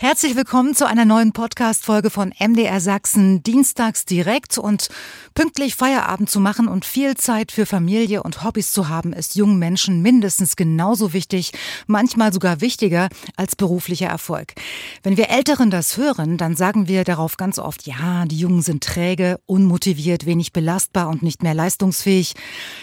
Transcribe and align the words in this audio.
Herzlich 0.00 0.36
willkommen 0.36 0.76
zu 0.76 0.86
einer 0.86 1.04
neuen 1.04 1.32
Podcast-Folge 1.32 2.10
von 2.10 2.32
MDR 2.38 2.80
Sachsen, 2.80 3.42
dienstags 3.42 4.04
direkt 4.04 4.56
und 4.56 4.90
pünktlich 5.34 5.74
Feierabend 5.74 6.30
zu 6.30 6.38
machen 6.38 6.68
und 6.68 6.84
viel 6.84 7.16
Zeit 7.16 7.50
für 7.50 7.66
Familie 7.66 8.22
und 8.22 8.44
Hobbys 8.44 8.72
zu 8.72 8.88
haben, 8.88 9.12
ist 9.12 9.34
jungen 9.34 9.58
Menschen 9.58 10.00
mindestens 10.00 10.54
genauso 10.54 11.12
wichtig, 11.14 11.50
manchmal 11.88 12.32
sogar 12.32 12.60
wichtiger 12.60 13.08
als 13.34 13.56
beruflicher 13.56 14.06
Erfolg. 14.06 14.54
Wenn 15.02 15.16
wir 15.16 15.30
Älteren 15.30 15.68
das 15.68 15.96
hören, 15.96 16.36
dann 16.36 16.54
sagen 16.54 16.86
wir 16.86 17.02
darauf 17.02 17.36
ganz 17.36 17.58
oft, 17.58 17.84
ja, 17.84 18.24
die 18.24 18.38
Jungen 18.38 18.62
sind 18.62 18.84
träge, 18.84 19.40
unmotiviert, 19.46 20.26
wenig 20.26 20.52
belastbar 20.52 21.08
und 21.08 21.24
nicht 21.24 21.42
mehr 21.42 21.54
leistungsfähig. 21.54 22.34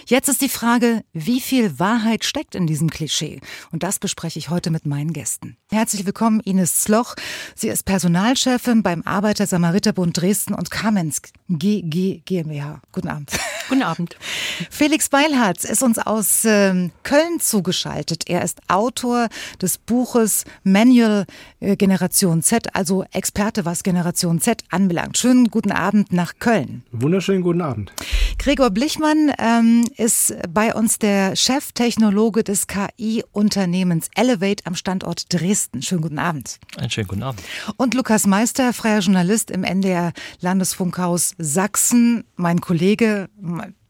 Jetzt 0.06 0.28
ist 0.28 0.42
die 0.42 0.50
Frage, 0.50 1.06
wie 1.14 1.40
viel 1.40 1.80
Wahrheit 1.80 2.26
steckt 2.26 2.56
in 2.56 2.68
diesem 2.68 2.90
Klischee? 2.90 3.40
Und 3.72 3.84
das 3.84 4.00
bespreche 4.00 4.38
ich 4.38 4.50
heute 4.50 4.70
mit 4.70 4.86
meinen 4.86 5.14
Gästen. 5.14 5.56
Herzlich 5.72 6.06
willkommen, 6.06 6.42
Ines 6.42 6.84
Sloch. 6.84 7.05
Koch. 7.06 7.16
Sie 7.56 7.68
ist 7.68 7.86
Personalchefin 7.86 8.84
beim 8.84 9.04
Arbeiter-Samariter-Bund 9.04 10.20
Dresden 10.20 10.54
und 10.54 10.72
Kamenz 10.72 11.22
GG 11.50 12.22
GmbH. 12.26 12.82
Guten 12.92 13.08
Abend. 13.08 13.32
Guten 13.70 13.84
Abend. 13.84 14.18
Felix 14.70 15.10
Beilharz 15.10 15.64
ist 15.64 15.84
uns 15.84 16.00
aus 16.00 16.46
ähm, 16.46 16.92
Köln 17.04 17.40
zugeschaltet. 17.40 18.24
Er 18.28 18.44
ist 18.44 18.60
Autor 18.68 19.28
des 19.62 19.78
Buches 19.78 20.46
Manual 20.64 21.26
äh, 21.60 21.76
Generation 21.76 22.42
Z, 22.42 22.76
also 22.76 23.04
Experte, 23.12 23.66
was 23.66 23.84
Generation 23.84 24.40
Z 24.40 24.64
anbelangt. 24.70 25.18
Schönen 25.18 25.50
guten 25.50 25.72
Abend 25.72 26.12
nach 26.12 26.34
Köln. 26.40 26.84
Wunderschönen 26.92 27.42
guten 27.42 27.62
Abend. 27.62 27.92
Gregor 28.38 28.70
Blichmann 28.70 29.32
ähm, 29.40 29.88
ist 29.98 30.36
bei 30.50 30.74
uns 30.74 31.00
der 31.00 31.36
Cheftechnologe 31.36 32.44
des 32.44 32.68
KI-Unternehmens 32.68 34.10
Elevate 34.16 34.66
am 34.66 34.76
Standort 34.76 35.34
Dresden. 35.34 35.82
Schönen 35.82 36.02
guten 36.02 36.20
Abend. 36.20 36.60
Einen 36.78 36.90
schönen 36.90 37.08
guten 37.08 37.24
Abend. 37.24 37.42
Und 37.78 37.94
Lukas 37.94 38.28
Meister, 38.28 38.74
freier 38.74 39.00
Journalist 39.00 39.50
im 39.50 39.64
NDR 39.64 40.14
Landesfunkhaus 40.42 41.34
Sachsen, 41.38 42.24
mein 42.36 42.62
Kollege, 42.62 43.30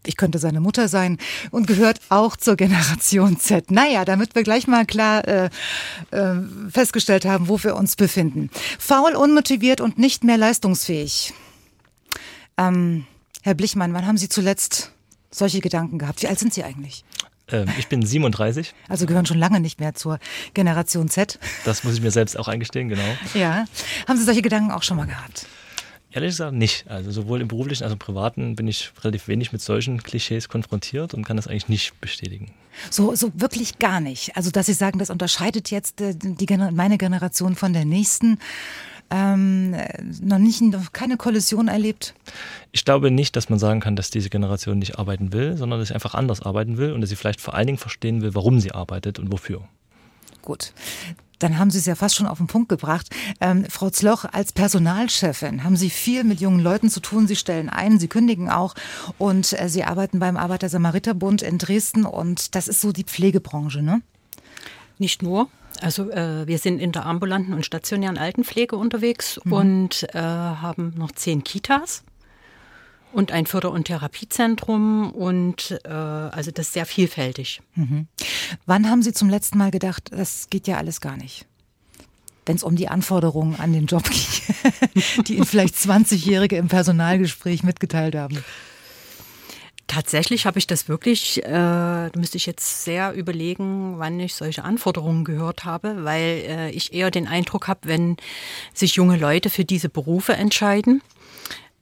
ich 0.06 0.18
könnte 0.18 0.40
seine 0.40 0.62
Mutter 0.62 0.88
sein 0.88 1.18
und 1.52 1.68
gehört 1.68 2.00
auch 2.10 2.38
zur 2.38 2.56
Generation 2.56 3.38
Z. 3.40 3.72
Naja, 3.72 4.06
damit 4.06 4.36
wir 4.36 4.44
gleich 4.44 4.68
mal 4.68 4.86
klar 4.86 5.28
äh, 5.28 5.50
äh, 6.12 6.36
festgestellt 6.70 7.26
haben, 7.26 7.48
wo 7.48 7.62
wir 7.64 7.76
uns 7.76 7.96
befinden. 7.96 8.50
Faul, 8.80 9.16
unmotiviert 9.16 9.82
und 9.82 9.98
nicht 9.98 10.24
mehr 10.24 10.38
leistungsfähig. 10.38 11.34
Ähm, 12.58 13.06
Herr 13.46 13.54
Blichmann, 13.54 13.94
wann 13.94 14.08
haben 14.08 14.18
Sie 14.18 14.28
zuletzt 14.28 14.92
solche 15.30 15.60
Gedanken 15.60 16.00
gehabt? 16.00 16.24
Wie 16.24 16.28
alt 16.28 16.40
sind 16.40 16.52
Sie 16.52 16.64
eigentlich? 16.64 17.06
Ähm, 17.48 17.68
ich 17.78 17.88
bin 17.88 18.04
37. 18.04 18.74
Also 18.90 19.06
gehören 19.06 19.28
schon 19.28 19.38
lange 19.38 19.60
nicht 19.60 19.80
mehr 19.80 19.94
zur 19.94 20.18
Generation 20.56 21.10
Z. 21.10 21.38
Das 21.64 21.84
muss 21.84 21.94
ich 21.94 22.02
mir 22.02 22.10
selbst 22.10 22.40
auch 22.40 22.48
eingestehen, 22.48 22.90
genau. 22.90 23.04
Ja. 23.36 23.66
Haben 24.08 24.18
Sie 24.18 24.24
solche 24.24 24.42
Gedanken 24.42 24.72
auch 24.72 24.82
schon 24.82 24.98
mal 24.98 25.06
gehabt? 25.06 25.46
Ehrlich 26.12 26.32
gesagt 26.32 26.56
nicht. 26.56 26.88
Also 26.88 27.12
sowohl 27.12 27.40
im 27.40 27.48
beruflichen 27.48 27.84
als 27.84 27.92
auch 27.92 27.98
im 27.98 28.00
privaten 28.00 28.56
bin 28.56 28.68
ich 28.68 28.92
relativ 29.04 29.28
wenig 29.28 29.52
mit 29.52 29.62
solchen 29.62 30.02
Klischees 30.02 30.50
konfrontiert 30.50 31.14
und 31.14 31.24
kann 31.24 31.38
das 31.38 31.46
eigentlich 31.46 31.70
nicht 31.70 32.02
bestätigen. 32.02 32.52
So, 32.90 33.14
so 33.14 33.32
wirklich 33.36 33.78
gar 33.78 34.00
nicht. 34.00 34.36
Also 34.36 34.50
dass 34.50 34.66
Sie 34.66 34.74
sagen, 34.74 34.98
das 34.98 35.12
unterscheidet 35.12 35.70
jetzt 35.70 36.02
äh, 36.02 36.16
die, 36.16 36.48
meine 36.72 36.98
Generation 36.98 37.56
von 37.56 37.74
der 37.74 37.86
nächsten. 37.86 38.40
Ähm, 39.12 39.76
noch 40.22 40.40
nicht 40.40 40.62
noch 40.62 40.92
keine 40.92 41.18
Kollision 41.18 41.68
erlebt? 41.68 42.16
Ich 42.72 42.86
glaube 42.86 43.12
nicht, 43.12 43.36
dass 43.36 43.50
man 43.50 43.60
sagen 43.60 43.80
kann, 43.80 43.96
dass 43.96 44.10
diese 44.10 44.30
Generation 44.30 44.80
nicht 44.80 44.98
arbeiten 44.98 45.32
will, 45.32 45.58
sondern 45.58 45.80
dass 45.80 45.90
sie 45.90 45.94
einfach 45.94 46.16
anders 46.16 46.42
arbeiten 46.42 46.78
will 46.78 46.92
und 46.92 47.02
dass 47.02 47.10
sie 47.10 47.16
vielleicht 47.16 47.40
vor 47.40 47.54
allen 47.54 47.68
Dingen 47.68 47.78
verstehen 47.78 48.22
will, 48.22 48.34
warum 48.34 48.60
sie 48.60 48.72
arbeitet 48.72 49.20
und 49.20 49.32
wofür. 49.32 49.62
Gut. 50.42 50.74
Dann 51.40 51.58
haben 51.60 51.70
Sie 51.70 51.80
es 51.80 51.86
ja 51.86 51.96
fast 51.96 52.16
schon 52.16 52.28
auf 52.28 52.38
den 52.38 52.48
Punkt 52.48 52.70
gebracht. 52.70 53.10
Ähm, 53.42 53.66
Frau 53.70 53.90
Zloch, 53.90 54.26
als 54.32 54.54
Personalchefin 54.54 55.64
haben 55.64 55.76
Sie 55.76 55.90
viel 55.90 56.24
mit 56.24 56.40
jungen 56.40 56.62
Leuten 56.62 56.90
zu 56.90 57.02
tun. 57.02 57.28
Sie 57.28 57.36
stellen 57.36 57.70
ein, 57.70 58.00
Sie 58.00 58.08
kündigen 58.08 58.50
auch 58.50 58.74
und 59.18 59.60
äh, 59.60 59.68
Sie 59.68 59.84
arbeiten 59.84 60.20
beim 60.20 60.38
Arbeiter-Samariter-Bund 60.38 61.42
in 61.42 61.58
Dresden 61.58 62.06
und 62.06 62.56
das 62.56 62.68
ist 62.68 62.82
so 62.82 62.92
die 62.92 63.04
Pflegebranche, 63.04 63.82
ne? 63.82 64.02
Nicht 64.98 65.22
nur. 65.22 65.50
Also 65.82 66.10
äh, 66.12 66.48
wir 66.48 66.58
sind 66.58 66.80
in 66.80 66.92
der 66.92 67.06
ambulanten 67.06 67.54
und 67.54 67.66
stationären 67.66 68.18
Altenpflege 68.18 68.76
unterwegs 68.76 69.40
mhm. 69.44 69.54
und 69.54 70.08
äh, 70.14 70.20
haben 70.20 70.94
noch 70.98 71.12
zehn 71.12 71.44
Kitas 71.44 72.04
und 73.16 73.32
ein 73.32 73.46
Förder- 73.46 73.72
und 73.72 73.86
Therapiezentrum 73.86 75.12
und 75.12 75.80
äh, 75.86 75.90
also 75.90 76.52
das 76.52 76.68
ist 76.68 76.74
sehr 76.74 76.86
vielfältig. 76.86 77.62
Mhm. 77.76 78.08
Wann 78.66 78.90
haben 78.90 79.02
Sie 79.02 79.14
zum 79.14 79.30
letzten 79.30 79.58
Mal 79.58 79.72
gedacht, 79.72 80.10
das 80.12 80.50
geht 80.50 80.68
ja 80.68 80.78
alles 80.78 81.00
gar 81.02 81.16
nicht? 81.16 81.46
Wenn 82.46 82.58
es 82.58 82.64
um 82.64 82.76
die 82.76 82.90
Anforderungen 82.90 83.56
an 83.56 83.74
den 83.74 83.86
Job 83.86 84.04
ging, 84.10 85.24
die 85.24 85.36
Ihnen 85.36 85.46
vielleicht 85.46 85.76
20-Jährige 85.76 86.58
im 86.58 86.68
Personalgespräch 86.68 87.64
mitgeteilt 87.64 88.16
haben. 88.16 88.44
Tatsächlich 89.88 90.48
habe 90.48 90.58
ich 90.58 90.66
das 90.66 90.90
wirklich, 90.90 91.44
äh, 91.44 91.50
da 91.52 92.12
müsste 92.16 92.38
ich 92.38 92.48
jetzt 92.48 92.84
sehr 92.84 93.14
überlegen, 93.14 94.00
wann 94.00 94.20
ich 94.20 94.34
solche 94.34 94.64
Anforderungen 94.64 95.24
gehört 95.24 95.64
habe, 95.64 96.04
weil 96.04 96.44
äh, 96.48 96.70
ich 96.72 96.94
eher 96.94 97.12
den 97.12 97.28
Eindruck 97.28 97.68
habe, 97.68 97.82
wenn 97.84 98.18
sich 98.74 98.96
junge 98.96 99.18
Leute 99.18 99.52
für 99.52 99.64
diese 99.64 99.90
Berufe 99.90 100.34
entscheiden, 100.34 101.04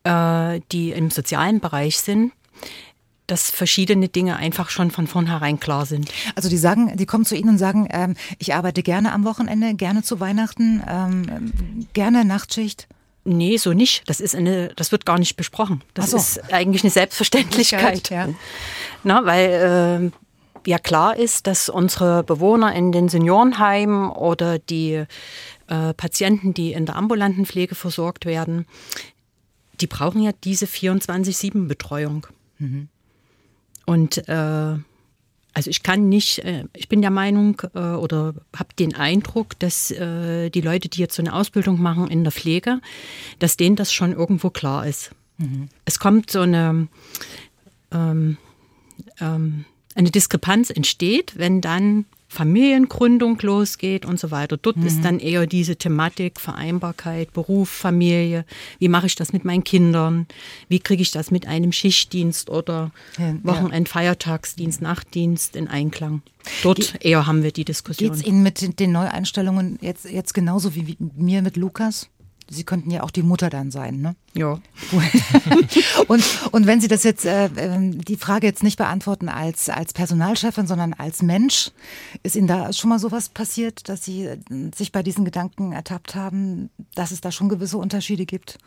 äh, 0.03 0.59
die 0.74 0.92
im 0.92 1.12
sozialen 1.12 1.62
Bereich 1.62 1.97
sind, 2.00 2.34
dass 3.28 3.50
verschiedene 3.50 4.09
Dinge 4.09 4.36
einfach 4.36 4.69
schon 4.69 4.92
von 4.92 5.08
vornherein 5.08 5.59
klar 5.59 5.86
sind. 5.86 6.12
Also 6.36 6.50
die 6.50 6.58
sagen, 6.58 6.97
die 6.97 7.06
kommen 7.06 7.25
zu 7.25 7.36
Ihnen 7.36 7.50
und 7.50 7.58
sagen, 7.58 7.88
ähm, 7.90 8.16
ich 8.38 8.53
arbeite 8.53 8.84
gerne 8.84 9.13
am 9.13 9.24
Wochenende, 9.24 9.75
gerne 9.75 10.03
zu 10.03 10.19
Weihnachten, 10.19 10.84
ähm, 10.88 11.88
gerne 11.94 12.25
Nachtschicht. 12.25 12.88
Nee, 13.26 13.58
so 13.58 13.74
nicht. 13.74 14.10
Das 14.10 14.20
ist 14.20 14.36
eine, 14.36 14.70
das 14.76 14.92
wird 14.92 15.06
gar 15.06 15.18
nicht 15.18 15.38
besprochen. 15.38 15.82
Das 15.94 16.12
so. 16.12 16.18
ist 16.18 16.54
eigentlich 16.54 16.84
eine 16.84 16.92
Selbstverständlichkeit. 16.92 18.10
Ja. 18.10 18.28
Na, 19.04 19.26
weil 19.26 20.12
äh, 20.12 20.70
ja 20.70 20.78
klar 20.78 21.18
ist, 21.18 21.48
dass 21.48 21.70
unsere 21.70 22.24
Bewohner 22.24 22.74
in 22.76 22.92
den 22.92 23.08
Seniorenheimen 23.10 24.10
oder 24.10 24.60
die 24.60 25.06
äh, 25.68 25.94
Patienten, 25.94 26.54
die 26.54 26.74
in 26.74 26.86
der 26.86 26.96
ambulanten 26.96 27.46
Pflege 27.46 27.76
versorgt 27.76 28.26
werden, 28.26 28.66
die 29.80 29.88
brauchen 29.88 30.22
ja 30.22 30.32
diese 30.44 30.66
24-7-Betreuung. 30.66 32.28
Mhm. 32.60 32.90
Und 33.86 34.28
äh, 34.28 34.76
also 35.53 35.69
ich 35.69 35.84
kann 35.84 36.09
nicht, 36.09 36.40
äh, 36.40 36.66
ich 36.75 36.90
bin 36.90 37.02
der 37.02 37.12
Meinung 37.12 37.62
äh, 37.75 37.80
oder 37.80 38.34
habe 38.56 38.74
den 38.78 38.96
Eindruck, 38.96 39.58
dass 39.59 39.91
äh, 39.91 40.50
die 40.50 40.62
Leute, 40.62 40.90
die 40.90 41.00
jetzt 41.00 41.16
so 41.16 41.22
eine 41.22 41.34
Ausbildung 41.34 41.81
machen 41.81 42.08
in 42.09 42.24
der 42.24 42.31
Pflege, 42.31 42.81
dass 43.40 43.58
denen 43.58 43.75
das 43.75 43.94
schon 43.94 44.13
irgendwo 44.13 44.50
klar 44.50 44.88
ist. 44.88 45.12
Mhm. 45.38 45.69
Es 45.86 46.00
kommt 46.00 46.31
so 46.31 46.42
eine, 46.42 46.88
ähm, 47.92 48.38
ähm, 49.19 49.66
eine 49.96 50.12
Diskrepanz 50.12 50.72
entsteht, 50.72 51.38
wenn 51.38 51.62
dann 51.62 52.06
Familiengründung 52.34 53.38
losgeht 53.42 54.06
und 54.06 54.20
so 54.20 54.32
weiter. 54.32 54.58
Dort 54.58 54.78
mhm. 54.78 54.88
ist 54.88 55.06
dann 55.06 55.20
eher 55.20 55.46
diese 55.46 55.76
Thematik 55.76 56.40
Vereinbarkeit, 56.40 57.32
Beruf, 57.32 57.70
Familie. 57.70 58.46
Wie 58.80 58.90
mache 58.90 59.06
ich 59.06 59.16
das 59.16 59.34
mit 59.34 59.46
meinen 59.46 59.64
Kindern? 59.64 60.26
Wie 60.68 60.80
kriege 60.80 61.04
ich 61.04 61.12
das 61.12 61.30
mit 61.30 61.48
einem 61.48 61.72
Schichtdienst 61.72 62.50
oder 62.50 62.92
ja, 63.20 63.36
Wochenend, 63.44 63.88
ja. 63.88 63.94
Feiertagsdienst, 63.94 64.82
Nachtdienst 64.82 65.56
in 65.56 65.68
Einklang? 65.68 66.24
Dort 66.64 67.00
Ge 67.00 67.12
eher 67.12 67.28
haben 67.28 67.44
wir 67.44 67.52
die 67.52 67.66
Diskussion. 67.66 68.10
Geht 68.10 68.20
es 68.20 68.26
Ihnen 68.26 68.44
mit 68.44 68.80
den 68.80 68.92
Neueinstellungen 68.92 69.78
jetzt, 69.82 70.06
jetzt 70.06 70.34
genauso 70.34 70.76
wie 70.76 70.98
mir 71.16 71.42
mit 71.42 71.56
Lukas? 71.56 72.10
Sie 72.53 72.64
könnten 72.64 72.91
ja 72.91 73.03
auch 73.03 73.12
die 73.12 73.24
Mutter 73.24 73.50
dann 73.50 73.72
sein, 73.72 74.00
ne? 74.02 74.16
Ja. 74.34 74.59
und, 76.08 76.24
und 76.52 76.68
wenn 76.68 76.80
Sie 76.80 76.88
das 76.88 77.04
jetzt, 77.04 77.25
äh, 77.25 77.50
ähm, 77.57 78.04
die 78.04 78.16
Frage 78.16 78.48
jetzt 78.48 78.63
nicht 78.63 78.78
beantworten 78.78 79.30
als, 79.30 79.69
als 79.69 79.94
Personalchefin, 79.94 80.68
sondern 80.68 80.94
als 80.94 81.22
Mensch, 81.22 81.72
ist 82.24 82.36
Ihnen 82.36 82.48
da 82.48 82.72
schon 82.74 82.89
mal 82.89 83.00
sowas 83.00 83.30
passiert, 83.30 83.89
dass 83.89 84.06
Sie 84.06 84.25
äh, 84.25 84.38
sich 84.75 84.92
bei 84.92 85.04
diesen 85.04 85.25
Gedanken 85.25 85.74
ertappt 85.74 86.16
haben, 86.16 86.69
dass 86.95 87.12
es 87.12 87.22
da 87.22 87.31
schon 87.31 87.50
gewisse 87.50 87.78
Unterschiede 87.78 88.25
gibt? 88.25 88.57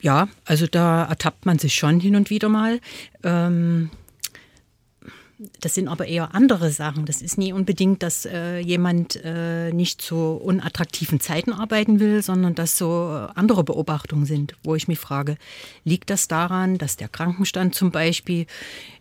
Ja, 0.00 0.28
also 0.46 0.66
da 0.66 1.04
ertappt 1.04 1.46
man 1.46 1.58
sich 1.58 1.74
schon 1.74 2.00
hin 2.00 2.16
und 2.16 2.30
wieder 2.30 2.48
mal. 2.48 2.80
Ähm, 3.22 3.90
das 5.60 5.74
sind 5.74 5.88
aber 5.88 6.06
eher 6.06 6.34
andere 6.34 6.70
Sachen. 6.70 7.06
Das 7.06 7.22
ist 7.22 7.38
nie 7.38 7.52
unbedingt, 7.52 8.02
dass 8.02 8.26
äh, 8.26 8.58
jemand 8.58 9.18
äh, 9.24 9.72
nicht 9.72 10.02
zu 10.02 10.16
unattraktiven 10.16 11.20
Zeiten 11.20 11.52
arbeiten 11.52 11.98
will, 11.98 12.22
sondern 12.22 12.54
dass 12.54 12.76
so 12.76 13.28
andere 13.34 13.64
Beobachtungen 13.64 14.26
sind, 14.26 14.54
wo 14.62 14.74
ich 14.74 14.88
mich 14.88 14.98
frage, 14.98 15.36
liegt 15.84 16.10
das 16.10 16.28
daran, 16.28 16.76
dass 16.76 16.96
der 16.96 17.08
Krankenstand 17.08 17.74
zum 17.74 17.90
Beispiel 17.90 18.46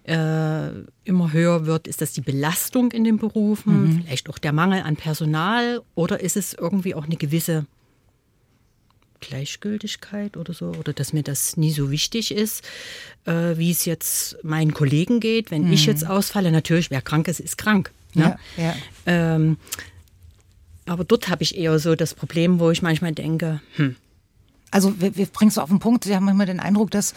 äh, 0.04 0.70
immer 1.04 1.34
höher 1.34 1.66
wird? 1.66 1.88
Ist 1.88 2.02
das 2.02 2.14
die 2.14 2.22
Belastung 2.22 2.92
in 2.92 3.04
den 3.04 3.18
Berufen? 3.18 3.84
Mhm. 3.84 4.04
Vielleicht 4.04 4.30
auch 4.30 4.38
der 4.38 4.54
Mangel 4.54 4.84
an 4.84 4.96
Personal? 4.96 5.82
Oder 5.96 6.22
ist 6.22 6.38
es 6.38 6.54
irgendwie 6.54 6.96
auch 6.96 7.06
eine 7.06 7.18
gewisse 7.18 7.66
Gleichgültigkeit 9.20 10.38
oder 10.38 10.54
so, 10.54 10.68
oder 10.68 10.94
dass 10.94 11.14
mir 11.14 11.24
das 11.24 11.58
nie 11.58 11.72
so 11.72 11.92
wichtig 11.92 12.32
ist, 12.32 12.64
äh, 13.26 13.58
wie 13.58 13.72
es 13.72 13.86
jetzt 13.86 14.38
meinen 14.44 14.74
Kollegen 14.74 15.20
geht, 15.20 15.52
wenn 15.52 15.66
mhm. 15.66 15.74
ich 15.74 15.86
jetzt 15.86 16.06
ausfalle. 16.06 16.52
Natürlich, 16.52 16.92
wer 16.92 17.02
krank 17.02 17.28
ist, 17.28 17.40
ist 17.40 17.58
krank. 17.58 17.92
Ne? 18.14 18.38
Ja, 18.58 18.64
ja. 18.64 18.76
Ähm, 19.06 19.58
aber 20.86 21.04
dort 21.04 21.30
habe 21.30 21.44
ich 21.44 21.56
eher 21.56 21.78
so 21.78 21.96
das 21.96 22.16
Problem, 22.16 22.60
wo 22.60 22.72
ich 22.72 22.82
manchmal 22.82 23.14
denke, 23.14 23.62
hm. 23.76 23.96
Also 24.72 25.00
wir, 25.02 25.16
wir 25.16 25.26
bringen 25.26 25.50
es 25.50 25.58
auf 25.58 25.70
den 25.70 25.80
Punkt, 25.80 26.06
wir 26.06 26.16
haben 26.16 26.28
immer 26.28 26.46
den 26.46 26.60
Eindruck, 26.60 26.92
dass, 26.92 27.14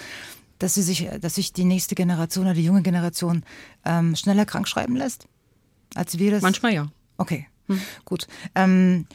dass, 0.59 0.75
sie 0.75 0.83
sich, 0.83 1.09
dass 1.21 1.35
sich 1.35 1.53
die 1.53 1.65
nächste 1.65 1.95
Generation 1.95 2.47
oder 2.47 2.55
die 2.55 2.65
junge 2.65 2.83
Generation 2.83 3.43
ähm, 3.85 4.17
schneller 4.17 4.47
krank 4.47 4.69
schreiben 4.69 4.97
lässt, 4.97 5.27
als 5.95 6.19
wir 6.19 6.31
das. 6.31 6.43
Manchmal 6.43 6.73
ja. 6.73 6.91
Okay, 7.19 7.47
hm. 7.69 7.81
gut. 8.05 8.27
Ähm, 8.55 9.07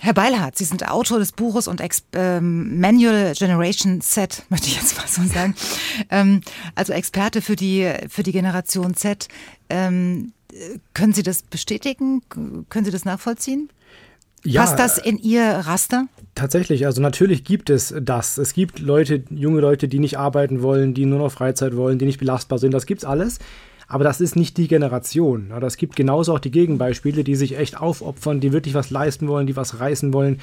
Herr 0.00 0.14
Beilhardt, 0.14 0.56
Sie 0.56 0.64
sind 0.64 0.88
Autor 0.88 1.18
des 1.18 1.32
Buches 1.32 1.66
und 1.66 1.80
Ex 1.80 2.04
ähm, 2.12 2.80
Manual 2.80 3.32
Generation 3.34 4.00
Z, 4.00 4.44
möchte 4.48 4.68
ich 4.68 4.76
jetzt 4.76 4.96
mal 4.96 5.06
so 5.08 5.22
sagen. 5.24 5.54
Ähm, 6.10 6.40
also 6.74 6.92
Experte 6.92 7.42
für 7.42 7.56
die, 7.56 7.92
für 8.08 8.22
die 8.22 8.32
Generation 8.32 8.94
Z. 8.94 9.28
Ähm, 9.68 10.32
können 10.94 11.12
Sie 11.12 11.22
das 11.22 11.42
bestätigen? 11.42 12.22
Können 12.68 12.84
Sie 12.84 12.90
das 12.90 13.04
nachvollziehen? 13.04 13.70
Ja, 14.44 14.62
Passt 14.62 14.78
das 14.78 14.98
in 14.98 15.18
Ihr 15.18 15.42
Raster? 15.42 16.06
Tatsächlich, 16.34 16.86
also 16.86 17.02
natürlich 17.02 17.44
gibt 17.44 17.68
es 17.68 17.92
das. 18.00 18.38
Es 18.38 18.54
gibt 18.54 18.78
Leute, 18.78 19.24
junge 19.30 19.60
Leute, 19.60 19.88
die 19.88 19.98
nicht 19.98 20.18
arbeiten 20.18 20.62
wollen, 20.62 20.94
die 20.94 21.04
nur 21.04 21.18
noch 21.18 21.32
Freizeit 21.32 21.76
wollen, 21.76 21.98
die 21.98 22.06
nicht 22.06 22.18
belastbar 22.18 22.58
sind. 22.58 22.72
Das 22.72 22.86
gibt's 22.86 23.04
alles. 23.04 23.40
Aber 23.88 24.04
das 24.04 24.20
ist 24.20 24.36
nicht 24.36 24.58
die 24.58 24.68
Generation. 24.68 25.50
Es 25.62 25.78
gibt 25.78 25.96
genauso 25.96 26.34
auch 26.34 26.38
die 26.38 26.50
Gegenbeispiele, 26.50 27.24
die 27.24 27.36
sich 27.36 27.58
echt 27.58 27.80
aufopfern, 27.80 28.40
die 28.40 28.52
wirklich 28.52 28.74
was 28.74 28.90
leisten 28.90 29.28
wollen, 29.28 29.46
die 29.46 29.56
was 29.56 29.80
reißen 29.80 30.12
wollen. 30.12 30.40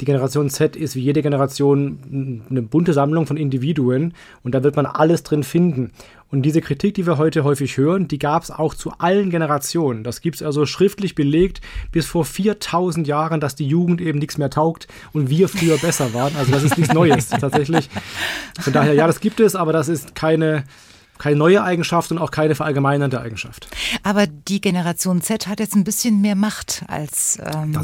Die 0.00 0.04
Generation 0.04 0.48
Z 0.48 0.76
ist 0.76 0.94
wie 0.94 1.00
jede 1.00 1.22
Generation 1.22 2.44
eine 2.48 2.62
bunte 2.62 2.92
Sammlung 2.92 3.26
von 3.26 3.36
Individuen 3.36 4.14
und 4.44 4.54
da 4.54 4.62
wird 4.62 4.76
man 4.76 4.86
alles 4.86 5.24
drin 5.24 5.42
finden. 5.42 5.90
Und 6.30 6.42
diese 6.42 6.60
Kritik, 6.60 6.94
die 6.94 7.06
wir 7.06 7.18
heute 7.18 7.42
häufig 7.42 7.76
hören, 7.76 8.06
die 8.06 8.18
gab 8.18 8.42
es 8.44 8.50
auch 8.50 8.74
zu 8.74 8.92
allen 8.98 9.30
Generationen. 9.30 10.04
Das 10.04 10.20
gibt 10.20 10.36
es 10.36 10.42
also 10.42 10.66
schriftlich 10.66 11.14
belegt 11.14 11.60
bis 11.90 12.06
vor 12.06 12.24
4000 12.24 13.08
Jahren, 13.08 13.40
dass 13.40 13.56
die 13.56 13.66
Jugend 13.66 14.00
eben 14.00 14.18
nichts 14.18 14.38
mehr 14.38 14.50
taugt 14.50 14.86
und 15.12 15.30
wir 15.30 15.48
früher 15.48 15.78
besser 15.78 16.14
waren. 16.14 16.36
Also 16.36 16.52
das 16.52 16.62
ist 16.62 16.78
nichts 16.78 16.94
Neues 16.94 17.28
tatsächlich. 17.40 17.90
Von 18.60 18.72
daher, 18.72 18.94
ja, 18.94 19.06
das 19.06 19.20
gibt 19.20 19.40
es, 19.40 19.56
aber 19.56 19.72
das 19.72 19.88
ist 19.88 20.14
keine 20.14 20.64
keine 21.18 21.36
neue 21.36 21.62
Eigenschaft 21.62 22.10
und 22.10 22.18
auch 22.18 22.30
keine 22.30 22.54
verallgemeinernde 22.54 23.20
Eigenschaft. 23.20 23.68
Aber 24.02 24.26
die 24.26 24.60
Generation 24.60 25.20
Z 25.22 25.46
hat 25.46 25.60
jetzt 25.60 25.74
ein 25.74 25.84
bisschen 25.84 26.20
mehr 26.20 26.34
Macht, 26.34 26.84
als, 26.88 27.38
ähm, 27.44 27.78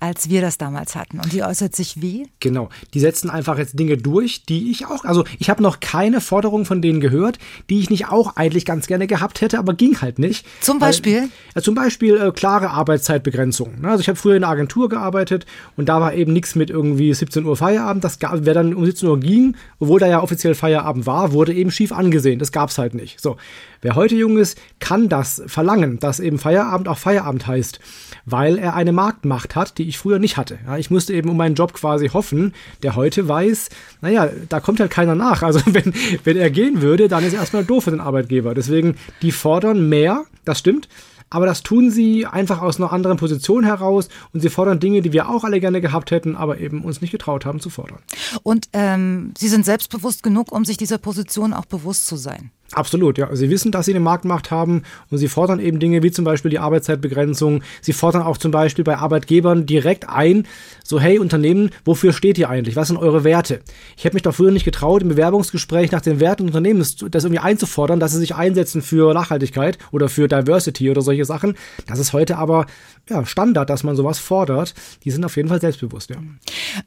als 0.00 0.28
wir 0.28 0.40
das 0.40 0.58
damals 0.58 0.96
hatten. 0.96 1.20
Und 1.20 1.32
die 1.32 1.42
äußert 1.42 1.74
sich 1.76 2.00
wie? 2.00 2.28
Genau. 2.40 2.68
Die 2.94 3.00
setzen 3.00 3.30
einfach 3.30 3.58
jetzt 3.58 3.78
Dinge 3.78 3.96
durch, 3.96 4.44
die 4.44 4.70
ich 4.70 4.86
auch, 4.86 5.04
also 5.04 5.24
ich 5.38 5.50
habe 5.50 5.62
noch 5.62 5.80
keine 5.80 6.20
Forderung 6.20 6.64
von 6.64 6.82
denen 6.82 7.00
gehört, 7.00 7.38
die 7.68 7.80
ich 7.80 7.90
nicht 7.90 8.08
auch 8.08 8.36
eigentlich 8.36 8.64
ganz 8.64 8.86
gerne 8.86 9.06
gehabt 9.06 9.40
hätte, 9.40 9.58
aber 9.58 9.74
ging 9.74 10.00
halt 10.00 10.18
nicht. 10.18 10.46
Zum 10.60 10.78
Beispiel? 10.78 11.22
Weil, 11.22 11.28
ja, 11.56 11.62
zum 11.62 11.74
Beispiel 11.74 12.16
äh, 12.16 12.32
klare 12.32 12.70
Arbeitszeitbegrenzung. 12.70 13.80
Ne? 13.80 13.88
Also 13.88 14.00
ich 14.00 14.08
habe 14.08 14.16
früher 14.16 14.36
in 14.36 14.44
einer 14.44 14.52
Agentur 14.52 14.88
gearbeitet 14.88 15.46
und 15.76 15.88
da 15.88 16.00
war 16.00 16.14
eben 16.14 16.32
nichts 16.32 16.54
mit 16.54 16.70
irgendwie 16.70 17.12
17 17.12 17.44
Uhr 17.44 17.56
Feierabend. 17.56 18.04
Das 18.04 18.18
gab, 18.18 18.44
wer 18.44 18.54
dann 18.54 18.74
um 18.74 18.84
17 18.84 19.08
Uhr 19.08 19.20
ging, 19.20 19.56
obwohl 19.78 20.00
da 20.00 20.06
ja 20.06 20.22
offiziell 20.22 20.54
Feierabend 20.54 21.06
war, 21.06 21.32
wurde 21.32 21.52
eben 21.52 21.70
schief 21.70 21.92
angesehen. 21.92 22.38
Das 22.38 22.52
gab 22.52 22.69
es 22.70 22.78
halt 22.78 22.94
nicht. 22.94 23.20
So, 23.20 23.36
wer 23.82 23.94
heute 23.94 24.14
jung 24.14 24.38
ist, 24.38 24.58
kann 24.78 25.08
das 25.08 25.42
verlangen, 25.46 25.98
dass 25.98 26.20
eben 26.20 26.38
Feierabend 26.38 26.88
auch 26.88 26.98
Feierabend 26.98 27.46
heißt, 27.46 27.80
weil 28.24 28.58
er 28.58 28.74
eine 28.74 28.92
Marktmacht 28.92 29.56
hat, 29.56 29.78
die 29.78 29.88
ich 29.88 29.98
früher 29.98 30.18
nicht 30.18 30.36
hatte. 30.36 30.58
Ja, 30.66 30.76
ich 30.76 30.90
musste 30.90 31.12
eben 31.14 31.30
um 31.30 31.36
meinen 31.36 31.54
Job 31.54 31.72
quasi 31.72 32.08
hoffen, 32.08 32.54
der 32.82 32.96
heute 32.96 33.28
weiß, 33.28 33.70
naja, 34.00 34.28
da 34.48 34.60
kommt 34.60 34.80
halt 34.80 34.90
keiner 34.90 35.14
nach. 35.14 35.42
Also 35.42 35.60
wenn, 35.66 35.94
wenn 36.24 36.36
er 36.36 36.50
gehen 36.50 36.82
würde, 36.82 37.08
dann 37.08 37.24
ist 37.24 37.34
er 37.34 37.40
erstmal 37.40 37.64
doof 37.64 37.84
für 37.84 37.90
den 37.90 38.00
Arbeitgeber. 38.00 38.54
Deswegen, 38.54 38.96
die 39.22 39.32
fordern 39.32 39.88
mehr, 39.88 40.24
das 40.44 40.58
stimmt, 40.58 40.88
aber 41.30 41.46
das 41.46 41.62
tun 41.62 41.90
sie 41.90 42.26
einfach 42.26 42.60
aus 42.60 42.78
einer 42.78 42.92
anderen 42.92 43.16
Position 43.16 43.64
heraus 43.64 44.08
und 44.32 44.40
sie 44.40 44.50
fordern 44.50 44.80
Dinge, 44.80 45.00
die 45.00 45.12
wir 45.12 45.28
auch 45.28 45.44
alle 45.44 45.60
gerne 45.60 45.80
gehabt 45.80 46.10
hätten, 46.10 46.34
aber 46.34 46.58
eben 46.58 46.82
uns 46.82 47.00
nicht 47.00 47.12
getraut 47.12 47.46
haben 47.46 47.60
zu 47.60 47.70
fordern. 47.70 48.00
Und 48.42 48.68
ähm, 48.72 49.32
sie 49.38 49.48
sind 49.48 49.64
selbstbewusst 49.64 50.24
genug, 50.24 50.50
um 50.50 50.64
sich 50.64 50.76
dieser 50.76 50.98
Position 50.98 51.52
auch 51.52 51.66
bewusst 51.66 52.08
zu 52.08 52.16
sein. 52.16 52.50
Absolut, 52.72 53.18
ja. 53.18 53.34
Sie 53.34 53.50
wissen, 53.50 53.72
dass 53.72 53.86
sie 53.86 53.92
eine 53.92 54.00
Marktmacht 54.00 54.52
haben 54.52 54.82
und 55.10 55.18
sie 55.18 55.26
fordern 55.26 55.58
eben 55.58 55.80
Dinge 55.80 56.04
wie 56.04 56.12
zum 56.12 56.24
Beispiel 56.24 56.52
die 56.52 56.60
Arbeitszeitbegrenzung. 56.60 57.64
Sie 57.80 57.92
fordern 57.92 58.22
auch 58.22 58.36
zum 58.38 58.52
Beispiel 58.52 58.84
bei 58.84 58.96
Arbeitgebern 58.96 59.66
direkt 59.66 60.08
ein, 60.08 60.46
so 60.84 61.00
hey 61.00 61.18
Unternehmen, 61.18 61.70
wofür 61.84 62.12
steht 62.12 62.38
ihr 62.38 62.48
eigentlich? 62.48 62.76
Was 62.76 62.88
sind 62.88 62.96
eure 62.96 63.24
Werte? 63.24 63.60
Ich 63.96 64.04
hätte 64.04 64.14
mich 64.14 64.22
doch 64.22 64.34
früher 64.34 64.52
nicht 64.52 64.64
getraut, 64.64 65.02
im 65.02 65.08
Bewerbungsgespräch 65.08 65.90
nach 65.90 66.00
den 66.00 66.20
Werten 66.20 66.46
des 66.46 66.54
Unternehmens 66.54 66.96
das 66.96 67.24
irgendwie 67.24 67.40
einzufordern, 67.40 67.98
dass 67.98 68.12
sie 68.12 68.18
sich 68.18 68.36
einsetzen 68.36 68.82
für 68.82 69.14
Nachhaltigkeit 69.14 69.78
oder 69.90 70.08
für 70.08 70.28
Diversity 70.28 70.90
oder 70.90 71.02
solche 71.02 71.24
Sachen. 71.24 71.56
Das 71.88 71.98
ist 71.98 72.12
heute 72.12 72.38
aber 72.38 72.66
ja, 73.08 73.24
Standard, 73.26 73.70
dass 73.70 73.82
man 73.82 73.96
sowas 73.96 74.18
fordert. 74.18 74.74
Die 75.04 75.10
sind 75.10 75.24
auf 75.24 75.36
jeden 75.36 75.48
Fall 75.48 75.60
selbstbewusst, 75.60 76.10
ja. 76.10 76.16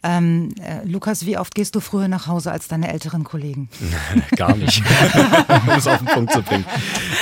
Ähm, 0.04 0.54
äh, 0.62 0.88
Lukas, 0.88 1.26
wie 1.26 1.38
oft 1.38 1.54
gehst 1.54 1.76
du 1.76 1.80
früher 1.80 2.08
nach 2.08 2.28
Hause 2.28 2.52
als 2.52 2.68
deine 2.68 2.92
älteren 2.92 3.24
Kollegen? 3.24 3.70
Gar 4.36 4.56
nicht. 4.56 4.82
um 5.48 5.70
es 5.78 5.88
auf 5.88 5.98
den 5.98 6.08
Punkt 6.08 6.32
zu 6.32 6.42
bringen. 6.42 6.66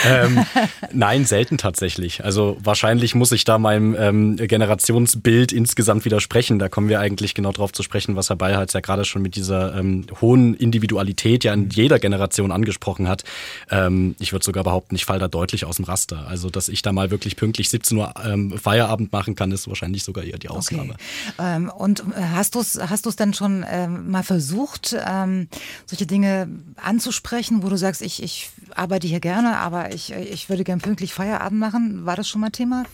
Ähm, 0.06 0.46
nein, 0.92 1.26
selten 1.26 1.58
tatsächlich. 1.58 2.24
Also 2.24 2.58
wahrscheinlich 2.64 3.16
muss 3.16 3.32
ich 3.32 3.44
da 3.44 3.58
meinem 3.58 3.96
ähm, 3.98 4.36
Generationsbild 4.38 5.52
insgesamt 5.52 6.06
widersprechen. 6.06 6.60
Da 6.60 6.70
kommen 6.70 6.90
wir 6.90 7.00
eigentlich 7.00 7.34
genau 7.34 7.52
drauf 7.52 7.72
zu 7.72 7.84
sprechen, 7.84 8.16
was 8.16 8.30
Herr 8.30 8.36
Beilharz 8.36 8.74
ja 8.74 8.80
gerade 8.82 9.06
schon 9.06 9.22
mit 9.22 9.36
dieser 9.36 9.76
ähm, 9.76 10.06
hohen 10.22 10.54
Individualität 10.56 11.44
ja 11.44 11.54
in 11.54 11.70
jeder 11.70 12.00
Generation 12.00 12.52
angesprochen 12.52 13.08
hat. 13.08 13.24
Ähm, 13.70 14.16
ich 14.20 14.32
würde 14.32 14.46
sogar 14.46 14.64
behaupten, 14.64 14.96
ich 14.96 15.06
falle 15.06 15.20
da 15.20 15.28
deutlich 15.28 15.66
aus 15.66 15.78
dem 15.78 15.86
Raster. 15.86 16.28
Also, 16.28 16.50
dass 16.50 16.70
ich 16.70 16.82
da 16.82 16.92
mal 16.92 17.12
wirklich 17.12 17.36
pünktlich 17.36 17.70
17 17.70 17.98
Uhr 17.98 18.14
ähm, 18.24 18.58
Feierabend 18.82 19.12
machen 19.12 19.36
kann, 19.36 19.52
ist 19.52 19.68
wahrscheinlich 19.68 20.04
sogar 20.04 20.24
eher 20.24 20.38
die 20.38 20.50
Ausnahme. 20.50 20.94
Okay. 20.94 21.34
Ähm, 21.40 21.70
und 21.70 22.02
äh, 22.02 22.22
hast 22.34 22.56
du 22.56 22.60
es 22.60 22.80
hast 22.82 23.06
du's 23.06 23.16
denn 23.16 23.34
schon 23.34 23.66
ähm, 23.70 24.10
mal 24.10 24.24
versucht, 24.24 24.96
ähm, 25.06 25.48
solche 25.86 26.06
Dinge 26.06 26.48
anzusprechen, 26.76 27.64
wo 27.64 27.70
du 27.70 27.78
sagst, 27.78 28.02
ich, 28.02 28.24
ich 28.24 28.50
arbeite 28.76 29.08
hier 29.08 29.20
gerne, 29.20 29.58
aber 29.58 29.94
ich, 29.94 30.12
ich 30.12 30.50
würde 30.50 30.64
gern 30.64 30.80
pünktlich 30.80 31.14
Feierabend 31.14 31.60
machen? 31.60 32.06
War 32.06 32.16
das 32.16 32.28
schon 32.28 32.42
mal 32.42 32.50
Thema? 32.50 32.86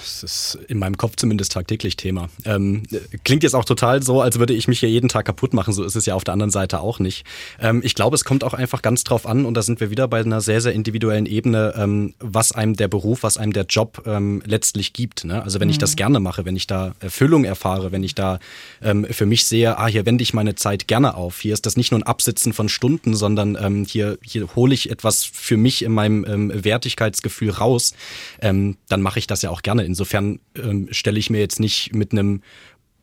Das 0.00 0.22
ist 0.22 0.58
in 0.68 0.78
meinem 0.78 0.96
Kopf 0.96 1.16
zumindest 1.16 1.52
tagtäglich 1.52 1.96
Thema. 1.96 2.28
Ähm, 2.44 2.82
klingt 3.24 3.42
jetzt 3.42 3.54
auch 3.54 3.64
total 3.64 4.02
so, 4.02 4.20
als 4.20 4.38
würde 4.38 4.54
ich 4.54 4.68
mich 4.68 4.80
hier 4.80 4.90
jeden 4.90 5.08
Tag 5.08 5.24
kaputt 5.24 5.54
machen. 5.54 5.72
So 5.72 5.84
ist 5.84 5.94
es 5.94 6.04
ja 6.04 6.14
auf 6.14 6.24
der 6.24 6.32
anderen 6.32 6.50
Seite 6.50 6.80
auch 6.80 6.98
nicht. 6.98 7.24
Ähm, 7.60 7.80
ich 7.84 7.94
glaube, 7.94 8.16
es 8.16 8.24
kommt 8.24 8.44
auch 8.44 8.54
einfach 8.54 8.82
ganz 8.82 9.04
drauf 9.04 9.26
an, 9.26 9.44
und 9.44 9.54
da 9.54 9.62
sind 9.62 9.80
wir 9.80 9.90
wieder 9.90 10.08
bei 10.08 10.20
einer 10.20 10.40
sehr, 10.40 10.60
sehr 10.60 10.72
individuellen 10.72 11.26
Ebene, 11.26 11.74
ähm, 11.76 12.14
was 12.18 12.52
einem 12.52 12.74
der 12.76 12.88
Beruf, 12.88 13.22
was 13.22 13.38
einem 13.38 13.52
der 13.52 13.64
Job 13.64 14.02
ähm, 14.06 14.42
letztlich 14.44 14.92
gibt. 14.92 15.24
Ne? 15.24 15.42
Also 15.42 15.60
wenn 15.60 15.68
mhm. 15.68 15.72
ich 15.72 15.78
das 15.78 15.92
mhm. 15.92 15.96
gerne 15.96 16.20
mache, 16.20 16.44
wenn 16.44 16.56
ich 16.56 16.66
da 16.66 16.94
Erfüllung 17.00 17.44
erfahre, 17.44 17.92
wenn 17.92 18.02
ich 18.02 18.14
da 18.14 18.40
ähm, 18.82 19.06
für 19.10 19.26
mich 19.26 19.44
sehe, 19.44 19.78
ah, 19.78 19.86
hier 19.86 20.06
wende 20.06 20.22
ich 20.22 20.34
meine 20.34 20.54
Zeit 20.54 20.88
gerne 20.88 21.14
auf. 21.14 21.40
Hier 21.40 21.54
ist 21.54 21.66
das 21.66 21.76
nicht 21.76 21.92
nur 21.92 22.00
ein 22.00 22.04
Absitzen 22.04 22.52
von 22.52 22.68
Stunden, 22.68 23.14
sondern 23.14 23.56
ähm, 23.60 23.86
hier, 23.88 24.18
hier 24.22 24.54
hole 24.54 24.74
ich 24.74 24.90
etwas 24.90 25.24
für 25.24 25.56
mich 25.56 25.82
in 25.82 25.92
meinem 25.92 26.22
Wertigkeitsgefühl 26.64 27.50
raus. 27.50 27.94
dann 28.40 28.76
mache 28.88 29.18
ich 29.18 29.26
das 29.26 29.42
ja 29.42 29.50
auch 29.52 29.62
gerne. 29.62 29.84
Insofern 29.84 30.40
ähm, 30.56 30.88
stelle 30.90 31.18
ich 31.18 31.30
mir 31.30 31.38
jetzt 31.38 31.60
nicht 31.60 31.94
mit 31.94 32.12
einem 32.12 32.42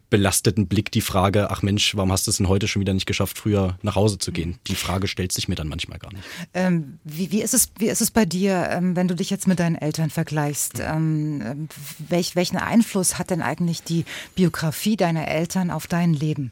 belasteten 0.09 0.67
Blick 0.67 0.91
die 0.91 1.01
Frage, 1.01 1.51
ach 1.51 1.61
Mensch, 1.61 1.95
warum 1.95 2.11
hast 2.11 2.27
du 2.27 2.31
es 2.31 2.37
denn 2.37 2.47
heute 2.47 2.67
schon 2.67 2.79
wieder 2.79 2.93
nicht 2.93 3.05
geschafft, 3.05 3.37
früher 3.37 3.77
nach 3.81 3.95
Hause 3.95 4.17
zu 4.17 4.31
gehen? 4.31 4.57
Die 4.67 4.75
Frage 4.75 5.07
stellt 5.07 5.31
sich 5.31 5.47
mir 5.47 5.55
dann 5.55 5.67
manchmal 5.67 5.99
gar 5.99 6.11
nicht. 6.11 6.23
Ähm, 6.53 6.99
wie, 7.03 7.31
wie, 7.31 7.41
ist 7.41 7.53
es, 7.53 7.71
wie 7.77 7.87
ist 7.87 8.01
es 8.01 8.11
bei 8.11 8.25
dir, 8.25 8.69
ähm, 8.71 8.95
wenn 8.95 9.07
du 9.07 9.15
dich 9.15 9.29
jetzt 9.29 9.47
mit 9.47 9.59
deinen 9.59 9.75
Eltern 9.75 10.09
vergleichst? 10.09 10.79
Ähm, 10.79 11.69
welch, 11.99 12.35
welchen 12.35 12.57
Einfluss 12.57 13.19
hat 13.19 13.29
denn 13.29 13.41
eigentlich 13.41 13.83
die 13.83 14.05
Biografie 14.35 14.97
deiner 14.97 15.27
Eltern 15.27 15.69
auf 15.69 15.87
dein 15.87 16.13
Leben? 16.13 16.51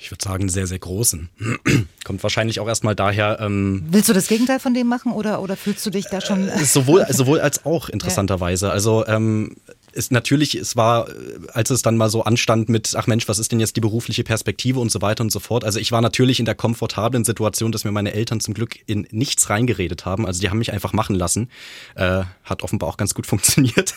Ich 0.00 0.10
würde 0.10 0.22
sagen, 0.22 0.48
sehr, 0.48 0.66
sehr 0.66 0.78
großen. 0.78 1.28
Kommt 2.04 2.22
wahrscheinlich 2.22 2.60
auch 2.60 2.68
erstmal 2.68 2.94
daher. 2.94 3.38
Ähm, 3.40 3.84
Willst 3.88 4.08
du 4.08 4.12
das 4.12 4.28
Gegenteil 4.28 4.60
von 4.60 4.74
dem 4.74 4.86
machen 4.86 5.12
oder, 5.12 5.40
oder 5.40 5.56
fühlst 5.56 5.84
du 5.86 5.90
dich 5.90 6.06
da 6.06 6.20
schon? 6.20 6.48
Äh, 6.48 6.64
sowohl, 6.64 7.06
sowohl 7.10 7.40
als 7.40 7.64
auch, 7.64 7.88
interessanterweise. 7.88 8.66
Ja. 8.66 8.72
Also 8.72 9.06
ähm, 9.06 9.56
ist 9.96 10.12
natürlich, 10.12 10.54
es 10.54 10.76
war, 10.76 11.08
als 11.52 11.70
es 11.70 11.82
dann 11.82 11.96
mal 11.96 12.10
so 12.10 12.22
anstand 12.22 12.68
mit, 12.68 12.94
ach 12.96 13.06
Mensch, 13.06 13.26
was 13.28 13.38
ist 13.38 13.50
denn 13.50 13.60
jetzt 13.60 13.76
die 13.76 13.80
berufliche 13.80 14.24
Perspektive 14.24 14.78
und 14.78 14.92
so 14.92 15.00
weiter 15.00 15.22
und 15.22 15.32
so 15.32 15.40
fort. 15.40 15.64
Also 15.64 15.80
ich 15.80 15.90
war 15.90 16.02
natürlich 16.02 16.38
in 16.38 16.44
der 16.44 16.54
komfortablen 16.54 17.24
Situation, 17.24 17.72
dass 17.72 17.84
mir 17.84 17.92
meine 17.92 18.12
Eltern 18.12 18.40
zum 18.40 18.52
Glück 18.52 18.78
in 18.86 19.08
nichts 19.10 19.48
reingeredet 19.48 20.04
haben. 20.04 20.26
Also 20.26 20.40
die 20.40 20.50
haben 20.50 20.58
mich 20.58 20.72
einfach 20.72 20.92
machen 20.92 21.16
lassen. 21.16 21.48
Äh, 21.94 22.24
hat 22.44 22.62
offenbar 22.62 22.90
auch 22.90 22.98
ganz 22.98 23.14
gut 23.14 23.26
funktioniert. 23.26 23.94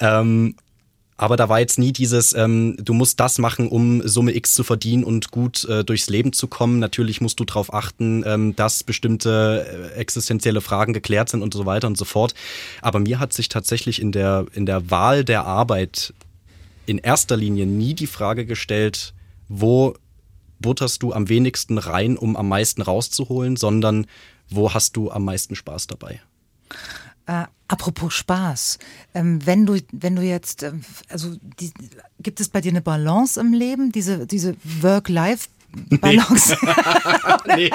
Ähm, 0.00 0.56
aber 1.16 1.36
da 1.36 1.48
war 1.48 1.60
jetzt 1.60 1.78
nie 1.78 1.92
dieses, 1.92 2.32
ähm, 2.32 2.76
du 2.80 2.92
musst 2.92 3.20
das 3.20 3.38
machen, 3.38 3.68
um 3.68 4.06
Summe 4.06 4.34
X 4.34 4.54
zu 4.54 4.64
verdienen 4.64 5.04
und 5.04 5.30
gut 5.30 5.64
äh, 5.66 5.84
durchs 5.84 6.10
Leben 6.10 6.32
zu 6.32 6.48
kommen. 6.48 6.80
Natürlich 6.80 7.20
musst 7.20 7.38
du 7.38 7.44
darauf 7.44 7.72
achten, 7.72 8.24
ähm, 8.26 8.56
dass 8.56 8.82
bestimmte 8.82 9.92
äh, 9.94 9.98
existenzielle 9.98 10.60
Fragen 10.60 10.92
geklärt 10.92 11.28
sind 11.28 11.42
und 11.42 11.54
so 11.54 11.66
weiter 11.66 11.86
und 11.86 11.96
so 11.96 12.04
fort. 12.04 12.34
Aber 12.82 12.98
mir 12.98 13.20
hat 13.20 13.32
sich 13.32 13.48
tatsächlich 13.48 14.02
in 14.02 14.10
der, 14.10 14.46
in 14.54 14.66
der 14.66 14.90
Wahl 14.90 15.24
der 15.24 15.44
Arbeit 15.46 16.12
in 16.86 16.98
erster 16.98 17.36
Linie 17.36 17.66
nie 17.66 17.94
die 17.94 18.08
Frage 18.08 18.44
gestellt, 18.44 19.14
wo 19.48 19.94
butterst 20.58 21.02
du 21.02 21.12
am 21.12 21.28
wenigsten 21.28 21.78
rein, 21.78 22.16
um 22.16 22.36
am 22.36 22.48
meisten 22.48 22.82
rauszuholen, 22.82 23.56
sondern 23.56 24.06
wo 24.48 24.74
hast 24.74 24.96
du 24.96 25.10
am 25.12 25.24
meisten 25.24 25.54
Spaß 25.54 25.86
dabei? 25.86 26.20
Äh, 27.26 27.44
apropos 27.68 28.12
Spaß, 28.12 28.78
ähm, 29.14 29.44
wenn 29.46 29.64
du 29.64 29.78
wenn 29.92 30.16
du 30.16 30.22
jetzt 30.22 30.62
ähm, 30.62 30.82
also 31.08 31.34
die, 31.58 31.72
gibt 32.20 32.40
es 32.40 32.50
bei 32.50 32.60
dir 32.60 32.70
eine 32.70 32.82
Balance 32.82 33.40
im 33.40 33.52
Leben, 33.54 33.92
diese 33.92 34.26
diese 34.26 34.56
Work-Life 34.82 35.48
Balance. 36.00 36.56
nee. 37.56 37.70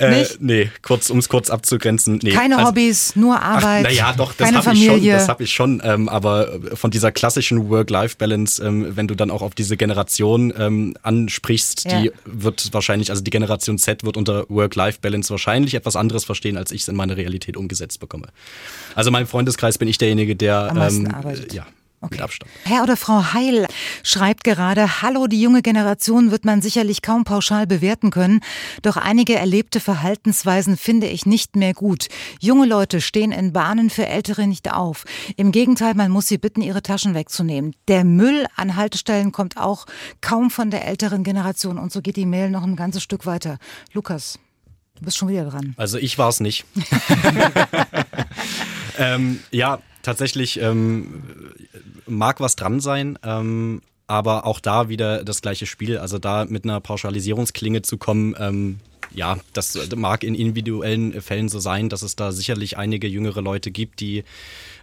Äh, 0.00 0.26
nee, 0.40 0.70
kurz, 0.82 1.10
um 1.10 1.18
es 1.18 1.28
kurz 1.28 1.50
abzugrenzen. 1.50 2.20
Nee. 2.22 2.30
Keine 2.30 2.56
also, 2.56 2.68
Hobbys, 2.68 3.16
nur 3.16 3.40
Arbeit. 3.40 3.84
Naja, 3.84 4.12
doch, 4.16 4.32
das 4.32 4.52
habe 4.52 4.74
ich 4.74 4.86
schon, 4.86 5.04
das 5.04 5.28
habe 5.28 5.42
ich 5.42 5.52
schon. 5.52 5.80
Ähm, 5.84 6.08
aber 6.08 6.60
von 6.74 6.90
dieser 6.90 7.12
klassischen 7.12 7.68
Work-Life-Balance, 7.68 8.64
ähm, 8.64 8.96
wenn 8.96 9.08
du 9.08 9.14
dann 9.14 9.30
auch 9.30 9.42
auf 9.42 9.54
diese 9.54 9.76
Generation 9.76 10.52
ähm, 10.56 10.94
ansprichst, 11.02 11.84
ja. 11.84 12.02
die 12.02 12.12
wird 12.24 12.72
wahrscheinlich, 12.72 13.10
also 13.10 13.22
die 13.22 13.30
Generation 13.30 13.78
Z 13.78 14.04
wird 14.04 14.16
unter 14.16 14.48
Work-Life-Balance 14.48 15.30
wahrscheinlich 15.30 15.74
etwas 15.74 15.96
anderes 15.96 16.24
verstehen, 16.24 16.56
als 16.56 16.72
ich 16.72 16.82
es 16.82 16.88
in 16.88 16.96
meine 16.96 17.16
Realität 17.16 17.56
umgesetzt 17.56 18.00
bekomme. 18.00 18.28
Also 18.94 19.08
in 19.08 19.12
meinem 19.12 19.26
Freundeskreis 19.26 19.78
bin 19.78 19.88
ich 19.88 19.98
derjenige, 19.98 20.36
der 20.36 20.70
Am 20.70 20.78
ähm, 20.78 21.14
arbeitet. 21.14 21.52
ja, 21.52 21.66
Okay. 22.00 22.22
Herr 22.64 22.84
oder 22.84 22.96
Frau 22.96 23.32
Heil 23.32 23.66
schreibt 24.04 24.44
gerade, 24.44 25.02
Hallo, 25.02 25.26
die 25.26 25.40
junge 25.40 25.62
Generation 25.62 26.30
wird 26.30 26.44
man 26.44 26.62
sicherlich 26.62 27.02
kaum 27.02 27.24
pauschal 27.24 27.66
bewerten 27.66 28.10
können, 28.10 28.40
doch 28.82 28.96
einige 28.96 29.34
erlebte 29.34 29.80
Verhaltensweisen 29.80 30.76
finde 30.76 31.08
ich 31.08 31.26
nicht 31.26 31.56
mehr 31.56 31.74
gut. 31.74 32.06
Junge 32.40 32.66
Leute 32.66 33.00
stehen 33.00 33.32
in 33.32 33.52
Bahnen 33.52 33.90
für 33.90 34.06
Ältere 34.06 34.46
nicht 34.46 34.72
auf. 34.72 35.06
Im 35.36 35.50
Gegenteil, 35.50 35.94
man 35.94 36.12
muss 36.12 36.28
sie 36.28 36.38
bitten, 36.38 36.62
ihre 36.62 36.82
Taschen 36.82 37.14
wegzunehmen. 37.14 37.74
Der 37.88 38.04
Müll 38.04 38.46
an 38.54 38.76
Haltestellen 38.76 39.32
kommt 39.32 39.56
auch 39.56 39.86
kaum 40.20 40.50
von 40.50 40.70
der 40.70 40.86
älteren 40.86 41.24
Generation 41.24 41.78
und 41.78 41.90
so 41.90 42.00
geht 42.00 42.16
die 42.16 42.26
Mail 42.26 42.50
noch 42.50 42.62
ein 42.62 42.76
ganzes 42.76 43.02
Stück 43.02 43.26
weiter. 43.26 43.58
Lukas, 43.92 44.38
du 44.94 45.04
bist 45.04 45.16
schon 45.16 45.28
wieder 45.28 45.46
dran. 45.46 45.74
Also 45.76 45.98
ich 45.98 46.16
war 46.16 46.28
es 46.28 46.38
nicht. 46.38 46.64
ähm, 48.98 49.40
ja, 49.50 49.80
tatsächlich 50.02 50.60
ähm, 50.60 51.24
mag 52.06 52.40
was 52.40 52.56
dran 52.56 52.80
sein. 52.80 53.18
Ähm, 53.22 53.82
aber 54.06 54.46
auch 54.46 54.58
da 54.58 54.88
wieder 54.88 55.22
das 55.22 55.42
gleiche 55.42 55.66
Spiel. 55.66 55.98
Also 55.98 56.18
da 56.18 56.46
mit 56.46 56.64
einer 56.64 56.80
Pauschalisierungsklinge 56.80 57.82
zu 57.82 57.98
kommen, 57.98 58.34
ähm, 58.38 58.80
ja, 59.14 59.38
das 59.52 59.78
mag 59.94 60.24
in 60.24 60.34
individuellen 60.34 61.20
Fällen 61.20 61.48
so 61.48 61.58
sein, 61.60 61.88
dass 61.88 62.02
es 62.02 62.16
da 62.16 62.32
sicherlich 62.32 62.76
einige 62.76 63.06
jüngere 63.06 63.40
Leute 63.40 63.70
gibt, 63.70 64.00
die 64.00 64.24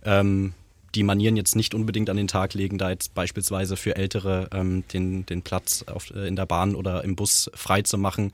ähm, 0.04 0.54
die 0.96 1.04
Manieren 1.04 1.36
jetzt 1.36 1.56
nicht 1.56 1.74
unbedingt 1.74 2.10
an 2.10 2.18
den 2.18 2.28
Tag 2.28 2.54
legen, 2.54 2.78
da 2.78 2.90
jetzt 2.90 3.14
beispielsweise 3.14 3.76
für 3.76 3.96
Ältere 3.96 4.50
ähm, 4.54 4.84
den, 4.94 5.26
den 5.26 5.42
Platz 5.42 5.84
auf, 5.88 6.10
äh, 6.12 6.28
in 6.28 6.36
der 6.36 6.46
Bahn 6.46 6.74
oder 6.76 7.04
im 7.04 7.16
Bus 7.16 7.52
frei 7.54 7.82
zu 7.82 7.98
machen. 7.98 8.32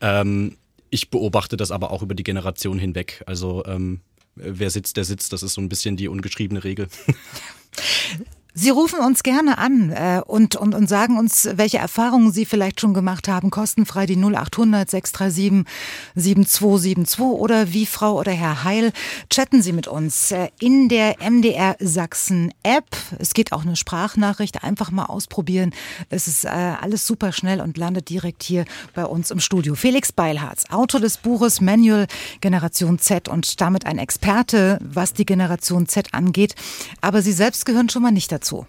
Ähm, 0.00 0.56
ich 0.90 1.10
beobachte 1.10 1.56
das 1.56 1.72
aber 1.72 1.90
auch 1.90 2.02
über 2.02 2.14
die 2.14 2.22
Generation 2.22 2.78
hinweg. 2.78 3.24
Also 3.26 3.64
ähm, 3.66 4.00
wer 4.36 4.70
sitzt, 4.70 4.96
der 4.96 5.04
sitzt. 5.04 5.32
Das 5.32 5.42
ist 5.42 5.54
so 5.54 5.60
ein 5.60 5.68
bisschen 5.68 5.96
die 5.96 6.08
ungeschriebene 6.08 6.62
Regel. 6.62 6.88
Sie 8.58 8.70
rufen 8.70 9.00
uns 9.00 9.22
gerne 9.22 9.58
an 9.58 9.92
äh, 9.92 10.22
und, 10.24 10.56
und, 10.56 10.74
und 10.74 10.88
sagen 10.88 11.18
uns, 11.18 11.46
welche 11.56 11.76
Erfahrungen 11.76 12.32
Sie 12.32 12.46
vielleicht 12.46 12.80
schon 12.80 12.94
gemacht 12.94 13.28
haben. 13.28 13.50
Kostenfrei 13.50 14.06
die 14.06 14.16
0800 14.16 14.88
637 14.88 15.70
7272 16.14 17.20
oder 17.20 17.74
wie 17.74 17.84
Frau 17.84 18.18
oder 18.18 18.32
Herr 18.32 18.64
Heil. 18.64 18.92
Chatten 19.28 19.60
Sie 19.60 19.74
mit 19.74 19.88
uns 19.88 20.32
äh, 20.32 20.48
in 20.58 20.88
der 20.88 21.16
MDR 21.20 21.76
Sachsen 21.80 22.50
App. 22.62 22.96
Es 23.18 23.34
geht 23.34 23.52
auch 23.52 23.60
eine 23.60 23.76
Sprachnachricht. 23.76 24.64
Einfach 24.64 24.90
mal 24.90 25.04
ausprobieren. 25.04 25.74
Es 26.08 26.26
ist 26.26 26.46
äh, 26.46 26.48
alles 26.48 27.06
super 27.06 27.32
schnell 27.32 27.60
und 27.60 27.76
landet 27.76 28.08
direkt 28.08 28.42
hier 28.42 28.64
bei 28.94 29.04
uns 29.04 29.30
im 29.30 29.40
Studio. 29.40 29.74
Felix 29.74 30.12
Beilharz, 30.12 30.64
Autor 30.70 31.00
des 31.00 31.18
Buches 31.18 31.60
Manual 31.60 32.06
Generation 32.40 32.98
Z 32.98 33.28
und 33.28 33.60
damit 33.60 33.84
ein 33.84 33.98
Experte, 33.98 34.78
was 34.82 35.12
die 35.12 35.26
Generation 35.26 35.86
Z 35.86 36.14
angeht. 36.14 36.54
Aber 37.02 37.20
Sie 37.20 37.32
selbst 37.32 37.66
gehören 37.66 37.90
schon 37.90 38.00
mal 38.00 38.12
nicht 38.12 38.32
dazu 38.32 38.45
dazu? 38.46 38.66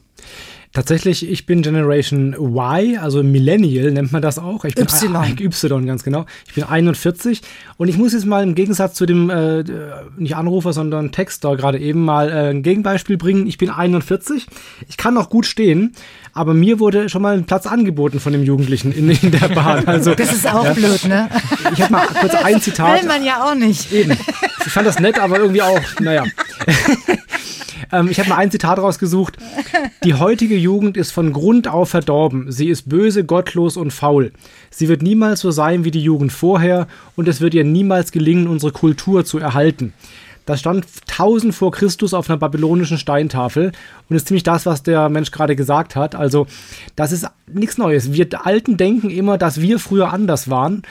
Tatsächlich, 0.74 1.27
ich 1.27 1.46
bin 1.46 1.63
Generation 1.63 2.36
Y, 2.38 2.98
also 2.98 3.24
Millennial 3.24 3.89
nennt 3.91 4.12
man 4.12 4.22
das 4.22 4.38
auch. 4.38 4.63
Ich 4.65 4.75
bin 4.75 4.84
Y. 4.84 5.39
Y, 5.39 5.88
ganz 5.88 6.03
genau. 6.03 6.25
Ich 6.46 6.53
bin 6.53 6.65
41 6.65 7.41
und 7.77 7.88
ich 7.88 7.98
muss 7.98 8.13
jetzt 8.13 8.25
mal 8.25 8.43
im 8.43 8.53
Gegensatz 8.53 8.93
zu 8.93 9.05
dem, 9.05 9.29
äh, 9.29 9.63
nicht 10.17 10.36
Anrufer, 10.36 10.74
sondern 10.74 11.12
Texter 11.12 11.55
gerade 11.55 11.79
eben 11.79 12.03
mal 12.03 12.29
äh, 12.29 12.50
ein 12.50 12.63
Gegenbeispiel 12.63 13.17
bringen. 13.17 13.48
Ich 13.48 13.57
bin 13.57 13.72
41, 13.72 14.46
ich 14.88 14.98
kann 14.98 15.15
noch 15.15 15.29
gut 15.29 15.48
stehen, 15.48 15.93
aber 16.34 16.53
mir 16.53 16.79
wurde 16.79 17.10
schon 17.10 17.24
mal 17.24 17.36
ein 17.36 17.46
Platz 17.46 17.65
angeboten 17.65 18.19
von 18.19 18.34
dem 18.34 18.43
Jugendlichen 18.43 18.91
in, 18.91 19.10
in 19.10 19.31
der 19.31 19.48
Bahn. 19.50 19.86
Also, 19.88 20.13
das 20.15 20.34
ist 20.34 20.46
auch 20.46 20.65
ja. 20.65 20.74
blöd, 20.74 21.05
ne? 21.05 21.29
Ich 21.74 21.81
habe 21.81 21.93
mal 21.93 22.07
kurz 22.07 22.36
ein 22.36 22.62
Zitat. 22.62 23.01
Will 23.01 23.07
man 23.07 23.24
ja 23.24 23.43
auch 23.43 23.55
nicht. 23.55 23.91
Eben. 23.91 24.17
Ich 24.65 24.72
fand 24.72 24.86
das 24.86 25.00
nett, 25.00 25.17
aber 25.17 25.39
irgendwie 25.39 25.62
auch, 25.62 25.81
naja. 26.00 26.25
Ähm, 27.91 28.10
ich 28.10 28.20
habe 28.20 28.29
mal 28.29 28.38
ein 28.38 28.51
Zitat 28.51 28.79
rausgesucht. 28.79 29.38
Die 30.03 30.13
heutige 30.13 30.58
Jugend 30.58 30.98
ist 30.98 31.12
von 31.12 31.34
Grund 31.34 31.67
auf 31.67 31.89
verdorben. 31.89 32.51
Sie 32.51 32.67
ist 32.67 32.89
böse, 32.89 33.24
gottlos 33.24 33.77
und 33.77 33.91
faul. 33.91 34.32
Sie 34.70 34.88
wird 34.88 35.01
niemals 35.01 35.41
so 35.41 35.51
sein 35.51 35.84
wie 35.84 35.91
die 35.91 36.01
Jugend 36.01 36.32
vorher 36.32 36.88
und 37.15 37.27
es 37.27 37.41
wird 37.41 37.53
ihr 37.53 37.63
niemals 37.63 38.12
gelingen, 38.12 38.48
unsere 38.48 38.72
Kultur 38.72 39.25
zu 39.25 39.38
erhalten. 39.39 39.94
Das 40.48 40.62
stand 40.62 40.86
1000 41.10 41.53
vor 41.53 41.72
Christus 41.72 42.13
auf 42.13 42.29
einer 42.29 42.38
babylonischen 42.38 42.98
Steintafel 42.98 43.74
und 44.10 44.15
ist 44.15 44.27
ziemlich 44.29 44.44
das, 44.44 44.65
was 44.65 44.82
der 44.82 45.10
Mensch 45.10 45.32
gerade 45.32 45.58
gesagt 45.58 45.98
hat. 45.98 46.15
Also, 46.15 46.48
das 46.96 47.12
ist 47.12 47.27
nichts 47.48 47.77
Neues. 47.77 48.13
Wir 48.13 48.27
Alten 48.46 48.77
denken 48.77 49.10
immer, 49.10 49.38
dass 49.38 49.60
wir 49.60 49.77
früher 49.77 50.13
anders 50.13 50.50
waren. 50.50 50.84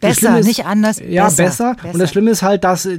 Besser, 0.00 0.38
ist, 0.38 0.46
nicht 0.46 0.66
anders. 0.66 1.00
Ja, 1.00 1.24
besser, 1.24 1.44
besser. 1.44 1.74
besser. 1.74 1.94
Und 1.94 1.98
das 2.00 2.10
Schlimme 2.10 2.30
ist 2.30 2.42
halt, 2.42 2.64
dass 2.64 2.84
äh, 2.84 2.98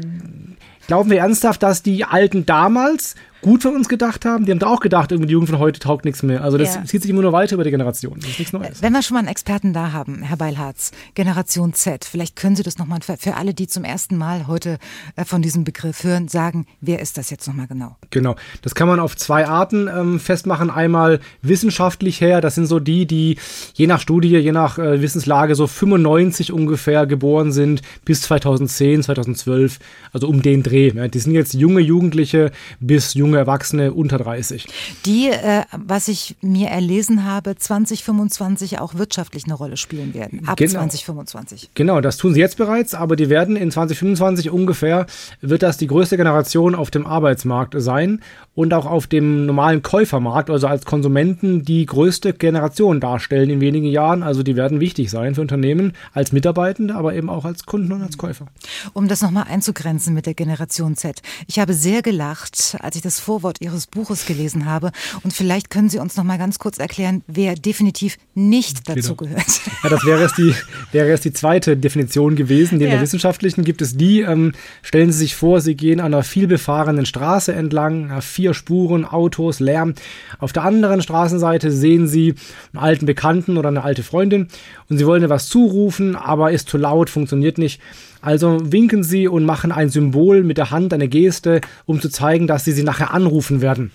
glauben 0.87 1.11
wir 1.11 1.19
ernsthaft, 1.19 1.61
dass 1.61 1.83
die 1.83 2.03
Alten 2.03 2.47
damals 2.47 3.13
gut 3.41 3.63
von 3.63 3.75
uns 3.75 3.87
gedacht 3.89 4.25
haben. 4.25 4.45
Die 4.45 4.51
haben 4.51 4.59
da 4.59 4.67
auch 4.67 4.79
gedacht, 4.79 5.11
irgendwie 5.11 5.27
die 5.27 5.33
Jugend 5.33 5.49
von 5.49 5.59
heute 5.59 5.79
taugt 5.79 6.05
nichts 6.05 6.23
mehr. 6.23 6.43
Also 6.43 6.57
das 6.57 6.75
ja. 6.75 6.83
zieht 6.83 7.01
sich 7.01 7.11
immer 7.11 7.21
nur 7.21 7.31
weiter 7.31 7.55
über 7.55 7.63
die 7.63 7.71
Generation. 7.71 8.19
Das 8.19 8.29
ist 8.29 8.39
nichts 8.39 8.53
Neues. 8.53 8.81
Wenn 8.81 8.93
wir 8.93 9.01
schon 9.01 9.15
mal 9.15 9.19
einen 9.19 9.27
Experten 9.27 9.73
da 9.73 9.91
haben, 9.91 10.21
Herr 10.23 10.37
Beilharz, 10.37 10.91
Generation 11.15 11.73
Z, 11.73 12.05
vielleicht 12.05 12.35
können 12.35 12.55
Sie 12.55 12.63
das 12.63 12.77
nochmal 12.77 12.99
für, 13.01 13.35
alle, 13.35 13.53
die 13.53 13.67
zum 13.67 13.83
ersten 13.83 14.17
Mal 14.17 14.47
heute 14.47 14.77
äh, 15.15 15.25
von 15.25 15.41
diesem 15.41 15.63
Begriff 15.63 16.03
hören, 16.03 16.27
sagen, 16.27 16.65
wer 16.81 16.99
ist 16.99 17.17
das 17.17 17.29
jetzt 17.29 17.47
nochmal 17.47 17.67
genau? 17.67 17.95
Genau, 18.09 18.35
das 18.61 18.75
kann 18.75 18.87
man 18.87 18.99
auf 18.99 19.15
zwei 19.15 19.47
Arten 19.47 19.87
ähm, 19.87 20.19
festmachen. 20.19 20.69
Einmal 20.69 21.19
wissenschaftlich 21.41 22.21
her, 22.21 22.41
das 22.41 22.55
sind 22.55 22.65
so 22.65 22.79
die, 22.79 23.05
die 23.05 23.37
je 23.73 23.87
nach 23.87 24.01
Studie, 24.01 24.29
je 24.29 24.51
nach 24.51 24.77
äh, 24.77 25.01
Wissenslage 25.01 25.55
so 25.55 25.67
95 25.67 26.51
ungefähr 26.51 27.05
geboren 27.05 27.51
sind 27.51 27.81
bis 28.05 28.21
2010, 28.23 29.03
2012, 29.03 29.79
also 30.11 30.27
um 30.27 30.41
den 30.41 30.63
Dreh. 30.63 30.91
Ja. 30.93 31.07
Die 31.07 31.19
sind 31.19 31.33
jetzt 31.33 31.53
junge 31.53 31.81
Jugendliche 31.81 32.51
bis 32.79 33.13
junge 33.13 33.28
junge 33.29 33.37
Erwachsene 33.37 33.93
unter 33.93 34.17
30. 34.17 34.67
Die, 35.05 35.29
äh, 35.29 35.63
was 35.71 36.07
ich 36.07 36.35
mir 36.41 36.69
erlesen 36.69 37.25
habe, 37.25 37.55
2025 37.55 38.79
auch 38.79 38.95
wirtschaftlich 38.95 39.45
eine 39.45 39.53
Rolle 39.53 39.77
spielen 39.77 40.15
werden. 40.15 40.47
Ab 40.47 40.57
genau. 40.57 40.71
2025. 40.71 41.69
Genau, 41.75 42.01
das 42.01 42.17
tun 42.17 42.33
sie 42.33 42.39
jetzt 42.39 42.57
bereits, 42.57 42.95
aber 42.95 43.15
die 43.15 43.29
werden 43.29 43.55
in 43.55 43.69
2025 43.69 44.49
ungefähr, 44.49 45.05
wird 45.41 45.61
das 45.61 45.77
die 45.77 45.85
größte 45.85 46.17
Generation 46.17 46.73
auf 46.73 46.89
dem 46.89 47.05
Arbeitsmarkt 47.05 47.75
sein 47.77 48.21
und 48.55 48.73
auch 48.73 48.87
auf 48.87 49.05
dem 49.05 49.45
normalen 49.45 49.83
Käufermarkt, 49.83 50.49
also 50.49 50.67
als 50.67 50.85
Konsumenten, 50.85 51.63
die 51.63 51.85
größte 51.85 52.33
Generation 52.33 52.99
darstellen 52.99 53.49
in 53.49 53.61
wenigen 53.61 53.85
Jahren. 53.85 54.23
Also 54.23 54.43
die 54.43 54.55
werden 54.55 54.79
wichtig 54.79 55.11
sein 55.11 55.35
für 55.35 55.41
Unternehmen 55.41 55.93
als 56.13 56.31
Mitarbeitende, 56.31 56.95
aber 56.95 57.13
eben 57.13 57.29
auch 57.29 57.45
als 57.45 57.65
Kunden 57.65 57.91
und 57.91 58.01
als 58.01 58.17
Käufer. 58.17 58.47
Um 58.93 59.07
das 59.07 59.21
nochmal 59.21 59.45
einzugrenzen 59.49 60.13
mit 60.13 60.25
der 60.25 60.33
Generation 60.33 60.95
Z. 60.95 61.21
Ich 61.47 61.59
habe 61.59 61.73
sehr 61.73 62.01
gelacht, 62.01 62.75
als 62.81 62.95
ich 62.95 63.01
das 63.01 63.18
Vorwort 63.19 63.61
Ihres 63.61 63.87
Buches 63.87 64.25
gelesen 64.25 64.65
habe. 64.65 64.91
Und 65.23 65.33
vielleicht 65.33 65.69
können 65.69 65.89
Sie 65.89 65.99
uns 65.99 66.15
noch 66.15 66.23
mal 66.23 66.37
ganz 66.37 66.59
kurz 66.59 66.77
erklären, 66.77 67.23
wer 67.27 67.55
definitiv 67.55 68.17
nicht 68.33 68.85
genau. 68.85 68.95
dazu 68.95 69.15
genau. 69.15 69.31
gehört. 69.31 69.61
Ja, 69.83 69.89
das 69.89 70.05
wäre 70.05 70.21
jetzt 70.21 70.37
die, 70.37 70.53
wäre 70.91 71.07
jetzt 71.09 71.25
die 71.25 71.33
zweite 71.33 71.77
Definition 71.77 72.35
gewesen. 72.35 72.77
Neben 72.77 72.89
ja. 72.89 72.95
der 72.95 73.01
wissenschaftlichen 73.01 73.63
gibt 73.63 73.81
es 73.81 73.97
die, 73.97 74.21
ähm, 74.21 74.53
stellen 74.81 75.11
Sie 75.11 75.19
sich 75.19 75.35
vor, 75.35 75.61
Sie 75.61 75.75
gehen 75.75 75.99
an 75.99 76.13
einer 76.13 76.23
vielbefahrenen 76.23 77.05
Straße 77.05 77.53
entlang, 77.53 78.21
vier 78.21 78.53
Spuren, 78.53 79.05
Autos, 79.05 79.59
Lärm. 79.59 79.93
Auf 80.39 80.53
der 80.53 80.63
anderen 80.63 81.01
Straßenseite 81.01 81.71
sehen 81.71 82.07
Sie 82.07 82.35
einen 82.73 82.83
alten 82.83 83.05
Bekannten 83.05 83.57
oder 83.57 83.69
eine 83.69 83.83
alte 83.83 84.03
Freundin 84.03 84.47
und 84.89 84.97
Sie 84.97 85.05
wollen 85.05 85.23
etwas 85.23 85.47
zurufen, 85.47 86.15
aber 86.15 86.51
ist 86.51 86.69
zu 86.69 86.77
laut, 86.77 87.09
funktioniert 87.09 87.57
nicht. 87.57 87.79
Also 88.21 88.59
winken 88.71 89.03
sie 89.03 89.27
und 89.27 89.45
machen 89.45 89.71
ein 89.71 89.89
Symbol 89.89 90.43
mit 90.43 90.57
der 90.57 90.71
Hand, 90.71 90.93
eine 90.93 91.07
Geste, 91.07 91.61
um 91.85 92.01
zu 92.01 92.09
zeigen, 92.09 92.47
dass 92.47 92.65
sie 92.65 92.73
sie 92.73 92.83
nachher 92.83 93.13
anrufen 93.13 93.61
werden. 93.61 93.91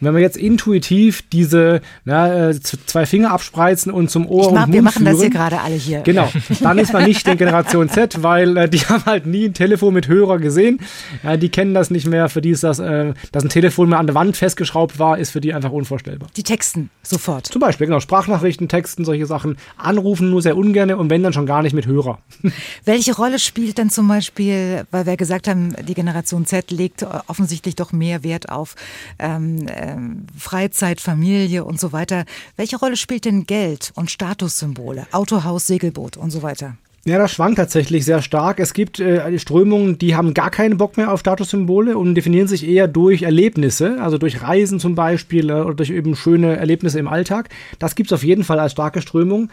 Wenn 0.00 0.14
wir 0.14 0.20
jetzt 0.20 0.36
intuitiv 0.36 1.22
diese 1.30 1.80
na, 2.04 2.50
äh, 2.50 2.60
zwei 2.60 3.06
Finger 3.06 3.32
abspreizen 3.32 3.92
und 3.92 4.10
zum 4.10 4.26
Ohr 4.26 4.44
mach, 4.44 4.50
und 4.50 4.58
Mund 4.60 4.72
Wir 4.72 4.82
machen 4.82 5.02
führen, 5.02 5.12
das 5.12 5.20
hier 5.20 5.30
gerade 5.30 5.60
alle 5.60 5.74
hier. 5.74 6.00
Genau, 6.00 6.30
dann 6.60 6.78
ist 6.78 6.92
man 6.92 7.04
nicht 7.04 7.26
in 7.28 7.36
Generation 7.36 7.88
Z, 7.88 8.22
weil 8.22 8.56
äh, 8.56 8.68
die 8.68 8.78
haben 8.88 9.04
halt 9.04 9.26
nie 9.26 9.46
ein 9.46 9.54
Telefon 9.54 9.94
mit 9.94 10.08
Hörer 10.08 10.38
gesehen. 10.38 10.80
Ja, 11.22 11.36
die 11.36 11.48
kennen 11.48 11.74
das 11.74 11.90
nicht 11.90 12.06
mehr. 12.06 12.28
Für 12.28 12.40
die 12.40 12.50
ist 12.50 12.64
das, 12.64 12.78
äh, 12.78 13.12
dass 13.32 13.44
ein 13.44 13.48
Telefon 13.48 13.88
mal 13.88 13.98
an 13.98 14.06
der 14.06 14.14
Wand 14.14 14.36
festgeschraubt 14.36 14.98
war, 14.98 15.18
ist 15.18 15.30
für 15.30 15.40
die 15.40 15.52
einfach 15.52 15.70
unvorstellbar. 15.70 16.28
Die 16.36 16.42
texten 16.42 16.90
sofort. 17.02 17.46
Zum 17.46 17.60
Beispiel, 17.60 17.86
genau, 17.86 18.00
Sprachnachrichten, 18.00 18.68
Texten, 18.68 19.04
solche 19.04 19.26
Sachen. 19.26 19.56
Anrufen 19.76 20.30
nur 20.30 20.42
sehr 20.42 20.56
ungern 20.56 20.90
und 20.92 21.10
wenn 21.10 21.22
dann 21.22 21.32
schon 21.32 21.46
gar 21.46 21.62
nicht 21.62 21.74
mit 21.74 21.86
Hörer. 21.86 22.18
Welche 22.84 23.14
Rolle 23.14 23.38
spielt 23.38 23.78
denn 23.78 23.90
zum 23.90 24.08
Beispiel, 24.08 24.84
weil 24.90 25.06
wir 25.06 25.16
gesagt 25.16 25.48
haben, 25.48 25.74
die 25.86 25.94
Generation 25.94 26.46
Z 26.46 26.70
legt 26.70 27.06
offensichtlich 27.26 27.76
doch 27.76 27.92
mehr 27.92 28.22
Wert 28.22 28.48
auf 28.48 28.74
ähm, 29.18 29.66
ähm, 29.90 30.26
Freizeit, 30.36 31.00
Familie 31.00 31.64
und 31.64 31.80
so 31.80 31.92
weiter. 31.92 32.24
Welche 32.56 32.76
Rolle 32.78 32.96
spielt 32.96 33.24
denn 33.24 33.44
Geld 33.44 33.92
und 33.94 34.10
Statussymbole, 34.10 35.06
Autohaus, 35.12 35.66
Segelboot 35.66 36.16
und 36.16 36.30
so 36.30 36.42
weiter? 36.42 36.76
Ja, 37.06 37.16
das 37.16 37.30
schwankt 37.30 37.56
tatsächlich 37.56 38.04
sehr 38.04 38.20
stark. 38.20 38.60
Es 38.60 38.74
gibt 38.74 39.00
äh, 39.00 39.38
Strömungen, 39.38 39.96
die 39.96 40.16
haben 40.16 40.34
gar 40.34 40.50
keinen 40.50 40.76
Bock 40.76 40.98
mehr 40.98 41.10
auf 41.10 41.20
Statussymbole 41.20 41.96
und 41.96 42.14
definieren 42.14 42.46
sich 42.46 42.68
eher 42.68 42.88
durch 42.88 43.22
Erlebnisse, 43.22 43.96
also 44.02 44.18
durch 44.18 44.42
Reisen 44.42 44.78
zum 44.78 44.96
Beispiel 44.96 45.48
äh, 45.48 45.54
oder 45.54 45.76
durch 45.76 45.88
eben 45.88 46.14
schöne 46.14 46.58
Erlebnisse 46.58 46.98
im 46.98 47.08
Alltag. 47.08 47.48
Das 47.78 47.94
gibt 47.94 48.10
es 48.10 48.12
auf 48.12 48.22
jeden 48.22 48.44
Fall 48.44 48.60
als 48.60 48.72
starke 48.72 49.00
Strömung. 49.00 49.48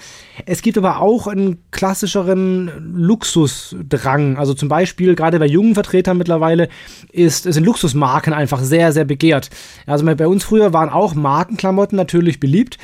Es 0.45 0.61
gibt 0.61 0.77
aber 0.77 0.99
auch 0.99 1.27
einen 1.27 1.59
klassischeren 1.71 2.69
Luxusdrang. 2.93 4.35
Also 4.35 4.53
zum 4.53 4.67
Beispiel 4.67 5.15
gerade 5.15 5.39
bei 5.39 5.47
jungen 5.47 5.73
Vertretern 5.73 6.17
mittlerweile 6.17 6.67
ist, 7.13 7.43
sind 7.43 7.63
Luxusmarken 7.63 8.33
einfach 8.33 8.59
sehr, 8.59 8.91
sehr 8.91 9.05
begehrt. 9.05 9.51
Also 9.85 10.03
bei 10.03 10.27
uns 10.27 10.43
früher 10.43 10.73
waren 10.73 10.89
auch 10.89 11.15
Markenklamotten 11.15 11.95
natürlich 11.95 12.41
beliebt, 12.41 12.77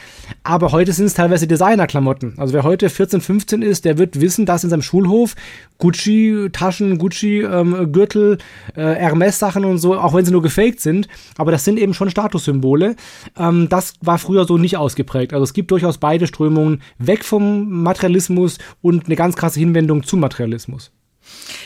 aber 0.44 0.72
heute 0.72 0.94
sind 0.94 1.08
es 1.08 1.16
teilweise 1.16 1.48
Designerklamotten. 1.48 2.36
Also 2.38 2.54
wer 2.54 2.64
heute 2.64 2.90
14, 2.90 3.20
15 3.20 3.62
ist, 3.62 3.84
der 3.84 3.98
wird 3.98 4.22
wissen, 4.22 4.46
dass 4.46 4.53
in 4.62 4.70
seinem 4.70 4.82
Schulhof 4.82 5.36
Gucci-Taschen, 5.80 6.98
Gucci-Gürtel, 6.98 8.38
ähm, 8.76 8.88
äh, 8.88 8.96
Hermes-Sachen 8.96 9.66
und 9.66 9.80
so, 9.80 9.98
auch 9.98 10.14
wenn 10.14 10.26
sie 10.26 10.32
nur 10.32 10.42
gefaked 10.42 10.80
sind, 10.80 11.08
aber 11.38 11.52
das 11.52 11.66
sind 11.66 11.80
eben 11.80 11.94
schon 11.94 12.10
Statussymbole. 12.10 12.96
Ähm, 13.38 13.68
das 13.70 13.94
war 14.02 14.18
früher 14.18 14.46
so 14.46 14.58
nicht 14.58 14.78
ausgeprägt. 14.78 15.34
Also 15.34 15.44
es 15.44 15.54
gibt 15.54 15.72
durchaus 15.72 15.98
beide 15.98 16.28
Strömungen 16.28 16.82
weg 17.00 17.26
vom 17.26 17.84
Materialismus 17.84 18.60
und 18.82 19.06
eine 19.06 19.16
ganz 19.16 19.36
krasse 19.36 19.60
Hinwendung 19.60 20.04
zum 20.04 20.20
Materialismus. 20.20 20.92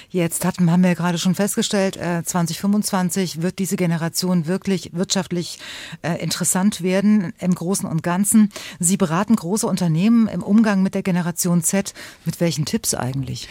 Jetzt 0.10 0.46
hatten, 0.46 0.72
haben 0.72 0.84
wir 0.84 0.96
gerade 0.96 1.18
schon 1.18 1.36
festgestellt, 1.36 1.98
äh, 1.98 2.24
2025 2.24 3.42
wird 3.42 3.60
diese 3.60 3.76
Generation 3.76 4.48
wirklich 4.48 4.92
wirtschaftlich 4.94 5.60
äh, 6.02 6.22
interessant 6.22 6.82
werden 6.82 7.34
im 7.40 7.54
Großen 7.54 7.88
und 7.88 8.04
Ganzen. 8.04 8.52
Sie 8.80 8.98
beraten 8.98 9.36
große 9.36 9.68
Unternehmen 9.68 10.28
im 10.28 10.44
Umgang 10.44 10.84
mit 10.84 10.96
der 10.96 11.04
Generation 11.04 11.64
Z. 11.64 11.94
Mit 12.26 12.40
welchen 12.40 12.66
Tipps 12.66 12.94
eigentlich? 12.94 13.48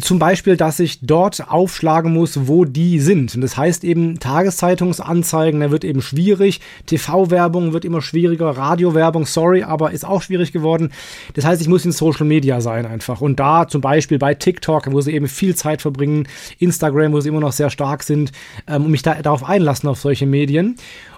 Zum 0.00 0.18
Beispiel, 0.18 0.56
dass 0.56 0.78
ich 0.78 1.00
dort 1.00 1.50
aufschlagen 1.50 2.12
muss, 2.12 2.46
wo 2.46 2.64
die 2.64 3.00
sind. 3.00 3.34
Und 3.34 3.40
das 3.40 3.56
heißt 3.56 3.82
eben 3.84 4.18
Tageszeitungsanzeigen, 4.20 5.60
da 5.60 5.70
wird 5.70 5.84
eben 5.84 6.02
schwierig. 6.02 6.60
TV-Werbung 6.86 7.72
wird 7.72 7.84
immer 7.84 8.02
schwieriger. 8.02 8.50
Radiowerbung, 8.50 9.24
sorry, 9.24 9.62
aber 9.62 9.92
ist 9.92 10.04
auch 10.04 10.20
schwierig 10.20 10.52
geworden. 10.52 10.92
Das 11.34 11.44
heißt, 11.44 11.62
ich 11.62 11.68
muss 11.68 11.84
in 11.84 11.92
Social 11.92 12.26
Media 12.26 12.60
sein 12.60 12.84
einfach. 12.84 13.20
Und 13.20 13.40
da 13.40 13.68
zum 13.68 13.80
Beispiel 13.80 14.18
bei 14.18 14.34
TikTok, 14.34 14.92
wo 14.92 15.00
sie 15.00 15.12
eben 15.12 15.28
viel 15.28 15.54
Zeit 15.54 15.80
verbringen, 15.80 16.28
Instagram, 16.58 17.12
wo 17.12 17.20
sie 17.20 17.30
immer 17.30 17.40
noch 17.40 17.52
sehr 17.52 17.70
stark 17.70 18.02
sind, 18.02 18.32
ähm, 18.66 18.84
und 18.84 18.90
mich 18.90 19.02
da, 19.02 19.14
darauf 19.14 19.44
einlassen 19.44 19.88
auf 19.88 19.98
solche 19.98 20.26
Medien 20.26 20.76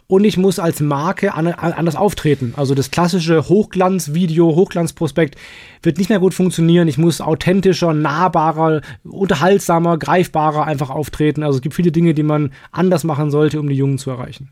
und 0.08 0.24
ich 0.24 0.38
muss 0.38 0.58
als 0.58 0.80
Marke 0.80 1.34
anders 1.34 1.94
auftreten. 1.94 2.54
Also 2.56 2.74
das 2.74 2.90
klassische 2.90 3.46
Hochglanzvideo, 3.46 4.56
Hochglanzprospekt 4.56 5.36
wird 5.82 5.98
nicht 5.98 6.08
mehr 6.08 6.18
gut 6.18 6.32
funktionieren. 6.32 6.88
Ich 6.88 6.96
muss 6.96 7.20
authentischer, 7.20 7.92
nahbarer, 7.92 8.80
unterhaltsamer, 9.04 9.98
greifbarer 9.98 10.64
einfach 10.64 10.88
auftreten. 10.88 11.42
Also 11.42 11.58
es 11.58 11.62
gibt 11.62 11.74
viele 11.74 11.92
Dinge, 11.92 12.14
die 12.14 12.22
man 12.22 12.52
anders 12.72 13.04
machen 13.04 13.30
sollte, 13.30 13.60
um 13.60 13.68
die 13.68 13.74
Jungen 13.74 13.98
zu 13.98 14.10
erreichen. 14.10 14.50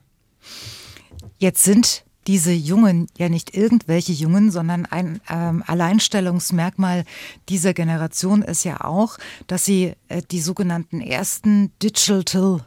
Jetzt 1.39 1.65
sind 1.65 2.05
diese 2.27 2.53
Jungen 2.53 3.07
ja 3.17 3.31
nicht 3.31 3.57
irgendwelche 3.57 4.13
Jungen, 4.13 4.51
sondern 4.51 4.85
ein 4.85 5.21
ähm, 5.31 5.63
Alleinstellungsmerkmal 5.67 7.05
dieser 7.49 7.73
Generation 7.73 8.43
ist 8.43 8.65
ja 8.65 8.83
auch, 8.83 9.17
dass 9.47 9.65
sie 9.65 9.95
äh, 10.09 10.21
die 10.31 10.41
sogenannten 10.41 11.01
ersten 11.01 11.71
Digital 11.83 12.61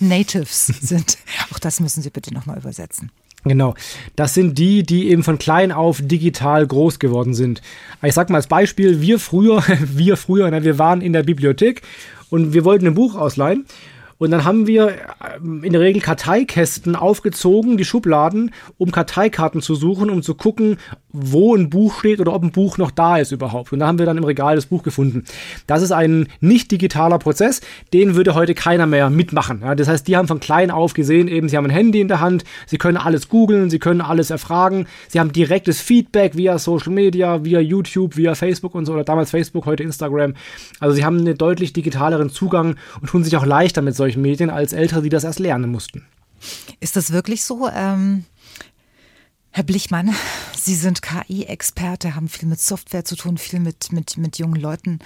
Natives 0.00 0.66
sind. 0.80 1.18
Auch 1.52 1.58
das 1.58 1.80
müssen 1.80 2.02
Sie 2.02 2.10
bitte 2.10 2.32
nochmal 2.32 2.58
übersetzen. 2.58 3.10
Genau. 3.44 3.74
Das 4.16 4.32
sind 4.32 4.58
die, 4.58 4.82
die 4.84 5.10
eben 5.10 5.22
von 5.22 5.38
klein 5.38 5.70
auf 5.70 6.00
digital 6.02 6.66
groß 6.66 6.98
geworden 6.98 7.34
sind. 7.34 7.60
Ich 8.02 8.14
sag 8.14 8.30
mal 8.30 8.36
als 8.36 8.46
Beispiel, 8.46 9.02
wir 9.02 9.18
früher, 9.18 9.62
wir 9.80 10.16
früher, 10.16 10.50
wir 10.62 10.78
waren 10.78 11.00
in 11.00 11.12
der 11.12 11.22
Bibliothek 11.22 11.82
und 12.30 12.54
wir 12.54 12.64
wollten 12.64 12.86
ein 12.86 12.94
Buch 12.94 13.14
ausleihen 13.14 13.66
und 14.18 14.30
dann 14.30 14.44
haben 14.44 14.66
wir 14.66 14.96
ähm, 15.36 15.64
in 15.64 15.72
der 15.72 15.82
Regel 15.82 16.00
Karteikästen 16.00 16.96
aufgezogen, 16.96 17.76
die 17.76 17.84
Schubladen, 17.84 18.52
um 18.78 18.90
Karteikarten 18.90 19.60
zu 19.60 19.74
suchen, 19.74 20.10
um 20.10 20.22
zu 20.22 20.34
gucken, 20.34 20.78
wo 21.16 21.54
ein 21.54 21.70
Buch 21.70 22.00
steht 22.00 22.20
oder 22.20 22.34
ob 22.34 22.42
ein 22.42 22.50
Buch 22.50 22.76
noch 22.76 22.90
da 22.90 23.18
ist 23.18 23.30
überhaupt. 23.30 23.72
Und 23.72 23.78
da 23.78 23.86
haben 23.86 24.00
wir 24.00 24.06
dann 24.06 24.18
im 24.18 24.24
Regal 24.24 24.56
das 24.56 24.66
Buch 24.66 24.82
gefunden. 24.82 25.24
Das 25.68 25.80
ist 25.80 25.92
ein 25.92 26.26
nicht 26.40 26.72
digitaler 26.72 27.20
Prozess, 27.20 27.60
den 27.92 28.16
würde 28.16 28.34
heute 28.34 28.54
keiner 28.54 28.86
mehr 28.86 29.10
mitmachen. 29.10 29.60
Ja, 29.62 29.76
das 29.76 29.86
heißt, 29.86 30.08
die 30.08 30.16
haben 30.16 30.26
von 30.26 30.40
klein 30.40 30.72
auf 30.72 30.92
gesehen, 30.92 31.28
eben, 31.28 31.48
sie 31.48 31.56
haben 31.56 31.66
ein 31.66 31.70
Handy 31.70 32.00
in 32.00 32.08
der 32.08 32.20
Hand, 32.20 32.44
sie 32.66 32.78
können 32.78 32.96
alles 32.96 33.28
googeln, 33.28 33.70
sie 33.70 33.78
können 33.78 34.00
alles 34.00 34.30
erfragen, 34.30 34.86
sie 35.08 35.20
haben 35.20 35.32
direktes 35.32 35.80
Feedback 35.80 36.36
via 36.36 36.58
Social 36.58 36.92
Media, 36.92 37.44
via 37.44 37.60
YouTube, 37.60 38.16
via 38.16 38.34
Facebook 38.34 38.74
und 38.74 38.84
so, 38.84 38.92
oder 38.94 39.04
damals 39.04 39.30
Facebook, 39.30 39.66
heute 39.66 39.84
Instagram. 39.84 40.34
Also 40.80 40.96
sie 40.96 41.04
haben 41.04 41.20
einen 41.20 41.38
deutlich 41.38 41.72
digitaleren 41.72 42.28
Zugang 42.28 42.74
und 43.00 43.08
tun 43.08 43.22
sich 43.22 43.36
auch 43.36 43.46
leichter 43.46 43.82
mit 43.82 43.94
solchen 43.94 44.20
Medien 44.20 44.50
als 44.50 44.72
Ältere, 44.72 45.02
die 45.02 45.10
das 45.10 45.22
erst 45.22 45.38
lernen 45.38 45.70
mussten. 45.70 46.04
Ist 46.80 46.96
das 46.96 47.12
wirklich 47.12 47.44
so? 47.44 47.68
Ähm, 47.74 48.24
Herr 49.56 49.62
Blichmann, 49.62 50.12
Sie 50.56 50.74
sind 50.74 51.00
KI-Experte, 51.00 52.16
haben 52.16 52.28
viel 52.28 52.48
mit 52.48 52.60
Software 52.60 53.04
zu 53.04 53.14
tun, 53.14 53.38
viel 53.38 53.60
mit, 53.60 53.92
mit, 53.92 54.16
mit 54.16 54.36
jungen 54.36 54.60
Leuten. 54.60 54.98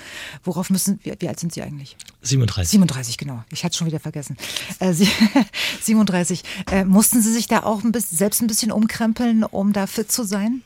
Worauf 0.43 0.71
müssen, 0.71 0.99
wie, 1.03 1.13
wie 1.19 1.29
alt 1.29 1.39
sind 1.39 1.53
Sie 1.53 1.61
eigentlich? 1.61 1.99
37. 2.23 2.71
37, 2.71 3.19
genau. 3.19 3.45
Ich 3.51 3.63
hatte 3.63 3.73
es 3.73 3.77
schon 3.77 3.89
wieder 3.89 4.01
vergessen. 4.01 4.39
Äh, 4.79 4.95
Sie, 4.95 5.07
37. 5.83 6.45
Äh, 6.71 6.87
mussten 6.87 7.21
Sie 7.21 7.31
sich 7.31 7.47
da 7.47 7.65
auch 7.65 7.85
ein 7.85 7.93
bisschen, 7.93 8.17
selbst 8.17 8.41
ein 8.41 8.47
bisschen 8.47 8.73
umkrempeln, 8.73 9.45
um 9.45 9.75
da 9.75 9.87
fit 9.87 10.11
zu 10.11 10.25
sein? 10.25 10.63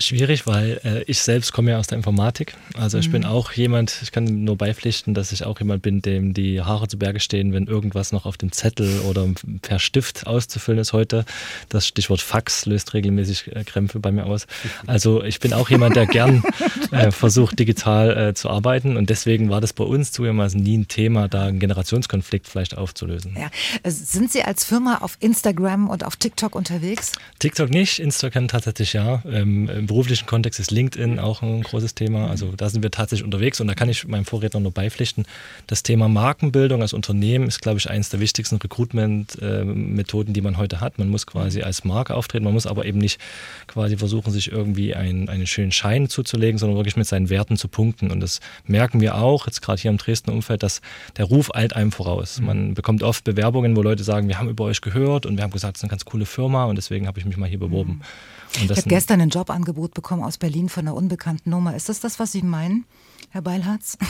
Schwierig, 0.00 0.46
weil 0.48 0.80
äh, 0.84 1.02
ich 1.04 1.20
selbst 1.20 1.52
komme 1.52 1.70
ja 1.70 1.78
aus 1.78 1.86
der 1.86 1.96
Informatik. 1.96 2.56
Also 2.76 2.98
ich 2.98 3.08
mhm. 3.08 3.12
bin 3.12 3.24
auch 3.24 3.52
jemand, 3.52 4.00
ich 4.02 4.10
kann 4.10 4.42
nur 4.42 4.58
beipflichten, 4.58 5.14
dass 5.14 5.30
ich 5.30 5.44
auch 5.44 5.60
jemand 5.60 5.82
bin, 5.82 6.02
dem 6.02 6.34
die 6.34 6.60
Haare 6.60 6.88
zu 6.88 6.98
Berge 6.98 7.20
stehen, 7.20 7.52
wenn 7.52 7.68
irgendwas 7.68 8.10
noch 8.10 8.26
auf 8.26 8.36
dem 8.36 8.50
Zettel 8.50 9.00
oder 9.08 9.28
per 9.62 9.78
Stift 9.78 10.26
auszufüllen 10.26 10.80
ist 10.80 10.92
heute. 10.92 11.24
Das 11.68 11.86
Stichwort 11.86 12.20
Fax 12.20 12.66
löst 12.66 12.92
regelmäßig 12.92 13.54
äh, 13.54 13.62
Krämpfe 13.62 14.00
bei 14.00 14.10
mir 14.10 14.26
aus. 14.26 14.46
Also 14.86 15.22
ich 15.22 15.40
bin 15.40 15.52
auch 15.52 15.70
jemand, 15.70 15.96
der 15.96 16.06
gern 16.06 16.42
äh, 16.90 17.10
versucht, 17.10 17.58
digital 17.58 18.16
äh, 18.16 18.34
zu 18.34 18.50
arbeiten. 18.50 18.96
Und 18.96 19.08
deswegen 19.08 19.48
war 19.48 19.60
das 19.60 19.72
bei 19.72 19.84
uns 19.84 20.12
zugegebenermaßen 20.12 20.60
nie 20.60 20.78
ein 20.78 20.88
Thema, 20.88 21.28
da 21.28 21.46
einen 21.46 21.58
Generationskonflikt 21.58 22.48
vielleicht 22.48 22.76
aufzulösen. 22.76 23.36
Ja. 23.38 23.50
Äh, 23.82 23.90
sind 23.90 24.30
Sie 24.30 24.42
als 24.42 24.64
Firma 24.64 24.98
auf 24.98 25.16
Instagram 25.20 25.88
und 25.88 26.04
auf 26.04 26.16
TikTok 26.16 26.54
unterwegs? 26.54 27.12
TikTok 27.38 27.70
nicht, 27.70 27.98
Instagram 27.98 28.48
tatsächlich 28.48 28.92
ja. 28.92 29.22
Ähm, 29.24 29.83
im 29.84 29.88
beruflichen 29.88 30.24
Kontext 30.24 30.58
ist 30.60 30.70
LinkedIn 30.70 31.18
auch 31.18 31.42
ein 31.42 31.62
großes 31.62 31.94
Thema. 31.94 32.30
Also 32.30 32.52
da 32.56 32.70
sind 32.70 32.82
wir 32.82 32.90
tatsächlich 32.90 33.22
unterwegs 33.22 33.60
und 33.60 33.66
da 33.66 33.74
kann 33.74 33.90
ich 33.90 34.08
meinem 34.08 34.24
Vorredner 34.24 34.60
nur 34.60 34.72
beipflichten. 34.72 35.26
Das 35.66 35.82
Thema 35.82 36.08
Markenbildung 36.08 36.80
als 36.80 36.94
Unternehmen 36.94 37.48
ist, 37.48 37.60
glaube 37.60 37.78
ich, 37.78 37.90
eines 37.90 38.08
der 38.08 38.18
wichtigsten 38.18 38.56
Recruitment-Methoden, 38.56 40.32
die 40.32 40.40
man 40.40 40.56
heute 40.56 40.80
hat. 40.80 40.98
Man 40.98 41.10
muss 41.10 41.26
quasi 41.26 41.60
als 41.60 41.84
Marke 41.84 42.14
auftreten, 42.14 42.44
man 42.44 42.54
muss 42.54 42.66
aber 42.66 42.86
eben 42.86 42.98
nicht 42.98 43.20
quasi 43.66 43.98
versuchen, 43.98 44.32
sich 44.32 44.50
irgendwie 44.50 44.94
einen, 44.94 45.28
einen 45.28 45.46
schönen 45.46 45.70
Schein 45.70 46.08
zuzulegen, 46.08 46.56
sondern 46.56 46.78
wirklich 46.78 46.96
mit 46.96 47.06
seinen 47.06 47.28
Werten 47.28 47.58
zu 47.58 47.68
punkten. 47.68 48.10
Und 48.10 48.20
das 48.20 48.40
merken 48.66 49.02
wir 49.02 49.16
auch, 49.16 49.46
jetzt 49.46 49.60
gerade 49.60 49.82
hier 49.82 49.90
im 49.90 49.98
Dresdner 49.98 50.32
Umfeld, 50.32 50.62
dass 50.62 50.80
der 51.18 51.26
Ruf 51.26 51.54
eilt 51.54 51.76
einem 51.76 51.92
voraus. 51.92 52.40
Man 52.40 52.72
bekommt 52.72 53.02
oft 53.02 53.22
Bewerbungen, 53.24 53.76
wo 53.76 53.82
Leute 53.82 54.02
sagen, 54.02 54.28
wir 54.28 54.38
haben 54.38 54.48
über 54.48 54.64
euch 54.64 54.80
gehört 54.80 55.26
und 55.26 55.36
wir 55.36 55.44
haben 55.44 55.50
gesagt, 55.50 55.76
es 55.76 55.80
ist 55.80 55.84
eine 55.84 55.90
ganz 55.90 56.06
coole 56.06 56.24
Firma 56.24 56.64
und 56.64 56.76
deswegen 56.76 57.06
habe 57.06 57.18
ich 57.18 57.26
mich 57.26 57.36
mal 57.36 57.50
hier 57.50 57.58
beworben. 57.58 57.96
Mhm 57.96 58.34
ich 58.56 58.70
habe 58.70 58.82
gestern 58.82 59.20
ein 59.20 59.30
Jobangebot 59.30 59.94
bekommen 59.94 60.22
aus 60.22 60.38
Berlin 60.38 60.68
von 60.68 60.86
einer 60.86 60.96
unbekannten 60.96 61.50
Nummer. 61.50 61.74
Ist 61.74 61.88
das 61.88 62.00
das, 62.00 62.18
was 62.18 62.32
Sie 62.32 62.42
meinen, 62.42 62.84
Herr 63.30 63.42
Beilharz? 63.42 63.98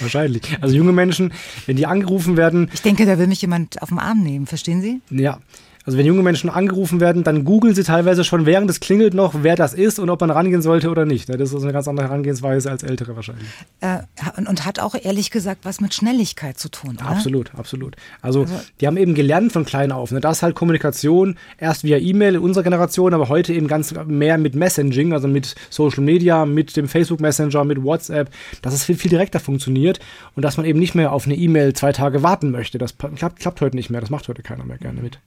Wahrscheinlich. 0.00 0.58
Also 0.60 0.76
junge 0.76 0.92
Menschen, 0.92 1.32
wenn 1.66 1.76
die 1.76 1.86
angerufen 1.86 2.36
werden. 2.36 2.70
Ich 2.74 2.82
denke, 2.82 3.06
da 3.06 3.18
will 3.18 3.26
mich 3.26 3.40
jemand 3.40 3.80
auf 3.82 3.88
den 3.88 3.98
Arm 3.98 4.22
nehmen, 4.22 4.46
verstehen 4.46 4.82
Sie? 4.82 5.00
Ja. 5.10 5.40
Also 5.84 5.98
wenn 5.98 6.06
junge 6.06 6.22
Menschen 6.22 6.50
angerufen 6.50 7.00
werden, 7.00 7.24
dann 7.24 7.44
googeln 7.44 7.74
sie 7.74 7.82
teilweise 7.82 8.24
schon, 8.24 8.46
während 8.46 8.70
es 8.70 8.80
klingelt 8.80 9.14
noch, 9.14 9.34
wer 9.42 9.56
das 9.56 9.74
ist 9.74 9.98
und 9.98 10.10
ob 10.10 10.20
man 10.20 10.30
rangehen 10.30 10.62
sollte 10.62 10.90
oder 10.90 11.04
nicht. 11.04 11.28
Das 11.28 11.52
ist 11.52 11.62
eine 11.62 11.72
ganz 11.72 11.88
andere 11.88 12.06
Herangehensweise 12.06 12.70
als 12.70 12.82
ältere 12.82 13.16
wahrscheinlich. 13.16 13.48
Äh, 13.80 13.98
und 14.46 14.64
hat 14.64 14.80
auch 14.80 14.94
ehrlich 14.94 15.30
gesagt 15.30 15.64
was 15.64 15.80
mit 15.80 15.94
Schnelligkeit 15.94 16.58
zu 16.58 16.68
tun, 16.68 16.96
oder? 16.96 17.08
Absolut, 17.08 17.54
absolut. 17.54 17.96
Also, 18.20 18.42
also 18.42 18.60
die 18.80 18.86
haben 18.86 18.96
eben 18.96 19.14
gelernt 19.14 19.52
von 19.52 19.64
klein 19.64 19.92
auf. 19.92 20.10
Ne? 20.12 20.20
Das 20.20 20.38
ist 20.38 20.42
halt 20.42 20.54
Kommunikation 20.54 21.36
erst 21.58 21.84
via 21.84 21.98
E-Mail 21.98 22.36
in 22.36 22.40
unserer 22.40 22.64
Generation, 22.64 23.14
aber 23.14 23.28
heute 23.28 23.52
eben 23.52 23.66
ganz 23.66 23.94
mehr 24.06 24.38
mit 24.38 24.54
Messaging, 24.54 25.12
also 25.12 25.28
mit 25.28 25.54
Social 25.70 26.02
Media, 26.02 26.46
mit 26.46 26.76
dem 26.76 26.88
Facebook 26.88 27.20
Messenger, 27.20 27.64
mit 27.64 27.82
WhatsApp, 27.82 28.30
dass 28.62 28.74
es 28.74 28.84
viel, 28.84 28.96
viel 28.96 29.10
direkter 29.10 29.40
funktioniert 29.40 30.00
und 30.34 30.42
dass 30.42 30.56
man 30.56 30.66
eben 30.66 30.78
nicht 30.78 30.94
mehr 30.94 31.12
auf 31.12 31.26
eine 31.26 31.34
E-Mail 31.34 31.72
zwei 31.74 31.92
Tage 31.92 32.22
warten 32.22 32.50
möchte. 32.50 32.78
Das 32.78 32.96
klappt, 32.96 33.40
klappt 33.40 33.60
heute 33.60 33.76
nicht 33.76 33.90
mehr, 33.90 34.00
das 34.00 34.10
macht 34.10 34.28
heute 34.28 34.42
keiner 34.42 34.64
mehr 34.64 34.78
gerne 34.78 35.02
mit. 35.02 35.18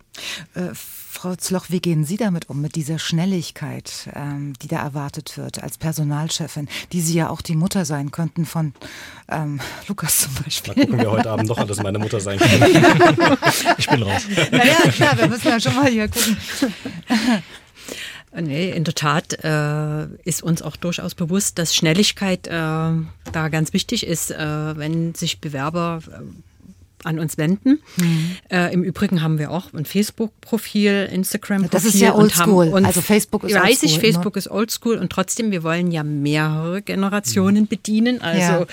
Äh, 0.54 0.74
Frau 0.74 1.36
Zloch, 1.36 1.68
wie 1.70 1.80
gehen 1.80 2.04
Sie 2.04 2.18
damit 2.18 2.50
um, 2.50 2.62
mit 2.62 2.76
dieser 2.76 3.00
Schnelligkeit, 3.00 4.10
ähm, 4.14 4.54
die 4.62 4.68
da 4.68 4.84
erwartet 4.84 5.38
wird 5.38 5.64
als 5.64 5.78
Personalchefin, 5.78 6.68
die 6.92 7.00
Sie 7.00 7.14
ja 7.14 7.30
auch 7.30 7.42
die 7.42 7.56
Mutter 7.56 7.86
sein 7.86 8.12
könnten 8.12 8.46
von 8.46 8.74
ähm, 9.30 9.62
Lukas 9.88 10.20
zum 10.20 10.44
Beispiel? 10.44 10.74
Mal 10.76 10.86
gucken 10.86 11.00
wir 11.00 11.12
heute 11.12 11.32
Abend 11.32 11.48
noch 11.48 11.58
an, 11.58 11.68
dass 11.68 11.82
meine 11.82 12.00
Mutter 12.00 12.20
sein 12.20 12.38
kann. 12.38 12.50
ich 13.78 13.88
bin 13.88 14.04
raus. 14.04 14.24
Naja, 14.52 14.92
klar, 14.92 15.18
wir 15.18 15.28
müssen 15.30 15.48
ja 15.48 15.60
schon 15.60 15.76
mal 15.76 15.90
hier 15.90 16.10
gucken. 16.10 16.38
Nee, 18.38 18.72
in 18.72 18.84
der 18.84 18.96
Tat 18.96 19.44
äh, 19.46 20.08
ist 20.26 20.44
uns 20.44 20.62
auch 20.62 20.76
durchaus 20.76 21.16
bewusst, 21.16 21.58
dass 21.58 21.74
Schnelligkeit 21.74 22.48
äh, 22.48 22.52
da 22.52 23.50
ganz 23.50 23.72
wichtig 23.72 24.06
ist, 24.06 24.32
äh, 24.32 24.78
wenn 24.78 25.16
sich 25.16 25.40
Bewerber 25.40 26.02
äh, 26.06 26.20
an 27.06 27.20
uns 27.20 27.38
wenden. 27.38 27.82
Mhm. 27.98 28.38
Äh, 28.50 28.74
Im 28.74 28.84
Übrigen 28.84 29.22
haben 29.22 29.38
wir 29.40 29.52
auch 29.52 29.74
ein 29.74 29.86
Facebook-Profil, 29.86 31.10
Instagram-Profil. 31.12 31.70
Das 31.72 31.86
ist 31.86 32.00
ja 32.00 32.16
oldschool. 32.16 32.74
Also 32.86 33.02
Facebook 33.02 33.44
ist 33.44 33.56
Weiß 33.56 33.84
ich, 33.84 33.96
ne? 33.96 34.02
Facebook 34.02 34.36
ist 34.38 34.50
oldschool 34.50 34.98
und 34.98 35.12
trotzdem, 35.12 35.52
wir 35.52 35.64
wollen 35.64 35.92
ja 35.92 36.04
mehrere 36.04 36.82
Generationen 36.82 37.64
mhm. 37.64 37.68
bedienen. 37.68 38.22
Also 38.22 38.68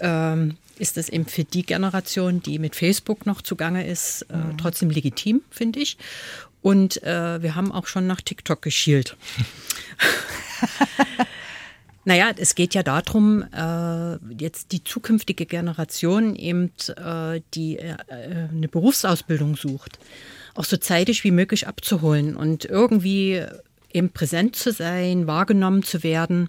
ja. 0.00 0.32
ähm, 0.32 0.56
ist 0.78 0.96
das 0.96 1.08
eben 1.08 1.26
für 1.26 1.44
die 1.44 1.64
Generation, 1.64 2.40
die 2.40 2.58
mit 2.58 2.76
Facebook 2.76 3.26
noch 3.26 3.42
zugange 3.42 3.86
ist, 3.86 4.22
äh, 4.30 4.36
mhm. 4.36 4.58
trotzdem 4.58 4.90
legitim, 4.90 5.42
finde 5.50 5.80
ich. 5.80 5.98
Und 6.62 7.02
äh, 7.02 7.42
wir 7.42 7.54
haben 7.54 7.72
auch 7.72 7.86
schon 7.86 8.06
nach 8.06 8.20
TikTok 8.20 8.62
geschielt. 8.62 9.16
Naja, 12.08 12.30
es 12.34 12.54
geht 12.54 12.72
ja 12.72 12.82
darum, 12.82 13.44
äh, 13.52 14.16
jetzt 14.42 14.72
die 14.72 14.82
zukünftige 14.82 15.44
Generation 15.44 16.36
eben, 16.36 16.72
äh, 16.96 17.42
die 17.52 17.76
äh, 17.76 17.96
eine 18.08 18.66
Berufsausbildung 18.66 19.56
sucht, 19.56 19.98
auch 20.54 20.64
so 20.64 20.78
zeitig 20.78 21.22
wie 21.24 21.32
möglich 21.32 21.68
abzuholen 21.68 22.34
und 22.34 22.64
irgendwie 22.64 23.44
eben 23.92 24.08
präsent 24.08 24.56
zu 24.56 24.72
sein, 24.72 25.26
wahrgenommen 25.26 25.82
zu 25.82 26.02
werden. 26.02 26.48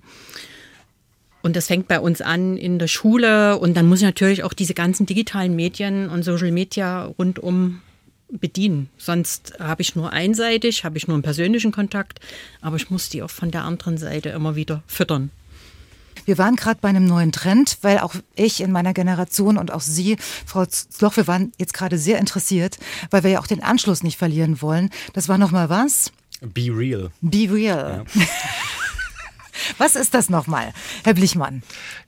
Und 1.42 1.58
das 1.58 1.68
fängt 1.68 1.90
bei 1.90 2.00
uns 2.00 2.22
an 2.22 2.56
in 2.56 2.80
der 2.80 2.88
Schule 2.88 3.58
und 3.58 3.76
dann 3.76 3.86
muss 3.86 4.00
ich 4.00 4.06
natürlich 4.06 4.46
auch 4.46 4.54
diese 4.54 4.74
ganzen 4.74 5.08
digitalen 5.08 5.58
Medien 5.58 6.08
und 6.08 6.24
Social 6.24 6.54
Media 6.54 7.04
rundum 7.04 7.82
bedienen. 8.30 8.88
Sonst 8.98 9.56
habe 9.60 9.82
ich 9.82 9.94
nur 9.94 10.14
einseitig, 10.14 10.86
habe 10.86 10.98
ich 10.98 11.10
nur 11.10 11.16
einen 11.16 11.24
persönlichen 11.24 11.74
Kontakt, 11.74 12.22
aber 12.62 12.78
ich 12.78 12.90
muss 12.90 13.10
die 13.10 13.22
auch 13.22 13.30
von 13.30 13.52
der 13.52 13.66
anderen 13.66 13.98
Seite 13.98 14.30
immer 14.30 14.56
wieder 14.56 14.84
füttern. 14.88 15.32
Wir 16.30 16.38
waren 16.38 16.56
gerade 16.56 16.80
bei 16.80 16.90
einem 16.90 17.06
neuen 17.06 17.32
Trend, 17.32 17.80
weil 17.82 17.98
auch 17.98 18.14
ich 18.36 18.62
in 18.62 18.72
meiner 18.72 18.94
Generation 18.94 19.58
und 19.58 19.72
auch 19.72 19.82
Sie, 19.82 20.16
Frau 20.46 20.64
Zloch, 20.64 21.18
wir 21.18 21.26
waren 21.26 21.52
jetzt 21.58 21.74
gerade 21.74 21.98
sehr 21.98 22.20
interessiert, 22.20 22.78
weil 23.10 23.24
wir 23.24 23.32
ja 23.32 23.40
auch 23.40 23.48
den 23.48 23.64
Anschluss 23.64 24.04
nicht 24.04 24.20
verlieren 24.20 24.62
wollen. 24.62 24.92
Das 25.14 25.28
war 25.28 25.40
nochmal 25.40 25.72
was? 25.72 26.12
Be 26.42 26.70
real. 26.70 27.10
Be 27.22 27.52
real. 27.52 28.06
Ja. 28.14 28.26
Was 29.80 29.96
ist 29.96 30.14
das 30.14 30.30
nochmal, 30.30 30.72
Herr 31.04 31.16
Blichmann? 31.16 31.64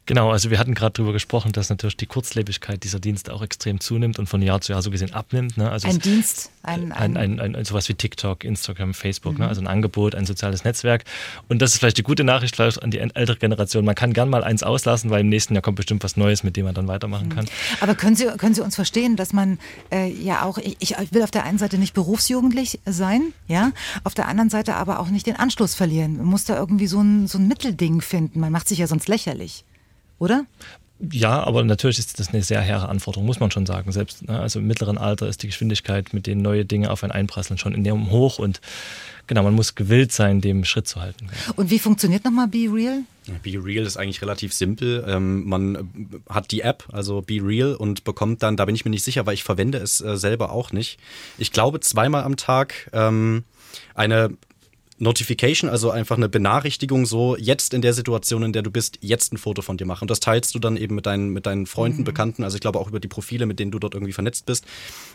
Genau, 0.08 0.32
also 0.32 0.50
wir 0.50 0.58
hatten 0.58 0.74
gerade 0.74 0.94
darüber 0.94 1.14
gesprochen, 1.14 1.52
dass 1.52 1.70
natürlich 1.70 1.96
die 1.96 2.08
Kurzlebigkeit 2.08 2.84
dieser 2.84 3.00
Dienste 3.00 3.32
auch 3.34 3.44
extrem 3.44 3.80
zunimmt 3.80 4.18
und 4.18 4.28
von 4.28 4.42
Jahr 4.42 4.60
zu 4.60 4.72
Jahr 4.72 4.82
so 4.82 4.90
gesehen 4.90 5.14
abnimmt. 5.14 5.58
Ne? 5.58 5.70
Also 5.70 5.88
ein 5.88 6.00
Dienst, 6.00 6.50
ein, 6.64 6.92
ein, 6.92 7.16
ein, 7.16 7.40
ein, 7.40 7.56
ein, 7.56 7.66
sowas 7.66 7.88
wie 7.88 7.94
TikTok, 7.94 8.44
Instagram, 8.44 8.96
Facebook, 8.96 9.34
ne? 9.34 9.38
mhm. 9.38 9.44
ne? 9.44 9.50
also 9.50 9.62
ein 9.62 9.68
Angebot, 9.68 10.16
ein 10.16 10.26
soziales 10.26 10.64
Netzwerk. 10.64 11.04
Und 11.50 11.62
das 11.62 11.74
ist 11.74 11.78
vielleicht 11.78 12.00
die 12.00 12.04
gute 12.04 12.24
Nachricht 12.24 12.56
vielleicht 12.56 12.82
an 12.82 12.90
die 12.90 12.98
ältere 12.98 13.38
Generation. 13.38 13.86
Man 13.86 13.94
kann 13.94 14.14
gern 14.14 14.28
mal 14.28 14.44
eins 14.44 14.64
auslassen, 14.64 15.12
weil 15.12 15.22
im 15.22 15.30
nächsten 15.30 15.54
Jahr 15.54 15.62
kommt 15.62 15.76
bestimmt 15.76 16.04
was 16.04 16.18
Neues, 16.18 16.44
mit 16.44 16.58
dem 16.58 16.66
man 16.66 16.74
dann 16.74 16.88
weitermachen 16.88 17.28
mhm. 17.28 17.36
kann. 17.36 17.46
Aber 17.80 17.94
können 17.94 18.16
Sie, 18.16 18.26
können 18.38 18.56
Sie 18.56 18.62
uns 18.62 18.76
verstehen, 18.76 19.18
dass 19.18 19.34
man 19.34 19.60
äh, 19.92 20.12
ja 20.12 20.44
auch, 20.44 20.58
ich, 20.58 20.78
ich 20.80 20.96
will 21.12 21.22
auf 21.22 21.32
der 21.32 21.44
einen 21.44 21.60
Seite 21.60 21.78
nicht 21.78 21.94
berufsjugendlich 21.94 22.80
sein, 22.88 23.34
ja, 23.48 23.72
auf 24.04 24.16
der 24.16 24.28
anderen 24.28 24.50
Seite 24.50 24.76
aber 24.76 25.00
auch 25.00 25.10
nicht 25.10 25.28
den 25.28 25.36
Anschluss 25.36 25.76
verlieren. 25.76 26.18
Man 26.18 26.26
muss 26.26 26.46
da 26.46 26.58
irgendwie 26.58 26.88
so 26.88 27.02
ein, 27.02 27.28
so 27.28 27.38
ein 27.38 27.48
Mittelding 27.48 28.02
finden. 28.02 28.40
Man 28.40 28.52
macht 28.52 28.68
sich 28.68 28.80
ja 28.80 28.88
sonst 28.88 29.08
lächerlich 29.08 29.64
oder? 30.22 30.46
Ja, 31.12 31.44
aber 31.44 31.64
natürlich 31.64 31.98
ist 31.98 32.20
das 32.20 32.30
eine 32.30 32.44
sehr 32.44 32.62
hehre 32.62 32.88
Anforderung, 32.88 33.26
muss 33.26 33.40
man 33.40 33.50
schon 33.50 33.66
sagen. 33.66 33.92
Selbst 33.92 34.28
ne, 34.28 34.40
also 34.40 34.60
im 34.60 34.68
mittleren 34.68 35.00
Alter 35.00 35.28
ist 35.28 35.42
die 35.42 35.48
Geschwindigkeit, 35.48 36.14
mit 36.14 36.28
denen 36.28 36.44
neue 36.44 36.64
Dinge 36.64 36.92
auf 36.92 37.04
einen 37.04 37.12
einprasseln, 37.12 37.58
schon 37.58 37.74
enorm 37.74 38.12
hoch 38.12 38.38
und 38.38 38.62
genau, 39.26 39.42
man 39.42 39.56
muss 39.56 39.74
gewillt 39.74 40.12
sein, 40.12 40.42
dem 40.42 40.64
Schritt 40.64 40.88
zu 40.88 41.02
halten. 41.02 41.28
Und 41.56 41.72
wie 41.72 41.80
funktioniert 41.80 42.24
nochmal 42.24 42.48
Be 42.48 42.70
Real? 42.72 43.00
Be 43.42 43.64
Real 43.64 43.84
ist 43.84 43.98
eigentlich 43.98 44.22
relativ 44.22 44.54
simpel. 44.54 45.04
Ähm, 45.08 45.48
man 45.48 45.90
hat 46.30 46.52
die 46.52 46.62
App, 46.62 46.88
also 46.92 47.22
Be 47.22 47.40
Real, 47.42 47.74
und 47.74 48.04
bekommt 48.04 48.44
dann, 48.44 48.56
da 48.56 48.66
bin 48.66 48.76
ich 48.76 48.86
mir 48.86 48.92
nicht 48.92 49.04
sicher, 49.04 49.26
weil 49.26 49.34
ich 49.34 49.44
verwende 49.44 49.80
es 49.80 50.02
äh, 50.02 50.18
selber 50.18 50.52
auch 50.52 50.72
nicht. 50.72 51.00
Ich 51.40 51.52
glaube 51.52 51.80
zweimal 51.80 52.24
am 52.24 52.36
Tag 52.36 52.92
ähm, 52.94 53.44
eine 53.96 54.38
Notification, 55.02 55.70
also 55.70 55.90
einfach 55.90 56.16
eine 56.16 56.30
Benachrichtigung, 56.30 57.08
so 57.08 57.36
jetzt 57.36 57.74
in 57.74 57.82
der 57.82 57.94
Situation, 57.94 58.44
in 58.44 58.54
der 58.54 58.62
du 58.62 58.70
bist, 58.70 59.00
jetzt 59.02 59.34
ein 59.34 59.38
Foto 59.38 59.64
von 59.64 59.76
dir 59.76 59.86
machen. 59.86 60.04
Und 60.04 60.12
das 60.12 60.20
teilst 60.20 60.54
du 60.54 60.60
dann 60.60 60.78
eben 60.78 60.94
mit 60.94 61.08
deinen, 61.08 61.30
mit 61.30 61.48
deinen 61.48 61.66
Freunden, 61.66 62.02
mhm. 62.02 62.06
Bekannten, 62.06 62.44
also 62.44 62.56
ich 62.56 62.62
glaube 62.62 62.80
auch 62.80 62.88
über 62.88 63.00
die 63.00 63.08
Profile, 63.08 63.48
mit 63.48 63.60
denen 63.60 63.72
du 63.72 63.80
dort 63.80 63.96
irgendwie 63.96 64.14
vernetzt 64.14 64.46
bist. 64.46 64.64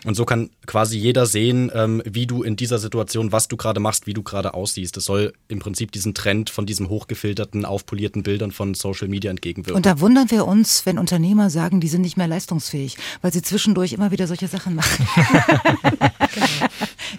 Und 0.04 0.16
so 0.16 0.24
kann 0.24 0.50
quasi 0.66 0.98
jeder 0.98 1.26
sehen, 1.26 1.70
ähm, 1.72 2.02
wie 2.04 2.26
du 2.26 2.42
in 2.42 2.56
dieser 2.56 2.78
Situation, 2.78 3.30
was 3.30 3.46
du 3.46 3.56
gerade 3.56 3.78
machst, 3.78 4.08
wie 4.08 4.14
du 4.14 4.24
gerade 4.24 4.54
aussiehst. 4.54 4.96
Das 4.96 5.04
soll 5.04 5.32
im 5.46 5.60
Prinzip 5.60 5.92
diesen 5.92 6.14
Trend 6.14 6.50
von 6.50 6.66
diesem 6.66 6.88
hochgefilterten, 6.88 7.64
aufpolierten 7.64 8.24
Bildern 8.24 8.50
von 8.50 8.74
Social 8.74 9.06
Media 9.06 9.30
entgegenwirken. 9.30 9.76
Und 9.76 9.86
da 9.86 10.00
wundern 10.00 10.30
wir 10.32 10.46
uns, 10.46 10.84
wenn 10.84 10.98
Unternehmer 10.98 11.48
sagen, 11.48 11.80
die 11.80 11.88
sind 11.88 12.00
nicht 12.00 12.16
mehr 12.16 12.26
leistungsfähig, 12.26 12.96
weil 13.22 13.32
sie 13.32 13.42
zwischendurch 13.42 13.92
immer 13.92 14.10
wieder 14.10 14.26
solche 14.26 14.48
Sachen 14.48 14.74
machen. 14.74 15.06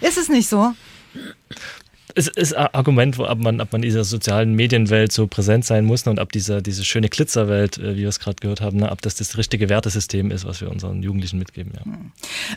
Ist 0.02 0.18
es 0.18 0.28
nicht 0.28 0.48
so? 0.48 0.74
Es 2.18 2.26
ist 2.26 2.52
ein 2.52 2.66
Argument, 2.74 3.16
wo 3.16 3.24
ab 3.24 3.38
man, 3.38 3.60
ab 3.60 3.68
man 3.70 3.82
in 3.82 3.88
dieser 3.88 4.02
sozialen 4.02 4.54
Medienwelt 4.54 5.12
so 5.12 5.28
präsent 5.28 5.64
sein 5.64 5.84
muss 5.84 6.06
und 6.06 6.18
ab 6.18 6.32
dieser 6.32 6.60
diese 6.60 6.84
schöne 6.84 7.08
Glitzerwelt, 7.08 7.78
äh, 7.78 7.94
wie 7.94 8.00
wir 8.00 8.08
es 8.08 8.18
gerade 8.18 8.36
gehört 8.40 8.60
haben, 8.60 8.78
ne, 8.78 8.90
ab 8.90 9.00
das 9.02 9.14
das 9.14 9.38
richtige 9.38 9.68
Wertesystem 9.68 10.32
ist, 10.32 10.44
was 10.44 10.60
wir 10.60 10.70
unseren 10.70 11.02
Jugendlichen 11.02 11.38
mitgeben. 11.38 11.72
Ja. 11.76 11.84
Hm. 11.84 12.12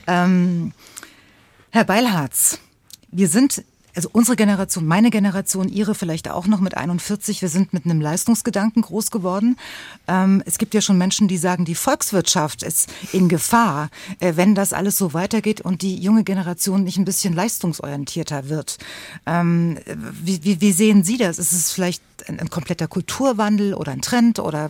Ähm, 0.08 0.74
Herr 1.69 1.86
Beilharz, 1.86 2.60
wir 3.12 3.28
sind 3.28 3.63
also 3.95 4.10
unsere 4.12 4.36
Generation, 4.36 4.86
meine 4.86 5.10
Generation, 5.10 5.69
ihre 5.69 5.95
vielleicht 5.95 6.30
auch 6.30 6.47
noch 6.47 6.60
mit 6.60 6.77
41, 6.77 7.41
wir 7.41 7.49
sind 7.49 7.73
mit 7.73 7.86
einem 7.86 8.01
Leistungsgedanken 8.01 8.82
groß 8.82 9.12
geworden. 9.12 9.58
Ähm, 10.08 10.41
es 10.45 10.58
gibt 10.58 10.73
ja 10.73 10.82
schon 10.82 10.97
Menschen, 10.97 11.27
die 11.27 11.38
sagen, 11.38 11.65
die 11.65 11.75
Volkswirtschaft 11.75 12.63
ist 12.63 12.89
in 13.12 13.30
Gefahr, 13.30 13.89
äh, 14.19 14.34
wenn 14.36 14.56
das 14.56 14.73
alles 14.73 14.97
so 14.97 15.13
weitergeht 15.13 15.62
und 15.62 15.82
die 15.82 15.97
junge 15.97 16.23
Generation 16.23 16.84
nicht 16.84 16.97
ein 16.97 17.06
bisschen 17.06 17.34
leistungsorientierter 17.34 18.49
wird. 18.49 18.77
Ähm, 19.25 19.77
wie, 20.23 20.43
wie, 20.43 20.62
wie, 20.62 20.71
sehen 20.71 21.04
Sie 21.04 21.17
das? 21.17 21.38
Ist 21.39 21.51
es 21.51 21.71
vielleicht 21.71 22.01
ein, 22.27 22.39
ein, 22.39 22.49
kompletter 22.49 22.88
Kulturwandel 22.88 23.73
oder 23.73 23.91
ein 23.91 24.01
Trend 24.01 24.39
oder 24.39 24.69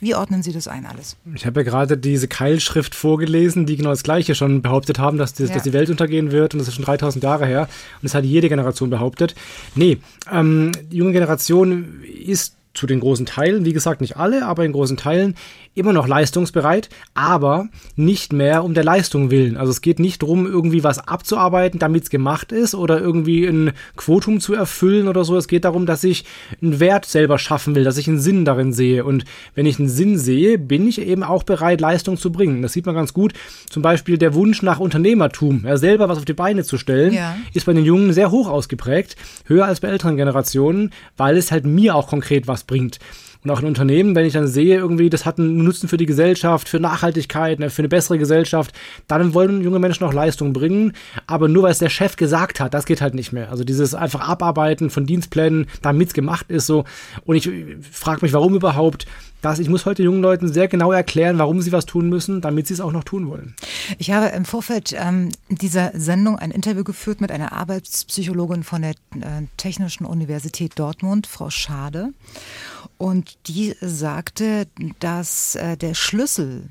wie 0.00 0.14
ordnen 0.14 0.42
Sie 0.42 0.52
das 0.52 0.68
ein 0.68 0.86
alles? 0.86 1.16
Ich 1.34 1.46
habe 1.46 1.60
ja 1.60 1.64
gerade 1.64 1.98
diese 1.98 2.28
Keilschrift 2.28 2.94
vorgelesen, 2.94 3.66
die 3.66 3.76
genau 3.76 3.90
das 3.90 4.02
Gleiche 4.02 4.34
schon 4.34 4.62
behauptet 4.62 4.98
haben, 4.98 5.18
dass 5.18 5.34
die, 5.34 5.44
ja. 5.44 5.54
dass 5.54 5.62
die 5.62 5.72
Welt 5.72 5.90
untergehen 5.90 6.32
wird 6.32 6.54
und 6.54 6.60
das 6.60 6.68
ist 6.68 6.74
schon 6.74 6.84
3000 6.84 7.22
Jahre 7.22 7.46
her 7.46 7.62
und 7.62 8.04
das 8.04 8.14
hat 8.14 8.24
jede 8.24 8.48
Generation 8.48 8.61
Generation 8.62 8.90
behauptet. 8.90 9.34
Nee, 9.74 9.98
ähm, 10.30 10.72
die 10.90 10.96
junge 10.96 11.12
Generation 11.12 12.02
ist 12.02 12.56
zu 12.74 12.86
den 12.86 13.00
großen 13.00 13.26
Teilen, 13.26 13.64
wie 13.64 13.72
gesagt, 13.72 14.00
nicht 14.00 14.16
alle, 14.16 14.46
aber 14.46 14.64
in 14.64 14.72
großen 14.72 14.96
Teilen 14.96 15.34
immer 15.74 15.92
noch 15.92 16.06
leistungsbereit, 16.06 16.90
aber 17.14 17.68
nicht 17.96 18.32
mehr 18.32 18.62
um 18.62 18.74
der 18.74 18.84
Leistung 18.84 19.30
willen. 19.30 19.56
Also 19.56 19.70
es 19.70 19.80
geht 19.80 19.98
nicht 19.98 20.22
darum, 20.22 20.46
irgendwie 20.46 20.84
was 20.84 20.98
abzuarbeiten, 20.98 21.78
damit 21.78 22.04
es 22.04 22.10
gemacht 22.10 22.52
ist 22.52 22.74
oder 22.74 23.00
irgendwie 23.00 23.46
ein 23.46 23.72
Quotum 23.96 24.40
zu 24.40 24.54
erfüllen 24.54 25.08
oder 25.08 25.24
so. 25.24 25.36
Es 25.36 25.48
geht 25.48 25.64
darum, 25.64 25.86
dass 25.86 26.04
ich 26.04 26.24
einen 26.60 26.78
Wert 26.78 27.06
selber 27.06 27.38
schaffen 27.38 27.74
will, 27.74 27.84
dass 27.84 27.96
ich 27.96 28.08
einen 28.08 28.20
Sinn 28.20 28.44
darin 28.44 28.72
sehe. 28.72 29.04
Und 29.04 29.24
wenn 29.54 29.66
ich 29.66 29.78
einen 29.78 29.88
Sinn 29.88 30.18
sehe, 30.18 30.58
bin 30.58 30.86
ich 30.86 31.00
eben 31.00 31.22
auch 31.22 31.42
bereit, 31.42 31.80
Leistung 31.80 32.18
zu 32.18 32.30
bringen. 32.30 32.60
Das 32.60 32.74
sieht 32.74 32.86
man 32.86 32.94
ganz 32.94 33.14
gut. 33.14 33.32
Zum 33.70 33.82
Beispiel 33.82 34.18
der 34.18 34.34
Wunsch 34.34 34.62
nach 34.62 34.78
Unternehmertum, 34.78 35.64
ja, 35.64 35.76
selber 35.78 36.08
was 36.08 36.18
auf 36.18 36.24
die 36.26 36.34
Beine 36.34 36.64
zu 36.64 36.76
stellen, 36.76 37.14
ja. 37.14 37.36
ist 37.54 37.66
bei 37.66 37.72
den 37.72 37.84
Jungen 37.84 38.12
sehr 38.12 38.30
hoch 38.30 38.48
ausgeprägt, 38.48 39.16
höher 39.46 39.64
als 39.64 39.80
bei 39.80 39.88
älteren 39.88 40.16
Generationen, 40.16 40.90
weil 41.16 41.36
es 41.38 41.50
halt 41.50 41.64
mir 41.64 41.96
auch 41.96 42.08
konkret 42.08 42.46
was 42.46 42.61
bringt. 42.64 42.98
Und 43.44 43.50
auch 43.50 43.60
in 43.60 43.66
Unternehmen, 43.66 44.14
wenn 44.14 44.24
ich 44.24 44.34
dann 44.34 44.46
sehe, 44.46 44.76
irgendwie, 44.76 45.10
das 45.10 45.26
hat 45.26 45.38
einen 45.38 45.64
Nutzen 45.64 45.88
für 45.88 45.96
die 45.96 46.06
Gesellschaft, 46.06 46.68
für 46.68 46.78
Nachhaltigkeit, 46.78 47.58
ne, 47.58 47.70
für 47.70 47.82
eine 47.82 47.88
bessere 47.88 48.18
Gesellschaft, 48.18 48.72
dann 49.08 49.34
wollen 49.34 49.62
junge 49.62 49.80
Menschen 49.80 50.04
auch 50.04 50.12
Leistung 50.12 50.52
bringen. 50.52 50.92
Aber 51.26 51.48
nur 51.48 51.64
weil 51.64 51.72
es 51.72 51.78
der 51.78 51.88
Chef 51.88 52.16
gesagt 52.16 52.60
hat, 52.60 52.72
das 52.72 52.86
geht 52.86 53.00
halt 53.00 53.14
nicht 53.14 53.32
mehr. 53.32 53.50
Also 53.50 53.64
dieses 53.64 53.94
einfach 53.94 54.20
Abarbeiten 54.28 54.90
von 54.90 55.06
Dienstplänen, 55.06 55.66
damit 55.82 56.08
es 56.08 56.14
gemacht 56.14 56.46
ist, 56.50 56.66
so. 56.66 56.84
Und 57.24 57.36
ich 57.36 57.50
frage 57.90 58.20
mich, 58.22 58.32
warum 58.32 58.54
überhaupt? 58.54 59.06
dass 59.42 59.58
ich 59.58 59.68
muss 59.68 59.84
heute 59.84 60.02
jungen 60.02 60.22
Leuten 60.22 60.50
sehr 60.50 60.68
genau 60.68 60.92
erklären, 60.92 61.36
warum 61.36 61.60
sie 61.60 61.72
was 61.72 61.84
tun 61.84 62.08
müssen, 62.08 62.40
damit 62.40 62.68
sie 62.68 62.74
es 62.74 62.80
auch 62.80 62.92
noch 62.92 63.04
tun 63.04 63.28
wollen. 63.28 63.54
Ich 63.98 64.12
habe 64.12 64.28
im 64.28 64.44
Vorfeld 64.44 64.94
ähm, 64.96 65.30
dieser 65.48 65.90
Sendung 65.94 66.38
ein 66.38 66.52
Interview 66.52 66.84
geführt 66.84 67.20
mit 67.20 67.30
einer 67.30 67.52
Arbeitspsychologin 67.52 68.62
von 68.62 68.82
der 68.82 68.92
äh, 68.92 69.42
Technischen 69.56 70.06
Universität 70.06 70.78
Dortmund, 70.78 71.26
Frau 71.26 71.50
Schade. 71.50 72.10
Und 73.02 73.36
die 73.48 73.74
sagte, 73.80 74.68
dass 75.00 75.56
äh, 75.56 75.76
der 75.76 75.94
Schlüssel 75.94 76.68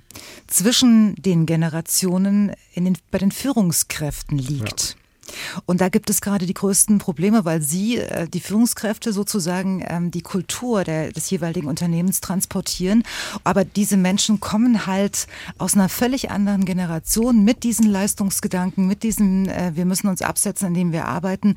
zwischen 0.48 1.14
den 1.16 1.46
Generationen 1.46 2.54
in 2.74 2.86
den, 2.86 2.98
bei 3.12 3.18
den 3.18 3.34
Führungskräften 3.34 4.38
liegt. 4.38 4.96
Ja. 4.96 5.62
Und 5.66 5.82
da 5.82 5.90
gibt 5.90 6.10
es 6.10 6.22
gerade 6.22 6.46
die 6.46 6.54
größten 6.54 7.00
Probleme, 7.00 7.44
weil 7.44 7.62
sie, 7.62 7.98
äh, 7.98 8.30
die 8.30 8.40
Führungskräfte 8.40 9.12
sozusagen 9.12 9.84
ähm, 9.86 10.10
die 10.10 10.22
Kultur 10.22 10.86
der, 10.86 11.12
des 11.12 11.30
jeweiligen 11.30 11.68
Unternehmens 11.68 12.22
transportieren. 12.22 13.04
Aber 13.44 13.66
diese 13.66 13.98
Menschen 13.98 14.40
kommen 14.40 14.86
halt 14.86 15.28
aus 15.58 15.74
einer 15.74 15.90
völlig 15.90 16.32
anderen 16.32 16.64
Generation 16.64 17.44
mit 17.44 17.64
diesen 17.64 17.88
Leistungsgedanken, 17.88 18.88
mit 18.88 19.04
diesem, 19.04 19.50
äh, 19.50 19.76
wir 19.76 19.84
müssen 19.84 20.08
uns 20.08 20.22
absetzen, 20.22 20.70
indem 20.70 20.94
wir 20.94 21.10
arbeiten. 21.10 21.56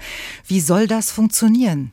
Wie 0.48 0.58
soll 0.58 0.88
das 0.88 1.12
funktionieren? 1.12 1.92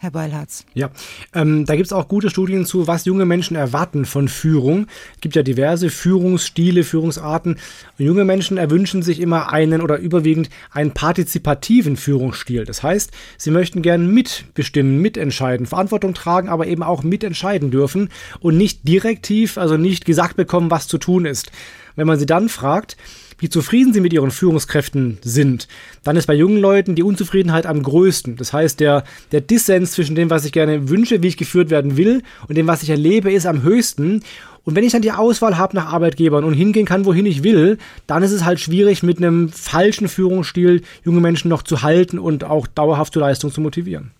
Herr 0.00 0.12
Beilharz. 0.12 0.64
Ja, 0.74 0.90
ähm, 1.34 1.66
da 1.66 1.74
gibt 1.74 1.86
es 1.86 1.92
auch 1.92 2.06
gute 2.06 2.30
Studien 2.30 2.64
zu, 2.64 2.86
was 2.86 3.04
junge 3.04 3.24
Menschen 3.24 3.56
erwarten 3.56 4.04
von 4.04 4.28
Führung. 4.28 4.86
Es 5.16 5.20
gibt 5.22 5.34
ja 5.34 5.42
diverse 5.42 5.90
Führungsstile, 5.90 6.84
Führungsarten. 6.84 7.58
Und 7.98 8.04
junge 8.04 8.24
Menschen 8.24 8.58
erwünschen 8.58 9.02
sich 9.02 9.18
immer 9.18 9.52
einen 9.52 9.80
oder 9.80 9.98
überwiegend 9.98 10.50
einen 10.70 10.92
partizipativen 10.92 11.96
Führungsstil. 11.96 12.64
Das 12.64 12.84
heißt, 12.84 13.10
sie 13.38 13.50
möchten 13.50 13.82
gern 13.82 14.06
mitbestimmen, 14.06 15.02
mitentscheiden, 15.02 15.66
Verantwortung 15.66 16.14
tragen, 16.14 16.48
aber 16.48 16.68
eben 16.68 16.84
auch 16.84 17.02
mitentscheiden 17.02 17.72
dürfen 17.72 18.10
und 18.38 18.56
nicht 18.56 18.86
direktiv, 18.86 19.58
also 19.58 19.76
nicht 19.76 20.04
gesagt 20.04 20.36
bekommen, 20.36 20.70
was 20.70 20.86
zu 20.86 20.98
tun 20.98 21.26
ist. 21.26 21.50
Wenn 21.96 22.06
man 22.06 22.20
sie 22.20 22.26
dann 22.26 22.48
fragt, 22.48 22.96
wie 23.38 23.48
zufrieden 23.48 23.92
sie 23.92 24.00
mit 24.00 24.12
ihren 24.12 24.30
Führungskräften 24.30 25.18
sind, 25.22 25.68
dann 26.02 26.16
ist 26.16 26.26
bei 26.26 26.34
jungen 26.34 26.58
Leuten 26.58 26.94
die 26.94 27.02
Unzufriedenheit 27.02 27.66
am 27.66 27.82
größten. 27.82 28.36
Das 28.36 28.52
heißt, 28.52 28.80
der, 28.80 29.04
der 29.32 29.40
Dissens 29.40 29.92
zwischen 29.92 30.16
dem, 30.16 30.30
was 30.30 30.44
ich 30.44 30.52
gerne 30.52 30.88
wünsche, 30.88 31.22
wie 31.22 31.28
ich 31.28 31.36
geführt 31.36 31.70
werden 31.70 31.96
will, 31.96 32.22
und 32.48 32.56
dem, 32.56 32.66
was 32.66 32.82
ich 32.82 32.90
erlebe, 32.90 33.32
ist 33.32 33.46
am 33.46 33.62
höchsten. 33.62 34.22
Und 34.64 34.74
wenn 34.74 34.84
ich 34.84 34.92
dann 34.92 35.02
die 35.02 35.12
Auswahl 35.12 35.56
habe 35.56 35.76
nach 35.76 35.92
Arbeitgebern 35.92 36.44
und 36.44 36.52
hingehen 36.52 36.84
kann, 36.84 37.06
wohin 37.06 37.26
ich 37.26 37.42
will, 37.42 37.78
dann 38.06 38.22
ist 38.22 38.32
es 38.32 38.44
halt 38.44 38.60
schwierig, 38.60 39.02
mit 39.02 39.18
einem 39.18 39.48
falschen 39.48 40.08
Führungsstil 40.08 40.82
junge 41.04 41.20
Menschen 41.20 41.48
noch 41.48 41.62
zu 41.62 41.82
halten 41.82 42.18
und 42.18 42.44
auch 42.44 42.66
dauerhaft 42.66 43.14
zur 43.14 43.22
Leistung 43.22 43.50
zu 43.50 43.60
motivieren. 43.60 44.10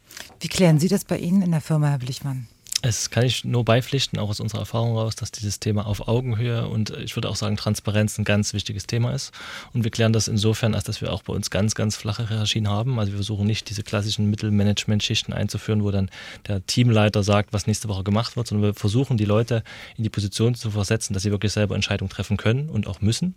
Wie 0.40 0.48
klären 0.48 0.78
Sie 0.78 0.88
das 0.88 1.04
bei 1.04 1.18
Ihnen 1.18 1.42
in 1.42 1.50
der 1.50 1.60
Firma, 1.60 1.88
Herr 1.88 1.98
Blichmann? 1.98 2.46
Es 2.80 3.10
kann 3.10 3.24
ich 3.24 3.44
nur 3.44 3.64
beipflichten, 3.64 4.20
auch 4.20 4.30
aus 4.30 4.38
unserer 4.38 4.60
Erfahrung 4.60 4.96
raus, 4.96 5.16
dass 5.16 5.32
dieses 5.32 5.58
Thema 5.58 5.84
auf 5.86 6.06
Augenhöhe 6.06 6.68
und 6.68 6.90
ich 6.90 7.16
würde 7.16 7.28
auch 7.28 7.34
sagen 7.34 7.56
Transparenz 7.56 8.16
ein 8.18 8.24
ganz 8.24 8.54
wichtiges 8.54 8.86
Thema 8.86 9.12
ist. 9.12 9.32
Und 9.72 9.82
wir 9.82 9.90
klären 9.90 10.12
das 10.12 10.28
insofern, 10.28 10.76
als 10.76 10.84
dass 10.84 11.00
wir 11.00 11.12
auch 11.12 11.24
bei 11.24 11.32
uns 11.32 11.50
ganz, 11.50 11.74
ganz 11.74 11.96
flache 11.96 12.28
Hierarchien 12.28 12.68
haben. 12.68 13.00
Also 13.00 13.10
wir 13.10 13.16
versuchen 13.16 13.48
nicht 13.48 13.68
diese 13.68 13.82
klassischen 13.82 14.30
Mittelmanagement-Schichten 14.30 15.32
einzuführen, 15.32 15.82
wo 15.82 15.90
dann 15.90 16.08
der 16.46 16.64
Teamleiter 16.66 17.24
sagt, 17.24 17.52
was 17.52 17.66
nächste 17.66 17.88
Woche 17.88 18.04
gemacht 18.04 18.36
wird, 18.36 18.46
sondern 18.46 18.68
wir 18.68 18.74
versuchen 18.74 19.16
die 19.16 19.24
Leute 19.24 19.64
in 19.96 20.04
die 20.04 20.10
Position 20.10 20.54
zu 20.54 20.70
versetzen, 20.70 21.14
dass 21.14 21.24
sie 21.24 21.32
wirklich 21.32 21.52
selber 21.52 21.74
Entscheidungen 21.74 22.10
treffen 22.10 22.36
können 22.36 22.68
und 22.68 22.86
auch 22.86 23.00
müssen. 23.00 23.34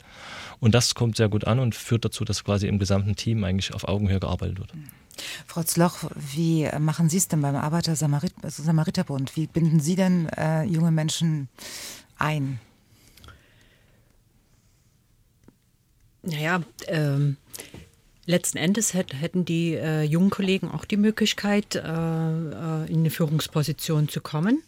Und 0.59 0.75
das 0.75 0.93
kommt 0.93 1.17
sehr 1.17 1.29
gut 1.29 1.47
an 1.47 1.57
und 1.57 1.73
führt 1.73 2.05
dazu, 2.05 2.25
dass 2.25 2.43
quasi 2.43 2.67
im 2.67 2.77
gesamten 2.77 3.15
Team 3.15 3.43
eigentlich 3.43 3.73
auf 3.73 3.87
Augenhöhe 3.87 4.19
gearbeitet 4.19 4.59
wird. 4.59 4.69
Frau 5.47 5.63
Zloch, 5.63 6.09
wie 6.15 6.69
machen 6.79 7.09
Sie 7.09 7.17
es 7.17 7.27
denn 7.27 7.41
beim 7.41 7.55
Arbeiter-Samariterbund? 7.55 9.35
Wie 9.35 9.47
binden 9.47 9.79
Sie 9.79 9.95
denn 9.95 10.27
äh, 10.29 10.63
junge 10.63 10.91
Menschen 10.91 11.49
ein? 12.17 12.59
Naja, 16.23 16.61
ähm, 16.87 17.37
letzten 18.25 18.57
Endes 18.57 18.93
hätten 18.93 19.45
die 19.45 19.73
äh, 19.73 20.03
jungen 20.03 20.29
Kollegen 20.29 20.69
auch 20.69 20.85
die 20.85 20.97
Möglichkeit, 20.97 21.75
äh, 21.75 21.79
äh 21.79 22.85
in 22.91 22.99
eine 22.99 23.09
Führungsposition 23.09 24.07
zu 24.07 24.21
kommen. 24.21 24.61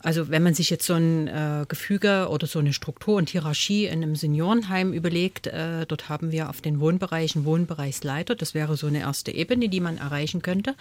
Also 0.00 0.28
wenn 0.28 0.42
man 0.42 0.54
sich 0.54 0.70
jetzt 0.70 0.86
so 0.86 0.94
ein 0.94 1.26
äh, 1.26 1.64
Gefüge 1.68 2.28
oder 2.30 2.46
so 2.46 2.58
eine 2.58 2.72
Struktur 2.72 3.16
und 3.16 3.30
Hierarchie 3.30 3.86
in 3.86 4.02
einem 4.02 4.14
Seniorenheim 4.14 4.92
überlegt, 4.92 5.46
äh, 5.46 5.86
dort 5.86 6.08
haben 6.08 6.32
wir 6.32 6.48
auf 6.48 6.60
den 6.60 6.80
Wohnbereichen 6.80 7.44
Wohnbereichsleiter. 7.44 8.34
Das 8.34 8.54
wäre 8.54 8.76
so 8.76 8.86
eine 8.86 9.00
erste 9.00 9.32
Ebene, 9.32 9.68
die 9.68 9.80
man 9.80 9.98
erreichen 9.98 10.42
könnte. 10.42 10.74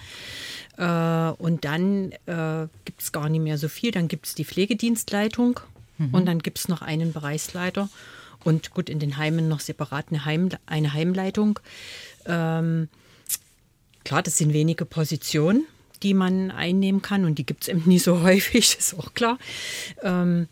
Äh, 0.78 0.84
und 0.84 1.66
dann 1.66 2.12
äh, 2.26 2.68
gibt 2.84 3.02
es 3.02 3.12
gar 3.12 3.30
nicht 3.30 3.42
mehr 3.42 3.58
so 3.58 3.68
viel. 3.68 3.92
Dann 3.92 4.08
gibt 4.08 4.28
es 4.28 4.36
die 4.36 4.46
Pflegedienstleitung 4.46 5.60
mhm. 5.98 6.14
und 6.14 6.26
dann 6.26 6.40
gibt 6.40 6.60
es 6.60 6.68
noch 6.68 6.82
einen 6.82 7.14
Bereichsleiter 7.14 7.90
und 8.44 8.72
gut 8.72 8.90
in 8.90 9.00
den 9.00 9.18
Heimen 9.18 9.48
noch 9.48 9.60
separat 9.60 10.08
eine, 10.10 10.26
Heim, 10.26 10.50
eine 10.66 10.94
Heimleitung. 10.94 11.60
Ähm, 12.26 12.90
klar, 14.04 14.22
das 14.22 14.38
sind 14.38 14.54
wenige 14.54 14.86
Positionen 14.86 15.66
die 16.06 16.14
man 16.14 16.52
einnehmen 16.52 17.02
kann. 17.02 17.26
Und 17.26 17.40
die 17.40 17.46
gibt 17.46 17.64
es 17.64 17.68
eben 17.68 17.84
nie 17.86 18.00
so 18.00 18.22
häufig, 18.24 18.78
ist 18.78 18.98
auch 18.98 19.14
klar. 19.14 19.38
Ähm, 20.04 20.48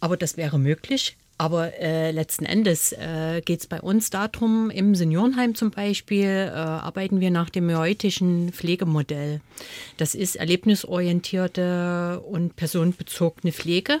aber 0.00 0.16
das 0.16 0.36
wäre 0.36 0.58
möglich. 0.58 1.16
Aber 1.38 1.76
äh, 1.80 2.12
letzten 2.12 2.44
Endes 2.44 2.92
äh, 2.92 3.42
geht 3.44 3.60
es 3.60 3.66
bei 3.66 3.80
uns 3.80 4.10
darum, 4.10 4.70
im 4.70 4.94
Seniorenheim 4.94 5.56
zum 5.56 5.72
Beispiel 5.72 6.28
äh, 6.28 6.52
arbeiten 6.52 7.18
wir 7.18 7.32
nach 7.32 7.50
dem 7.50 7.76
heutischen 7.76 8.52
Pflegemodell. 8.52 9.40
Das 9.96 10.14
ist 10.14 10.36
erlebnisorientierte 10.36 12.22
und 12.28 12.54
personenbezogene 12.54 13.52
Pflege. 13.52 14.00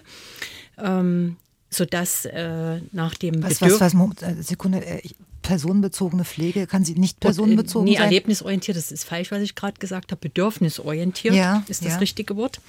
Ähm, 0.78 1.36
sodass 1.72 2.26
äh, 2.26 2.80
nach 2.92 3.14
dem 3.14 3.42
was, 3.42 3.58
Bedürf 3.58 3.80
was, 3.80 3.94
was, 3.94 4.22
äh, 4.22 4.42
Sekunde, 4.42 4.84
äh, 4.84 5.00
personenbezogene 5.40 6.24
Pflege, 6.24 6.66
kann 6.66 6.84
sie 6.84 6.94
nicht 6.94 7.18
personenbezogen 7.18 7.84
nee, 7.84 7.94
sein? 7.96 8.08
Nee, 8.08 8.16
erlebnisorientiert, 8.16 8.76
das 8.76 8.92
ist 8.92 9.04
falsch, 9.04 9.32
was 9.32 9.40
ich 9.40 9.54
gerade 9.54 9.78
gesagt 9.78 10.12
habe. 10.12 10.20
Bedürfnisorientiert 10.20 11.34
ja, 11.34 11.64
ist 11.68 11.84
das 11.84 11.94
ja. 11.94 11.98
richtige 11.98 12.36
Wort. 12.36 12.60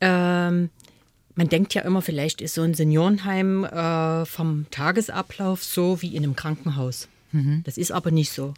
Ähm, 0.00 0.70
man 1.36 1.48
denkt 1.48 1.74
ja 1.74 1.82
immer, 1.82 2.02
vielleicht 2.02 2.40
ist 2.40 2.54
so 2.54 2.62
ein 2.62 2.74
Seniorenheim 2.74 3.64
äh, 3.64 4.24
vom 4.24 4.66
Tagesablauf 4.70 5.62
so 5.62 6.02
wie 6.02 6.16
in 6.16 6.24
einem 6.24 6.34
Krankenhaus. 6.34 7.08
Mhm. 7.32 7.62
Das 7.64 7.78
ist 7.78 7.92
aber 7.92 8.10
nicht 8.10 8.32
so, 8.32 8.54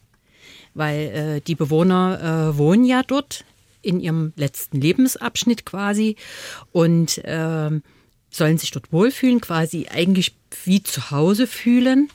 weil 0.74 0.98
äh, 0.98 1.40
die 1.40 1.54
Bewohner 1.54 2.52
äh, 2.54 2.58
wohnen 2.58 2.84
ja 2.84 3.02
dort 3.02 3.44
in 3.82 4.00
ihrem 4.00 4.32
letzten 4.36 4.80
Lebensabschnitt 4.80 5.66
quasi 5.66 6.16
und 6.70 7.20
ähm, 7.24 7.82
sollen 8.32 8.58
sich 8.58 8.72
dort 8.72 8.92
wohlfühlen, 8.92 9.40
quasi 9.40 9.86
eigentlich 9.88 10.34
wie 10.64 10.82
zu 10.82 11.12
Hause 11.12 11.46
fühlen. 11.46 12.08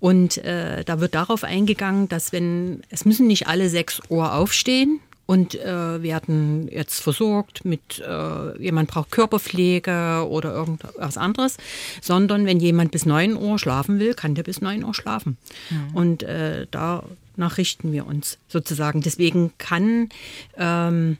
Und 0.00 0.38
äh, 0.38 0.84
da 0.84 1.00
wird 1.00 1.14
darauf 1.14 1.44
eingegangen, 1.44 2.08
dass 2.08 2.32
wenn, 2.32 2.82
es 2.90 3.04
müssen 3.04 3.26
nicht 3.26 3.48
alle 3.48 3.68
sechs 3.68 4.00
Uhr 4.08 4.32
aufstehen 4.32 5.00
und 5.26 5.56
äh, 5.56 6.02
werden 6.02 6.68
jetzt 6.70 7.00
versorgt 7.00 7.64
mit, 7.64 7.98
äh, 7.98 8.62
jemand 8.62 8.90
braucht 8.90 9.10
Körperpflege 9.10 10.26
oder 10.28 10.52
irgendwas 10.52 11.18
anderes, 11.18 11.56
sondern 12.00 12.46
wenn 12.46 12.60
jemand 12.60 12.92
bis 12.92 13.06
neun 13.06 13.36
Uhr 13.36 13.58
schlafen 13.58 13.98
will, 13.98 14.14
kann 14.14 14.34
der 14.36 14.44
bis 14.44 14.60
neun 14.60 14.84
Uhr 14.84 14.94
schlafen. 14.94 15.36
Mhm. 15.70 15.96
Und 15.96 16.22
äh, 16.22 16.66
danach 16.70 17.58
richten 17.58 17.92
wir 17.92 18.06
uns 18.06 18.38
sozusagen. 18.48 19.00
Deswegen 19.00 19.52
kann 19.58 20.10
ähm, 20.56 21.18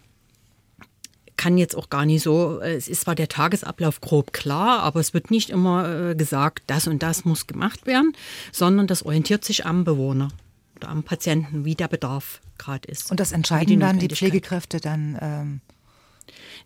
kann 1.36 1.58
jetzt 1.58 1.76
auch 1.76 1.90
gar 1.90 2.06
nicht 2.06 2.22
so, 2.22 2.60
äh, 2.60 2.74
es 2.74 2.88
ist 2.88 3.02
zwar 3.02 3.14
der 3.14 3.28
Tagesablauf 3.28 4.00
grob 4.00 4.32
klar, 4.32 4.80
aber 4.80 5.00
es 5.00 5.14
wird 5.14 5.30
nicht 5.30 5.50
immer 5.50 6.10
äh, 6.10 6.14
gesagt, 6.14 6.64
das 6.66 6.86
und 6.86 7.02
das 7.02 7.24
muss 7.24 7.46
gemacht 7.46 7.86
werden, 7.86 8.12
sondern 8.52 8.86
das 8.86 9.04
orientiert 9.04 9.44
sich 9.44 9.66
am 9.66 9.84
Bewohner 9.84 10.28
oder 10.76 10.88
am 10.88 11.02
Patienten, 11.02 11.64
wie 11.64 11.74
der 11.74 11.88
Bedarf 11.88 12.40
gerade 12.58 12.88
ist. 12.88 13.10
Und 13.10 13.20
das 13.20 13.32
entscheiden 13.32 13.68
die 13.68 13.78
dann 13.78 13.98
die 13.98 14.08
Pflegekräfte 14.08 14.80
dann? 14.80 15.18
Ähm 15.20 15.60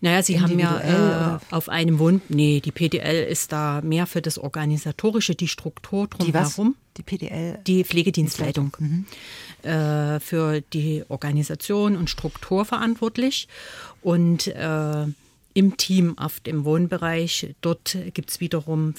naja, 0.02 0.22
Sie 0.22 0.40
haben 0.40 0.58
ja 0.58 1.36
äh, 1.36 1.38
auf 1.50 1.68
einem 1.68 1.98
Wohn... 1.98 2.22
Nee, 2.30 2.60
die 2.60 2.72
PDL 2.72 3.24
ist 3.24 3.52
da 3.52 3.82
mehr 3.82 4.06
für 4.06 4.22
das 4.22 4.38
Organisatorische, 4.38 5.34
die 5.34 5.48
Struktur 5.48 6.06
drumherum. 6.06 6.74
Die, 6.96 7.02
die 7.02 7.02
PDL? 7.02 7.58
Die 7.66 7.84
Pflegedienstleitung. 7.84 8.74
Mhm. 8.78 9.04
Äh, 9.62 10.18
für 10.20 10.62
die 10.72 11.04
Organisation 11.08 11.96
und 11.96 12.08
Struktur 12.08 12.64
verantwortlich. 12.64 13.46
Und 14.02 14.46
äh, 14.46 15.06
im 15.52 15.76
Team 15.76 16.16
auf 16.16 16.40
dem 16.40 16.64
Wohnbereich, 16.64 17.54
dort 17.60 17.96
gibt 18.14 18.30
es 18.30 18.40
wiederum 18.40 18.94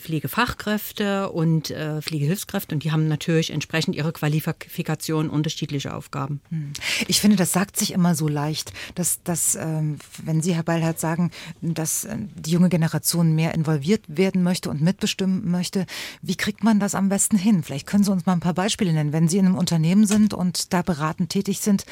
Pflegefachkräfte 0.00 1.30
und 1.30 1.70
äh, 1.70 2.00
Pflegehilfskräfte 2.00 2.74
und 2.74 2.84
die 2.84 2.92
haben 2.92 3.06
natürlich 3.06 3.50
entsprechend 3.50 3.94
ihre 3.94 4.12
Qualifikation 4.12 5.28
unterschiedliche 5.28 5.94
Aufgaben. 5.94 6.40
Hm. 6.48 6.72
Ich 7.06 7.20
finde, 7.20 7.36
das 7.36 7.52
sagt 7.52 7.76
sich 7.76 7.92
immer 7.92 8.14
so 8.14 8.28
leicht, 8.28 8.72
dass, 8.94 9.22
dass 9.22 9.56
ähm, 9.56 9.98
wenn 10.24 10.40
Sie, 10.40 10.54
Herr 10.54 10.62
Beilhardt, 10.62 10.98
sagen, 10.98 11.30
dass 11.60 12.04
äh, 12.04 12.16
die 12.34 12.50
junge 12.50 12.70
Generation 12.70 13.34
mehr 13.34 13.54
involviert 13.54 14.04
werden 14.08 14.42
möchte 14.42 14.70
und 14.70 14.80
mitbestimmen 14.80 15.50
möchte, 15.50 15.86
wie 16.22 16.36
kriegt 16.36 16.64
man 16.64 16.80
das 16.80 16.94
am 16.94 17.08
besten 17.08 17.36
hin? 17.36 17.62
Vielleicht 17.62 17.86
können 17.86 18.04
Sie 18.04 18.12
uns 18.12 18.26
mal 18.26 18.32
ein 18.32 18.40
paar 18.40 18.54
Beispiele 18.54 18.92
nennen. 18.92 19.12
Wenn 19.12 19.28
Sie 19.28 19.38
in 19.38 19.46
einem 19.46 19.58
Unternehmen 19.58 20.06
sind 20.06 20.32
und 20.32 20.72
da 20.72 20.82
beratend 20.82 21.30
tätig 21.30 21.60
sind, 21.60 21.84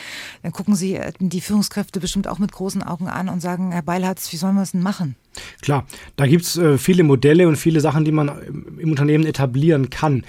dann 0.43 0.53
gucken 0.53 0.75
Sie 0.75 0.95
äh, 0.95 1.13
die 1.19 1.41
Führungskräfte 1.41 2.01
bestimmt 2.01 2.27
auch 2.27 2.39
mit 2.39 2.53
großen 2.53 2.83
Augen 2.83 3.09
an 3.09 3.29
und 3.29 3.41
sagen, 3.41 3.73
Herr 3.73 3.83
Beilhardt, 3.83 4.21
wie 4.33 4.37
sollen 4.37 4.55
wir 4.55 4.63
es 4.63 4.73
denn 4.73 4.83
machen? 4.83 5.17
Klar, 5.63 5.87
da 6.17 6.27
gibt 6.27 6.45
es 6.45 6.57
äh, 6.57 6.79
viele 6.79 7.03
Modelle 7.03 7.49
und 7.49 7.57
viele 7.57 7.81
Sachen, 7.81 8.05
die 8.05 8.13
man 8.13 8.31
im 8.79 8.91
Unternehmen 8.91 9.27
etablieren 9.27 9.91
kann. 9.91 10.25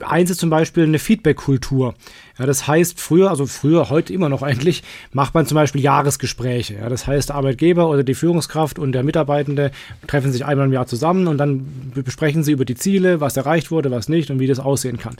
Eins 0.00 0.30
ist 0.30 0.40
zum 0.40 0.50
Beispiel 0.50 0.84
eine 0.84 0.98
Feedback-Kultur. 0.98 1.94
Ja, 2.38 2.46
das 2.46 2.66
heißt, 2.66 3.00
früher, 3.00 3.30
also 3.30 3.46
früher, 3.46 3.88
heute 3.90 4.12
immer 4.12 4.28
noch 4.28 4.42
eigentlich, 4.42 4.82
macht 5.12 5.34
man 5.34 5.46
zum 5.46 5.54
Beispiel 5.54 5.80
Jahresgespräche. 5.80 6.74
Ja, 6.74 6.88
das 6.88 7.06
heißt, 7.06 7.30
der 7.30 7.36
Arbeitgeber 7.36 7.88
oder 7.88 8.02
die 8.02 8.14
Führungskraft 8.14 8.78
und 8.78 8.92
der 8.92 9.04
Mitarbeitende 9.04 9.70
treffen 10.06 10.32
sich 10.32 10.44
einmal 10.44 10.66
im 10.66 10.72
Jahr 10.72 10.86
zusammen 10.86 11.28
und 11.28 11.38
dann 11.38 11.92
besprechen 11.94 12.42
sie 12.42 12.52
über 12.52 12.64
die 12.64 12.74
Ziele, 12.74 13.20
was 13.20 13.36
erreicht 13.36 13.70
wurde, 13.70 13.90
was 13.90 14.08
nicht 14.08 14.30
und 14.30 14.38
wie 14.40 14.46
das 14.46 14.58
aussehen 14.58 14.98
kann. 14.98 15.16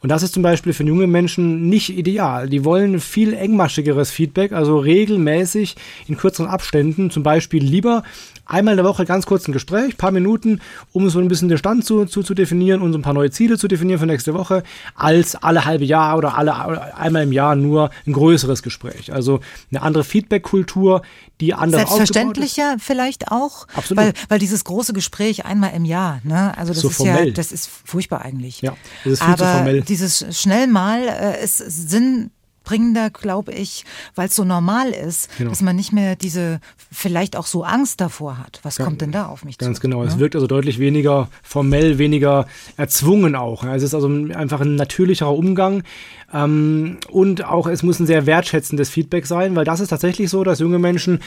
Und 0.00 0.10
das 0.10 0.22
ist 0.22 0.34
zum 0.34 0.42
Beispiel 0.42 0.72
für 0.72 0.84
junge 0.84 1.06
Menschen 1.06 1.68
nicht 1.68 1.96
ideal. 1.96 2.48
Die 2.48 2.64
wollen 2.64 3.00
viel 3.00 3.34
engmaschigeres 3.34 4.10
Feedback, 4.10 4.52
also 4.52 4.78
regelmäßig 4.78 5.76
in 6.06 6.16
kürzeren 6.16 6.48
Abständen, 6.48 7.10
zum 7.10 7.22
Beispiel 7.22 7.62
lieber 7.64 8.02
einmal 8.48 8.72
in 8.72 8.78
der 8.78 8.86
Woche 8.86 9.04
ganz 9.04 9.26
kurz 9.26 9.46
ein 9.46 9.52
Gespräch, 9.52 9.96
paar 9.96 10.10
Minuten, 10.10 10.60
um 10.92 11.08
so 11.10 11.20
ein 11.20 11.28
bisschen 11.28 11.48
den 11.48 11.58
Stand 11.58 11.84
zu, 11.84 12.06
zu, 12.06 12.22
zu 12.22 12.34
definieren 12.34 12.82
und 12.82 12.92
so 12.92 12.98
ein 12.98 13.02
paar 13.02 13.12
neue 13.14 13.30
Ziele 13.30 13.58
zu 13.58 13.68
definieren 13.68 14.00
für 14.00 14.06
nächste 14.06 14.34
Woche, 14.34 14.62
als 14.94 15.36
alle 15.36 15.64
halbe 15.64 15.84
Jahr 15.84 16.16
oder 16.16 16.36
alle 16.36 16.96
einmal 16.96 17.22
im 17.22 17.32
Jahr 17.32 17.54
nur 17.54 17.90
ein 18.06 18.12
größeres 18.12 18.62
Gespräch. 18.62 19.12
Also 19.12 19.40
eine 19.70 19.82
andere 19.82 20.02
Feedback-Kultur, 20.02 21.02
die 21.40 21.54
andere 21.54 21.82
Selbstverständlicher 21.82 22.76
vielleicht 22.78 23.30
auch. 23.30 23.68
Absolut. 23.74 24.02
Weil, 24.02 24.12
weil 24.28 24.38
dieses 24.38 24.64
große 24.64 24.92
Gespräch 24.92 25.44
einmal 25.44 25.72
im 25.74 25.84
Jahr, 25.84 26.20
ne? 26.24 26.56
Also 26.56 26.72
das 26.72 26.82
so 26.82 26.88
ist 26.88 26.96
formell. 26.96 27.28
ja, 27.28 27.34
das 27.34 27.52
ist 27.52 27.70
furchtbar 27.84 28.22
eigentlich. 28.22 28.62
Ja, 28.62 28.74
das 29.04 29.14
ist 29.14 29.22
viel 29.22 29.34
Aber 29.34 29.44
zu 29.44 29.52
formell. 29.52 29.82
Dieses 29.82 30.24
schnell 30.40 30.66
mal 30.66 31.02
äh, 31.02 31.44
ist 31.44 31.58
Sinn 31.58 32.30
bringender, 32.68 33.08
glaube 33.08 33.52
ich, 33.52 33.86
weil 34.14 34.28
es 34.28 34.36
so 34.36 34.44
normal 34.44 34.90
ist, 34.90 35.30
genau. 35.38 35.48
dass 35.48 35.62
man 35.62 35.74
nicht 35.74 35.90
mehr 35.90 36.16
diese, 36.16 36.60
vielleicht 36.92 37.34
auch 37.34 37.46
so 37.46 37.64
Angst 37.64 37.98
davor 38.02 38.36
hat. 38.36 38.60
Was 38.62 38.76
ja, 38.76 38.84
kommt 38.84 39.00
denn 39.00 39.10
da 39.10 39.26
auf 39.26 39.42
mich 39.42 39.56
ganz 39.56 39.66
zu? 39.66 39.70
Ganz 39.70 39.80
genau. 39.80 40.02
Ne? 40.02 40.08
Es 40.08 40.18
wirkt 40.18 40.34
also 40.34 40.46
deutlich 40.46 40.78
weniger 40.78 41.28
formell, 41.42 41.96
weniger 41.96 42.46
erzwungen 42.76 43.36
auch. 43.36 43.64
Es 43.64 43.82
ist 43.82 43.94
also 43.94 44.08
einfach 44.08 44.60
ein 44.60 44.76
natürlicherer 44.76 45.34
Umgang. 45.34 45.82
Ähm, 46.30 46.98
und 47.10 47.42
auch 47.42 47.66
es 47.68 47.82
muss 47.82 48.00
ein 48.00 48.06
sehr 48.06 48.26
wertschätzendes 48.26 48.90
Feedback 48.90 49.24
sein, 49.24 49.56
weil 49.56 49.64
das 49.64 49.80
ist 49.80 49.88
tatsächlich 49.88 50.28
so, 50.28 50.44
dass 50.44 50.58
junge 50.58 50.78
Menschen 50.78 51.20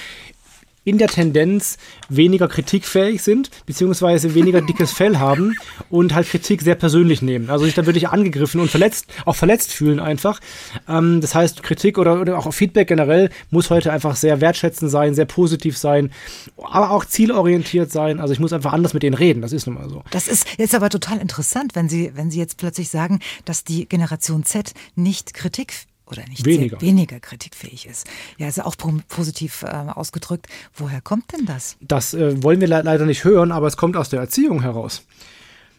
in 0.83 0.97
der 0.97 1.07
Tendenz 1.07 1.77
weniger 2.09 2.47
kritikfähig 2.47 3.21
sind, 3.21 3.51
beziehungsweise 3.65 4.33
weniger 4.33 4.61
dickes 4.61 4.91
Fell 4.91 5.19
haben 5.19 5.55
und 5.89 6.13
halt 6.13 6.27
Kritik 6.27 6.61
sehr 6.61 6.75
persönlich 6.75 7.21
nehmen. 7.21 7.49
Also 7.49 7.65
sich 7.65 7.75
da 7.75 7.85
wirklich 7.85 8.09
angegriffen 8.09 8.59
und 8.59 8.69
verletzt, 8.69 9.05
auch 9.25 9.35
verletzt 9.35 9.71
fühlen 9.71 9.99
einfach. 9.99 10.39
Ähm, 10.87 11.21
das 11.21 11.35
heißt, 11.35 11.61
Kritik 11.61 11.97
oder, 11.97 12.19
oder 12.19 12.37
auch 12.37 12.51
Feedback 12.51 12.87
generell 12.87 13.29
muss 13.51 13.69
heute 13.69 13.91
einfach 13.93 14.15
sehr 14.15 14.41
wertschätzend 14.41 14.89
sein, 14.89 15.13
sehr 15.13 15.25
positiv 15.25 15.77
sein, 15.77 16.11
aber 16.57 16.91
auch 16.91 17.05
zielorientiert 17.05 17.91
sein. 17.91 18.19
Also 18.19 18.33
ich 18.33 18.39
muss 18.39 18.53
einfach 18.53 18.73
anders 18.73 18.93
mit 18.93 19.03
denen 19.03 19.15
reden. 19.15 19.41
Das 19.41 19.53
ist 19.53 19.67
nun 19.67 19.75
mal 19.75 19.89
so. 19.89 20.03
Das 20.09 20.27
ist 20.27 20.47
jetzt 20.57 20.73
aber 20.73 20.89
total 20.89 21.19
interessant, 21.19 21.75
wenn 21.75 21.89
Sie, 21.89 22.11
wenn 22.15 22.31
Sie 22.31 22.39
jetzt 22.39 22.57
plötzlich 22.57 22.89
sagen, 22.89 23.19
dass 23.45 23.63
die 23.63 23.87
Generation 23.87 24.45
Z 24.45 24.73
nicht 24.95 25.35
Kritik 25.35 25.73
oder 26.12 26.28
nicht 26.28 26.45
weniger, 26.45 26.82
weniger 26.82 27.19
kritikfähig 27.19 27.88
ist. 27.88 28.08
Ja, 28.38 28.47
ist 28.47 28.63
auch 28.63 28.76
positiv 29.08 29.63
äh, 29.63 29.67
ausgedrückt. 29.67 30.47
Woher 30.74 31.02
kommt 31.02 31.32
denn 31.34 31.45
das? 31.45 31.78
Das 31.82 32.13
äh, 32.13 32.41
wollen 32.43 32.60
wir 32.60 32.67
le 32.67 32.82
leider 32.82 33.06
nicht 33.06 33.24
hören, 33.24 33.52
aber 33.52 33.67
es 33.67 33.78
kommt 33.78 33.97
aus 33.97 34.10
der 34.10 34.19
Erziehung 34.19 34.62
heraus. 34.62 35.04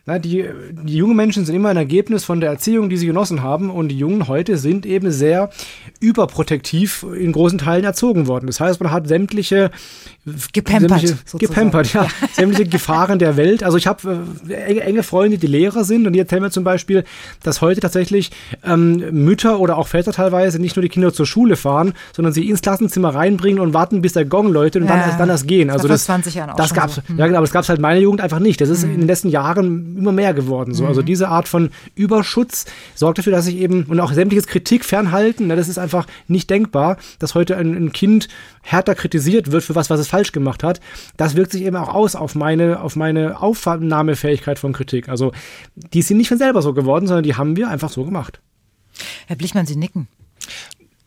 Na, 0.04 0.18
die, 0.18 0.44
die 0.72 0.96
jungen 0.96 1.14
Menschen 1.14 1.44
sind 1.44 1.54
immer 1.54 1.68
ein 1.68 1.76
Ergebnis 1.76 2.24
von 2.24 2.40
der 2.40 2.50
Erziehung, 2.50 2.88
die 2.88 2.96
sie 2.96 3.06
genossen 3.06 3.40
haben. 3.42 3.70
Und 3.70 3.88
die 3.88 3.98
Jungen 3.98 4.26
heute 4.26 4.58
sind 4.58 4.84
eben 4.84 5.12
sehr 5.12 5.50
überprotektiv 6.00 7.06
in 7.16 7.30
großen 7.30 7.58
Teilen 7.58 7.84
erzogen 7.84 8.26
worden. 8.26 8.48
Das 8.48 8.58
heißt, 8.58 8.80
man 8.80 8.90
hat 8.90 9.06
sämtliche 9.06 9.70
gepampert, 10.52 10.90
sämtliche, 10.90 11.16
gepampert 11.38 11.92
ja, 11.92 12.06
sämtliche 12.32 12.68
Gefahren 12.68 13.18
der 13.18 13.36
Welt. 13.36 13.62
Also 13.62 13.76
ich 13.76 13.86
habe 13.86 14.24
äh, 14.48 14.78
enge, 14.78 15.02
Freunde, 15.02 15.38
die 15.38 15.46
Lehrer 15.46 15.84
sind 15.84 16.06
und 16.06 16.12
die 16.12 16.20
erzählen 16.20 16.42
mir 16.42 16.50
zum 16.50 16.64
Beispiel, 16.64 17.04
dass 17.42 17.60
heute 17.60 17.80
tatsächlich 17.80 18.30
ähm, 18.64 19.04
Mütter 19.10 19.58
oder 19.58 19.76
auch 19.76 19.88
Väter 19.88 20.12
teilweise 20.12 20.58
nicht 20.58 20.76
nur 20.76 20.82
die 20.82 20.88
Kinder 20.88 21.12
zur 21.12 21.26
Schule 21.26 21.56
fahren, 21.56 21.92
sondern 22.14 22.32
sie 22.32 22.48
ins 22.48 22.62
Klassenzimmer 22.62 23.14
reinbringen 23.14 23.60
und 23.60 23.74
warten, 23.74 24.00
bis 24.00 24.12
der 24.12 24.24
Gong 24.24 24.52
läutet 24.52 24.82
und 24.82 24.88
ja, 24.88 24.96
dann, 24.96 25.08
erst, 25.08 25.20
dann 25.20 25.28
erst 25.28 25.48
gehen. 25.48 25.70
Also 25.70 25.88
das, 25.88 26.04
20 26.04 26.34
Jahren 26.34 26.50
auch 26.50 26.56
das 26.56 26.72
gab's, 26.72 26.96
so. 26.96 27.02
ja 27.16 27.26
genau, 27.26 27.38
aber 27.38 27.46
das 27.46 27.52
gab 27.52 27.64
es 27.64 27.68
halt 27.68 27.78
in 27.78 27.82
meiner 27.82 28.00
Jugend 28.00 28.20
einfach 28.20 28.38
nicht. 28.38 28.60
Das 28.60 28.68
ist 28.68 28.84
mhm. 28.84 28.94
in 28.94 29.00
den 29.00 29.08
letzten 29.08 29.28
Jahren 29.28 29.96
immer 29.98 30.12
mehr 30.12 30.34
geworden. 30.34 30.72
So. 30.72 30.84
Also 30.84 31.02
mhm. 31.02 31.02
Also 31.02 31.02
diese 31.02 31.28
Art 31.28 31.48
von 31.48 31.70
Überschutz 31.96 32.66
sorgt 32.94 33.18
dafür, 33.18 33.32
dass 33.32 33.46
ich 33.48 33.56
eben, 33.56 33.84
und 33.84 33.98
auch 33.98 34.12
sämtliches 34.12 34.46
Kritik 34.46 34.84
fernhalten, 34.84 35.48
ne, 35.48 35.56
das 35.56 35.68
ist 35.68 35.78
einfach 35.78 36.06
nicht 36.28 36.48
denkbar, 36.48 36.96
dass 37.18 37.34
heute 37.34 37.56
ein, 37.56 37.74
ein, 37.74 37.92
Kind 37.92 38.28
härter 38.62 38.94
kritisiert 38.94 39.50
wird 39.50 39.64
für 39.64 39.74
was, 39.74 39.90
was 39.90 39.98
es 39.98 40.11
falsch 40.12 40.32
gemacht 40.32 40.62
hat. 40.62 40.80
Das 41.16 41.36
wirkt 41.36 41.52
sich 41.52 41.62
eben 41.62 41.76
auch 41.76 41.88
aus 41.88 42.14
auf 42.14 42.34
meine, 42.34 42.80
auf 42.80 42.96
meine 42.96 43.40
Aufnahmefähigkeit 43.40 44.58
von 44.58 44.74
Kritik. 44.74 45.08
Also 45.08 45.32
die 45.74 46.02
sind 46.02 46.18
nicht 46.18 46.28
von 46.28 46.38
selber 46.38 46.60
so 46.60 46.74
geworden, 46.74 47.06
sondern 47.06 47.24
die 47.24 47.34
haben 47.34 47.56
wir 47.56 47.68
einfach 47.68 47.90
so 47.90 48.04
gemacht. 48.04 48.40
Herr 49.26 49.36
Blichmann, 49.36 49.66
Sie 49.66 49.76
nicken 49.76 50.08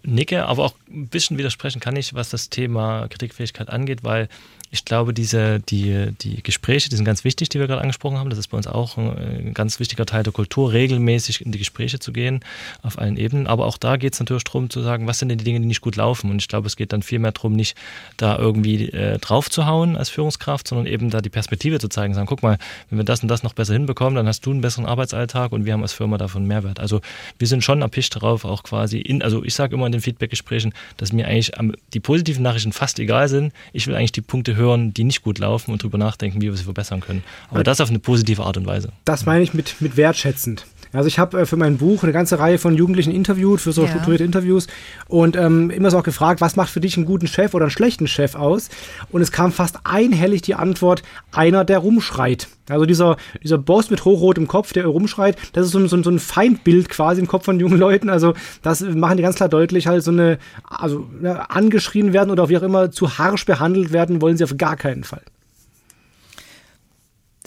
nicke, 0.08 0.46
aber 0.46 0.66
auch 0.66 0.76
ein 0.90 1.08
bisschen 1.08 1.38
widersprechen 1.38 1.80
kann 1.80 1.96
ich, 1.96 2.14
was 2.14 2.30
das 2.30 2.50
Thema 2.50 3.08
Kritikfähigkeit 3.08 3.70
angeht, 3.70 4.04
weil 4.04 4.28
ich 4.72 4.84
glaube, 4.84 5.14
diese, 5.14 5.60
die, 5.60 6.12
die 6.22 6.44
Gespräche, 6.44 6.90
die 6.90 6.96
sind 6.96 7.06
ganz 7.06 7.24
wichtig, 7.24 7.50
die 7.50 7.60
wir 7.60 7.68
gerade 7.68 7.82
angesprochen 7.82 8.18
haben. 8.18 8.30
Das 8.30 8.40
ist 8.40 8.48
bei 8.48 8.58
uns 8.58 8.68
auch 8.68 8.98
ein, 8.98 9.54
ganz 9.54 9.80
wichtiger 9.80 10.06
Teil 10.06 10.24
der 10.24 10.34
Kultur, 10.34 10.74
regelmäßig 10.74 11.46
in 11.46 11.52
die 11.52 11.60
Gespräche 11.60 12.00
zu 12.00 12.12
gehen, 12.12 12.42
auf 12.82 13.00
allen 13.00 13.18
Ebenen. 13.18 13.48
Aber 13.48 13.66
auch 13.66 13.78
da 13.78 13.98
geht 13.98 14.14
es 14.14 14.20
natürlich 14.20 14.44
darum 14.44 14.70
zu 14.70 14.82
sagen, 14.82 15.08
was 15.08 15.20
sind 15.20 15.30
denn 15.30 15.38
die 15.38 15.44
Dinge, 15.44 15.62
die 15.62 15.68
nicht 15.68 15.82
gut 15.82 15.96
laufen. 15.96 16.30
Und 16.30 16.42
ich 16.42 16.48
glaube, 16.48 16.68
es 16.68 16.76
geht 16.76 16.94
dann 16.94 17.04
viel 17.04 17.20
mehr 17.20 17.32
darum, 17.32 17.54
nicht 17.54 17.78
da 18.18 18.38
irgendwie 18.38 18.90
äh, 18.90 19.18
drauf 19.20 19.50
zu 19.50 19.66
hauen 19.66 19.96
als 19.96 20.10
Führungskraft, 20.10 20.68
sondern 20.68 20.88
eben 20.88 21.10
da 21.10 21.22
die 21.22 21.30
Perspektive 21.30 21.80
zu 21.80 21.88
zeigen, 21.88 22.14
sagen, 22.14 22.28
guck 22.28 22.44
mal, 22.44 22.58
wenn 22.90 23.00
wir 23.00 23.06
das 23.06 23.22
und 23.22 23.30
das 23.30 23.44
noch 23.44 23.54
besser 23.54 23.74
hinbekommen, 23.74 24.16
dann 24.16 24.28
hast 24.28 24.46
du 24.46 24.52
einen 24.52 24.62
besseren 24.62 24.86
Arbeitsalltag 24.86 25.52
und 25.52 25.66
wir 25.66 25.74
haben 25.74 25.84
als 25.84 25.94
Firma 25.94 26.18
davon 26.18 26.46
Mehrwert. 26.46 26.80
Also 26.80 27.02
wir 27.40 27.48
sind 27.48 27.64
schon 27.64 27.82
erpicht 27.82 28.16
darauf, 28.16 28.44
auch 28.46 28.64
quasi 28.64 29.00
in, 29.00 29.22
also 29.22 29.44
ich 29.44 29.54
sage 29.54 29.76
immer 29.76 29.86
in 29.86 29.94
den 29.94 30.02
Feedbackgesprächen, 30.02 30.74
dass 30.98 31.14
mir 31.14 31.28
eigentlich 31.28 31.52
die 31.94 32.00
positiven 32.00 32.44
Nachrichten 32.44 32.74
fast 32.74 33.00
egal 33.00 33.30
sind. 33.30 33.54
Ich 33.72 33.88
will 33.88 33.96
eigentlich 33.96 34.12
die 34.12 34.22
Punkte 34.22 34.56
hören, 34.56 34.65
hören, 34.66 34.94
die 34.94 35.04
nicht 35.04 35.22
gut 35.22 35.40
laufen 35.40 35.72
und 35.72 35.82
darüber 35.84 35.98
nachdenken, 35.98 36.42
wie 36.42 36.48
wir 36.48 36.58
sie 36.58 36.64
verbessern 36.64 37.00
können. 37.00 37.24
Aber 37.50 37.64
das 37.64 37.82
auf 37.82 37.90
eine 37.90 38.00
positive 38.00 38.44
Art 38.44 38.58
und 38.58 38.66
Weise. 38.66 38.92
Das 39.06 39.26
meine 39.26 39.44
ich 39.44 39.54
mit, 39.54 39.82
mit 39.82 39.98
wertschätzend. 39.98 40.66
Also 40.96 41.08
ich 41.08 41.20
habe 41.20 41.42
äh, 41.42 41.46
für 41.46 41.58
mein 41.58 41.78
Buch 41.78 42.04
eine 42.04 42.12
ganze 42.12 42.40
Reihe 42.40 42.58
von 42.58 42.76
Jugendlichen 42.76 43.12
interviewt, 43.12 43.62
für 43.62 43.72
so 43.72 43.84
ja. 43.84 43.90
strukturierte 43.90 44.24
Interviews 44.24 44.68
und 45.08 45.36
ähm, 45.36 45.70
immer 45.70 45.92
so 45.92 46.00
auch 46.00 46.04
gefragt, 46.04 46.42
was 46.42 46.56
macht 46.56 46.70
für 46.70 46.80
dich 46.80 46.98
einen 46.98 47.06
guten 47.06 47.28
Chef 47.28 47.54
oder 47.54 47.66
einen 47.66 47.72
schlechten 47.72 48.08
Chef 48.08 48.36
aus? 48.36 48.70
Und 49.12 49.22
es 49.22 49.32
kam 49.32 49.52
fast 49.52 49.80
einhellig 49.84 50.42
die 50.42 50.56
Antwort, 50.56 51.04
einer, 51.32 51.66
der 51.66 51.80
rumschreit. 51.80 52.48
Also 52.70 52.86
dieser, 52.86 53.18
dieser 53.44 53.58
Boss 53.58 53.90
mit 53.90 54.06
hochrotem 54.06 54.48
Kopf, 54.48 54.74
der 54.74 54.88
rumschreit, 54.88 55.38
das 55.54 55.68
ist 55.68 55.72
so, 55.72 55.86
so, 55.88 56.02
so 56.02 56.10
ein 56.10 56.20
Feindbild 56.20 56.90
quasi 56.90 57.22
im 57.22 57.28
Kopf 57.28 57.46
von 57.46 57.60
jungen 57.60 57.78
Leuten. 57.78 58.10
Also 58.10 58.34
das 58.64 58.82
machen 58.82 59.18
die 59.18 59.24
ganz 59.24 59.36
klar 59.36 59.50
deutlich, 59.50 59.88
halt 59.88 60.04
so 60.04 60.12
eine, 60.12 60.40
also 60.64 61.08
ja, 61.22 61.42
angeschrien 61.44 62.14
werden 62.14 62.32
oder 62.32 62.50
wie 62.50 62.58
auch 62.58 62.64
immer 62.64 62.92
zu 62.92 63.18
harsch 63.18 63.46
behandelt 63.46 63.92
werden, 63.94 64.22
wollen 64.22 64.38
sie 64.38 64.44
auf 64.44 64.58
gar 64.58 64.76
keinen 64.76 65.04
Fall. 65.04 65.22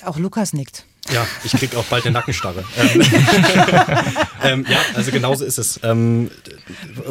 Auch 0.05 0.19
Lukas 0.19 0.53
nickt. 0.53 0.85
Ja, 1.13 1.27
ich 1.45 1.53
krieg 1.53 1.75
auch 1.75 1.85
bald 1.85 2.05
eine 2.05 2.13
Nackenstarre. 2.13 2.65
ähm, 2.77 3.01
ähm, 4.43 4.67
ja, 4.69 4.79
also 4.95 5.11
genauso 5.11 5.45
ist 5.45 5.59
es. 5.59 5.81
Ähm, 5.83 6.31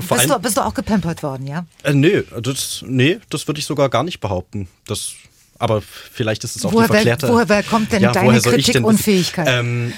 bist, 0.09 0.29
du, 0.29 0.39
bist, 0.39 0.57
du, 0.57 0.61
auch 0.61 0.73
gepampert 0.73 1.23
worden, 1.23 1.47
ja? 1.47 1.65
Äh, 1.83 1.93
nee, 1.93 2.23
das, 2.41 2.83
nee, 2.85 3.19
das 3.29 3.47
würde 3.47 3.59
ich 3.59 3.65
sogar 3.65 3.89
gar 3.89 4.03
nicht 4.03 4.19
behaupten. 4.19 4.67
Das 4.85 5.13
aber 5.59 5.81
vielleicht 5.81 6.43
ist 6.43 6.55
es 6.55 6.65
auch 6.65 6.73
woher, 6.73 6.87
die 6.87 6.93
verklärte. 6.93 7.27
Woher, 7.29 7.49
woher 7.49 7.63
kommt 7.63 7.91
denn 7.91 8.01
ja, 8.01 8.11
deine 8.11 8.39
Kritikunfähigkeit? 8.41 9.47
Ähm, 9.49 9.93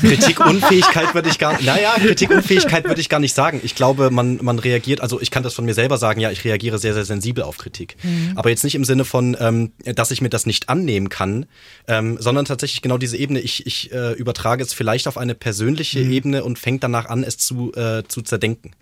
Kritikunfähigkeit 0.00 1.14
würde 1.14 1.28
ich 1.28 1.38
gar 1.38 1.60
naja, 1.60 1.94
Kritikunfähigkeit 1.96 2.84
würde 2.84 3.00
ich 3.00 3.08
gar 3.08 3.20
nicht 3.20 3.34
sagen. 3.34 3.60
Ich 3.62 3.74
glaube, 3.74 4.10
man, 4.10 4.38
man 4.42 4.58
reagiert, 4.58 5.00
also 5.00 5.20
ich 5.20 5.30
kann 5.30 5.42
das 5.42 5.54
von 5.54 5.64
mir 5.64 5.74
selber 5.74 5.98
sagen, 5.98 6.20
ja, 6.20 6.30
ich 6.30 6.44
reagiere 6.44 6.78
sehr, 6.78 6.94
sehr 6.94 7.04
sensibel 7.04 7.42
auf 7.42 7.58
Kritik. 7.58 7.96
Mhm. 8.02 8.32
Aber 8.36 8.50
jetzt 8.50 8.64
nicht 8.64 8.74
im 8.74 8.84
Sinne 8.84 9.04
von, 9.04 9.36
ähm, 9.40 9.72
dass 9.84 10.10
ich 10.10 10.20
mir 10.20 10.30
das 10.30 10.46
nicht 10.46 10.68
annehmen 10.68 11.08
kann, 11.08 11.46
ähm, 11.88 12.16
sondern 12.20 12.44
tatsächlich 12.44 12.82
genau 12.82 12.98
diese 12.98 13.16
Ebene, 13.16 13.40
ich, 13.40 13.66
ich 13.66 13.92
äh, 13.92 14.12
übertrage 14.12 14.62
es 14.62 14.72
vielleicht 14.72 15.08
auf 15.08 15.18
eine 15.18 15.34
persönliche 15.34 16.00
mhm. 16.00 16.12
Ebene 16.12 16.44
und 16.44 16.58
fängt 16.58 16.84
danach 16.84 17.06
an, 17.06 17.24
es 17.24 17.36
zu, 17.36 17.72
äh, 17.74 18.04
zu 18.06 18.22
zerdenken. 18.22 18.72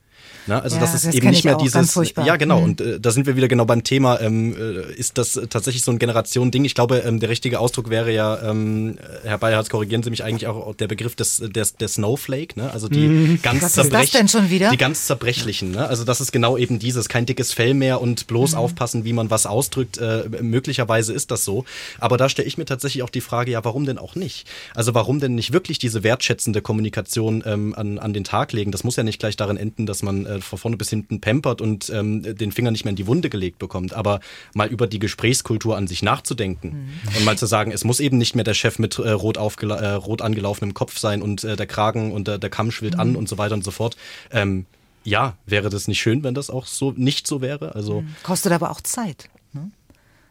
Na, 0.47 0.61
also 0.61 0.77
ja, 0.77 0.83
das 0.83 0.95
ist 0.95 1.07
das 1.07 1.15
eben 1.15 1.31
nicht 1.31 1.45
mehr 1.45 1.57
dieses. 1.57 1.95
Ja, 2.25 2.37
genau. 2.37 2.59
Mhm. 2.59 2.65
Und 2.65 2.81
äh, 2.81 3.01
da 3.01 3.11
sind 3.11 3.27
wir 3.27 3.37
wieder 3.37 3.49
genau 3.49 3.65
beim 3.65 3.85
Thema. 3.85 4.21
Ähm, 4.21 4.55
äh, 4.57 4.93
ist 4.95 5.19
das 5.19 5.41
tatsächlich 5.51 5.83
so 5.83 5.93
ein 5.93 5.99
Generation-Ding? 5.99 6.65
Ich 6.65 6.75
glaube, 6.75 6.99
ähm, 6.99 7.21
der 7.21 7.29
richtige 7.29 7.61
Ausdruck 7.61 7.91
wäre 7.91 8.13
ja, 8.13 8.51
ähm, 8.51 8.97
Herr 9.23 9.39
Bayerhardt, 9.39 9.71
korrigieren 9.71 10.03
Sie 10.03 10.11
mich 10.11 10.25
eigentlich 10.25 10.47
auch 10.47 10.75
der 10.75 10.89
Begriff 10.89 11.15
des, 11.15 11.39
des, 11.39 11.77
der 11.77 11.89
Snowflake, 11.89 12.59
ne? 12.59 12.73
Also 12.73 12.89
die 12.89 13.07
mhm. 13.07 13.43
ganz 13.43 13.63
Was 13.63 13.77
ist 13.77 13.93
das 13.93 14.11
denn 14.11 14.29
schon 14.29 14.51
wieder? 14.51 14.71
Die 14.71 14.77
ganz 14.77 15.07
zerbrechlichen, 15.07 15.71
ne? 15.71 15.87
Also 15.87 16.05
das 16.05 16.21
ist 16.21 16.33
genau 16.33 16.57
eben 16.57 16.79
dieses, 16.79 17.09
kein 17.09 17.27
dickes 17.27 17.53
Fell 17.53 17.75
mehr 17.75 18.01
und 18.01 18.27
bloß 18.27 18.53
mhm. 18.53 18.59
aufpassen, 18.59 19.05
wie 19.05 19.13
man 19.13 19.31
was 19.31 19.47
ausdrückt. 19.47 19.99
Äh, 19.99 20.25
möglicherweise 20.41 21.13
ist 21.13 21.31
das 21.31 21.45
so. 21.45 21.65
Aber 21.99 22.17
da 22.17 22.29
stelle 22.29 22.49
ich 22.49 22.59
mir 22.59 22.65
tatsächlich 22.65 23.03
auch 23.03 23.11
die 23.11 23.21
Frage, 23.21 23.53
ja, 23.53 23.65
warum 23.65 23.87
denn 23.87 23.99
auch 23.99 24.15
nicht? 24.15 24.47
Also 24.75 24.95
warum 24.95 25.21
denn 25.21 25.35
nicht 25.35 25.53
wirklich 25.53 25.79
diese 25.79 26.03
wertschätzende 26.03 26.63
Kommunikation 26.63 27.43
ähm, 27.47 27.75
an, 27.77 27.99
an 27.99 28.13
den 28.13 28.25
Tag 28.25 28.53
legen? 28.53 28.73
Das 28.73 28.85
muss 28.85 28.97
ja 28.97 29.03
nicht 29.03 29.21
gleich 29.21 29.37
darin 29.37 29.57
enden, 29.57 29.87
dass 29.87 30.03
man 30.03 30.27
äh, 30.37 30.41
von 30.41 30.59
vorne 30.59 30.77
bis 30.77 30.91
hinten 30.91 31.21
pampert 31.21 31.61
und 31.61 31.91
ähm, 31.91 32.23
den 32.23 32.53
Finger 32.53 32.71
nicht 32.71 32.85
mehr 32.85 32.91
in 32.91 32.97
die 32.97 33.07
Wunde 33.07 33.31
gelegt 33.31 33.59
bekommt, 33.59 33.95
aber 33.95 34.21
mal 34.55 34.69
über 34.69 34.87
die 34.87 34.99
Gesprächskultur 34.99 35.77
an 35.77 35.87
sich 35.87 36.03
nachzudenken 36.03 36.69
mhm. 37.05 37.17
und 37.17 37.25
mal 37.25 37.39
zu 37.39 37.47
sagen, 37.47 37.73
es 37.73 37.85
muss 37.85 38.01
eben 38.01 38.19
nicht 38.19 38.35
mehr 38.35 38.45
der 38.45 38.55
Chef 38.55 38.79
mit 38.79 38.99
äh, 38.99 39.11
rot, 39.11 39.37
äh, 39.37 39.87
rot 39.87 40.23
angelaufenem 40.23 40.75
Kopf 40.75 40.99
sein 40.99 41.23
und 41.23 41.45
äh, 41.45 41.57
der 41.57 41.67
Kragen 41.67 42.13
und 42.13 42.29
der 42.29 42.39
Kamm 42.51 42.71
schwillt 42.71 42.95
mhm. 42.95 43.01
an 43.01 43.17
und 43.17 43.29
so 43.29 43.39
weiter 43.39 43.55
und 43.55 43.65
so 43.65 43.71
fort. 43.71 43.97
Ähm, 44.31 44.67
ja, 45.05 45.37
wäre 45.47 45.69
das 45.69 45.89
nicht 45.89 46.01
schön, 46.01 46.23
wenn 46.23 46.35
das 46.35 46.51
auch 46.51 46.67
so 46.67 46.93
nicht 46.93 47.27
so 47.27 47.41
wäre? 47.41 47.75
Also 47.75 48.03
mhm. 48.03 48.15
kostet 48.23 48.53
aber 48.53 48.71
auch 48.71 48.81
Zeit. 48.81 49.29
Ne? 49.53 49.71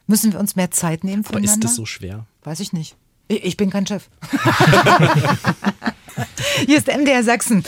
Müssen 0.06 0.32
wir 0.32 0.40
uns 0.40 0.56
mehr 0.56 0.70
Zeit 0.70 1.04
nehmen 1.04 1.24
voneinander? 1.24 1.52
Aber 1.52 1.58
ist 1.60 1.64
das 1.64 1.76
so 1.76 1.86
schwer? 1.86 2.26
Weiß 2.44 2.60
ich 2.60 2.72
nicht. 2.72 2.96
Ich 3.28 3.56
bin 3.56 3.70
kein 3.70 3.86
Chef. 3.86 4.08
Hier 6.66 6.78
ist 6.78 6.86
MDR 6.86 7.22
Sachsen 7.22 7.64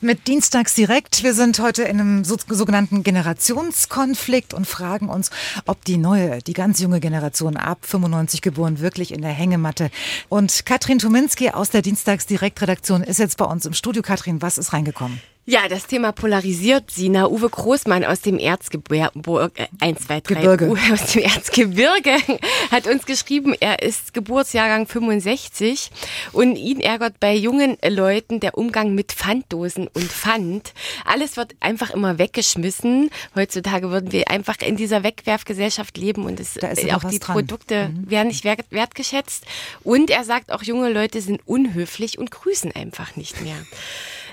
mit 0.00 0.26
Dienstags 0.26 0.74
direkt. 0.74 1.22
Wir 1.22 1.34
sind 1.34 1.58
heute 1.60 1.82
in 1.82 2.00
einem 2.00 2.24
sogenannten 2.24 3.02
Generationskonflikt 3.02 4.54
und 4.54 4.66
fragen 4.66 5.08
uns, 5.08 5.30
ob 5.66 5.84
die 5.84 5.96
neue, 5.96 6.40
die 6.40 6.52
ganz 6.52 6.80
junge 6.80 7.00
Generation 7.00 7.56
ab 7.56 7.78
95 7.82 8.42
geboren 8.42 8.80
wirklich 8.80 9.12
in 9.12 9.22
der 9.22 9.32
Hängematte. 9.32 9.90
Und 10.28 10.66
Katrin 10.66 10.98
Tuminski 10.98 11.50
aus 11.50 11.70
der 11.70 11.82
Dienstags 11.82 12.26
direkt 12.26 12.60
Redaktion 12.60 13.02
ist 13.02 13.18
jetzt 13.18 13.36
bei 13.36 13.44
uns 13.44 13.66
im 13.66 13.74
Studio. 13.74 14.02
Katrin, 14.02 14.42
was 14.42 14.58
ist 14.58 14.72
reingekommen? 14.72 15.20
Ja, 15.50 15.66
das 15.66 15.86
Thema 15.86 16.12
polarisiert 16.12 16.90
sie. 16.90 17.08
Na, 17.08 17.26
Uwe 17.26 17.48
Großmann 17.48 18.04
aus 18.04 18.20
dem 18.20 18.38
Erzgebirge, 18.38 19.10
äh, 19.56 19.66
1, 19.80 20.00
2, 20.02 20.20
3, 20.20 20.34
Gebirge. 20.34 20.66
Uwe 20.68 20.92
aus 20.92 21.12
dem 21.12 21.22
Erzgebirge 21.22 22.18
hat 22.70 22.86
uns 22.86 23.06
geschrieben, 23.06 23.54
er 23.58 23.80
ist 23.80 24.12
Geburtsjahrgang 24.12 24.86
65 24.86 25.90
und 26.32 26.56
ihn 26.56 26.80
ärgert 26.80 27.18
bei 27.18 27.34
jungen 27.34 27.78
Leuten 27.82 28.40
der 28.40 28.58
Umgang 28.58 28.94
mit 28.94 29.12
Pfanddosen 29.12 29.88
und 29.88 30.12
Pfand. 30.12 30.74
Alles 31.06 31.38
wird 31.38 31.56
einfach 31.60 31.92
immer 31.92 32.18
weggeschmissen. 32.18 33.08
Heutzutage 33.34 33.88
würden 33.88 34.12
wir 34.12 34.28
einfach 34.28 34.58
in 34.60 34.76
dieser 34.76 35.02
Wegwerfgesellschaft 35.02 35.96
leben 35.96 36.26
und 36.26 36.40
es, 36.40 36.58
auch 36.92 37.04
die 37.04 37.20
dran. 37.20 37.36
Produkte 37.36 37.88
mhm. 37.88 38.10
werden 38.10 38.28
nicht 38.28 38.44
wert, 38.44 38.66
wertgeschätzt. 38.68 39.46
Und 39.82 40.10
er 40.10 40.24
sagt 40.24 40.52
auch, 40.52 40.62
junge 40.62 40.92
Leute 40.92 41.22
sind 41.22 41.40
unhöflich 41.46 42.18
und 42.18 42.30
grüßen 42.30 42.72
einfach 42.72 43.16
nicht 43.16 43.40
mehr. 43.40 43.56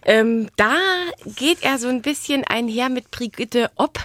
Ähm, 0.06 0.50
da 0.56 0.76
geht 1.26 1.64
er 1.64 1.78
so 1.78 1.88
ein 1.88 2.02
bisschen 2.02 2.44
einher 2.44 2.90
mit 2.90 3.12
Brigitte 3.12 3.72
Opp, 3.76 4.00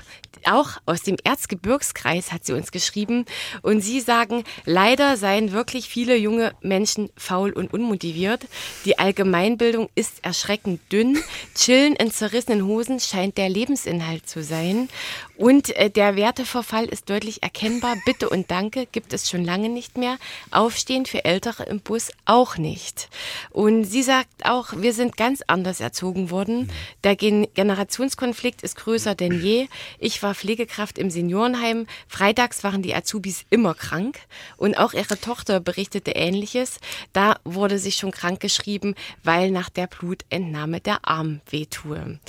auch 0.46 0.70
aus 0.86 1.02
dem 1.02 1.16
Erzgebirgskreis 1.22 2.32
hat 2.32 2.44
sie 2.44 2.52
uns 2.52 2.72
geschrieben. 2.72 3.26
Und 3.62 3.80
sie 3.80 4.00
sagen, 4.00 4.44
leider 4.64 5.16
seien 5.16 5.52
wirklich 5.52 5.88
viele 5.88 6.16
junge 6.16 6.52
Menschen 6.62 7.10
faul 7.16 7.52
und 7.52 7.72
unmotiviert. 7.72 8.46
Die 8.84 8.98
Allgemeinbildung 8.98 9.88
ist 9.94 10.24
erschreckend 10.24 10.80
dünn. 10.92 11.18
Chillen 11.54 11.94
in 11.96 12.10
zerrissenen 12.10 12.66
Hosen 12.66 13.00
scheint 13.00 13.38
der 13.38 13.48
Lebensinhalt 13.48 14.28
zu 14.28 14.42
sein. 14.42 14.88
Und 15.36 15.74
äh, 15.76 15.90
der 15.90 16.16
Werteverfall 16.16 16.86
ist 16.86 17.08
deutlich 17.08 17.42
erkennbar. 17.42 17.96
Bitte 18.04 18.28
und 18.28 18.50
Danke 18.50 18.86
gibt 18.86 19.12
es 19.12 19.30
schon 19.30 19.44
lange 19.44 19.68
nicht 19.68 19.96
mehr. 19.96 20.18
Aufstehen 20.50 21.06
für 21.06 21.24
Ältere 21.24 21.64
im 21.64 21.80
Bus 21.80 22.10
auch 22.24 22.56
nicht. 22.56 23.08
Und 23.50 23.84
sie 23.84 24.02
sagt 24.02 24.44
auch, 24.44 24.72
wir 24.76 24.92
sind 24.92 25.16
ganz 25.16 25.42
anders 25.46 25.80
erzogen 25.90 26.30
worden. 26.30 26.70
Der 27.04 27.14
Generationskonflikt 27.16 28.62
ist 28.62 28.76
größer 28.76 29.14
denn 29.14 29.42
je. 29.42 29.68
Ich 29.98 30.22
war 30.22 30.30
war 30.30 30.36
Pflegekraft 30.36 30.96
im 30.96 31.10
Seniorenheim. 31.10 31.88
Freitags 32.06 32.62
waren 32.62 32.82
die 32.82 32.94
Azubis 32.94 33.46
immer 33.50 33.74
krank 33.74 34.16
und 34.56 34.78
auch 34.78 34.92
ihre 34.92 35.18
Tochter 35.18 35.58
berichtete 35.58 36.12
Ähnliches. 36.12 36.78
Da 37.12 37.40
wurde 37.42 37.80
sich 37.80 37.96
schon 37.96 38.12
krank 38.12 38.38
geschrieben, 38.38 38.94
weil 39.24 39.50
nach 39.50 39.68
der 39.68 39.88
Blutentnahme 39.88 40.80
der 40.80 41.04
Arm 41.08 41.40
wehtue. 41.50 42.20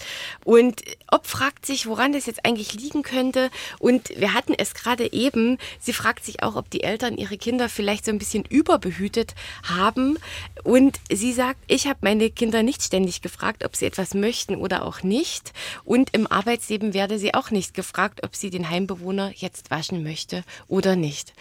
Und 0.44 0.82
Ob 1.14 1.28
fragt 1.28 1.66
sich, 1.66 1.86
woran 1.86 2.14
das 2.14 2.26
jetzt 2.26 2.44
eigentlich 2.46 2.74
liegen 2.74 3.04
könnte. 3.04 3.52
Und 3.78 4.10
wir 4.18 4.34
hatten 4.34 4.54
es 4.58 4.74
gerade 4.74 5.12
eben. 5.12 5.58
Sie 5.80 5.92
fragt 5.92 6.24
sich 6.24 6.42
auch, 6.42 6.56
ob 6.56 6.72
die 6.72 6.84
Eltern 6.84 7.18
ihre 7.18 7.38
Kinder 7.38 7.68
vielleicht 7.68 8.06
so 8.06 8.12
ein 8.12 8.18
bisschen 8.18 8.46
überbehütet 8.46 9.36
haben. 9.64 10.18
Und 10.64 11.00
sie 11.12 11.34
sagt, 11.34 11.60
ich 11.68 11.86
habe 11.88 12.00
meine 12.02 12.30
Kinder 12.30 12.64
nicht 12.64 12.82
ständig 12.82 13.22
gefragt, 13.22 13.51
ob 13.64 13.76
sie 13.76 13.86
etwas 13.86 14.14
möchten 14.14 14.56
oder 14.56 14.86
auch 14.86 15.04
nicht. 15.04 15.54
Und 15.84 16.10
im 16.14 16.28
Arbeitsleben 16.28 16.94
werde 16.94 17.20
sie 17.20 17.34
auch 17.34 17.52
nicht 17.52 17.74
gefragt 17.74 17.92
gefragt, 17.92 18.24
ob 18.24 18.36
sie 18.36 18.50
den 18.50 18.70
Heimbewohner 18.70 19.32
jetzt 19.36 19.70
waschen 19.70 20.04
möchte 20.04 20.44
oder 20.68 20.96
nicht. 20.96 21.34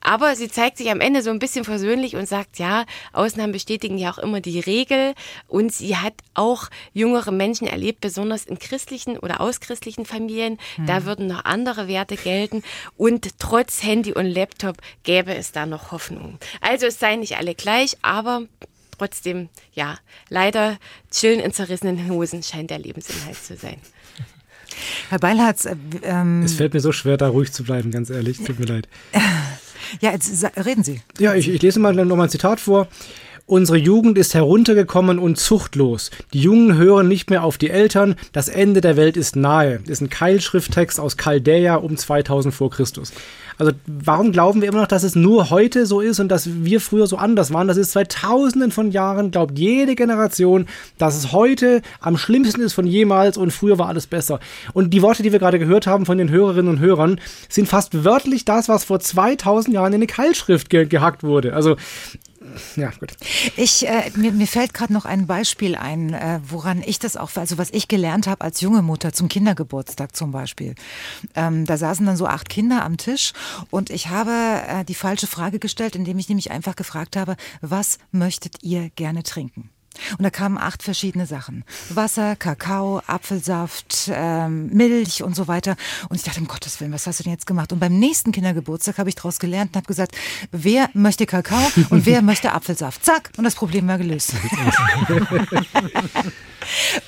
Aber 0.00 0.36
sie 0.36 0.48
zeigt 0.48 0.78
sich 0.78 0.90
am 0.90 1.00
Ende 1.00 1.22
so 1.22 1.30
ein 1.30 1.38
bisschen 1.38 1.64
versöhnlich 1.64 2.14
und 2.14 2.28
sagt, 2.28 2.58
ja, 2.58 2.86
Ausnahmen 3.12 3.52
bestätigen 3.52 3.98
ja 3.98 4.12
auch 4.12 4.18
immer 4.18 4.40
die 4.40 4.60
Regel. 4.60 5.14
Und 5.48 5.72
sie 5.72 5.96
hat 5.96 6.14
auch 6.34 6.68
jüngere 6.92 7.32
Menschen 7.32 7.66
erlebt, 7.66 8.00
besonders 8.00 8.44
in 8.44 8.58
christlichen 8.58 9.18
oder 9.18 9.40
auschristlichen 9.40 10.06
Familien. 10.06 10.58
Hm. 10.76 10.86
Da 10.86 11.04
würden 11.04 11.26
noch 11.26 11.44
andere 11.44 11.88
Werte 11.88 12.16
gelten. 12.16 12.62
Und 12.96 13.38
trotz 13.38 13.82
Handy 13.82 14.12
und 14.12 14.26
Laptop 14.26 14.76
gäbe 15.02 15.34
es 15.34 15.52
da 15.52 15.66
noch 15.66 15.90
Hoffnung. 15.90 16.38
Also 16.60 16.86
es 16.86 16.98
seien 16.98 17.20
nicht 17.20 17.36
alle 17.36 17.54
gleich, 17.54 17.96
aber 18.02 18.42
trotzdem, 18.98 19.48
ja, 19.72 19.98
leider 20.28 20.78
chillen 21.10 21.40
in 21.40 21.52
zerrissenen 21.52 22.08
Hosen 22.08 22.42
scheint 22.42 22.70
der 22.70 22.78
Lebensinhalt 22.78 23.42
zu 23.42 23.56
sein. 23.56 23.76
Herr 25.08 25.18
Beilharz, 25.18 25.64
äh, 25.64 25.76
ähm, 26.02 26.42
es 26.42 26.54
fällt 26.54 26.74
mir 26.74 26.80
so 26.80 26.92
schwer, 26.92 27.16
da 27.16 27.28
ruhig 27.28 27.52
zu 27.52 27.64
bleiben, 27.64 27.90
ganz 27.90 28.10
ehrlich. 28.10 28.38
Tut 28.38 28.58
mir 28.58 28.66
leid. 28.66 28.88
Ja, 30.02 30.12
jetzt 30.12 30.44
reden 30.66 30.84
Sie. 30.84 31.00
Ja, 31.18 31.34
ich, 31.34 31.48
ich 31.48 31.62
lese 31.62 31.80
mal 31.80 31.94
noch 31.94 32.14
mal 32.14 32.24
ein 32.24 32.28
Zitat 32.28 32.60
vor. 32.60 32.88
Unsere 33.48 33.78
Jugend 33.78 34.18
ist 34.18 34.34
heruntergekommen 34.34 35.18
und 35.18 35.38
zuchtlos. 35.38 36.10
Die 36.34 36.40
Jungen 36.42 36.76
hören 36.76 37.08
nicht 37.08 37.30
mehr 37.30 37.44
auf 37.44 37.56
die 37.56 37.70
Eltern. 37.70 38.14
Das 38.32 38.50
Ende 38.50 38.82
der 38.82 38.98
Welt 38.98 39.16
ist 39.16 39.36
nahe. 39.36 39.78
Das 39.78 39.88
ist 39.88 40.00
ein 40.02 40.10
Keilschrifttext 40.10 41.00
aus 41.00 41.16
Chaldea 41.16 41.76
um 41.76 41.96
2000 41.96 42.52
vor 42.52 42.68
Christus. 42.68 43.10
Also 43.56 43.72
warum 43.86 44.32
glauben 44.32 44.60
wir 44.60 44.68
immer 44.68 44.82
noch, 44.82 44.86
dass 44.86 45.02
es 45.02 45.16
nur 45.16 45.48
heute 45.48 45.86
so 45.86 46.02
ist 46.02 46.20
und 46.20 46.28
dass 46.28 46.62
wir 46.62 46.78
früher 46.82 47.06
so 47.06 47.16
anders 47.16 47.50
waren? 47.50 47.68
Das 47.68 47.78
ist 47.78 47.92
seit 47.92 48.12
Tausenden 48.12 48.70
von 48.70 48.90
Jahren, 48.90 49.30
glaubt 49.30 49.58
jede 49.58 49.94
Generation, 49.94 50.66
dass 50.98 51.16
es 51.16 51.32
heute 51.32 51.80
am 52.00 52.18
schlimmsten 52.18 52.60
ist 52.60 52.74
von 52.74 52.86
jemals 52.86 53.38
und 53.38 53.50
früher 53.50 53.78
war 53.78 53.88
alles 53.88 54.06
besser. 54.06 54.40
Und 54.74 54.90
die 54.90 55.00
Worte, 55.00 55.22
die 55.22 55.32
wir 55.32 55.38
gerade 55.38 55.58
gehört 55.58 55.86
haben 55.86 56.04
von 56.04 56.18
den 56.18 56.28
Hörerinnen 56.28 56.68
und 56.68 56.80
Hörern, 56.80 57.18
sind 57.48 57.66
fast 57.66 58.04
wörtlich 58.04 58.44
das, 58.44 58.68
was 58.68 58.84
vor 58.84 59.00
2000 59.00 59.74
Jahren 59.74 59.94
in 59.94 59.94
eine 59.94 60.06
Keilschrift 60.06 60.68
ge 60.68 60.84
gehackt 60.84 61.22
wurde. 61.22 61.54
Also 61.54 61.76
ja, 62.76 62.90
gut. 62.98 63.12
Ich, 63.56 63.86
äh, 63.86 64.10
mir, 64.16 64.32
mir 64.32 64.46
fällt 64.46 64.74
gerade 64.74 64.92
noch 64.92 65.04
ein 65.04 65.26
Beispiel 65.26 65.74
ein, 65.74 66.14
äh, 66.14 66.40
woran 66.46 66.82
ich 66.84 66.98
das 66.98 67.16
auch, 67.16 67.30
also 67.36 67.58
was 67.58 67.70
ich 67.70 67.88
gelernt 67.88 68.26
habe 68.26 68.42
als 68.42 68.60
junge 68.60 68.82
Mutter 68.82 69.12
zum 69.12 69.28
Kindergeburtstag 69.28 70.14
zum 70.14 70.30
Beispiel. 70.30 70.74
Ähm, 71.34 71.64
da 71.64 71.76
saßen 71.76 72.06
dann 72.06 72.16
so 72.16 72.26
acht 72.26 72.48
Kinder 72.48 72.84
am 72.84 72.96
Tisch 72.96 73.32
und 73.70 73.90
ich 73.90 74.08
habe 74.08 74.30
äh, 74.30 74.84
die 74.84 74.94
falsche 74.94 75.26
Frage 75.26 75.58
gestellt, 75.58 75.96
indem 75.96 76.18
ich 76.18 76.28
nämlich 76.28 76.50
einfach 76.50 76.76
gefragt 76.76 77.16
habe, 77.16 77.36
was 77.60 77.98
möchtet 78.12 78.62
ihr 78.62 78.90
gerne 78.90 79.22
trinken? 79.22 79.70
Und 80.18 80.22
da 80.22 80.30
kamen 80.30 80.58
acht 80.58 80.82
verschiedene 80.82 81.26
Sachen. 81.26 81.64
Wasser, 81.90 82.36
Kakao, 82.36 83.02
Apfelsaft, 83.06 84.10
ähm, 84.12 84.68
Milch 84.68 85.22
und 85.22 85.34
so 85.34 85.48
weiter. 85.48 85.76
Und 86.08 86.16
ich 86.16 86.22
dachte, 86.22 86.40
um 86.40 86.48
Gottes 86.48 86.80
Willen, 86.80 86.92
was 86.92 87.06
hast 87.06 87.20
du 87.20 87.24
denn 87.24 87.32
jetzt 87.32 87.46
gemacht? 87.46 87.72
Und 87.72 87.80
beim 87.80 87.98
nächsten 87.98 88.32
Kindergeburtstag 88.32 88.98
habe 88.98 89.08
ich 89.08 89.14
daraus 89.14 89.38
gelernt 89.38 89.72
und 89.72 89.76
habe 89.76 89.86
gesagt, 89.86 90.16
wer 90.52 90.90
möchte 90.94 91.26
Kakao 91.26 91.70
und 91.90 92.06
wer 92.06 92.22
möchte 92.22 92.52
Apfelsaft? 92.52 93.04
Zack, 93.04 93.30
und 93.36 93.44
das 93.44 93.54
Problem 93.54 93.88
war 93.88 93.98
gelöst. 93.98 94.34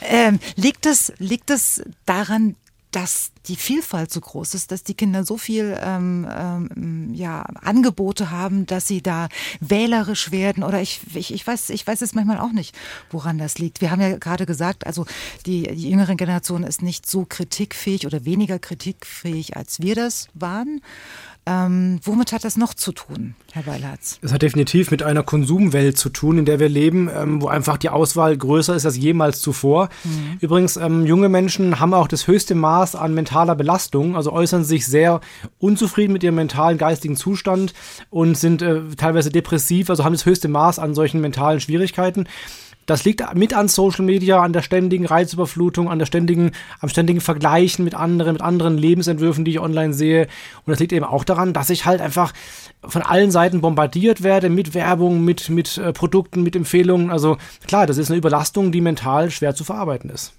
ähm, 0.02 0.38
liegt, 0.56 0.86
es, 0.86 1.12
liegt 1.18 1.50
es 1.50 1.82
daran, 2.06 2.56
dass 2.90 3.30
die 3.46 3.56
Vielfalt 3.56 4.12
so 4.12 4.20
groß 4.20 4.54
ist, 4.54 4.72
dass 4.72 4.82
die 4.82 4.94
Kinder 4.94 5.24
so 5.24 5.38
viel 5.38 5.78
ähm, 5.80 6.26
ähm, 6.30 7.14
ja, 7.14 7.42
Angebote 7.42 8.30
haben, 8.30 8.66
dass 8.66 8.86
sie 8.86 9.02
da 9.02 9.28
wählerisch 9.60 10.30
werden 10.30 10.62
oder 10.62 10.80
ich, 10.80 11.00
ich, 11.14 11.32
ich, 11.32 11.46
weiß, 11.46 11.70
ich 11.70 11.86
weiß 11.86 12.02
es 12.02 12.14
manchmal 12.14 12.38
auch 12.38 12.52
nicht, 12.52 12.74
woran 13.10 13.38
das 13.38 13.58
liegt. 13.58 13.80
Wir 13.80 13.90
haben 13.90 14.00
ja 14.00 14.18
gerade 14.18 14.44
gesagt, 14.44 14.86
also 14.86 15.06
die, 15.46 15.62
die 15.74 15.90
jüngere 15.90 16.16
Generation 16.16 16.64
ist 16.64 16.82
nicht 16.82 17.08
so 17.08 17.24
kritikfähig 17.24 18.06
oder 18.06 18.24
weniger 18.24 18.58
kritikfähig, 18.58 19.56
als 19.56 19.80
wir 19.80 19.94
das 19.94 20.28
waren. 20.34 20.80
Ähm, 21.50 21.98
womit 22.04 22.30
hat 22.30 22.44
das 22.44 22.56
noch 22.56 22.74
zu 22.74 22.92
tun, 22.92 23.34
Herr 23.50 23.66
Weilharz? 23.66 24.20
Es 24.22 24.32
hat 24.32 24.42
definitiv 24.42 24.92
mit 24.92 25.02
einer 25.02 25.24
Konsumwelt 25.24 25.98
zu 25.98 26.08
tun, 26.08 26.38
in 26.38 26.44
der 26.44 26.60
wir 26.60 26.68
leben, 26.68 27.10
ähm, 27.12 27.42
wo 27.42 27.48
einfach 27.48 27.76
die 27.76 27.88
Auswahl 27.88 28.36
größer 28.36 28.76
ist 28.76 28.86
als 28.86 28.96
jemals 28.96 29.40
zuvor. 29.40 29.88
Mhm. 30.04 30.36
Übrigens, 30.38 30.76
ähm, 30.76 31.06
junge 31.06 31.28
Menschen 31.28 31.80
haben 31.80 31.92
auch 31.92 32.06
das 32.06 32.28
höchste 32.28 32.54
Maß 32.54 32.94
an 32.94 33.14
mentaler 33.14 33.56
Belastung, 33.56 34.14
also 34.14 34.30
äußern 34.30 34.62
sich 34.62 34.86
sehr 34.86 35.20
unzufrieden 35.58 36.12
mit 36.12 36.22
ihrem 36.22 36.36
mentalen, 36.36 36.78
geistigen 36.78 37.16
Zustand 37.16 37.74
und 38.10 38.38
sind 38.38 38.62
äh, 38.62 38.82
teilweise 38.96 39.30
depressiv, 39.30 39.90
also 39.90 40.04
haben 40.04 40.12
das 40.12 40.26
höchste 40.26 40.46
Maß 40.46 40.78
an 40.78 40.94
solchen 40.94 41.20
mentalen 41.20 41.58
Schwierigkeiten. 41.58 42.28
Das 42.90 43.04
liegt 43.04 43.22
mit 43.36 43.54
an 43.54 43.68
Social 43.68 44.04
Media, 44.04 44.42
an 44.42 44.52
der 44.52 44.62
ständigen 44.62 45.06
Reizüberflutung, 45.06 45.88
an 45.88 46.00
der 46.00 46.06
ständigen, 46.06 46.50
am 46.80 46.88
ständigen 46.88 47.20
Vergleichen 47.20 47.84
mit 47.84 47.94
anderen, 47.94 48.32
mit 48.32 48.42
anderen 48.42 48.76
Lebensentwürfen, 48.76 49.44
die 49.44 49.52
ich 49.52 49.60
online 49.60 49.94
sehe. 49.94 50.22
Und 50.66 50.72
das 50.72 50.80
liegt 50.80 50.92
eben 50.92 51.04
auch 51.04 51.22
daran, 51.22 51.52
dass 51.52 51.70
ich 51.70 51.86
halt 51.86 52.00
einfach 52.00 52.32
von 52.82 53.02
allen 53.02 53.30
Seiten 53.30 53.60
bombardiert 53.60 54.24
werde 54.24 54.50
mit 54.50 54.74
Werbung, 54.74 55.24
mit, 55.24 55.50
mit 55.50 55.78
äh, 55.78 55.92
Produkten, 55.92 56.42
mit 56.42 56.56
Empfehlungen. 56.56 57.12
Also 57.12 57.36
klar, 57.64 57.86
das 57.86 57.96
ist 57.96 58.10
eine 58.10 58.18
Überlastung, 58.18 58.72
die 58.72 58.80
mental 58.80 59.30
schwer 59.30 59.54
zu 59.54 59.62
verarbeiten 59.62 60.10
ist. 60.10 60.32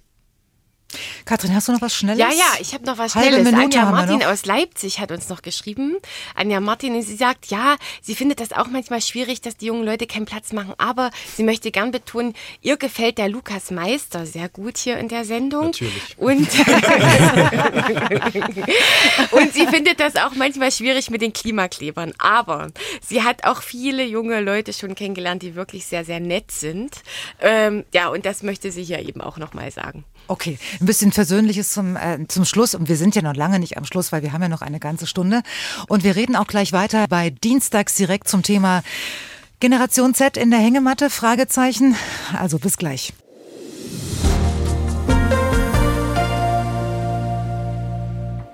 Kathrin, 1.25 1.53
hast 1.53 1.67
du 1.67 1.73
noch 1.73 1.81
was 1.81 1.95
Schnelles? 1.95 2.19
Ja, 2.19 2.29
ja, 2.29 2.59
ich 2.59 2.73
habe 2.73 2.85
noch 2.85 2.97
was 2.97 3.15
Halbe 3.15 3.35
Schnelles. 3.35 3.51
Minute 3.51 3.79
Anja 3.79 3.91
Martin 3.91 4.23
aus 4.23 4.45
Leipzig 4.45 4.99
hat 4.99 5.11
uns 5.11 5.29
noch 5.29 5.41
geschrieben. 5.41 5.97
Anja 6.35 6.59
Martin, 6.59 7.01
sie 7.01 7.15
sagt, 7.15 7.47
ja, 7.47 7.75
sie 8.01 8.15
findet 8.15 8.39
das 8.39 8.51
auch 8.51 8.67
manchmal 8.67 9.01
schwierig, 9.01 9.41
dass 9.41 9.57
die 9.57 9.67
jungen 9.67 9.85
Leute 9.85 10.07
keinen 10.07 10.25
Platz 10.25 10.53
machen, 10.53 10.73
aber 10.77 11.11
sie 11.35 11.43
möchte 11.43 11.71
gern 11.71 11.91
betonen, 11.91 12.33
ihr 12.61 12.77
gefällt 12.77 13.17
der 13.17 13.29
Lukas 13.29 13.71
Meister 13.71 14.25
sehr 14.25 14.49
gut 14.49 14.77
hier 14.77 14.97
in 14.97 15.07
der 15.07 15.25
Sendung. 15.25 15.67
Natürlich. 15.67 16.17
Und, 16.17 16.41
und 19.31 19.53
sie 19.53 19.67
findet 19.67 19.99
das 19.99 20.15
auch 20.15 20.35
manchmal 20.35 20.71
schwierig 20.71 21.09
mit 21.09 21.21
den 21.21 21.33
Klimaklebern. 21.33 22.13
Aber 22.17 22.69
sie 23.01 23.23
hat 23.23 23.45
auch 23.45 23.61
viele 23.61 24.05
junge 24.05 24.41
Leute 24.41 24.73
schon 24.73 24.95
kennengelernt, 24.95 25.43
die 25.43 25.55
wirklich 25.55 25.85
sehr, 25.85 26.05
sehr 26.05 26.19
nett 26.19 26.51
sind. 26.51 26.97
Ähm, 27.39 27.85
ja, 27.93 28.09
und 28.09 28.25
das 28.25 28.43
möchte 28.43 28.71
sie 28.71 28.83
hier 28.83 28.99
eben 28.99 29.21
auch 29.21 29.37
nochmal 29.37 29.71
sagen. 29.71 30.03
Okay, 30.31 30.57
ein 30.79 30.85
bisschen 30.85 31.11
Versöhnliches 31.11 31.73
zum, 31.73 31.97
äh, 31.97 32.25
zum 32.29 32.45
Schluss. 32.45 32.73
Und 32.73 32.87
wir 32.87 32.95
sind 32.95 33.15
ja 33.15 33.21
noch 33.21 33.35
lange 33.35 33.59
nicht 33.59 33.75
am 33.75 33.83
Schluss, 33.83 34.13
weil 34.13 34.21
wir 34.21 34.31
haben 34.31 34.41
ja 34.41 34.47
noch 34.47 34.61
eine 34.61 34.79
ganze 34.79 35.05
Stunde. 35.05 35.41
Und 35.89 36.05
wir 36.05 36.15
reden 36.15 36.37
auch 36.37 36.47
gleich 36.47 36.71
weiter 36.71 37.05
bei 37.09 37.31
Dienstags 37.31 37.95
direkt 37.95 38.29
zum 38.29 38.41
Thema 38.41 38.81
Generation 39.59 40.13
Z 40.13 40.37
in 40.37 40.49
der 40.49 40.61
Hängematte? 40.61 41.09
Fragezeichen. 41.09 41.97
Also 42.39 42.59
bis 42.59 42.77
gleich. 42.77 43.11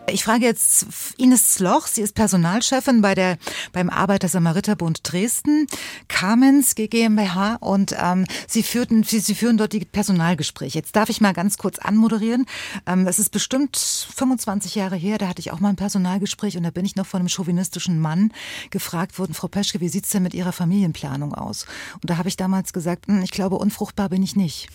Ich 0.10 0.24
frage 0.24 0.45
jetzt 0.45 0.86
Ines 1.18 1.55
Sloch, 1.55 1.86
sie 1.86 2.01
ist 2.01 2.16
Personalchefin 2.16 3.01
bei 3.01 3.14
der, 3.14 3.38
beim 3.74 3.89
Arbeiter-Samariter-Bund 3.89 5.01
Dresden, 5.03 5.68
Carmens 6.08 6.76
GmbH 6.76 7.55
und 7.55 7.93
ähm, 8.01 8.26
sie, 8.47 8.64
führten, 8.64 9.03
sie, 9.03 9.20
sie 9.20 9.36
führen 9.36 9.58
dort 9.58 9.74
die 9.74 9.84
Personalgespräche. 9.84 10.80
Jetzt 10.80 10.95
darf 10.95 11.10
ich 11.10 11.20
mal 11.20 11.34
ganz 11.34 11.58
kurz 11.58 11.78
anmoderieren. 11.78 12.45
Ähm, 12.86 13.03
das 13.03 13.20
ist 13.20 13.32
bestimmt 13.32 13.76
25 13.76 14.76
Jahre 14.76 14.95
her, 14.95 15.18
da 15.18 15.28
hatte 15.28 15.41
ich 15.41 15.51
auch 15.51 15.60
mal 15.60 15.70
ein 15.70 15.76
Personalgespräch 15.76 16.55
und 16.55 16.64
da 16.64 16.72
bin 16.72 16.86
ich 16.86 16.95
noch 16.95 17.05
von 17.05 17.20
einem 17.20 17.30
chauvinistischen 17.30 17.99
Mann 17.99 18.32
gefragt 18.70 19.20
worden, 19.20 19.34
Frau 19.34 19.49
Peschke, 19.49 19.82
wie 19.82 19.89
sieht's 19.89 20.12
denn 20.12 20.24
mit 20.24 20.34
Ihrer 20.34 20.53
Familienplanung 20.53 21.34
aus? 21.34 21.66
Und 21.95 22.10
da 22.10 22.16
habe 22.16 22.30
ich 22.30 22.38
damals 22.38 22.72
gesagt, 22.72 23.08
hm, 23.08 23.24
ich 23.24 23.32
glaube, 23.32 23.58
unfruchtbar 23.58 24.08
bin 24.08 24.24
ich 24.24 24.38
nicht. 24.38 24.70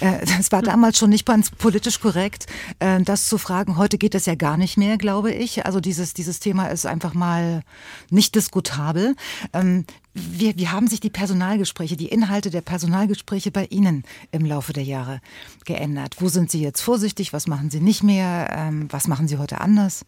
Äh, 0.00 0.24
das 0.26 0.52
war 0.52 0.62
damals 0.62 0.98
schon 0.98 1.10
nicht 1.10 1.26
ganz 1.26 1.50
politisch 1.50 2.00
korrekt, 2.00 2.46
äh, 2.78 3.00
das 3.02 3.28
zu 3.28 3.38
fragen. 3.38 3.76
Heute 3.76 3.98
geht 3.98 4.14
das 4.14 4.26
ja 4.26 4.34
gar 4.34 4.56
nicht 4.56 4.76
mehr, 4.76 4.98
glaube 4.98 5.32
ich. 5.32 5.64
Also 5.66 5.80
dieses, 5.80 6.14
dieses 6.14 6.40
Thema 6.40 6.68
ist 6.68 6.86
einfach 6.86 7.14
mal 7.14 7.62
nicht 8.10 8.34
diskutabel. 8.34 9.16
Ähm, 9.52 9.84
wie, 10.14 10.56
wie 10.56 10.68
haben 10.68 10.86
sich 10.86 11.00
die 11.00 11.10
Personalgespräche, 11.10 11.96
die 11.96 12.08
Inhalte 12.08 12.50
der 12.50 12.60
Personalgespräche 12.60 13.50
bei 13.50 13.66
Ihnen 13.66 14.04
im 14.30 14.44
Laufe 14.44 14.72
der 14.72 14.84
Jahre 14.84 15.20
geändert? 15.64 16.16
Wo 16.18 16.28
sind 16.28 16.50
Sie 16.50 16.62
jetzt 16.62 16.80
vorsichtig? 16.80 17.32
Was 17.32 17.48
machen 17.48 17.70
Sie 17.70 17.80
nicht 17.80 18.02
mehr? 18.02 18.48
Ähm, 18.52 18.86
was 18.90 19.08
machen 19.08 19.26
Sie 19.26 19.38
heute 19.38 19.60
anders? 19.60 20.04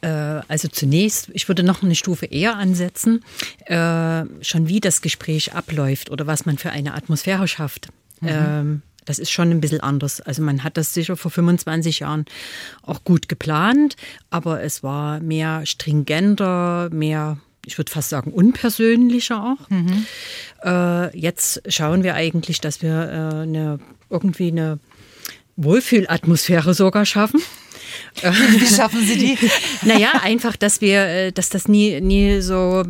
Äh, 0.00 0.08
also 0.48 0.68
zunächst, 0.68 1.28
ich 1.34 1.46
würde 1.48 1.62
noch 1.62 1.82
eine 1.82 1.94
Stufe 1.94 2.26
eher 2.26 2.56
ansetzen, 2.56 3.22
äh, 3.66 4.24
schon 4.40 4.68
wie 4.68 4.80
das 4.80 5.02
Gespräch 5.02 5.52
abläuft 5.52 6.10
oder 6.10 6.26
was 6.26 6.46
man 6.46 6.58
für 6.58 6.70
eine 6.70 6.94
Atmosphäre 6.94 7.48
schafft. 7.48 7.88
Mhm. 8.20 8.28
Ähm, 8.28 8.82
das 9.04 9.18
ist 9.18 9.30
schon 9.30 9.50
ein 9.50 9.60
bisschen 9.60 9.80
anders. 9.80 10.20
Also 10.20 10.42
man 10.42 10.62
hat 10.62 10.76
das 10.76 10.94
sicher 10.94 11.16
vor 11.16 11.30
25 11.30 12.00
Jahren 12.00 12.26
auch 12.82 13.02
gut 13.04 13.28
geplant, 13.28 13.96
aber 14.30 14.62
es 14.62 14.82
war 14.82 15.20
mehr 15.20 15.66
stringenter, 15.66 16.90
mehr, 16.92 17.38
ich 17.66 17.76
würde 17.78 17.90
fast 17.90 18.10
sagen, 18.10 18.32
unpersönlicher 18.32 19.42
auch. 19.42 19.68
Mhm. 19.70 20.06
Äh, 20.62 21.18
jetzt 21.18 21.62
schauen 21.66 22.04
wir 22.04 22.14
eigentlich, 22.14 22.60
dass 22.60 22.82
wir 22.82 22.92
äh, 22.92 23.42
eine, 23.42 23.80
irgendwie 24.10 24.48
eine 24.48 24.78
Wohlfühlatmosphäre 25.56 26.74
sogar 26.74 27.04
schaffen. 27.04 27.40
Wie 28.22 28.66
schaffen 28.66 29.04
Sie 29.04 29.18
die? 29.18 29.38
naja, 29.82 30.20
einfach, 30.22 30.56
dass 30.56 30.80
wir, 30.80 31.06
äh, 31.06 31.32
dass 31.32 31.48
das 31.48 31.68
nie, 31.68 32.00
nie 32.00 32.40
so 32.40 32.84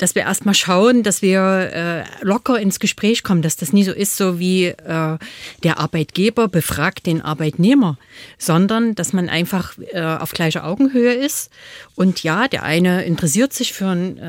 dass 0.00 0.14
wir 0.14 0.22
erstmal 0.22 0.54
schauen, 0.54 1.02
dass 1.02 1.20
wir 1.20 1.40
äh, 1.40 2.24
locker 2.24 2.58
ins 2.58 2.80
Gespräch 2.80 3.22
kommen, 3.22 3.42
dass 3.42 3.56
das 3.56 3.72
nie 3.72 3.84
so 3.84 3.92
ist, 3.92 4.16
so 4.16 4.38
wie 4.38 4.66
äh, 4.66 5.18
der 5.62 5.78
Arbeitgeber 5.78 6.48
befragt 6.48 7.06
den 7.06 7.20
Arbeitnehmer, 7.20 7.98
sondern 8.38 8.94
dass 8.94 9.12
man 9.12 9.28
einfach 9.28 9.76
äh, 9.92 10.00
auf 10.02 10.32
gleicher 10.32 10.64
Augenhöhe 10.64 11.12
ist. 11.12 11.50
Und 11.96 12.22
ja, 12.22 12.48
der 12.48 12.62
eine 12.62 13.04
interessiert 13.04 13.52
sich 13.52 13.74
für 13.74 13.88
ein, 13.88 14.16
äh, 14.16 14.22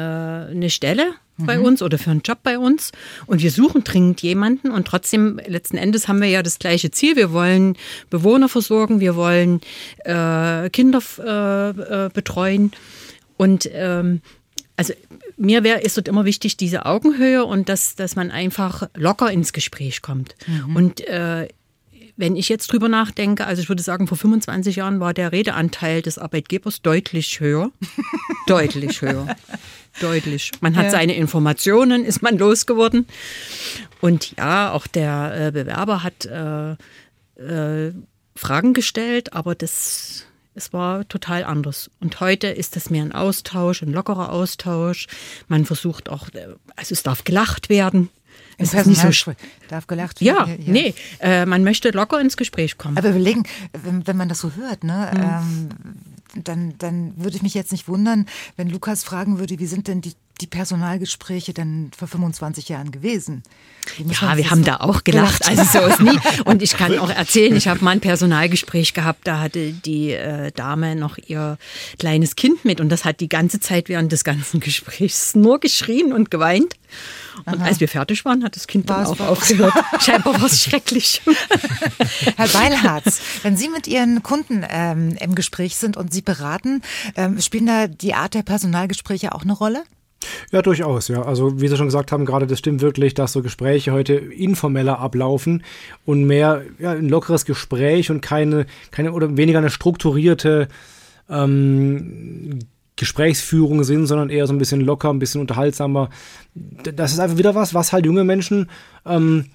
eine 0.52 0.70
Stelle 0.70 1.14
bei 1.38 1.58
mhm. 1.58 1.66
uns 1.66 1.82
oder 1.82 1.98
für 1.98 2.12
einen 2.12 2.22
Job 2.22 2.40
bei 2.44 2.60
uns 2.60 2.92
und 3.26 3.42
wir 3.42 3.50
suchen 3.50 3.84
dringend 3.84 4.22
jemanden 4.22 4.70
und 4.70 4.86
trotzdem 4.86 5.40
letzten 5.48 5.78
Endes 5.78 6.08
haben 6.08 6.22
wir 6.22 6.28
ja 6.28 6.44
das 6.44 6.60
gleiche 6.60 6.92
Ziel. 6.92 7.16
Wir 7.16 7.32
wollen 7.32 7.78
Bewohner 8.12 8.48
versorgen, 8.48 9.00
wir 9.00 9.16
wollen 9.16 9.62
äh, 10.04 10.70
Kinder 10.70 11.00
äh, 11.18 12.10
betreuen 12.10 12.74
und 13.38 13.68
ähm, 13.74 14.22
also 14.82 14.94
mir 15.38 15.64
wäre 15.64 15.80
ist 15.82 15.98
dort 15.98 16.08
immer 16.08 16.26
wichtig 16.26 16.58
diese 16.58 16.86
Augenhöhe 16.86 17.46
und 17.46 17.70
dass, 17.70 17.96
dass 17.96 18.16
man 18.16 18.32
einfach 18.32 18.90
locker 18.96 19.32
ins 19.32 19.54
Gespräch 19.54 20.02
kommt. 20.02 20.36
Mhm. 20.48 20.76
Und 20.76 21.02
äh, 21.08 21.48
wenn 22.18 22.36
ich 22.36 22.50
jetzt 22.50 22.72
drüber 22.72 22.90
nachdenke, 22.90 23.46
also 23.46 23.62
ich 23.62 23.70
würde 23.70 23.82
sagen, 23.82 24.08
vor 24.08 24.18
25 24.18 24.76
Jahren 24.76 25.00
war 25.00 25.14
der 25.14 25.32
Redeanteil 25.32 26.02
des 26.02 26.18
Arbeitgebers 26.18 26.82
deutlich 26.82 27.40
höher. 27.40 27.72
deutlich 28.48 29.02
höher. 29.02 29.36
Deutlich. 30.00 30.52
Man 30.62 30.76
hat 30.76 30.86
ja. 30.86 30.92
seine 30.92 31.16
Informationen, 31.16 32.06
ist 32.06 32.22
man 32.22 32.38
losgeworden. 32.38 33.08
Und 34.00 34.38
ja, 34.38 34.72
auch 34.72 34.88
der 34.88 35.48
äh, 35.48 35.52
Bewerber 35.52 36.04
hat 36.04 36.26
äh, 36.26 36.72
äh, 37.42 37.94
Fragen 38.36 38.74
gestellt, 38.74 39.34
aber 39.34 39.56
das 39.56 40.26
es 40.54 40.74
war 40.74 41.08
total 41.08 41.44
anders. 41.44 41.90
Und 42.00 42.20
heute 42.20 42.48
ist 42.48 42.76
das 42.76 42.90
mehr 42.90 43.04
ein 43.04 43.14
Austausch, 43.14 43.82
ein 43.82 43.92
lockerer 43.92 44.32
Austausch. 44.32 45.08
Man 45.48 45.66
versucht 45.66 46.10
auch, 46.10 46.30
also 46.76 46.94
es 46.94 47.04
darf 47.04 47.24
gelacht 47.24 47.70
werden. 47.70 48.10
Es 48.58 48.74
ist 48.74 48.86
nicht 48.86 49.02
so 49.02 49.34
darf 49.70 49.88
gelacht 49.88 50.22
werden. 50.22 50.38
Ja, 50.38 50.46
ja. 50.48 50.72
nee, 50.72 50.94
äh, 51.20 51.46
man 51.46 51.64
möchte 51.64 51.90
locker 51.92 52.20
ins 52.20 52.38
Gespräch 52.38 52.78
kommen. 52.78 52.98
Aber 52.98 53.10
überlegen, 53.10 53.44
wenn, 53.74 54.06
wenn 54.06 54.18
man 54.18 54.30
das 54.30 54.40
so 54.40 54.52
hört, 54.56 54.84
ne, 54.84 55.12
mhm. 55.14 55.22
ähm, 55.22 56.44
dann, 56.44 56.78
dann 56.78 57.14
würde 57.18 57.36
ich 57.36 57.42
mich 57.42 57.54
jetzt 57.54 57.72
nicht 57.72 57.88
wundern, 57.88 58.26
wenn 58.58 58.70
Lukas 58.70 59.04
fragen 59.04 59.40
würde, 59.40 59.58
wie 59.60 59.66
sind 59.66 59.88
denn 59.88 60.02
die, 60.02 60.14
die 60.42 60.48
Personalgespräche 60.48 61.54
denn 61.54 61.92
vor 61.98 62.08
25 62.08 62.70
Jahren 62.70 62.92
gewesen? 62.92 63.44
Ja, 63.98 64.38
wir 64.38 64.52
haben 64.52 64.64
da 64.64 64.78
auch 64.78 65.04
gelacht. 65.04 65.44
gelacht. 65.44 65.48
Also 65.48 65.80
so 65.80 65.86
ist 65.86 66.02
nie. 66.02 66.20
Und 66.46 66.62
ich 66.62 66.78
kann 66.78 66.98
auch 67.00 67.10
erzählen, 67.10 67.56
ich 67.56 67.68
habe 67.68 67.84
mal 67.84 67.92
ein 67.92 68.00
Personalgespräch 68.00 68.94
gehabt, 68.94 69.28
da 69.28 69.40
hatte 69.40 69.72
die 69.72 70.12
äh, 70.12 70.52
Dame 70.52 70.96
noch 70.96 71.18
ihr 71.18 71.58
kleines 71.98 72.36
Kind 72.36 72.64
mit 72.64 72.80
und 72.80 72.90
das 72.90 73.06
hat 73.06 73.20
die 73.20 73.30
ganze 73.30 73.60
Zeit 73.60 73.90
während 73.90 74.12
des 74.12 74.24
ganzen 74.24 74.60
Gesprächs 74.60 75.36
nur 75.36 75.60
geschrien 75.60 76.14
und 76.14 76.32
geweint. 76.32 76.76
Und 77.46 77.60
Aha. 77.60 77.66
als 77.66 77.80
wir 77.80 77.88
fertig 77.88 78.26
waren, 78.26 78.44
hat 78.44 78.56
das 78.56 78.68
Kind 78.68 78.90
dann 78.90 79.06
auch 79.06 79.20
aufgehört. 79.20 79.74
Scheinbar 80.00 80.40
war 80.40 80.48
es 80.48 80.64
schrecklich. 80.64 81.22
Herr 82.36 82.48
Beilharz, 82.48 83.22
wenn 83.44 83.56
Sie 83.56 83.70
mit 83.70 83.88
Ihren 83.88 84.22
Kunden 84.22 84.66
ähm, 84.70 85.16
im 85.20 85.34
Gespräch 85.34 85.78
sind 85.78 85.98
und 85.98 86.14
Sie 86.14 86.22
beraten, 86.22 86.82
ähm, 87.16 87.40
spielen 87.42 87.66
da 87.66 87.88
die 87.88 88.14
Art 88.14 88.34
der 88.34 88.44
Personalgespräche 88.44 89.34
auch 89.34 89.44
eine 89.44 89.54
Rolle? 89.54 89.84
Ja, 90.52 90.62
durchaus, 90.62 91.08
ja. 91.08 91.22
Also 91.24 91.62
wie 91.62 91.68
Sie 91.68 91.78
schon 91.78 91.88
gesagt 91.88 92.12
haben, 92.12 92.26
gerade 92.26 92.48
das 92.48 92.60
stimmt 92.60 92.82
wirklich, 92.82 93.14
dass 93.14 93.34
so 93.34 93.42
Gespräche 93.42 93.92
heute 93.92 94.14
informeller 94.14 95.00
ablaufen 95.00 95.64
und 96.06 96.26
mehr 96.26 96.64
ja, 96.80 96.92
ein 96.92 97.10
lockeres 97.10 97.46
Gespräch 97.46 98.12
und 98.12 98.22
keine, 98.22 98.66
keine 98.92 99.14
oder 99.14 99.38
weniger 99.38 99.60
eine 99.60 99.70
strukturierte 99.70 100.68
ähm, 101.30 102.60
Gesprächsführung 102.96 103.84
sind, 103.84 104.06
sondern 104.06 104.30
eher 104.30 104.46
so 104.46 104.54
ein 104.54 104.60
bisschen 104.60 104.82
locker, 104.82 105.10
ein 105.10 105.20
bisschen 105.20 105.42
unterhaltsamer. 105.42 106.10
Das 106.54 107.14
ist 107.14 107.20
einfach 107.20 107.38
wieder 107.38 107.56
was, 107.56 107.74
was 107.74 107.94
halt 107.94 108.06
junge 108.06 108.24
Menschen 108.24 108.70
ähm, 109.06 109.46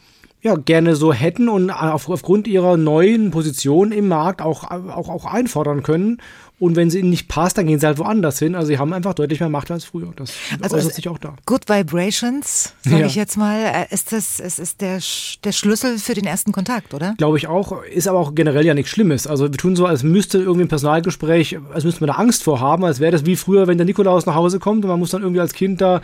ja, 0.43 0.55
gerne 0.57 0.97
so 0.97 1.12
hätten 1.12 1.49
und 1.49 1.71
auf, 1.71 2.09
aufgrund 2.09 2.47
ihrer 2.47 2.77
neuen 2.77 3.31
Position 3.31 3.93
im 3.93 4.09
Markt 4.09 4.43
auch, 4.43 4.64
auch, 4.71 5.09
auch 5.09 5.25
einfordern 5.27 5.83
können 5.83 6.19
Und 6.59 6.75
wenn 6.75 6.89
sie 6.89 7.01
ihnen 7.01 7.11
nicht 7.11 7.29
passt, 7.29 7.59
dann 7.59 7.67
gehen 7.67 7.79
sie 7.79 7.87
halt 7.87 7.99
woanders 7.99 8.39
hin. 8.39 8.55
Also 8.55 8.69
sie 8.69 8.79
haben 8.79 8.95
einfach 8.95 9.13
deutlich 9.13 9.41
mehr 9.41 9.51
Macht 9.51 9.71
als 9.71 9.85
früher. 9.85 10.13
Das 10.17 10.33
also 10.63 10.77
äußert 10.77 10.95
sich 10.95 11.09
auch 11.09 11.19
da. 11.19 11.37
Good 11.45 11.69
Vibrations, 11.69 12.73
sage 12.83 13.01
ja. 13.01 13.07
ich 13.07 13.15
jetzt 13.15 13.37
mal, 13.37 13.59
äh, 13.59 13.95
ist 13.95 14.13
das 14.13 14.41
es 14.41 14.59
ist 14.59 14.81
der, 14.81 15.01
der 15.45 15.53
Schlüssel 15.53 15.99
für 15.99 16.15
den 16.15 16.25
ersten 16.25 16.53
Kontakt, 16.53 16.95
oder? 16.95 17.15
Glaube 17.19 17.37
ich 17.37 17.47
auch. 17.47 17.83
Ist 17.83 18.09
aber 18.09 18.19
auch 18.19 18.35
generell 18.35 18.65
ja 18.65 18.73
nichts 18.73 18.91
Schlimmes. 18.91 19.27
Also 19.27 19.53
wir 19.53 19.59
tun 19.59 19.77
so, 19.77 19.85
als 19.85 20.03
müsste 20.03 20.39
irgendwie 20.39 20.63
ein 20.63 20.69
Personalgespräch, 20.69 21.59
als 21.75 21.85
müsste 21.85 22.01
man 22.01 22.09
da 22.09 22.15
Angst 22.15 22.43
vor 22.43 22.59
haben, 22.59 22.87
als 22.87 23.01
wäre 23.01 23.13
das 23.13 23.27
wie 23.27 23.37
früher, 23.37 23.67
wenn 23.67 23.77
der 23.77 23.85
Nikolaus 23.85 24.25
nach 24.25 24.35
Hause 24.35 24.59
kommt 24.59 24.83
und 24.83 24.89
man 24.89 24.99
muss 24.99 25.11
dann 25.11 25.21
irgendwie 25.21 25.41
als 25.41 25.53
Kind 25.53 25.83
da 25.83 26.01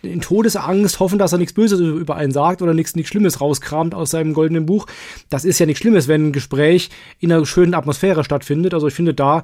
in 0.00 0.22
Todesangst 0.22 0.98
hoffen, 0.98 1.18
dass 1.18 1.32
er 1.32 1.38
nichts 1.38 1.52
Böses 1.52 1.78
über 1.78 2.16
einen 2.16 2.32
sagt 2.32 2.62
oder 2.62 2.72
nichts, 2.72 2.96
nichts 2.96 3.10
Schlimmes 3.10 3.42
rauskramt 3.42 3.94
aus 3.94 4.10
seinem 4.10 4.32
goldenen 4.32 4.64
Buch. 4.64 4.86
Das 5.28 5.44
ist 5.44 5.58
ja 5.58 5.66
nichts 5.66 5.80
Schlimmes, 5.80 6.08
wenn 6.08 6.28
ein 6.28 6.32
Gespräch 6.32 6.88
in 7.18 7.30
einer 7.30 7.44
schönen 7.44 7.74
Atmosphäre 7.74 8.24
stattfindet. 8.24 8.72
Also 8.72 8.86
ich 8.86 8.94
finde, 8.94 9.12
da 9.12 9.42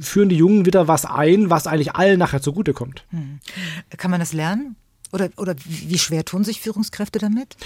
führen 0.00 0.28
die 0.28 0.36
Jungen 0.36 0.64
wieder 0.64 0.88
was 0.88 1.04
ein, 1.04 1.50
was 1.50 1.66
eigentlich 1.66 1.94
allen 1.94 2.18
nachher 2.18 2.40
zugutekommt. 2.40 3.04
Hm. 3.10 3.40
Kann 3.96 4.10
man 4.10 4.20
das 4.20 4.32
lernen? 4.32 4.76
Oder, 5.12 5.28
oder 5.36 5.54
wie 5.64 5.98
schwer 5.98 6.24
tun 6.24 6.44
sich 6.44 6.60
Führungskräfte 6.60 7.18
damit? 7.18 7.56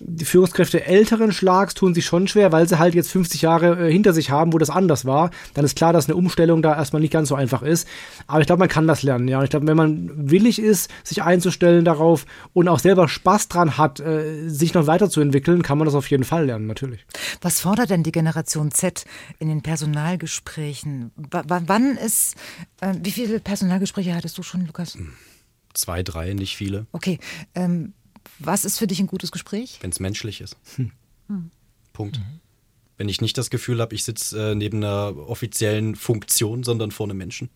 Die 0.00 0.24
Führungskräfte 0.24 0.84
älteren 0.84 1.32
Schlags 1.32 1.74
tun 1.74 1.92
sich 1.92 2.06
schon 2.06 2.28
schwer, 2.28 2.52
weil 2.52 2.68
sie 2.68 2.78
halt 2.78 2.94
jetzt 2.94 3.10
50 3.10 3.42
Jahre 3.42 3.88
äh, 3.88 3.92
hinter 3.92 4.12
sich 4.12 4.30
haben, 4.30 4.52
wo 4.52 4.58
das 4.58 4.70
anders 4.70 5.04
war. 5.04 5.30
Dann 5.54 5.64
ist 5.64 5.76
klar, 5.76 5.92
dass 5.92 6.06
eine 6.06 6.14
Umstellung 6.14 6.62
da 6.62 6.76
erstmal 6.76 7.02
nicht 7.02 7.12
ganz 7.12 7.28
so 7.28 7.34
einfach 7.34 7.62
ist. 7.62 7.88
Aber 8.28 8.40
ich 8.40 8.46
glaube, 8.46 8.60
man 8.60 8.68
kann 8.68 8.86
das 8.86 9.02
lernen. 9.02 9.26
Ja, 9.26 9.38
und 9.38 9.44
ich 9.44 9.50
glaube, 9.50 9.66
wenn 9.66 9.76
man 9.76 10.30
willig 10.30 10.60
ist, 10.60 10.90
sich 11.02 11.22
einzustellen 11.22 11.84
darauf 11.84 12.26
und 12.52 12.68
auch 12.68 12.78
selber 12.78 13.08
Spaß 13.08 13.48
dran 13.48 13.76
hat, 13.76 13.98
äh, 13.98 14.48
sich 14.48 14.72
noch 14.74 14.86
weiterzuentwickeln, 14.86 15.62
kann 15.62 15.78
man 15.78 15.86
das 15.86 15.94
auf 15.94 16.08
jeden 16.10 16.24
Fall 16.24 16.46
lernen, 16.46 16.66
natürlich. 16.66 17.04
Was 17.40 17.60
fordert 17.60 17.90
denn 17.90 18.04
die 18.04 18.12
Generation 18.12 18.70
Z 18.70 19.04
in 19.40 19.48
den 19.48 19.62
Personalgesprächen? 19.62 21.10
W 21.16 21.42
wann 21.44 21.96
ist, 21.96 22.36
äh, 22.80 22.94
wie 23.02 23.10
viele 23.10 23.40
Personalgespräche 23.40 24.14
hattest 24.14 24.38
du 24.38 24.42
schon, 24.44 24.64
Lukas? 24.66 24.96
Zwei, 25.74 26.02
drei, 26.02 26.32
nicht 26.34 26.56
viele. 26.56 26.86
Okay. 26.92 27.18
Ähm, 27.54 27.94
was 28.38 28.64
ist 28.64 28.78
für 28.78 28.86
dich 28.86 29.00
ein 29.00 29.06
gutes 29.06 29.32
Gespräch? 29.32 29.78
Wenn 29.80 29.90
es 29.90 30.00
menschlich 30.00 30.40
ist. 30.40 30.56
Hm. 30.76 30.92
Hm. 31.28 31.50
Punkt. 31.92 32.18
Mhm. 32.18 32.40
Wenn 32.96 33.08
ich 33.08 33.20
nicht 33.20 33.38
das 33.38 33.50
Gefühl 33.50 33.80
habe, 33.80 33.94
ich 33.94 34.04
sitze 34.04 34.52
äh, 34.52 34.54
neben 34.54 34.78
einer 34.78 35.16
offiziellen 35.16 35.94
Funktion, 35.94 36.64
sondern 36.64 36.90
vor 36.90 37.06
einem 37.06 37.16
Menschen. 37.16 37.50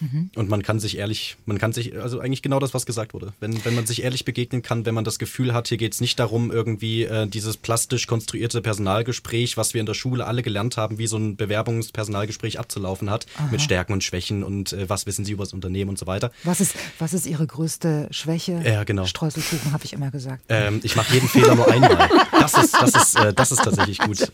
Mhm. 0.00 0.30
Und 0.34 0.48
man 0.48 0.62
kann 0.62 0.80
sich 0.80 0.98
ehrlich, 0.98 1.36
man 1.46 1.58
kann 1.58 1.72
sich, 1.72 1.98
also 2.00 2.20
eigentlich 2.20 2.42
genau 2.42 2.58
das, 2.58 2.74
was 2.74 2.86
gesagt 2.86 3.14
wurde. 3.14 3.32
Wenn, 3.40 3.64
wenn 3.64 3.74
man 3.74 3.86
sich 3.86 4.02
ehrlich 4.02 4.24
begegnen 4.24 4.62
kann, 4.62 4.86
wenn 4.86 4.94
man 4.94 5.04
das 5.04 5.18
Gefühl 5.18 5.54
hat, 5.54 5.68
hier 5.68 5.78
geht 5.78 5.94
es 5.94 6.00
nicht 6.00 6.18
darum, 6.18 6.50
irgendwie 6.50 7.04
äh, 7.04 7.26
dieses 7.26 7.56
plastisch 7.56 8.06
konstruierte 8.06 8.60
Personalgespräch, 8.60 9.56
was 9.56 9.74
wir 9.74 9.80
in 9.80 9.86
der 9.86 9.94
Schule 9.94 10.26
alle 10.26 10.42
gelernt 10.42 10.76
haben, 10.76 10.98
wie 10.98 11.06
so 11.06 11.16
ein 11.16 11.36
Bewerbungspersonalgespräch 11.36 12.58
abzulaufen 12.58 13.10
hat, 13.10 13.26
Aha. 13.36 13.48
mit 13.50 13.62
Stärken 13.62 13.92
und 13.92 14.04
Schwächen 14.04 14.42
und 14.42 14.72
äh, 14.72 14.88
was 14.88 15.06
wissen 15.06 15.24
Sie 15.24 15.32
über 15.32 15.44
das 15.44 15.52
Unternehmen 15.52 15.90
und 15.90 15.98
so 15.98 16.06
weiter. 16.06 16.30
Was 16.44 16.60
ist, 16.60 16.74
was 16.98 17.12
ist 17.12 17.26
Ihre 17.26 17.46
größte 17.46 18.08
Schwäche? 18.10 18.62
Ja, 18.64 18.84
genau. 18.84 19.06
Streuselkuchen, 19.06 19.72
habe 19.72 19.84
ich 19.84 19.92
immer 19.92 20.10
gesagt. 20.10 20.44
Ähm, 20.48 20.80
ich 20.82 20.96
mache 20.96 21.14
jeden 21.14 21.28
Fehler 21.28 21.54
nur 21.54 21.70
einmal. 21.70 22.08
Das 22.38 22.54
ist, 22.54 22.74
das, 22.74 22.94
ist, 22.94 23.18
äh, 23.18 23.32
das 23.32 23.50
ist 23.50 23.62
tatsächlich 23.62 23.98
gut. 23.98 24.30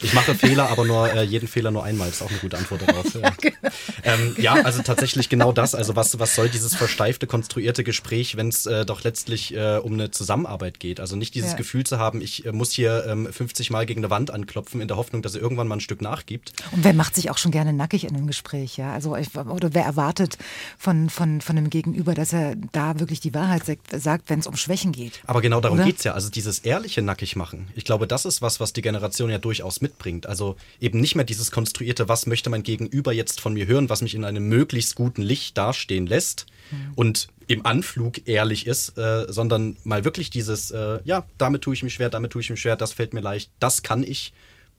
Ich 0.00 0.12
mache 0.12 0.34
Fehler, 0.34 0.70
aber 0.70 0.84
nur 0.84 1.12
äh, 1.12 1.22
jeden 1.22 1.46
Fehler 1.46 1.70
nur 1.70 1.84
einmal. 1.84 2.08
Das 2.08 2.16
ist 2.16 2.22
auch 2.22 2.30
eine 2.30 2.38
gute 2.38 2.58
Antwort 2.58 2.82
darauf. 2.88 3.14
ja, 3.22 3.30
genau. 3.40 3.56
ähm, 4.02 4.34
ja 4.38 4.54
also 4.54 4.82
tatsächlich 4.82 4.93
tatsächlich 4.94 5.28
genau 5.28 5.52
das. 5.52 5.74
Also 5.74 5.96
was, 5.96 6.18
was 6.18 6.34
soll 6.34 6.48
dieses 6.48 6.74
versteifte, 6.74 7.26
konstruierte 7.26 7.84
Gespräch, 7.84 8.36
wenn 8.36 8.48
es 8.48 8.66
äh, 8.66 8.86
doch 8.86 9.02
letztlich 9.02 9.54
äh, 9.54 9.78
um 9.78 9.94
eine 9.94 10.10
Zusammenarbeit 10.10 10.80
geht? 10.80 11.00
Also 11.00 11.16
nicht 11.16 11.34
dieses 11.34 11.52
ja. 11.52 11.56
Gefühl 11.56 11.84
zu 11.84 11.98
haben, 11.98 12.20
ich 12.20 12.46
äh, 12.46 12.52
muss 12.52 12.72
hier 12.72 13.04
ähm, 13.06 13.28
50 13.30 13.70
Mal 13.70 13.86
gegen 13.86 14.00
eine 14.00 14.10
Wand 14.10 14.30
anklopfen 14.30 14.80
in 14.80 14.88
der 14.88 14.96
Hoffnung, 14.96 15.22
dass 15.22 15.34
er 15.34 15.40
irgendwann 15.40 15.68
mal 15.68 15.76
ein 15.76 15.80
Stück 15.80 16.00
nachgibt. 16.00 16.52
Und 16.72 16.84
wer 16.84 16.94
macht 16.94 17.14
sich 17.14 17.30
auch 17.30 17.38
schon 17.38 17.50
gerne 17.50 17.72
nackig 17.72 18.04
in 18.04 18.14
einem 18.14 18.26
Gespräch, 18.26 18.76
ja? 18.76 18.92
Also 18.92 19.16
oder 19.16 19.74
wer 19.74 19.84
erwartet 19.84 20.38
von, 20.78 21.10
von, 21.10 21.40
von 21.40 21.58
einem 21.58 21.70
Gegenüber, 21.70 22.14
dass 22.14 22.32
er 22.32 22.54
da 22.72 22.98
wirklich 23.00 23.20
die 23.20 23.34
Wahrheit 23.34 23.62
sagt, 23.92 24.30
wenn 24.30 24.38
es 24.38 24.46
um 24.46 24.56
Schwächen 24.56 24.92
geht? 24.92 25.20
Aber 25.26 25.40
genau 25.40 25.60
darum 25.60 25.82
geht 25.82 25.98
es 25.98 26.04
ja. 26.04 26.12
Also 26.12 26.30
dieses 26.30 26.60
ehrliche 26.60 27.02
Nackig 27.02 27.36
machen. 27.36 27.68
Ich 27.74 27.84
glaube, 27.84 28.06
das 28.06 28.24
ist 28.24 28.42
was, 28.42 28.60
was 28.60 28.72
die 28.72 28.82
Generation 28.82 29.30
ja 29.30 29.38
durchaus 29.38 29.80
mitbringt. 29.80 30.26
Also 30.26 30.56
eben 30.80 31.00
nicht 31.00 31.14
mehr 31.14 31.24
dieses 31.24 31.50
konstruierte, 31.50 32.08
was 32.08 32.26
möchte 32.26 32.50
mein 32.50 32.62
Gegenüber 32.62 33.12
jetzt 33.12 33.40
von 33.40 33.54
mir 33.54 33.66
hören, 33.66 33.88
was 33.88 34.02
mich 34.02 34.14
in 34.14 34.24
einem 34.24 34.48
möglichst 34.48 34.83
möglichst 34.84 34.96
guten 34.96 35.22
Licht 35.22 35.56
dastehen 35.56 36.06
lässt 36.06 36.46
mhm. 36.70 36.92
und 36.94 37.28
im 37.46 37.66
Anflug 37.66 38.26
ehrlich 38.26 38.66
ist, 38.66 38.96
äh, 38.96 39.26
sondern 39.28 39.76
mal 39.84 40.04
wirklich 40.04 40.30
dieses, 40.30 40.70
äh, 40.70 41.00
ja, 41.04 41.24
damit 41.38 41.62
tue 41.62 41.74
ich 41.74 41.82
mich 41.82 41.94
schwer, 41.94 42.08
damit 42.08 42.32
tue 42.32 42.40
ich 42.40 42.50
mich 42.50 42.60
schwer, 42.60 42.76
das 42.76 42.92
fällt 42.92 43.12
mir 43.12 43.20
leicht, 43.20 43.50
das 43.60 43.82
kann 43.82 44.02
ich, 44.02 44.32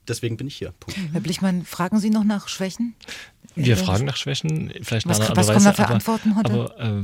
deswegen 0.07 0.37
bin 0.37 0.47
ich 0.47 0.55
hier. 0.55 0.73
Punkt. 0.79 0.99
Herr 1.11 1.21
Blichmann, 1.21 1.63
fragen 1.63 1.99
Sie 1.99 2.09
noch 2.09 2.23
nach 2.23 2.47
Schwächen? 2.47 2.95
Wir 3.55 3.77
fragen 3.77 4.05
nach 4.05 4.17
Schwächen, 4.17 4.73
vielleicht 4.81 5.07
was, 5.07 5.19
nach 5.19 5.29
einer 5.29 5.37
Was 5.37 5.47
kommen 5.47 5.63
da 5.63 5.73
für 5.73 5.87
Antworten 5.87 6.35
heute? 6.35 6.51
Aber, 6.51 6.79
äh, 6.79 7.03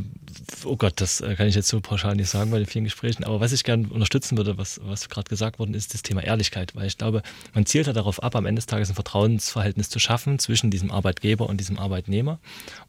oh 0.65 0.75
Gott, 0.75 0.93
das 1.01 1.21
äh, 1.21 1.35
kann 1.35 1.47
ich 1.47 1.55
jetzt 1.55 1.67
so 1.67 1.79
pauschal 1.79 2.15
nicht 2.15 2.29
sagen 2.29 2.51
bei 2.51 2.57
den 2.57 2.67
vielen 2.67 2.83
Gesprächen. 2.83 3.23
Aber 3.23 3.39
was 3.39 3.51
ich 3.51 3.63
gerne 3.63 3.87
unterstützen 3.87 4.37
würde, 4.37 4.57
was, 4.57 4.79
was 4.83 5.09
gerade 5.09 5.29
gesagt 5.29 5.59
worden 5.59 5.73
ist, 5.73 5.93
das 5.93 6.01
Thema 6.01 6.23
Ehrlichkeit. 6.23 6.75
Weil 6.75 6.87
ich 6.87 6.97
glaube, 6.97 7.21
man 7.53 7.65
zielt 7.65 7.87
ja 7.87 7.93
darauf 7.93 8.21
ab, 8.23 8.35
am 8.35 8.45
Ende 8.45 8.59
des 8.59 8.65
Tages 8.65 8.89
ein 8.89 8.95
Vertrauensverhältnis 8.95 9.89
zu 9.89 9.99
schaffen 9.99 10.39
zwischen 10.39 10.71
diesem 10.71 10.91
Arbeitgeber 10.91 11.47
und 11.47 11.57
diesem 11.57 11.77
Arbeitnehmer. 11.77 12.39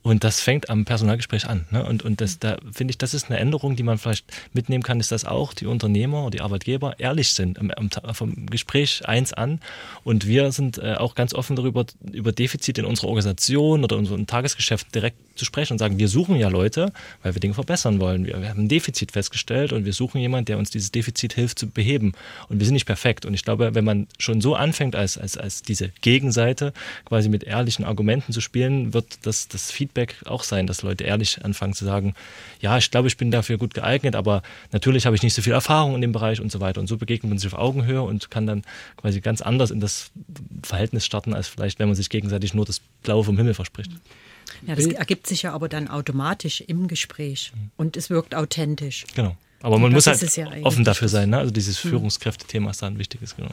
Und 0.02 0.24
das 0.24 0.40
fängt 0.40 0.70
am 0.70 0.84
Personalgespräch 0.84 1.46
an. 1.46 1.66
Ne? 1.70 1.84
Und, 1.84 2.02
und 2.02 2.20
das, 2.20 2.38
da 2.38 2.56
finde 2.72 2.92
ich, 2.92 2.98
das 2.98 3.14
ist 3.14 3.30
eine 3.30 3.38
Änderung, 3.38 3.76
die 3.76 3.82
man 3.82 3.98
vielleicht 3.98 4.26
mitnehmen 4.52 4.82
kann, 4.82 5.00
ist, 5.00 5.12
dass 5.12 5.24
auch 5.24 5.54
die 5.54 5.66
Unternehmer 5.66 6.24
und 6.24 6.34
die 6.34 6.40
Arbeitgeber 6.40 6.98
ehrlich 6.98 7.32
sind 7.32 7.58
am, 7.58 7.70
am, 7.70 7.90
vom 8.14 8.46
Gespräch 8.46 9.06
eins 9.06 9.32
an. 9.32 9.60
Und 10.04 10.26
wir 10.26 10.52
sind 10.52 10.78
äh, 10.78 10.94
auch 10.94 11.14
ganz 11.14 11.34
offen 11.34 11.56
darüber, 11.56 11.84
über 12.12 12.32
Defizite 12.32 12.80
in 12.80 12.86
unserer 12.86 13.08
Organisation 13.08 13.84
oder 13.84 13.96
unserem 13.96 14.26
Tagesgeschäft 14.26 14.94
direkt 14.94 15.16
zu 15.36 15.44
sprechen 15.44 15.74
und 15.74 15.78
sagen, 15.78 15.98
wir 15.98 16.08
suchen 16.08 16.36
ja 16.36 16.48
Leute, 16.48 16.92
weil 17.22 17.34
wir 17.34 17.40
Dinge 17.42 17.54
verbessern 17.54 18.00
wollen. 18.00 18.26
Wir, 18.26 18.40
wir 18.40 18.48
haben 18.48 18.64
ein 18.64 18.68
Defizit 18.68 19.12
festgestellt 19.12 19.72
und 19.72 19.84
wir 19.84 19.92
suchen 19.92 20.20
jemanden, 20.20 20.46
der 20.46 20.58
uns 20.58 20.70
dieses 20.70 20.92
Defizit 20.92 21.34
hilft 21.34 21.58
zu 21.58 21.68
beheben. 21.68 22.12
Und 22.48 22.58
wir 22.58 22.66
sind 22.66 22.74
nicht 22.74 22.86
perfekt. 22.86 23.26
Und 23.26 23.34
ich 23.34 23.44
glaube, 23.44 23.74
wenn 23.74 23.84
man 23.84 24.06
schon 24.18 24.40
so 24.40 24.54
anfängt, 24.54 24.96
als, 24.96 25.18
als, 25.18 25.36
als 25.36 25.62
diese 25.62 25.90
Gegenseite 26.00 26.72
quasi 27.04 27.28
mit 27.28 27.44
ehrlichen 27.44 27.84
Argumenten 27.84 28.32
zu 28.32 28.40
spielen, 28.40 28.94
wird 28.94 29.18
das, 29.22 29.48
das 29.48 29.70
Feedback 29.70 30.16
auch 30.24 30.42
sein, 30.42 30.66
dass 30.66 30.82
Leute 30.82 31.04
ehrlich 31.04 31.44
anfangen 31.44 31.74
zu 31.74 31.84
sagen, 31.84 32.14
ja, 32.60 32.78
ich 32.78 32.90
glaube, 32.90 33.08
ich 33.08 33.16
bin 33.16 33.30
dafür 33.30 33.58
gut 33.58 33.74
geeignet, 33.74 34.14
aber 34.14 34.42
natürlich 34.70 35.06
habe 35.06 35.16
ich 35.16 35.22
nicht 35.22 35.34
so 35.34 35.42
viel 35.42 35.52
Erfahrung 35.52 35.94
in 35.94 36.00
dem 36.00 36.12
Bereich 36.12 36.40
und 36.40 36.52
so 36.52 36.60
weiter. 36.60 36.80
Und 36.80 36.86
so 36.86 36.96
begegnet 36.96 37.28
man 37.30 37.38
sich 37.38 37.52
auf 37.52 37.58
Augenhöhe 37.58 38.02
und 38.02 38.30
kann 38.30 38.46
dann 38.46 38.62
quasi 38.96 39.20
ganz 39.20 39.40
anders 39.42 39.70
in 39.70 39.80
das 39.80 40.10
Verhältnis 40.62 41.04
starten, 41.04 41.34
als 41.34 41.48
vielleicht, 41.48 41.78
wenn 41.78 41.88
man 41.88 41.96
sich 41.96 42.08
gegenseitig 42.08 42.54
nur 42.54 42.64
das 42.64 42.80
Blaue 43.02 43.24
vom 43.24 43.36
Himmel 43.36 43.54
verspricht. 43.54 43.90
Ja, 44.66 44.74
das 44.74 44.86
ergibt 44.86 45.26
sich 45.26 45.42
ja 45.42 45.52
aber 45.52 45.68
dann 45.68 45.88
automatisch 45.88 46.60
im 46.60 46.88
Gespräch 46.88 47.52
und 47.76 47.96
es 47.96 48.10
wirkt 48.10 48.34
authentisch. 48.34 49.04
Genau. 49.14 49.36
Aber 49.60 49.78
man 49.78 49.92
muss 49.92 50.06
halt 50.06 50.36
ja 50.36 50.48
offen 50.62 50.84
dafür 50.84 51.08
sein. 51.08 51.30
Ne? 51.30 51.38
Also 51.38 51.52
dieses 51.52 51.82
hm. 51.82 51.90
Führungskräftethema 51.90 52.70
ist 52.70 52.82
da 52.82 52.88
ein 52.88 52.98
wichtiges. 52.98 53.36
Genau. 53.36 53.50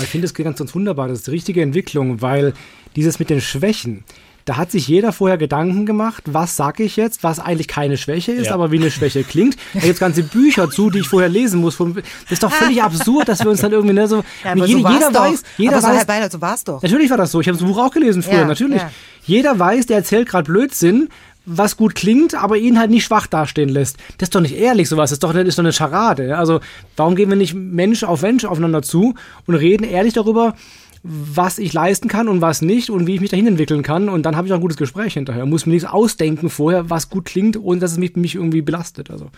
Ich 0.00 0.08
finde 0.08 0.26
es 0.26 0.34
ganz, 0.34 0.58
ganz 0.58 0.74
wunderbar. 0.74 1.08
Das 1.08 1.18
ist 1.18 1.26
die 1.26 1.32
richtige 1.32 1.62
Entwicklung, 1.62 2.20
weil 2.20 2.52
dieses 2.96 3.18
mit 3.18 3.30
den 3.30 3.40
Schwächen, 3.40 4.04
da 4.48 4.56
hat 4.56 4.70
sich 4.70 4.88
jeder 4.88 5.12
vorher 5.12 5.36
Gedanken 5.36 5.84
gemacht, 5.84 6.24
was 6.26 6.56
sage 6.56 6.82
ich 6.82 6.96
jetzt, 6.96 7.22
was 7.22 7.38
eigentlich 7.38 7.68
keine 7.68 7.98
Schwäche 7.98 8.32
ist, 8.32 8.46
ja. 8.46 8.54
aber 8.54 8.70
wie 8.70 8.78
eine 8.78 8.90
Schwäche 8.90 9.22
klingt. 9.22 9.56
Da 9.74 9.80
gibt 9.80 9.94
es 9.94 10.00
ganze 10.00 10.22
Bücher 10.22 10.70
zu, 10.70 10.88
die 10.88 11.00
ich 11.00 11.08
vorher 11.08 11.28
lesen 11.28 11.60
muss. 11.60 11.76
Das 11.76 11.86
ist 12.30 12.42
doch 12.42 12.50
völlig 12.50 12.82
absurd, 12.82 13.28
dass 13.28 13.40
wir 13.40 13.50
uns 13.50 13.60
dann 13.60 13.72
irgendwie 13.72 13.94
ne, 13.94 14.08
so. 14.08 14.24
Ja, 14.42 14.54
jeder, 14.54 14.66
so 14.66 14.88
jeder 14.88 15.14
weiß, 15.14 15.42
jeder 15.58 15.76
aber 15.76 15.86
weiß. 15.88 16.00
So, 16.00 16.06
Beider, 16.06 16.30
so 16.30 16.40
war's 16.40 16.64
doch. 16.64 16.80
Natürlich 16.80 17.10
war 17.10 17.18
das 17.18 17.30
so. 17.30 17.42
Ich 17.42 17.48
habe 17.48 17.58
das 17.58 17.66
Buch 17.66 17.76
auch 17.76 17.90
gelesen 17.90 18.22
früher, 18.22 18.38
ja, 18.38 18.44
natürlich. 18.46 18.80
Jeder 19.24 19.58
weiß, 19.58 19.84
der 19.84 19.98
erzählt 19.98 20.26
gerade 20.26 20.50
Blödsinn, 20.50 21.10
was 21.44 21.76
gut 21.76 21.94
klingt, 21.94 22.34
aber 22.34 22.56
ihn 22.56 22.78
halt 22.78 22.90
nicht 22.90 23.04
schwach 23.04 23.26
dastehen 23.26 23.68
lässt. 23.68 23.98
Das 24.16 24.28
ist 24.28 24.34
doch 24.34 24.40
nicht 24.40 24.56
ehrlich, 24.56 24.88
sowas. 24.88 25.10
Das 25.10 25.16
ist 25.16 25.24
doch, 25.24 25.34
das 25.34 25.46
ist 25.46 25.58
doch 25.58 25.62
eine 25.62 25.74
Scharade. 25.74 26.38
Also, 26.38 26.60
warum 26.96 27.16
gehen 27.16 27.28
wir 27.28 27.36
nicht 27.36 27.52
Mensch 27.52 28.02
auf 28.02 28.22
Mensch 28.22 28.46
aufeinander 28.46 28.80
zu 28.80 29.14
und 29.46 29.54
reden 29.54 29.84
ehrlich 29.84 30.14
darüber, 30.14 30.54
was 31.02 31.58
ich 31.58 31.72
leisten 31.72 32.08
kann 32.08 32.28
und 32.28 32.40
was 32.40 32.62
nicht 32.62 32.90
und 32.90 33.06
wie 33.06 33.14
ich 33.14 33.20
mich 33.20 33.30
dahin 33.30 33.46
entwickeln 33.46 33.82
kann. 33.82 34.08
Und 34.08 34.24
dann 34.24 34.36
habe 34.36 34.46
ich 34.46 34.52
auch 34.52 34.58
ein 34.58 34.62
gutes 34.62 34.76
Gespräch 34.76 35.14
hinterher. 35.14 35.46
Muss 35.46 35.66
mir 35.66 35.72
nichts 35.74 35.88
ausdenken 35.88 36.50
vorher, 36.50 36.90
was 36.90 37.08
gut 37.08 37.24
klingt, 37.24 37.56
ohne 37.56 37.80
dass 37.80 37.92
es 37.92 37.98
mich, 37.98 38.16
mich 38.16 38.34
irgendwie 38.34 38.62
belastet. 38.62 39.10
Also, 39.10 39.30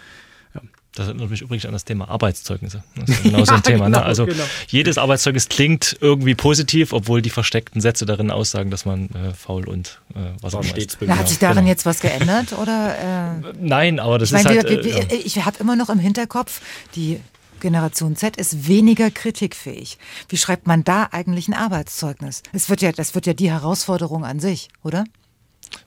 ja. 0.54 0.60
Das 0.94 1.06
erinnert 1.06 1.30
mich 1.30 1.42
übrigens 1.42 1.66
an 1.66 1.72
das 1.72 1.84
Thema 1.84 2.08
Arbeitszeugnisse. 2.08 2.82
Das 2.96 3.08
ist 3.08 3.22
genau 3.22 3.44
so 3.44 3.54
ein 3.54 3.62
Thema. 3.62 3.88
Ne? 3.88 3.96
Genau, 3.96 4.00
ne? 4.00 4.04
Also 4.04 4.26
genau. 4.26 4.42
jedes 4.68 4.98
Arbeitszeugnis 4.98 5.48
klingt 5.48 5.96
irgendwie 6.00 6.34
positiv, 6.34 6.92
obwohl 6.92 7.22
die 7.22 7.30
versteckten 7.30 7.80
Sätze 7.80 8.06
darin 8.06 8.30
aussagen, 8.30 8.70
dass 8.70 8.84
man 8.86 9.08
äh, 9.10 9.32
faul 9.34 9.68
und 9.68 10.00
äh, 10.14 10.18
was 10.40 10.54
auch 10.54 10.64
immer 10.64 10.76
ist. 10.76 10.98
Ja, 11.00 11.16
hat 11.16 11.28
sich 11.28 11.38
darin 11.38 11.58
genau. 11.58 11.68
jetzt 11.68 11.86
was 11.86 12.00
geändert? 12.00 12.58
Oder, 12.58 13.38
äh, 13.42 13.52
Nein, 13.60 14.00
aber 14.00 14.18
das 14.18 14.32
ich 14.32 14.38
ist 14.38 14.44
mein, 14.44 14.56
halt... 14.56 14.68
Wir, 14.68 14.84
wir, 14.84 15.12
äh, 15.12 15.16
ich 15.16 15.44
habe 15.44 15.58
immer 15.60 15.76
noch 15.76 15.90
im 15.90 15.98
Hinterkopf 15.98 16.60
die 16.96 17.20
Generation 17.60 18.16
Z 18.16 18.36
ist 18.36 18.66
weniger 18.66 19.10
kritikfähig. 19.10 19.98
Wie 20.28 20.36
schreibt 20.36 20.66
man 20.66 20.84
da 20.84 21.08
eigentlich 21.12 21.48
ein 21.48 21.54
Arbeitszeugnis? 21.54 22.42
Es 22.52 22.68
wird 22.68 22.82
ja, 22.82 22.92
das 22.92 23.14
wird 23.14 23.26
ja 23.26 23.34
die 23.34 23.50
Herausforderung 23.50 24.24
an 24.24 24.40
sich, 24.40 24.68
oder? 24.82 25.04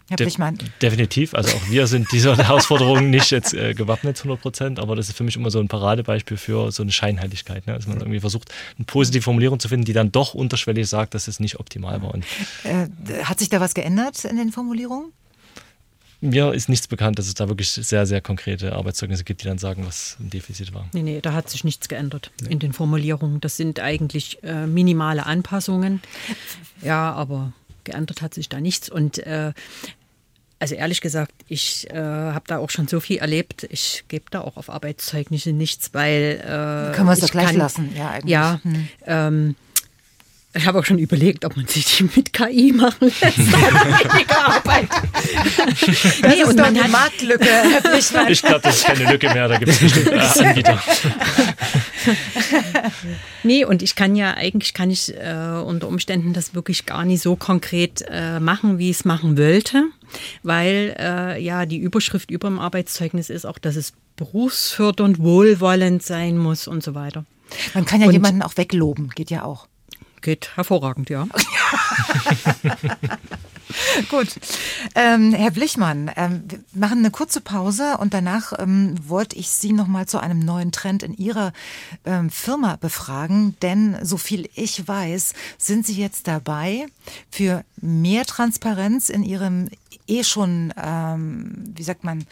De 0.10 0.30
definitiv. 0.82 1.34
Also 1.34 1.56
auch 1.56 1.70
wir 1.70 1.88
sind 1.88 2.12
dieser 2.12 2.38
Herausforderung 2.38 3.10
nicht 3.10 3.32
jetzt 3.32 3.54
äh, 3.54 3.74
gewappnet 3.74 4.18
zu 4.18 4.26
100 4.26 4.42
Prozent, 4.42 4.80
aber 4.80 4.96
das 4.96 5.10
ist 5.10 5.18
für 5.18 5.24
mich 5.24 5.36
immer 5.36 5.50
so 5.50 5.60
ein 5.60 5.68
Paradebeispiel 5.68 6.38
für 6.38 6.72
so 6.72 6.84
eine 6.84 6.92
Scheinheiligkeit. 6.92 7.66
Ne? 7.68 7.74
Dass 7.74 7.88
man 7.88 7.98
irgendwie 7.98 8.20
versucht, 8.20 8.54
eine 8.78 8.86
positive 8.86 9.24
Formulierung 9.24 9.60
zu 9.60 9.70
finden, 9.70 9.86
die 9.86 9.94
dann 9.94 10.12
doch 10.12 10.34
unterschwellig 10.34 10.88
sagt, 10.88 11.16
dass 11.16 11.28
es 11.28 11.40
nicht 11.40 11.60
optimal 11.60 12.02
war. 12.02 12.14
Und 12.14 12.26
äh, 12.64 13.24
hat 13.24 13.40
sich 13.40 13.50
da 13.50 13.60
was 13.60 13.74
geändert 13.74 14.24
in 14.26 14.38
den 14.38 14.52
Formulierungen? 14.52 15.12
Mir 16.24 16.54
ist 16.54 16.70
nichts 16.70 16.88
bekannt, 16.88 17.20
dass 17.20 17.28
es 17.28 17.34
da 17.34 17.50
wirklich 17.50 17.70
sehr, 17.70 18.06
sehr 18.06 18.22
konkrete 18.22 18.74
Arbeitszeugnisse 18.74 19.26
gibt, 19.26 19.44
die 19.44 19.48
dann 19.48 19.58
sagen, 19.58 19.86
was 19.86 20.16
ein 20.22 20.30
Defizit 20.30 20.74
war. 20.74 20.88
Nee, 20.94 21.02
nee, 21.02 21.20
da 21.22 21.34
hat 21.34 21.50
sich 21.50 21.66
nichts 21.66 21.90
geändert 21.90 22.32
nee. 22.42 22.50
in 22.50 22.60
den 22.60 22.72
Formulierungen. 22.72 23.42
Das 23.42 23.58
sind 23.58 23.82
eigentlich 23.82 24.42
äh, 24.42 24.66
minimale 24.66 25.26
Anpassungen. 25.26 26.02
Ja, 26.82 27.12
aber 27.12 27.52
geändert 27.84 28.22
hat 28.22 28.34
sich 28.34 28.48
da 28.48 28.62
nichts. 28.62 28.90
Und 28.90 29.18
äh, 29.20 29.52
also 30.60 30.76
ehrlich 30.76 31.02
gesagt, 31.02 31.34
ich 31.50 31.90
äh, 31.90 31.98
habe 31.98 32.46
da 32.48 32.60
auch 32.60 32.70
schon 32.70 32.88
so 32.88 33.02
viel 33.02 33.18
erlebt. 33.18 33.68
Ich 33.70 34.06
gebe 34.08 34.24
da 34.32 34.40
auch 34.40 34.56
auf 34.56 34.70
Arbeitszeugnisse 34.70 35.52
nichts, 35.52 35.94
weil. 35.94 36.40
Äh, 36.40 36.96
Können 36.96 37.08
wir 37.08 37.12
es 37.12 37.20
doch 37.20 37.32
gleich 37.32 37.48
kann, 37.48 37.58
lassen, 37.58 37.94
ja, 37.98 38.12
eigentlich. 38.12 38.32
Ja. 38.32 38.62
Hm. 38.64 38.88
Ähm, 39.06 39.56
ich 40.56 40.68
habe 40.68 40.80
auch 40.80 40.86
schon 40.86 41.00
überlegt, 41.00 41.46
ob 41.46 41.56
man 41.56 41.66
sich 41.68 41.86
die 41.86 42.04
mit 42.04 42.32
KI 42.32 42.72
machen 42.74 43.12
lässt. 43.22 43.38
weniger 43.38 44.48
Arbeit. 44.48 44.88
Das 44.92 46.36
nee, 46.36 46.42
ist 46.42 46.50
und 46.50 46.60
doch 46.60 46.66
eine 46.66 46.88
Marktlücke. 46.88 47.48
ich 48.30 48.42
glaube, 48.42 48.62
das 48.62 48.78
ist 48.78 48.86
keine 48.86 49.12
Lücke 49.12 49.34
mehr, 49.34 49.48
da 49.48 49.58
gibt 49.58 49.72
es 49.72 49.80
bestimmt 49.80 50.08
äh, 50.12 50.44
Anbieter. 50.44 50.84
nee, 53.44 53.66
und 53.66 53.82
ich 53.82 53.96
kann 53.96 54.16
ja, 54.16 54.36
eigentlich 54.36 54.74
kann 54.74 54.92
ich 54.92 55.16
äh, 55.16 55.62
unter 55.66 55.88
Umständen 55.88 56.34
das 56.34 56.54
wirklich 56.54 56.86
gar 56.86 57.04
nicht 57.04 57.24
so 57.24 57.36
konkret 57.36 58.04
äh, 58.08 58.40
machen, 58.40 58.78
wie 58.78 58.92
ich 58.92 58.98
es 58.98 59.06
machen 59.06 59.38
wollte, 59.38 59.86
weil 60.44 60.96
äh, 61.00 61.42
ja 61.42 61.66
die 61.66 61.78
Überschrift 61.78 62.30
über 62.30 62.48
dem 62.48 62.60
Arbeitszeugnis 62.60 63.30
ist 63.30 63.46
auch, 63.46 63.58
dass 63.58 63.76
es 63.76 63.94
berufsfördernd, 64.18 65.18
wohlwollend 65.20 66.04
sein 66.04 66.38
muss 66.38 66.68
und 66.68 66.84
so 66.84 66.94
weiter. 66.94 67.26
Man 67.74 67.86
kann 67.86 68.02
ja 68.02 68.08
und, 68.08 68.14
jemanden 68.14 68.44
auch 68.44 68.56
wegloben, 68.58 69.10
geht 69.10 69.32
ja 69.32 69.44
auch. 69.44 69.68
Geht 70.24 70.56
hervorragend, 70.56 71.10
ja. 71.10 71.28
Gut. 74.10 74.40
Ähm, 74.96 75.34
Herr 75.34 75.52
Blichmann, 75.52 76.10
ähm, 76.16 76.44
wir 76.48 76.60
machen 76.74 77.00
eine 77.00 77.12
kurze 77.12 77.42
Pause 77.42 77.98
und 77.98 78.14
danach 78.14 78.54
ähm, 78.58 78.96
wollte 79.06 79.36
ich 79.36 79.50
Sie 79.50 79.74
noch 79.74 79.88
mal 79.88 80.08
zu 80.08 80.20
einem 80.20 80.40
neuen 80.40 80.72
Trend 80.72 81.04
in 81.04 81.14
Ihrer 81.14 81.52
ähm, 82.06 82.30
Firma 82.30 82.78
befragen, 82.78 83.58
denn 83.62 83.98
so 84.02 84.16
viel 84.16 84.50
ich 84.56 84.88
weiß, 84.88 85.34
sind 85.58 85.86
Sie 85.86 86.00
jetzt 86.00 86.28
dabei, 86.30 86.86
für 87.30 87.66
mehr 87.82 88.26
Transparenz 88.26 89.10
in 89.10 89.24
Ihrem 89.24 89.70
eh 90.08 90.24
schon, 90.24 90.74
ähm, 90.82 91.66
wie 91.76 91.84
sagt 91.84 92.06
man, 92.06 92.26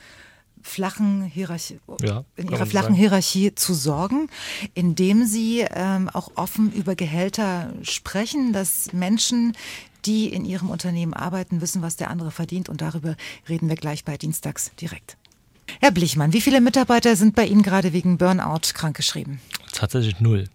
flachen 0.64 1.24
Hierarchie, 1.24 1.80
ja, 2.02 2.24
in 2.36 2.50
ihrer 2.50 2.66
flachen 2.66 2.88
sagen. 2.88 2.96
Hierarchie 2.96 3.56
zu 3.56 3.74
sorgen, 3.74 4.30
indem 4.74 5.26
sie 5.26 5.66
ähm, 5.70 6.10
auch 6.10 6.32
offen 6.36 6.72
über 6.74 6.96
Gehälter 6.96 7.74
sprechen, 7.84 8.54
dass 8.54 8.94
Menschen, 8.94 9.54
die 10.06 10.28
in 10.28 10.46
ihrem 10.46 10.70
Unternehmen 10.70 11.14
arbeiten, 11.14 11.62
wissen, 11.62 11.82
was 11.82 11.96
der 11.96 12.10
andere 12.10 12.32
verdient. 12.32 12.70
Und 12.70 12.82
darüber 12.82 13.16
reden 13.48 13.70
wir 13.70 13.76
gleich 13.76 14.04
bei 14.04 14.18
Dienstags 14.18 14.72
direkt. 14.80 15.18
Herr 15.80 15.92
Blichmann, 15.92 16.34
wie 16.34 16.42
viele 16.42 16.60
Mitarbeiter 16.60 17.16
sind 17.16 17.36
bei 17.36 17.46
Ihnen 17.46 17.62
gerade 17.62 17.94
wegen 17.94 18.18
Burnout 18.18 18.74
krankgeschrieben? 18.74 19.40
Tatsächlich 19.72 20.20
null. 20.20 20.50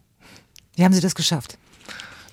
Wie 0.75 0.85
haben 0.85 0.93
Sie 0.93 1.01
das 1.01 1.15
geschafft? 1.15 1.57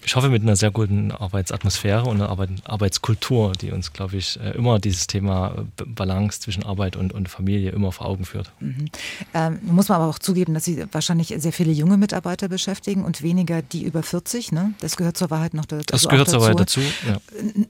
Ich 0.05 0.15
hoffe, 0.15 0.29
mit 0.29 0.41
einer 0.41 0.55
sehr 0.55 0.71
guten 0.71 1.11
Arbeitsatmosphäre 1.11 2.03
und 2.03 2.21
einer 2.21 2.29
Arbeitskultur, 2.65 3.53
die 3.53 3.71
uns, 3.71 3.93
glaube 3.93 4.17
ich, 4.17 4.39
äh, 4.39 4.51
immer 4.51 4.79
dieses 4.79 5.07
Thema 5.07 5.65
äh, 5.79 5.83
Balance 5.85 6.41
zwischen 6.41 6.63
Arbeit 6.63 6.95
und, 6.95 7.13
und 7.13 7.29
Familie 7.29 7.71
immer 7.71 7.91
vor 7.91 8.07
Augen 8.07 8.25
führt. 8.25 8.51
Mhm. 8.59 8.89
Ähm, 9.33 9.59
muss 9.63 9.89
man 9.89 10.01
aber 10.01 10.09
auch 10.09 10.19
zugeben, 10.19 10.53
dass 10.53 10.65
Sie 10.65 10.85
wahrscheinlich 10.91 11.33
sehr 11.37 11.53
viele 11.53 11.71
junge 11.71 11.97
Mitarbeiter 11.97 12.49
beschäftigen 12.49 13.03
und 13.03 13.21
weniger 13.21 13.61
die 13.61 13.83
über 13.83 14.03
40. 14.03 14.51
Ne? 14.51 14.73
Das 14.79 14.97
gehört 14.97 15.17
zur 15.17 15.29
Wahrheit 15.29 15.53
noch 15.53 15.65
dazu. 15.65 15.85
Das 15.87 16.07
gehört 16.07 16.29
zur 16.29 16.41
Wahrheit 16.41 16.59
dazu. 16.59 16.81
Ja. 17.07 17.17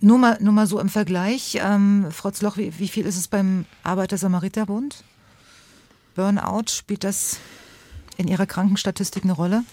Nur, 0.02 0.18
mal, 0.18 0.38
nur 0.42 0.54
mal 0.54 0.68
so 0.68 0.80
im 0.80 0.90
Vergleich. 0.90 1.60
Ähm, 1.64 2.08
Frau 2.12 2.32
Zloch, 2.32 2.58
wie, 2.58 2.74
wie 2.80 2.88
viel 2.88 3.06
ist 3.06 3.18
es 3.18 3.28
beim 3.28 3.66
Arbeiter-Samariter-Bund? 3.84 5.04
Burnout, 6.16 6.70
spielt 6.70 7.04
das 7.04 7.38
in 8.18 8.28
Ihrer 8.28 8.46
Krankenstatistik 8.46 9.24
eine 9.24 9.34
Rolle? 9.34 9.64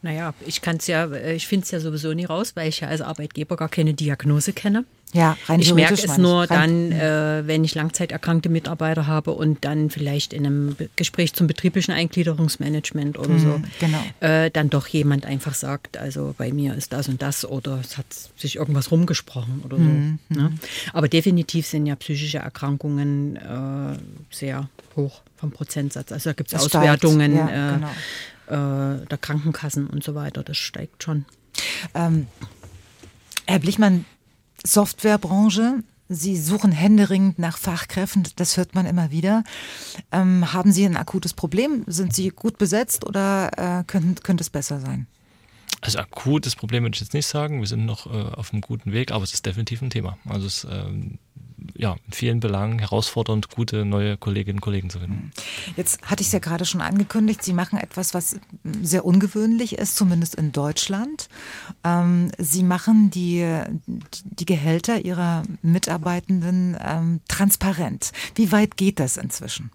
Naja, 0.00 0.32
ich 0.46 0.62
kann 0.62 0.76
es 0.76 0.86
ja, 0.86 1.06
äh, 1.06 1.34
ich 1.34 1.48
finde 1.48 1.64
es 1.64 1.70
ja 1.72 1.80
sowieso 1.80 2.12
nie 2.12 2.24
raus, 2.24 2.52
weil 2.54 2.68
ich 2.68 2.80
ja 2.80 2.88
als 2.88 3.00
Arbeitgeber 3.00 3.56
gar 3.56 3.68
keine 3.68 3.94
Diagnose 3.94 4.52
kenne. 4.52 4.84
Ja, 5.12 5.36
rein 5.46 5.58
Ich 5.60 5.72
merke 5.72 5.94
es 5.94 6.18
nur 6.18 6.46
dann, 6.46 6.92
äh, 6.92 7.42
wenn 7.46 7.64
ich 7.64 7.74
langzeiterkrankte 7.74 8.50
Mitarbeiter 8.50 9.06
habe 9.06 9.32
und 9.32 9.64
dann 9.64 9.88
vielleicht 9.90 10.34
in 10.34 10.46
einem 10.46 10.76
Gespräch 10.96 11.32
zum 11.32 11.46
betrieblichen 11.46 11.94
Eingliederungsmanagement 11.94 13.18
oder 13.18 13.30
mhm, 13.30 13.38
so, 13.38 13.60
genau. 13.80 14.02
äh, 14.20 14.50
dann 14.50 14.68
doch 14.68 14.86
jemand 14.86 15.24
einfach 15.24 15.54
sagt, 15.54 15.96
also 15.96 16.34
bei 16.36 16.52
mir 16.52 16.74
ist 16.74 16.92
das 16.92 17.08
und 17.08 17.22
das 17.22 17.46
oder 17.46 17.80
es 17.80 17.96
hat 17.96 18.06
sich 18.36 18.56
irgendwas 18.56 18.90
rumgesprochen 18.90 19.62
oder 19.64 19.78
so. 19.78 19.82
Mhm, 19.82 20.18
ne? 20.28 20.42
Mhm. 20.42 20.58
Aber 20.92 21.08
definitiv 21.08 21.66
sind 21.66 21.86
ja 21.86 21.96
psychische 21.96 22.38
Erkrankungen 22.38 23.36
äh, 23.36 23.98
sehr 24.30 24.68
hoch 24.94 25.22
vom 25.36 25.50
Prozentsatz. 25.50 26.12
Also 26.12 26.30
da 26.30 26.34
gibt 26.34 26.52
es 26.52 26.60
Auswertungen. 26.60 27.34
Ja, 27.34 27.48
äh, 27.48 27.74
genau 27.76 27.90
äh, 28.48 29.06
der 29.06 29.18
Krankenkassen 29.20 29.86
und 29.86 30.02
so 30.02 30.14
weiter. 30.14 30.42
Das 30.42 30.56
steigt 30.56 31.02
schon. 31.02 31.24
Ähm, 31.94 32.26
Herr 33.46 33.58
Blichmann, 33.58 34.04
Softwarebranche, 34.64 35.82
Sie 36.10 36.38
suchen 36.38 36.72
händeringend 36.72 37.38
nach 37.38 37.58
Fachkräften, 37.58 38.26
das 38.36 38.56
hört 38.56 38.74
man 38.74 38.86
immer 38.86 39.10
wieder. 39.10 39.44
Ähm, 40.10 40.54
haben 40.54 40.72
Sie 40.72 40.86
ein 40.86 40.96
akutes 40.96 41.34
Problem? 41.34 41.84
Sind 41.86 42.14
Sie 42.14 42.30
gut 42.30 42.56
besetzt 42.56 43.06
oder 43.06 43.50
äh, 43.80 43.84
könnte, 43.84 44.22
könnte 44.22 44.40
es 44.40 44.48
besser 44.48 44.80
sein? 44.80 45.06
Also 45.82 45.98
akutes 45.98 46.56
Problem 46.56 46.84
würde 46.84 46.94
ich 46.94 47.00
jetzt 47.00 47.12
nicht 47.12 47.26
sagen. 47.26 47.60
Wir 47.60 47.68
sind 47.68 47.84
noch 47.84 48.06
äh, 48.06 48.10
auf 48.10 48.52
einem 48.52 48.62
guten 48.62 48.92
Weg, 48.92 49.12
aber 49.12 49.22
es 49.22 49.34
ist 49.34 49.44
definitiv 49.44 49.82
ein 49.82 49.90
Thema. 49.90 50.18
Also 50.24 50.46
es 50.46 50.66
ähm, 50.70 51.18
ja, 51.78 51.96
in 52.06 52.12
vielen 52.12 52.40
Belangen 52.40 52.80
herausfordernd, 52.80 53.50
gute 53.50 53.84
neue 53.84 54.16
Kolleginnen 54.16 54.58
und 54.58 54.62
Kollegen 54.62 54.90
zu 54.90 54.98
finden. 54.98 55.30
Jetzt 55.76 56.02
hatte 56.02 56.22
ich 56.22 56.26
es 56.26 56.32
ja 56.32 56.40
gerade 56.40 56.64
schon 56.64 56.80
angekündigt, 56.80 57.42
Sie 57.42 57.52
machen 57.52 57.78
etwas, 57.78 58.14
was 58.14 58.40
sehr 58.82 59.04
ungewöhnlich 59.04 59.78
ist, 59.78 59.96
zumindest 59.96 60.34
in 60.34 60.50
Deutschland. 60.50 61.28
Ähm, 61.84 62.32
Sie 62.36 62.64
machen 62.64 63.10
die, 63.10 63.46
die 63.86 64.44
Gehälter 64.44 65.04
Ihrer 65.04 65.44
Mitarbeitenden 65.62 66.76
ähm, 66.84 67.20
transparent. 67.28 68.12
Wie 68.34 68.50
weit 68.50 68.76
geht 68.76 68.98
das 68.98 69.16
inzwischen? 69.16 69.70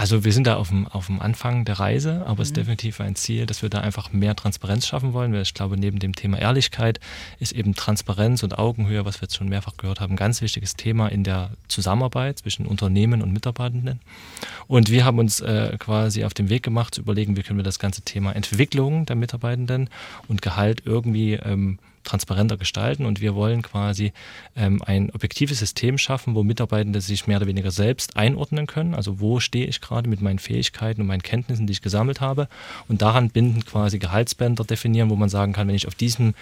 Also 0.00 0.24
wir 0.24 0.32
sind 0.32 0.46
da 0.46 0.56
auf 0.56 0.70
dem, 0.70 0.86
auf 0.86 1.08
dem 1.08 1.20
Anfang 1.20 1.66
der 1.66 1.78
Reise, 1.78 2.24
aber 2.24 2.40
es 2.40 2.48
ist 2.48 2.52
mhm. 2.52 2.60
definitiv 2.60 3.02
ein 3.02 3.16
Ziel, 3.16 3.44
dass 3.44 3.60
wir 3.60 3.68
da 3.68 3.82
einfach 3.82 4.14
mehr 4.14 4.34
Transparenz 4.34 4.86
schaffen 4.86 5.12
wollen, 5.12 5.34
weil 5.34 5.42
ich 5.42 5.52
glaube, 5.52 5.76
neben 5.76 5.98
dem 5.98 6.14
Thema 6.14 6.38
Ehrlichkeit 6.38 7.00
ist 7.38 7.52
eben 7.52 7.74
Transparenz 7.74 8.42
und 8.42 8.58
Augenhöhe, 8.58 9.04
was 9.04 9.16
wir 9.20 9.24
jetzt 9.24 9.36
schon 9.36 9.50
mehrfach 9.50 9.76
gehört 9.76 10.00
haben, 10.00 10.14
ein 10.14 10.16
ganz 10.16 10.40
wichtiges 10.40 10.74
Thema 10.74 11.08
in 11.08 11.22
der 11.22 11.50
Zusammenarbeit 11.68 12.38
zwischen 12.38 12.64
Unternehmen 12.64 13.20
und 13.20 13.30
Mitarbeitenden. 13.34 14.00
Und 14.68 14.88
wir 14.88 15.04
haben 15.04 15.18
uns 15.18 15.40
äh, 15.40 15.76
quasi 15.78 16.24
auf 16.24 16.32
den 16.32 16.48
Weg 16.48 16.62
gemacht, 16.62 16.94
zu 16.94 17.02
überlegen, 17.02 17.36
wie 17.36 17.42
können 17.42 17.58
wir 17.58 17.62
das 17.62 17.78
ganze 17.78 18.00
Thema 18.00 18.34
Entwicklung 18.34 19.04
der 19.04 19.16
Mitarbeitenden 19.16 19.90
und 20.28 20.40
Gehalt 20.40 20.80
irgendwie 20.86 21.34
ähm, 21.34 21.78
transparenter 22.04 22.56
gestalten 22.56 23.04
und 23.06 23.20
wir 23.20 23.34
wollen 23.34 23.62
quasi 23.62 24.12
ähm, 24.56 24.82
ein 24.84 25.10
objektives 25.10 25.58
System 25.58 25.98
schaffen, 25.98 26.34
wo 26.34 26.42
Mitarbeitende 26.42 27.00
sich 27.00 27.26
mehr 27.26 27.36
oder 27.36 27.46
weniger 27.46 27.70
selbst 27.70 28.16
einordnen 28.16 28.66
können. 28.66 28.94
Also 28.94 29.20
wo 29.20 29.40
stehe 29.40 29.66
ich 29.66 29.80
gerade 29.80 30.08
mit 30.08 30.20
meinen 30.20 30.38
Fähigkeiten 30.38 31.02
und 31.02 31.06
meinen 31.06 31.22
Kenntnissen, 31.22 31.66
die 31.66 31.72
ich 31.72 31.82
gesammelt 31.82 32.20
habe 32.20 32.48
und 32.88 33.02
daran 33.02 33.30
binden 33.30 33.64
quasi 33.64 33.98
Gehaltsbänder 33.98 34.64
definieren, 34.64 35.10
wo 35.10 35.16
man 35.16 35.28
sagen 35.28 35.52
kann, 35.52 35.68
wenn 35.68 35.74
ich 35.74 35.86
auf 35.86 35.94
diesem 35.94 36.34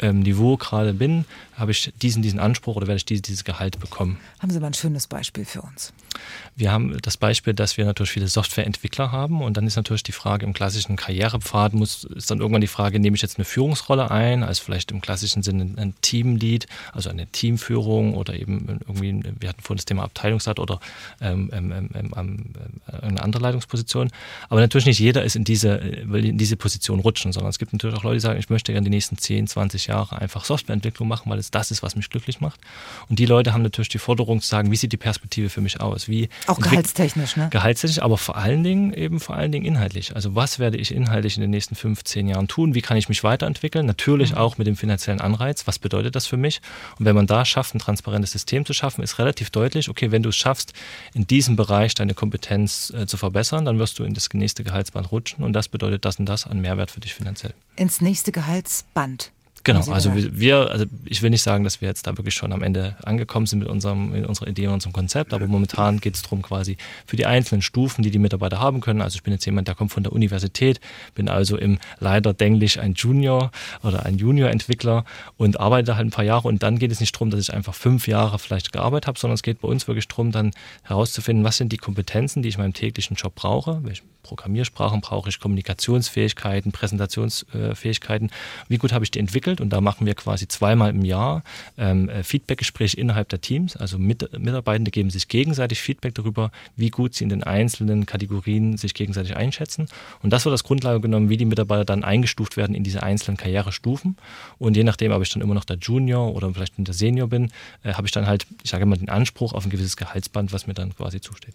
ähm, 0.00 0.20
Niveau 0.20 0.56
gerade 0.56 0.92
bin, 0.92 1.24
habe 1.56 1.70
ich 1.70 1.92
diesen, 2.02 2.22
diesen 2.22 2.38
Anspruch 2.38 2.76
oder 2.76 2.86
werde 2.86 2.98
ich 2.98 3.04
dieses, 3.04 3.22
dieses 3.22 3.44
Gehalt 3.44 3.80
bekommen. 3.80 4.18
Haben 4.40 4.50
Sie 4.50 4.60
mal 4.60 4.68
ein 4.68 4.74
schönes 4.74 5.06
Beispiel 5.06 5.44
für 5.44 5.62
uns? 5.62 5.92
Wir 6.54 6.72
haben 6.72 6.96
das 7.02 7.16
Beispiel, 7.16 7.52
dass 7.54 7.76
wir 7.76 7.84
natürlich 7.84 8.12
viele 8.12 8.28
Softwareentwickler 8.28 9.12
haben 9.12 9.42
und 9.42 9.56
dann 9.56 9.66
ist 9.66 9.76
natürlich 9.76 10.02
die 10.02 10.12
Frage 10.12 10.46
im 10.46 10.52
klassischen 10.52 10.96
Karrierepfad 10.96 11.74
muss, 11.74 12.04
ist 12.04 12.30
dann 12.30 12.40
irgendwann 12.40 12.62
die 12.62 12.66
Frage, 12.66 12.98
nehme 12.98 13.16
ich 13.16 13.22
jetzt 13.22 13.38
eine 13.38 13.44
Führungsrolle 13.44 14.10
ein, 14.10 14.42
als 14.42 14.58
vielleicht 14.58 14.90
im 14.90 15.00
klassischen 15.00 15.42
Sinne 15.42 15.74
ein 15.76 15.94
Teamlead, 16.00 16.66
also 16.92 17.10
eine 17.10 17.26
Teamführung 17.26 18.14
oder 18.14 18.34
eben 18.34 18.80
irgendwie, 18.86 19.22
wir 19.38 19.48
hatten 19.48 19.60
vorhin 19.60 19.78
das 19.78 19.84
Thema 19.84 20.04
Abteilungsleiter 20.04 20.62
oder 20.62 20.80
ähm, 21.20 21.50
ähm, 21.52 21.72
ähm, 21.72 21.90
ähm, 21.94 22.12
ähm 22.16 22.50
eine 23.02 23.22
andere 23.22 23.42
Leitungsposition. 23.42 24.10
Aber 24.48 24.60
natürlich 24.60 24.86
nicht 24.86 24.98
jeder 24.98 25.24
ist 25.24 25.36
in 25.36 25.44
diese, 25.44 25.80
will 26.04 26.24
in 26.24 26.38
diese 26.38 26.56
Position 26.56 27.00
rutschen, 27.00 27.32
sondern 27.32 27.50
es 27.50 27.58
gibt 27.58 27.72
natürlich 27.72 27.96
auch 27.96 28.02
Leute, 28.02 28.16
die 28.16 28.20
sagen, 28.20 28.38
ich 28.38 28.50
möchte 28.50 28.72
gerne 28.72 28.84
die 28.84 28.90
nächsten 28.90 29.18
10, 29.18 29.46
20 29.46 29.85
30 29.86 29.88
Jahre 29.88 30.20
einfach 30.20 30.44
Softwareentwicklung 30.44 31.08
machen, 31.08 31.30
weil 31.30 31.38
es 31.38 31.50
das 31.50 31.70
ist, 31.70 31.82
was 31.82 31.96
mich 31.96 32.10
glücklich 32.10 32.40
macht. 32.40 32.60
Und 33.08 33.18
die 33.18 33.26
Leute 33.26 33.52
haben 33.52 33.62
natürlich 33.62 33.88
die 33.88 33.98
Forderung 33.98 34.40
zu 34.40 34.48
sagen, 34.48 34.70
wie 34.70 34.76
sieht 34.76 34.92
die 34.92 34.96
Perspektive 34.96 35.48
für 35.48 35.60
mich 35.60 35.80
aus? 35.80 36.08
Wie 36.08 36.28
Auch 36.46 36.58
gehaltstechnisch, 36.58 37.36
ne? 37.36 37.48
Gehaltstechnisch, 37.50 38.02
aber 38.02 38.18
vor 38.18 38.36
allen 38.36 38.62
Dingen 38.62 38.92
eben 38.92 39.20
vor 39.20 39.36
allen 39.36 39.52
Dingen 39.52 39.64
inhaltlich. 39.64 40.14
Also 40.14 40.34
was 40.34 40.58
werde 40.58 40.76
ich 40.76 40.92
inhaltlich 40.92 41.36
in 41.36 41.40
den 41.40 41.50
nächsten 41.50 41.74
15 41.74 42.28
Jahren 42.28 42.48
tun? 42.48 42.74
Wie 42.74 42.82
kann 42.82 42.96
ich 42.96 43.08
mich 43.08 43.24
weiterentwickeln? 43.24 43.86
Natürlich 43.86 44.32
mhm. 44.32 44.38
auch 44.38 44.58
mit 44.58 44.66
dem 44.66 44.76
finanziellen 44.76 45.20
Anreiz. 45.20 45.66
Was 45.66 45.78
bedeutet 45.78 46.16
das 46.16 46.26
für 46.26 46.36
mich? 46.36 46.60
Und 46.98 47.04
wenn 47.04 47.14
man 47.14 47.26
da 47.26 47.44
schafft, 47.44 47.74
ein 47.74 47.78
transparentes 47.78 48.32
System 48.32 48.64
zu 48.64 48.72
schaffen, 48.72 49.02
ist 49.02 49.18
relativ 49.18 49.50
deutlich, 49.50 49.88
okay, 49.88 50.10
wenn 50.10 50.22
du 50.22 50.30
es 50.30 50.36
schaffst, 50.36 50.72
in 51.14 51.26
diesem 51.26 51.56
Bereich 51.56 51.94
deine 51.94 52.14
Kompetenz 52.14 52.90
äh, 52.90 53.06
zu 53.06 53.16
verbessern, 53.16 53.64
dann 53.64 53.78
wirst 53.78 53.98
du 53.98 54.04
in 54.04 54.14
das 54.14 54.28
nächste 54.32 54.64
Gehaltsband 54.64 55.12
rutschen 55.12 55.44
und 55.44 55.52
das 55.52 55.68
bedeutet 55.68 56.04
das 56.04 56.18
und 56.18 56.26
das 56.26 56.46
an 56.46 56.60
Mehrwert 56.60 56.90
für 56.90 57.00
dich 57.00 57.14
finanziell. 57.14 57.54
Ins 57.76 58.00
nächste 58.00 58.32
Gehaltsband. 58.32 59.32
Genau, 59.66 59.84
also 59.90 60.12
wir, 60.14 60.70
also 60.70 60.84
ich 61.06 61.22
will 61.22 61.30
nicht 61.30 61.42
sagen, 61.42 61.64
dass 61.64 61.80
wir 61.80 61.88
jetzt 61.88 62.06
da 62.06 62.16
wirklich 62.16 62.34
schon 62.34 62.52
am 62.52 62.62
Ende 62.62 62.94
angekommen 63.02 63.46
sind 63.46 63.58
mit 63.58 63.68
unserem, 63.68 64.12
mit 64.12 64.24
unserer 64.24 64.46
Idee 64.46 64.68
und 64.68 64.74
unserem 64.74 64.92
Konzept, 64.92 65.34
aber 65.34 65.48
momentan 65.48 65.98
geht 65.98 66.14
es 66.14 66.22
darum, 66.22 66.40
quasi 66.40 66.76
für 67.04 67.16
die 67.16 67.26
einzelnen 67.26 67.62
Stufen, 67.62 68.02
die 68.02 68.12
die 68.12 68.20
Mitarbeiter 68.20 68.60
haben 68.60 68.80
können. 68.80 69.00
Also 69.02 69.16
ich 69.16 69.24
bin 69.24 69.32
jetzt 69.32 69.44
jemand, 69.44 69.66
der 69.66 69.74
kommt 69.74 69.90
von 69.90 70.04
der 70.04 70.12
Universität, 70.12 70.78
bin 71.16 71.28
also 71.28 71.56
im 71.56 71.80
leider 71.98 72.32
denklich 72.32 72.78
ein 72.78 72.94
Junior 72.94 73.50
oder 73.82 74.06
ein 74.06 74.18
Junior-Entwickler 74.18 75.04
und 75.36 75.58
arbeite 75.58 75.96
halt 75.96 76.06
ein 76.06 76.10
paar 76.12 76.24
Jahre. 76.24 76.46
Und 76.46 76.62
dann 76.62 76.78
geht 76.78 76.92
es 76.92 77.00
nicht 77.00 77.16
darum, 77.16 77.30
dass 77.30 77.40
ich 77.40 77.52
einfach 77.52 77.74
fünf 77.74 78.06
Jahre 78.06 78.38
vielleicht 78.38 78.70
gearbeitet 78.70 79.08
habe, 79.08 79.18
sondern 79.18 79.34
es 79.34 79.42
geht 79.42 79.60
bei 79.62 79.66
uns 79.66 79.88
wirklich 79.88 80.06
darum, 80.06 80.30
dann 80.30 80.52
herauszufinden, 80.84 81.44
was 81.44 81.56
sind 81.56 81.72
die 81.72 81.76
Kompetenzen, 81.76 82.40
die 82.40 82.50
ich 82.50 82.54
in 82.54 82.60
meinem 82.60 82.72
täglichen 82.72 83.16
Job 83.16 83.34
brauche, 83.34 83.80
welche 83.82 84.02
Programmiersprachen 84.26 85.00
brauche 85.00 85.28
ich, 85.28 85.40
Kommunikationsfähigkeiten, 85.40 86.72
Präsentationsfähigkeiten, 86.72 88.30
wie 88.68 88.78
gut 88.78 88.92
habe 88.92 89.04
ich 89.04 89.10
die 89.10 89.20
entwickelt 89.20 89.55
und 89.60 89.70
da 89.70 89.80
machen 89.80 90.06
wir 90.06 90.14
quasi 90.14 90.48
zweimal 90.48 90.90
im 90.90 91.04
Jahr 91.04 91.42
ähm, 91.76 92.08
äh, 92.08 92.22
Feedbackgespräche 92.22 92.96
innerhalb 92.96 93.28
der 93.28 93.40
Teams, 93.40 93.76
also 93.76 93.98
mit, 93.98 94.38
Mitarbeitende 94.38 94.90
geben 94.90 95.10
sich 95.10 95.28
gegenseitig 95.28 95.80
Feedback 95.80 96.14
darüber, 96.14 96.50
wie 96.74 96.90
gut 96.90 97.14
sie 97.14 97.24
in 97.24 97.30
den 97.30 97.42
einzelnen 97.42 98.06
Kategorien 98.06 98.76
sich 98.76 98.94
gegenseitig 98.94 99.36
einschätzen. 99.36 99.86
Und 100.22 100.30
das 100.30 100.44
wird 100.44 100.52
als 100.52 100.64
Grundlage 100.64 101.00
genommen, 101.00 101.28
wie 101.28 101.36
die 101.36 101.44
Mitarbeiter 101.44 101.84
dann 101.84 102.02
eingestuft 102.02 102.56
werden 102.56 102.74
in 102.74 102.82
diese 102.82 103.02
einzelnen 103.02 103.36
Karrierestufen. 103.36 104.16
Und 104.58 104.76
je 104.76 104.84
nachdem, 104.84 105.12
ob 105.12 105.22
ich 105.22 105.30
dann 105.30 105.42
immer 105.42 105.54
noch 105.54 105.64
der 105.64 105.76
Junior 105.76 106.34
oder 106.34 106.52
vielleicht 106.52 106.74
der 106.78 106.94
Senior 106.94 107.28
bin, 107.28 107.50
äh, 107.82 107.92
habe 107.92 108.06
ich 108.06 108.12
dann 108.12 108.26
halt, 108.26 108.46
ich 108.62 108.70
sage 108.70 108.84
immer, 108.84 108.96
den 108.96 109.08
Anspruch 109.08 109.52
auf 109.52 109.64
ein 109.64 109.70
gewisses 109.70 109.96
Gehaltsband, 109.96 110.52
was 110.52 110.66
mir 110.66 110.74
dann 110.74 110.94
quasi 110.96 111.20
zusteht. 111.20 111.54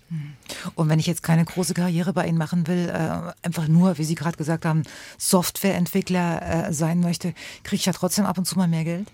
Und 0.76 0.90
wenn 0.90 1.00
ich 1.00 1.08
jetzt 1.08 1.24
keine 1.24 1.44
große 1.44 1.74
Karriere 1.74 2.14
bei 2.14 2.28
Ihnen 2.28 2.38
machen 2.38 2.52
machen 2.52 2.68
will, 2.68 2.90
äh, 2.90 3.46
einfach 3.46 3.68
nur, 3.68 3.98
wie 3.98 4.04
Sie 4.04 4.16
gerade 4.16 4.38
gesagt 4.38 4.66
haben, 4.66 4.84
Softwareentwickler 5.18 6.68
äh, 6.68 6.74
sein 6.74 7.00
möchte, 7.00 7.34
kriege 7.64 7.78
ich 7.78 7.86
ja 7.86 7.91
trotzdem 7.94 8.26
ab 8.26 8.38
und 8.38 8.46
zu 8.46 8.58
mal 8.58 8.68
mehr 8.68 8.84
Geld? 8.84 9.08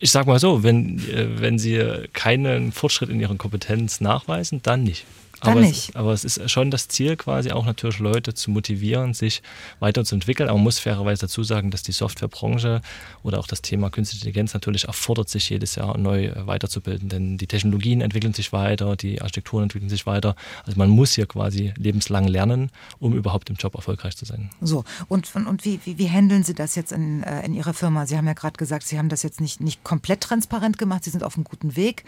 Ich 0.00 0.10
sage 0.10 0.28
mal 0.28 0.38
so, 0.38 0.62
wenn, 0.62 0.98
äh, 1.08 1.40
wenn 1.40 1.58
Sie 1.58 1.80
keinen 2.12 2.72
Fortschritt 2.72 3.10
in 3.10 3.20
Ihren 3.20 3.38
Kompetenz 3.38 4.00
nachweisen, 4.00 4.60
dann 4.62 4.82
nicht. 4.82 5.06
Dann 5.44 5.58
aber 5.58 5.60
nicht. 5.60 5.90
Es, 5.90 5.96
aber 5.96 6.12
es 6.12 6.24
ist 6.24 6.50
schon 6.50 6.70
das 6.70 6.88
Ziel, 6.88 7.16
quasi 7.16 7.50
auch 7.52 7.64
natürlich 7.64 7.98
Leute 7.98 8.34
zu 8.34 8.50
motivieren, 8.50 9.14
sich 9.14 9.42
weiterzuentwickeln. 9.78 10.48
Aber 10.48 10.58
man 10.58 10.64
muss 10.64 10.78
fairerweise 10.78 11.22
dazu 11.22 11.42
sagen, 11.42 11.70
dass 11.70 11.82
die 11.82 11.92
Softwarebranche 11.92 12.80
oder 13.22 13.38
auch 13.38 13.46
das 13.46 13.62
Thema 13.62 13.90
Künstliche 13.90 14.24
Intelligenz 14.24 14.54
natürlich 14.54 14.84
erfordert, 14.84 15.28
sich 15.28 15.50
jedes 15.50 15.74
Jahr 15.74 15.96
neu 15.98 16.32
weiterzubilden. 16.34 17.08
Denn 17.08 17.38
die 17.38 17.46
Technologien 17.46 18.00
entwickeln 18.00 18.32
sich 18.32 18.52
weiter, 18.52 18.96
die 18.96 19.20
Architekturen 19.20 19.64
entwickeln 19.64 19.88
sich 19.88 20.06
weiter. 20.06 20.34
Also 20.64 20.78
man 20.78 20.88
muss 20.88 21.14
hier 21.14 21.26
quasi 21.26 21.72
lebenslang 21.76 22.26
lernen, 22.26 22.70
um 22.98 23.14
überhaupt 23.14 23.50
im 23.50 23.56
Job 23.56 23.74
erfolgreich 23.74 24.16
zu 24.16 24.24
sein. 24.24 24.50
So, 24.60 24.84
und, 25.08 25.34
und 25.34 25.64
wie, 25.64 25.80
wie, 25.84 25.98
wie 25.98 26.08
handeln 26.08 26.42
Sie 26.44 26.54
das 26.54 26.74
jetzt 26.74 26.92
in, 26.92 27.22
äh, 27.22 27.44
in 27.44 27.54
Ihrer 27.54 27.74
Firma? 27.74 28.06
Sie 28.06 28.16
haben 28.16 28.26
ja 28.26 28.32
gerade 28.32 28.56
gesagt, 28.56 28.86
Sie 28.86 28.98
haben 28.98 29.08
das 29.08 29.22
jetzt 29.22 29.40
nicht, 29.40 29.60
nicht 29.60 29.84
komplett 29.84 30.20
transparent 30.20 30.78
gemacht, 30.78 31.04
Sie 31.04 31.10
sind 31.10 31.22
auf 31.22 31.36
einem 31.36 31.44
guten 31.44 31.76
Weg. 31.76 32.04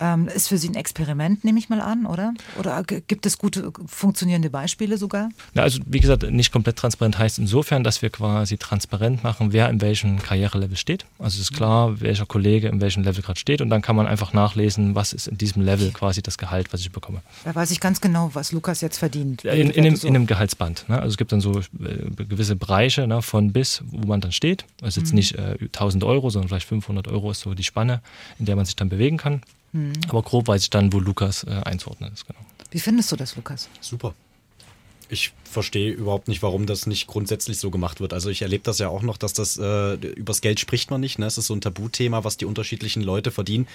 Ähm, 0.00 0.28
ist 0.28 0.48
für 0.48 0.58
Sie 0.58 0.68
ein 0.68 0.74
Experiment, 0.74 1.44
nehme 1.44 1.58
ich 1.58 1.68
mal 1.68 1.80
an, 1.80 2.06
oder? 2.06 2.34
Oder 2.58 2.65
oder 2.66 2.82
gibt 2.82 3.26
es 3.26 3.38
gute 3.38 3.72
funktionierende 3.86 4.50
Beispiele 4.50 4.98
sogar? 4.98 5.30
Ja, 5.54 5.62
also 5.62 5.80
wie 5.86 6.00
gesagt, 6.00 6.28
nicht 6.30 6.52
komplett 6.52 6.76
transparent 6.76 7.18
heißt 7.18 7.38
insofern, 7.38 7.84
dass 7.84 8.02
wir 8.02 8.10
quasi 8.10 8.58
transparent 8.58 9.22
machen, 9.22 9.52
wer 9.52 9.68
in 9.70 9.80
welchem 9.80 10.20
Karrierelevel 10.20 10.76
steht. 10.76 11.06
Also 11.18 11.36
es 11.36 11.50
ist 11.50 11.52
klar, 11.54 12.00
welcher 12.00 12.26
Kollege 12.26 12.68
in 12.68 12.80
welchem 12.80 13.02
Level 13.02 13.22
gerade 13.22 13.38
steht 13.38 13.60
und 13.60 13.70
dann 13.70 13.82
kann 13.82 13.96
man 13.96 14.06
einfach 14.06 14.32
nachlesen, 14.32 14.94
was 14.94 15.12
ist 15.12 15.28
in 15.28 15.38
diesem 15.38 15.62
Level 15.62 15.90
quasi 15.92 16.22
das 16.22 16.38
Gehalt, 16.38 16.72
was 16.72 16.80
ich 16.80 16.90
bekomme. 16.90 17.22
Da 17.44 17.54
weiß 17.54 17.70
ich 17.70 17.80
ganz 17.80 18.00
genau, 18.00 18.30
was 18.34 18.52
Lukas 18.52 18.80
jetzt 18.80 18.98
verdient. 18.98 19.44
In, 19.44 19.70
in, 19.70 19.84
dem, 19.84 19.96
so. 19.96 20.06
in 20.06 20.16
einem 20.16 20.26
Gehaltsband. 20.26 20.88
Ne? 20.88 20.96
Also 20.96 21.08
es 21.08 21.16
gibt 21.16 21.32
dann 21.32 21.40
so 21.40 21.60
äh, 21.60 22.24
gewisse 22.28 22.56
Bereiche 22.56 23.06
ne, 23.06 23.22
von 23.22 23.52
bis, 23.52 23.82
wo 23.86 24.06
man 24.06 24.20
dann 24.20 24.32
steht. 24.32 24.64
Also 24.82 25.00
jetzt 25.00 25.10
mhm. 25.10 25.16
nicht 25.16 25.34
äh, 25.36 25.56
1000 25.60 26.04
Euro, 26.04 26.30
sondern 26.30 26.48
vielleicht 26.48 26.68
500 26.68 27.08
Euro 27.08 27.30
ist 27.30 27.40
so 27.40 27.54
die 27.54 27.64
Spanne, 27.64 28.00
in 28.38 28.46
der 28.46 28.56
man 28.56 28.64
sich 28.64 28.76
dann 28.76 28.88
bewegen 28.88 29.16
kann. 29.16 29.42
Mhm. 29.72 29.92
Aber 30.08 30.22
grob 30.22 30.48
weiß 30.48 30.62
ich 30.62 30.70
dann, 30.70 30.92
wo 30.92 31.00
Lukas 31.00 31.44
äh, 31.44 31.50
einzuordnen 31.64 32.12
ist. 32.12 32.26
Genau. 32.26 32.40
Wie 32.76 32.80
findest 32.80 33.10
du 33.10 33.16
das, 33.16 33.36
Lukas? 33.36 33.70
Super. 33.80 34.14
Ich 35.08 35.32
verstehe 35.44 35.92
überhaupt 35.92 36.28
nicht, 36.28 36.42
warum 36.42 36.66
das 36.66 36.84
nicht 36.86 37.06
grundsätzlich 37.06 37.58
so 37.58 37.70
gemacht 37.70 38.00
wird. 38.00 38.12
Also 38.12 38.28
ich 38.28 38.42
erlebe 38.42 38.64
das 38.64 38.78
ja 38.78 38.90
auch 38.90 39.00
noch, 39.00 39.16
dass 39.16 39.32
das 39.32 39.56
äh, 39.56 39.94
übers 39.94 40.42
Geld 40.42 40.60
spricht 40.60 40.90
man 40.90 41.00
nicht. 41.00 41.18
Ne? 41.18 41.24
Es 41.24 41.38
ist 41.38 41.46
so 41.46 41.54
ein 41.54 41.62
Tabuthema, 41.62 42.22
was 42.22 42.36
die 42.36 42.44
unterschiedlichen 42.44 43.02
Leute 43.02 43.30
verdienen. 43.30 43.66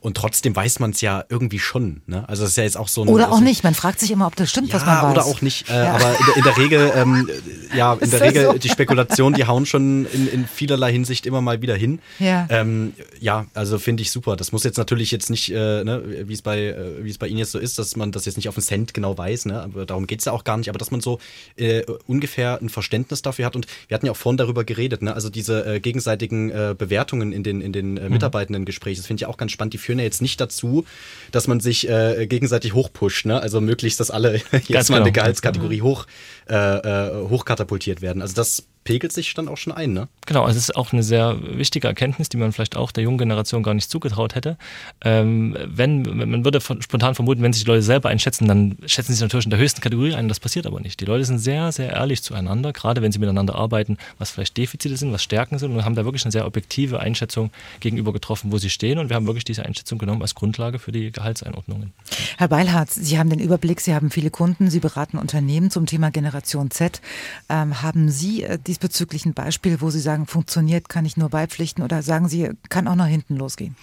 Und 0.00 0.16
trotzdem 0.16 0.56
weiß 0.56 0.78
man 0.78 0.92
es 0.92 1.02
ja 1.02 1.24
irgendwie 1.28 1.58
schon. 1.58 2.00
Ne? 2.06 2.26
Also 2.26 2.44
es 2.44 2.50
ist 2.50 2.56
ja 2.56 2.64
jetzt 2.64 2.78
auch 2.78 2.88
so 2.88 3.02
ein, 3.02 3.08
Oder 3.08 3.30
auch 3.30 3.38
so, 3.38 3.44
nicht. 3.44 3.62
Man 3.64 3.74
fragt 3.74 4.00
sich 4.00 4.10
immer, 4.10 4.26
ob 4.26 4.34
das 4.34 4.48
stimmt, 4.48 4.68
ja, 4.68 4.76
was 4.76 4.86
man 4.86 5.02
weiß. 5.02 5.12
Oder 5.12 5.24
auch 5.26 5.42
nicht. 5.42 5.68
Äh, 5.68 5.74
ja. 5.74 5.92
Aber 5.92 6.10
in 6.10 6.24
der, 6.26 6.36
in 6.36 6.42
der 6.42 6.56
Regel, 6.56 6.92
ähm, 6.96 7.28
ja, 7.76 7.92
in 8.00 8.10
der 8.10 8.20
Regel, 8.22 8.44
so? 8.46 8.52
die 8.54 8.70
Spekulationen, 8.70 9.34
die 9.34 9.46
hauen 9.46 9.66
schon 9.66 10.06
in, 10.06 10.26
in 10.26 10.46
vielerlei 10.46 10.90
Hinsicht 10.90 11.26
immer 11.26 11.42
mal 11.42 11.60
wieder 11.60 11.76
hin. 11.76 12.00
Ja, 12.18 12.46
ähm, 12.48 12.94
ja 13.20 13.44
also 13.52 13.78
finde 13.78 14.02
ich 14.02 14.10
super. 14.10 14.36
Das 14.36 14.52
muss 14.52 14.64
jetzt 14.64 14.78
natürlich 14.78 15.10
jetzt 15.10 15.28
nicht, 15.28 15.50
äh, 15.50 15.84
ne, 15.84 16.02
wie 16.26 16.32
es 16.32 16.40
bei, 16.40 16.58
äh, 16.58 17.04
wie 17.04 17.10
es 17.10 17.18
bei 17.18 17.28
Ihnen 17.28 17.38
jetzt 17.38 17.52
so 17.52 17.58
ist, 17.58 17.78
dass 17.78 17.94
man 17.94 18.10
das 18.10 18.24
jetzt 18.24 18.36
nicht 18.36 18.48
auf 18.48 18.54
den 18.54 18.64
Cent 18.64 18.94
genau 18.94 19.18
weiß. 19.18 19.44
Ne? 19.44 19.60
Aber 19.60 19.84
darum 19.84 20.06
geht 20.06 20.20
es 20.20 20.24
ja 20.24 20.32
auch 20.32 20.44
gar 20.44 20.56
nicht. 20.56 20.70
Aber 20.70 20.78
dass 20.78 20.90
man 20.90 21.02
so 21.02 21.18
äh, 21.56 21.82
ungefähr 22.06 22.58
ein 22.62 22.70
Verständnis 22.70 23.20
dafür 23.20 23.44
hat. 23.44 23.54
Und 23.54 23.66
wir 23.88 23.94
hatten 23.96 24.06
ja 24.06 24.12
auch 24.12 24.16
vorhin 24.16 24.38
darüber 24.38 24.64
geredet. 24.64 25.02
Ne? 25.02 25.12
Also 25.12 25.28
diese 25.28 25.66
äh, 25.66 25.80
gegenseitigen 25.80 26.50
äh, 26.50 26.74
Bewertungen 26.76 27.32
in 27.32 27.42
den, 27.42 27.60
in 27.60 27.74
den 27.74 27.98
äh, 27.98 28.04
mhm. 28.04 28.12
mitarbeitenden 28.12 28.64
Gesprächen, 28.64 29.00
das 29.00 29.06
finde 29.06 29.22
ich 29.22 29.26
auch 29.26 29.36
ganz 29.36 29.52
spannend. 29.52 29.74
Die 29.74 29.78
führen 29.90 29.98
ja 29.98 30.04
jetzt 30.04 30.22
nicht 30.22 30.40
dazu, 30.40 30.84
dass 31.32 31.48
man 31.48 31.58
sich 31.58 31.88
äh, 31.88 32.26
gegenseitig 32.28 32.74
hochpusht. 32.74 33.26
Ne? 33.26 33.40
Also 33.40 33.60
möglichst, 33.60 33.98
dass 33.98 34.10
alle 34.10 34.34
jetzt 34.52 34.68
Ganz 34.68 34.88
mal 34.88 34.96
genau. 34.96 35.06
eine 35.06 35.12
Gehaltskategorie 35.12 35.82
hoch, 35.82 36.06
äh, 36.48 36.54
äh, 36.54 37.28
hochkatapultiert 37.28 38.00
werden. 38.00 38.22
Also 38.22 38.34
das 38.34 38.66
pegelt 38.84 39.12
sich 39.12 39.34
dann 39.34 39.48
auch 39.48 39.56
schon 39.56 39.72
ein, 39.72 39.92
ne? 39.92 40.08
Genau, 40.26 40.44
also 40.44 40.56
es 40.56 40.68
ist 40.68 40.76
auch 40.76 40.92
eine 40.92 41.02
sehr 41.02 41.38
wichtige 41.58 41.88
Erkenntnis, 41.88 42.28
die 42.28 42.36
man 42.36 42.52
vielleicht 42.52 42.76
auch 42.76 42.92
der 42.92 43.02
jungen 43.02 43.18
Generation 43.18 43.62
gar 43.62 43.74
nicht 43.74 43.90
zugetraut 43.90 44.34
hätte. 44.34 44.56
Ähm, 45.02 45.56
wenn, 45.66 46.02
man 46.02 46.44
würde 46.44 46.60
spontan 46.60 47.14
vermuten, 47.14 47.42
wenn 47.42 47.52
sich 47.52 47.64
die 47.64 47.68
Leute 47.68 47.82
selber 47.82 48.08
einschätzen, 48.08 48.46
dann 48.46 48.76
schätzen 48.86 49.08
sie 49.08 49.14
sich 49.14 49.22
natürlich 49.22 49.46
in 49.46 49.50
der 49.50 49.58
höchsten 49.58 49.80
Kategorie 49.80 50.14
ein. 50.14 50.28
Das 50.28 50.40
passiert 50.40 50.66
aber 50.66 50.80
nicht. 50.80 51.00
Die 51.00 51.04
Leute 51.04 51.24
sind 51.24 51.40
sehr, 51.40 51.72
sehr 51.72 51.90
ehrlich 51.90 52.22
zueinander, 52.22 52.72
gerade 52.72 53.02
wenn 53.02 53.12
sie 53.12 53.18
miteinander 53.18 53.54
arbeiten, 53.54 53.98
was 54.18 54.30
vielleicht 54.30 54.56
Defizite 54.56 54.96
sind, 54.96 55.12
was 55.12 55.22
Stärken 55.22 55.58
sind 55.58 55.72
und 55.72 55.84
haben 55.84 55.94
da 55.94 56.04
wirklich 56.04 56.24
eine 56.24 56.32
sehr 56.32 56.46
objektive 56.46 57.00
Einschätzung 57.00 57.50
gegenüber 57.80 58.12
getroffen, 58.12 58.52
wo 58.52 58.58
sie 58.58 58.70
stehen. 58.70 58.98
Und 58.98 59.08
wir 59.08 59.16
haben 59.16 59.26
wirklich 59.26 59.44
diese 59.44 59.64
Einschätzung 59.64 59.98
genommen 59.98 60.22
als 60.22 60.34
Grundlage 60.34 60.78
für 60.78 60.92
die 60.92 61.10
Gehaltseinordnungen. 61.10 61.92
Herr 62.38 62.48
Beilhardt, 62.48 62.90
Sie 62.90 63.18
haben 63.18 63.30
den 63.30 63.40
Überblick, 63.40 63.80
Sie 63.80 63.94
haben 63.94 64.10
viele 64.10 64.30
Kunden, 64.30 64.70
Sie 64.70 64.80
beraten 64.80 65.18
Unternehmen 65.18 65.70
zum 65.70 65.86
Thema 65.86 66.10
Generation 66.10 66.70
Z. 66.70 67.00
Ähm, 67.48 67.82
haben 67.82 68.10
Sie 68.10 68.44
äh, 68.44 68.58
diesbezüglich 68.70 69.26
ein 69.26 69.34
Beispiel, 69.34 69.80
wo 69.80 69.90
Sie 69.90 70.00
sagen, 70.00 70.26
funktioniert, 70.26 70.88
kann 70.88 71.04
ich 71.04 71.16
nur 71.16 71.28
beipflichten 71.28 71.82
oder 71.82 72.02
sagen 72.02 72.28
Sie, 72.28 72.50
kann 72.68 72.86
auch 72.86 72.94
nach 72.94 73.06
hinten 73.06 73.36
losgehen? 73.36 73.74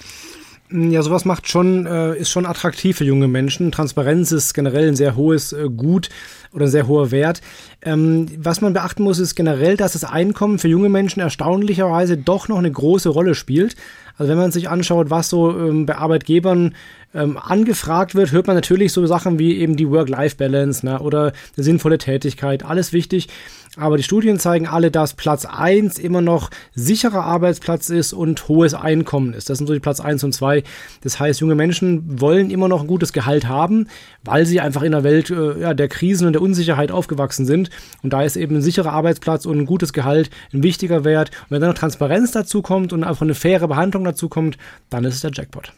Ja, 0.69 1.01
sowas 1.01 1.23
macht 1.23 1.47
schon, 1.47 1.85
äh, 1.85 2.17
ist 2.17 2.29
schon 2.29 2.45
attraktiv 2.45 2.97
für 2.97 3.05
junge 3.05 3.29
Menschen. 3.29 3.71
Transparenz 3.71 4.33
ist 4.33 4.53
generell 4.53 4.89
ein 4.89 4.97
sehr 4.97 5.15
hohes 5.15 5.53
äh, 5.53 5.69
Gut 5.69 6.09
oder 6.51 6.65
ein 6.65 6.71
sehr 6.71 6.87
hoher 6.87 7.11
Wert. 7.11 7.41
Ähm, 7.81 8.27
was 8.37 8.59
man 8.59 8.73
beachten 8.73 9.03
muss, 9.03 9.19
ist 9.19 9.35
generell, 9.35 9.77
dass 9.77 9.93
das 9.93 10.03
Einkommen 10.03 10.59
für 10.59 10.67
junge 10.67 10.89
Menschen 10.89 11.21
erstaunlicherweise 11.21 12.17
doch 12.17 12.49
noch 12.49 12.57
eine 12.57 12.71
große 12.71 13.07
Rolle 13.07 13.33
spielt. 13.33 13.77
Also 14.17 14.29
wenn 14.29 14.37
man 14.37 14.51
sich 14.51 14.67
anschaut, 14.67 15.09
was 15.09 15.29
so 15.29 15.57
ähm, 15.57 15.85
bei 15.85 15.95
Arbeitgebern 15.95 16.75
ähm, 17.13 17.37
angefragt 17.37 18.15
wird, 18.15 18.33
hört 18.33 18.47
man 18.47 18.55
natürlich 18.55 18.91
so 18.91 19.05
Sachen 19.05 19.39
wie 19.39 19.57
eben 19.57 19.77
die 19.77 19.89
Work-Life-Balance 19.89 20.85
ne, 20.85 20.99
oder 20.99 21.31
eine 21.55 21.63
sinnvolle 21.63 21.97
Tätigkeit, 21.97 22.65
alles 22.65 22.91
wichtig. 22.91 23.29
Aber 23.77 23.97
die 23.97 24.03
Studien 24.03 24.39
zeigen 24.39 24.67
alle, 24.67 24.89
dass 24.89 25.13
Platz 25.13 25.45
1 25.45 25.99
immer 25.99 26.21
noch 26.21 26.49
sicherer 26.73 27.23
Arbeitsplatz 27.23 27.89
ist 27.89 28.11
und 28.11 28.47
hohes 28.47 28.73
Einkommen 28.73 29.33
ist. 29.33 29.49
Das 29.49 29.59
sind 29.59 29.67
so 29.67 29.73
die 29.73 29.79
Platz 29.79 29.99
1 29.99 30.23
und 30.23 30.33
2. 30.33 30.63
Das 31.01 31.19
heißt, 31.19 31.41
junge 31.41 31.53
Menschen 31.53 32.19
wollen 32.19 32.49
immer 32.49 32.67
noch 32.67 32.81
ein 32.81 32.87
gutes 32.87 33.13
Gehalt 33.13 33.47
haben, 33.47 33.87
weil 34.23 34.47
sie 34.47 34.59
einfach 34.59 34.81
in 34.81 34.93
der 34.93 35.03
Welt 35.03 35.29
äh, 35.29 35.59
ja, 35.59 35.73
der 35.75 35.87
Krisen 35.89 36.25
und 36.25 36.33
der 36.33 36.41
Unsicherheit 36.41 36.91
aufgewachsen 36.91 37.45
sind. 37.45 37.69
Und 38.01 38.13
da 38.13 38.23
ist 38.23 38.35
eben 38.35 38.55
ein 38.55 38.61
sicherer 38.63 38.93
Arbeitsplatz 38.93 39.45
und 39.45 39.59
ein 39.59 39.65
gutes 39.67 39.93
Gehalt 39.93 40.31
ein 40.53 40.63
wichtiger 40.63 41.03
Wert. 41.03 41.29
Und 41.43 41.51
wenn 41.51 41.61
dann 41.61 41.69
noch 41.69 41.77
Transparenz 41.77 42.31
dazu 42.31 42.63
kommt 42.63 42.93
und 42.93 43.03
einfach 43.03 43.21
eine 43.21 43.35
faire 43.35 43.67
Behandlung 43.67 44.03
dazu 44.03 44.27
kommt, 44.27 44.57
dann 44.89 45.03
ist 45.05 45.15
es 45.15 45.21
der 45.21 45.31
Jackpot. 45.31 45.71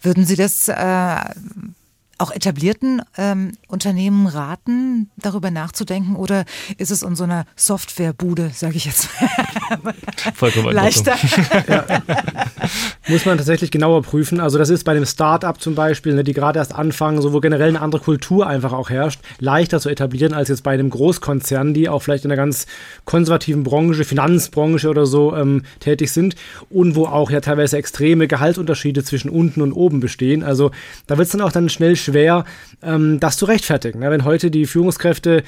Würden 0.00 0.24
Sie 0.24 0.36
das 0.36 0.68
äh 0.68 1.16
auch 2.22 2.30
etablierten 2.30 3.02
ähm, 3.18 3.52
Unternehmen 3.66 4.28
raten, 4.28 5.10
darüber 5.16 5.50
nachzudenken? 5.50 6.14
Oder 6.14 6.44
ist 6.78 6.90
es 6.90 7.02
in 7.02 7.16
so 7.16 7.24
einer 7.24 7.46
Softwarebude, 7.56 8.50
sage 8.54 8.76
ich 8.76 8.84
jetzt, 8.84 9.08
Vollkommen 10.34 10.72
leichter? 10.72 11.16
ja. 11.68 11.84
Muss 13.08 13.26
man 13.26 13.36
tatsächlich 13.36 13.72
genauer 13.72 14.02
prüfen. 14.02 14.38
Also 14.38 14.58
das 14.58 14.70
ist 14.70 14.84
bei 14.84 14.94
dem 14.94 15.04
Start-up 15.04 15.60
zum 15.60 15.74
Beispiel, 15.74 16.14
ne, 16.14 16.22
die 16.22 16.34
gerade 16.34 16.60
erst 16.60 16.72
anfangen, 16.72 17.20
so 17.20 17.32
wo 17.32 17.40
generell 17.40 17.70
eine 17.70 17.80
andere 17.80 18.00
Kultur 18.00 18.46
einfach 18.46 18.72
auch 18.72 18.90
herrscht, 18.90 19.20
leichter 19.40 19.80
zu 19.80 19.88
etablieren 19.88 20.32
als 20.34 20.48
jetzt 20.48 20.62
bei 20.62 20.72
einem 20.72 20.88
Großkonzern, 20.88 21.74
die 21.74 21.88
auch 21.88 22.00
vielleicht 22.00 22.24
in 22.24 22.30
einer 22.30 22.40
ganz 22.40 22.66
konservativen 23.04 23.64
Branche, 23.64 24.04
Finanzbranche 24.04 24.88
oder 24.88 25.06
so 25.06 25.34
ähm, 25.34 25.62
tätig 25.80 26.12
sind 26.12 26.36
und 26.70 26.94
wo 26.94 27.06
auch 27.06 27.32
ja 27.32 27.40
teilweise 27.40 27.76
extreme 27.76 28.28
Gehaltsunterschiede 28.28 29.02
zwischen 29.02 29.30
unten 29.30 29.62
und 29.62 29.72
oben 29.72 29.98
bestehen. 29.98 30.44
Also 30.44 30.70
da 31.08 31.18
wird 31.18 31.26
es 31.26 31.32
dann 31.32 31.40
auch 31.40 31.52
dann 31.52 31.68
schnell 31.68 31.96
schwer, 31.96 32.44
ähm, 32.82 33.18
das 33.18 33.36
zu 33.36 33.46
rechtfertigen. 33.46 33.98
Ne? 33.98 34.10
Wenn 34.10 34.24
heute 34.24 34.52
die 34.52 34.66
Führungskräfte 34.66 35.42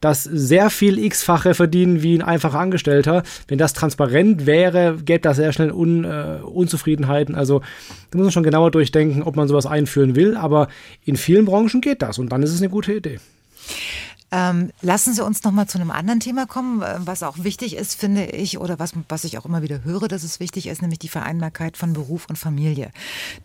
das 0.00 0.24
sehr 0.24 0.70
viel 0.70 0.98
x-fache 0.98 1.54
verdienen 1.54 2.02
wie 2.02 2.14
ein 2.14 2.22
einfacher 2.22 2.58
Angestellter. 2.58 3.22
Wenn 3.48 3.58
das 3.58 3.74
transparent 3.74 4.46
wäre, 4.46 4.96
gäbe 5.04 5.20
das 5.20 5.36
sehr 5.36 5.52
schnell 5.52 5.72
Un, 5.72 6.04
äh, 6.04 6.38
Unzufriedenheiten. 6.42 7.34
Also 7.34 7.60
da 8.10 8.18
muss 8.18 8.24
man 8.24 8.32
schon 8.32 8.42
genauer 8.42 8.70
durchdenken, 8.70 9.22
ob 9.22 9.36
man 9.36 9.48
sowas 9.48 9.66
einführen 9.66 10.16
will. 10.16 10.36
Aber 10.36 10.68
in 11.04 11.16
vielen 11.16 11.44
Branchen 11.44 11.80
geht 11.80 12.02
das 12.02 12.18
und 12.18 12.30
dann 12.32 12.42
ist 12.42 12.52
es 12.52 12.60
eine 12.60 12.70
gute 12.70 12.94
Idee. 12.94 13.18
Ähm, 14.32 14.70
lassen 14.80 15.12
Sie 15.12 15.24
uns 15.24 15.42
noch 15.42 15.50
mal 15.50 15.66
zu 15.66 15.78
einem 15.78 15.90
anderen 15.90 16.20
Thema 16.20 16.46
kommen, 16.46 16.82
äh, 16.82 16.98
was 17.00 17.24
auch 17.24 17.38
wichtig 17.38 17.74
ist, 17.76 17.98
finde 17.98 18.26
ich, 18.26 18.58
oder 18.58 18.78
was, 18.78 18.92
was 19.08 19.24
ich 19.24 19.38
auch 19.38 19.44
immer 19.44 19.62
wieder 19.62 19.82
höre, 19.82 20.06
dass 20.06 20.22
es 20.22 20.38
wichtig 20.38 20.68
ist, 20.68 20.82
nämlich 20.82 21.00
die 21.00 21.08
Vereinbarkeit 21.08 21.76
von 21.76 21.92
Beruf 21.92 22.26
und 22.28 22.36
Familie. 22.36 22.92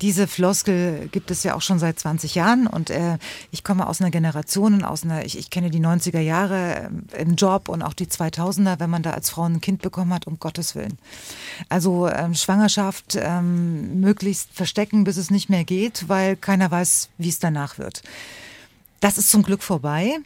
Diese 0.01 0.27
Floskel 0.27 1.09
gibt 1.11 1.31
es 1.31 1.43
ja 1.43 1.55
auch 1.55 1.61
schon 1.61 1.79
seit 1.79 1.97
20 1.97 2.35
Jahren 2.35 2.67
und 2.67 2.91
äh, 2.91 3.17
ich 3.49 3.63
komme 3.63 3.87
aus 3.87 3.99
einer 3.99 4.11
Generation 4.11 4.83
aus 4.83 5.03
einer, 5.03 5.25
ich, 5.25 5.37
ich 5.39 5.49
kenne 5.49 5.71
die 5.71 5.79
90er 5.79 6.19
Jahre 6.19 6.91
äh, 7.13 7.21
im 7.21 7.35
Job 7.35 7.67
und 7.67 7.81
auch 7.81 7.93
die 7.93 8.05
2000er, 8.05 8.79
wenn 8.79 8.89
man 8.91 9.01
da 9.01 9.11
als 9.11 9.31
Frau 9.31 9.43
ein 9.43 9.61
Kind 9.61 9.81
bekommen 9.81 10.13
hat, 10.13 10.27
um 10.27 10.37
Gottes 10.39 10.75
Willen. 10.75 10.99
Also 11.67 12.07
ähm, 12.07 12.35
Schwangerschaft 12.35 13.17
ähm, 13.19 13.99
möglichst 14.01 14.53
verstecken, 14.53 15.03
bis 15.03 15.17
es 15.17 15.31
nicht 15.31 15.49
mehr 15.49 15.63
geht, 15.63 16.07
weil 16.09 16.35
keiner 16.35 16.69
weiß, 16.69 17.09
wie 17.17 17.29
es 17.29 17.39
danach 17.39 17.79
wird. 17.79 18.03
Das 18.99 19.17
ist 19.17 19.29
zum 19.29 19.41
Glück 19.41 19.63
vorbei. 19.63 20.19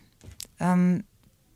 Ähm, 0.59 1.03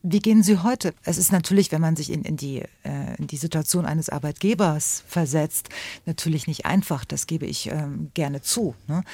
wie 0.06 0.20
gehen 0.20 0.44
Sie 0.44 0.58
heute? 0.58 0.94
Es 1.04 1.18
ist 1.18 1.32
natürlich, 1.32 1.72
wenn 1.72 1.80
man 1.80 1.96
sich 1.96 2.12
in, 2.12 2.24
in, 2.24 2.36
die, 2.36 2.62
äh, 2.84 3.16
in 3.18 3.28
die 3.28 3.38
Situation 3.38 3.86
eines 3.86 4.10
Arbeitgebers 4.10 5.02
versetzt, 5.08 5.70
natürlich 6.06 6.46
nicht 6.46 6.66
einfach, 6.66 7.06
das 7.06 7.26
gebe 7.26 7.46
ich 7.46 7.72
ähm, 7.72 8.12
gerne 8.14 8.42
zu. 8.42 8.76
Ne? 8.88 9.06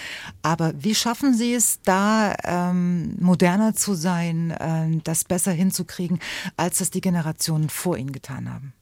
Aber 0.41 0.73
wie 0.75 0.95
schaffen 0.95 1.35
Sie 1.35 1.53
es, 1.53 1.79
da 1.83 2.33
ähm, 2.43 3.15
moderner 3.19 3.75
zu 3.75 3.93
sein, 3.93 4.49
äh, 4.49 4.99
das 5.03 5.25
besser 5.25 5.51
hinzukriegen, 5.51 6.19
als 6.57 6.79
das 6.79 6.89
die 6.89 7.01
Generationen 7.01 7.69
vor 7.69 7.95
Ihnen 7.95 8.11
getan 8.11 8.51
haben? 8.51 8.73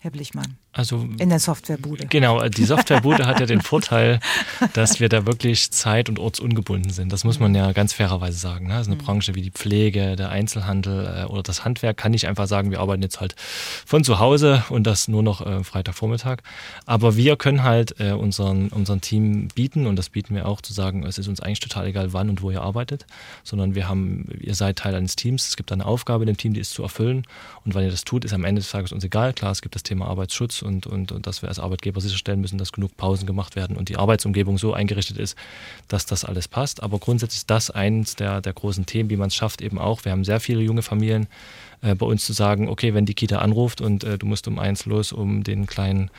Herr 0.00 0.10
Blichmann. 0.10 0.56
Also 0.72 1.08
in 1.18 1.30
der 1.30 1.40
Softwarebude. 1.40 2.06
Genau, 2.06 2.48
die 2.48 2.64
Softwarebude 2.64 3.26
hat 3.26 3.40
ja 3.40 3.46
den 3.46 3.60
Vorteil, 3.70 4.20
dass 4.72 5.00
wir 5.00 5.08
da 5.08 5.26
wirklich 5.26 5.72
zeit- 5.72 6.08
und 6.08 6.20
ortsungebunden 6.20 6.92
sind. 6.92 7.12
Das 7.12 7.24
muss 7.24 7.40
man 7.40 7.52
ja 7.56 7.72
ganz 7.72 7.92
fairerweise 7.92 8.38
sagen. 8.38 8.68
Ne? 8.68 8.76
Also 8.76 8.92
eine 8.92 9.00
mhm. 9.00 9.04
Branche 9.04 9.34
wie 9.34 9.42
die 9.42 9.50
Pflege, 9.50 10.14
der 10.14 10.28
Einzelhandel 10.28 11.22
äh, 11.22 11.24
oder 11.24 11.42
das 11.42 11.64
Handwerk 11.64 11.96
kann 11.96 12.12
nicht 12.12 12.28
einfach 12.28 12.46
sagen, 12.46 12.70
wir 12.70 12.78
arbeiten 12.78 13.02
jetzt 13.02 13.20
halt 13.20 13.34
von 13.84 14.04
zu 14.04 14.20
Hause 14.20 14.62
und 14.68 14.86
das 14.86 15.08
nur 15.08 15.24
noch 15.24 15.44
äh, 15.44 15.64
Freitagvormittag. 15.64 16.38
Aber 16.86 17.16
wir 17.16 17.34
können 17.34 17.64
halt 17.64 17.98
äh, 17.98 18.12
unseren, 18.12 18.68
unseren 18.68 19.00
Team 19.00 19.48
bieten 19.48 19.88
und 19.88 19.96
das 19.96 20.08
bieten 20.08 20.36
wir 20.36 20.46
auch 20.46 20.60
zu 20.60 20.72
sagen, 20.72 21.02
es 21.04 21.18
ist 21.18 21.26
uns 21.26 21.40
eigentlich 21.40 21.60
total 21.60 21.88
egal, 21.88 22.12
wann 22.12 22.30
und 22.30 22.42
wo 22.42 22.50
ihr 22.52 22.62
arbeitet, 22.62 23.06
sondern 23.42 23.74
wir 23.74 23.88
haben, 23.88 24.28
ihr 24.38 24.54
seid 24.54 24.76
Teil 24.76 24.94
eines 24.94 25.16
Teams, 25.16 25.48
es 25.48 25.56
gibt 25.56 25.72
eine 25.72 25.84
Aufgabe 25.84 26.22
in 26.22 26.28
dem 26.28 26.36
Team, 26.36 26.54
die 26.54 26.60
ist 26.60 26.70
zu 26.70 26.84
erfüllen 26.84 27.24
und 27.64 27.74
wann 27.74 27.82
ihr 27.82 27.90
das 27.90 28.04
tut, 28.04 28.24
ist 28.24 28.32
am 28.32 28.44
Ende 28.44 28.60
des 28.60 28.70
Tages 28.70 28.92
uns 28.92 29.02
egal. 29.02 29.32
Klar, 29.32 29.50
es 29.50 29.62
gibt 29.62 29.74
das 29.74 29.82
Thema 29.82 30.06
Arbeitsschutz 30.06 30.59
und, 30.62 30.86
und, 30.86 31.12
und 31.12 31.26
dass 31.26 31.42
wir 31.42 31.48
als 31.48 31.58
Arbeitgeber 31.58 32.00
sicherstellen 32.00 32.40
müssen, 32.40 32.58
dass 32.58 32.72
genug 32.72 32.96
Pausen 32.96 33.26
gemacht 33.26 33.56
werden 33.56 33.76
und 33.76 33.88
die 33.88 33.96
Arbeitsumgebung 33.96 34.58
so 34.58 34.72
eingerichtet 34.72 35.18
ist, 35.18 35.36
dass 35.88 36.06
das 36.06 36.24
alles 36.24 36.48
passt. 36.48 36.82
Aber 36.82 36.98
grundsätzlich 36.98 37.38
ist 37.38 37.50
das 37.50 37.70
eins 37.70 38.16
der, 38.16 38.40
der 38.40 38.52
großen 38.52 38.86
Themen, 38.86 39.10
wie 39.10 39.16
man 39.16 39.28
es 39.28 39.34
schafft, 39.34 39.60
eben 39.62 39.78
auch. 39.78 40.04
Wir 40.04 40.12
haben 40.12 40.24
sehr 40.24 40.40
viele 40.40 40.62
junge 40.62 40.82
Familien, 40.82 41.26
äh, 41.82 41.94
bei 41.94 42.06
uns 42.06 42.24
zu 42.24 42.32
sagen, 42.32 42.68
okay, 42.68 42.94
wenn 42.94 43.06
die 43.06 43.14
Kita 43.14 43.38
anruft 43.38 43.80
und 43.80 44.04
äh, 44.04 44.18
du 44.18 44.26
musst 44.26 44.46
um 44.48 44.58
eins 44.58 44.86
los, 44.86 45.12
um 45.12 45.42
den 45.42 45.66
Kleinen 45.66 46.10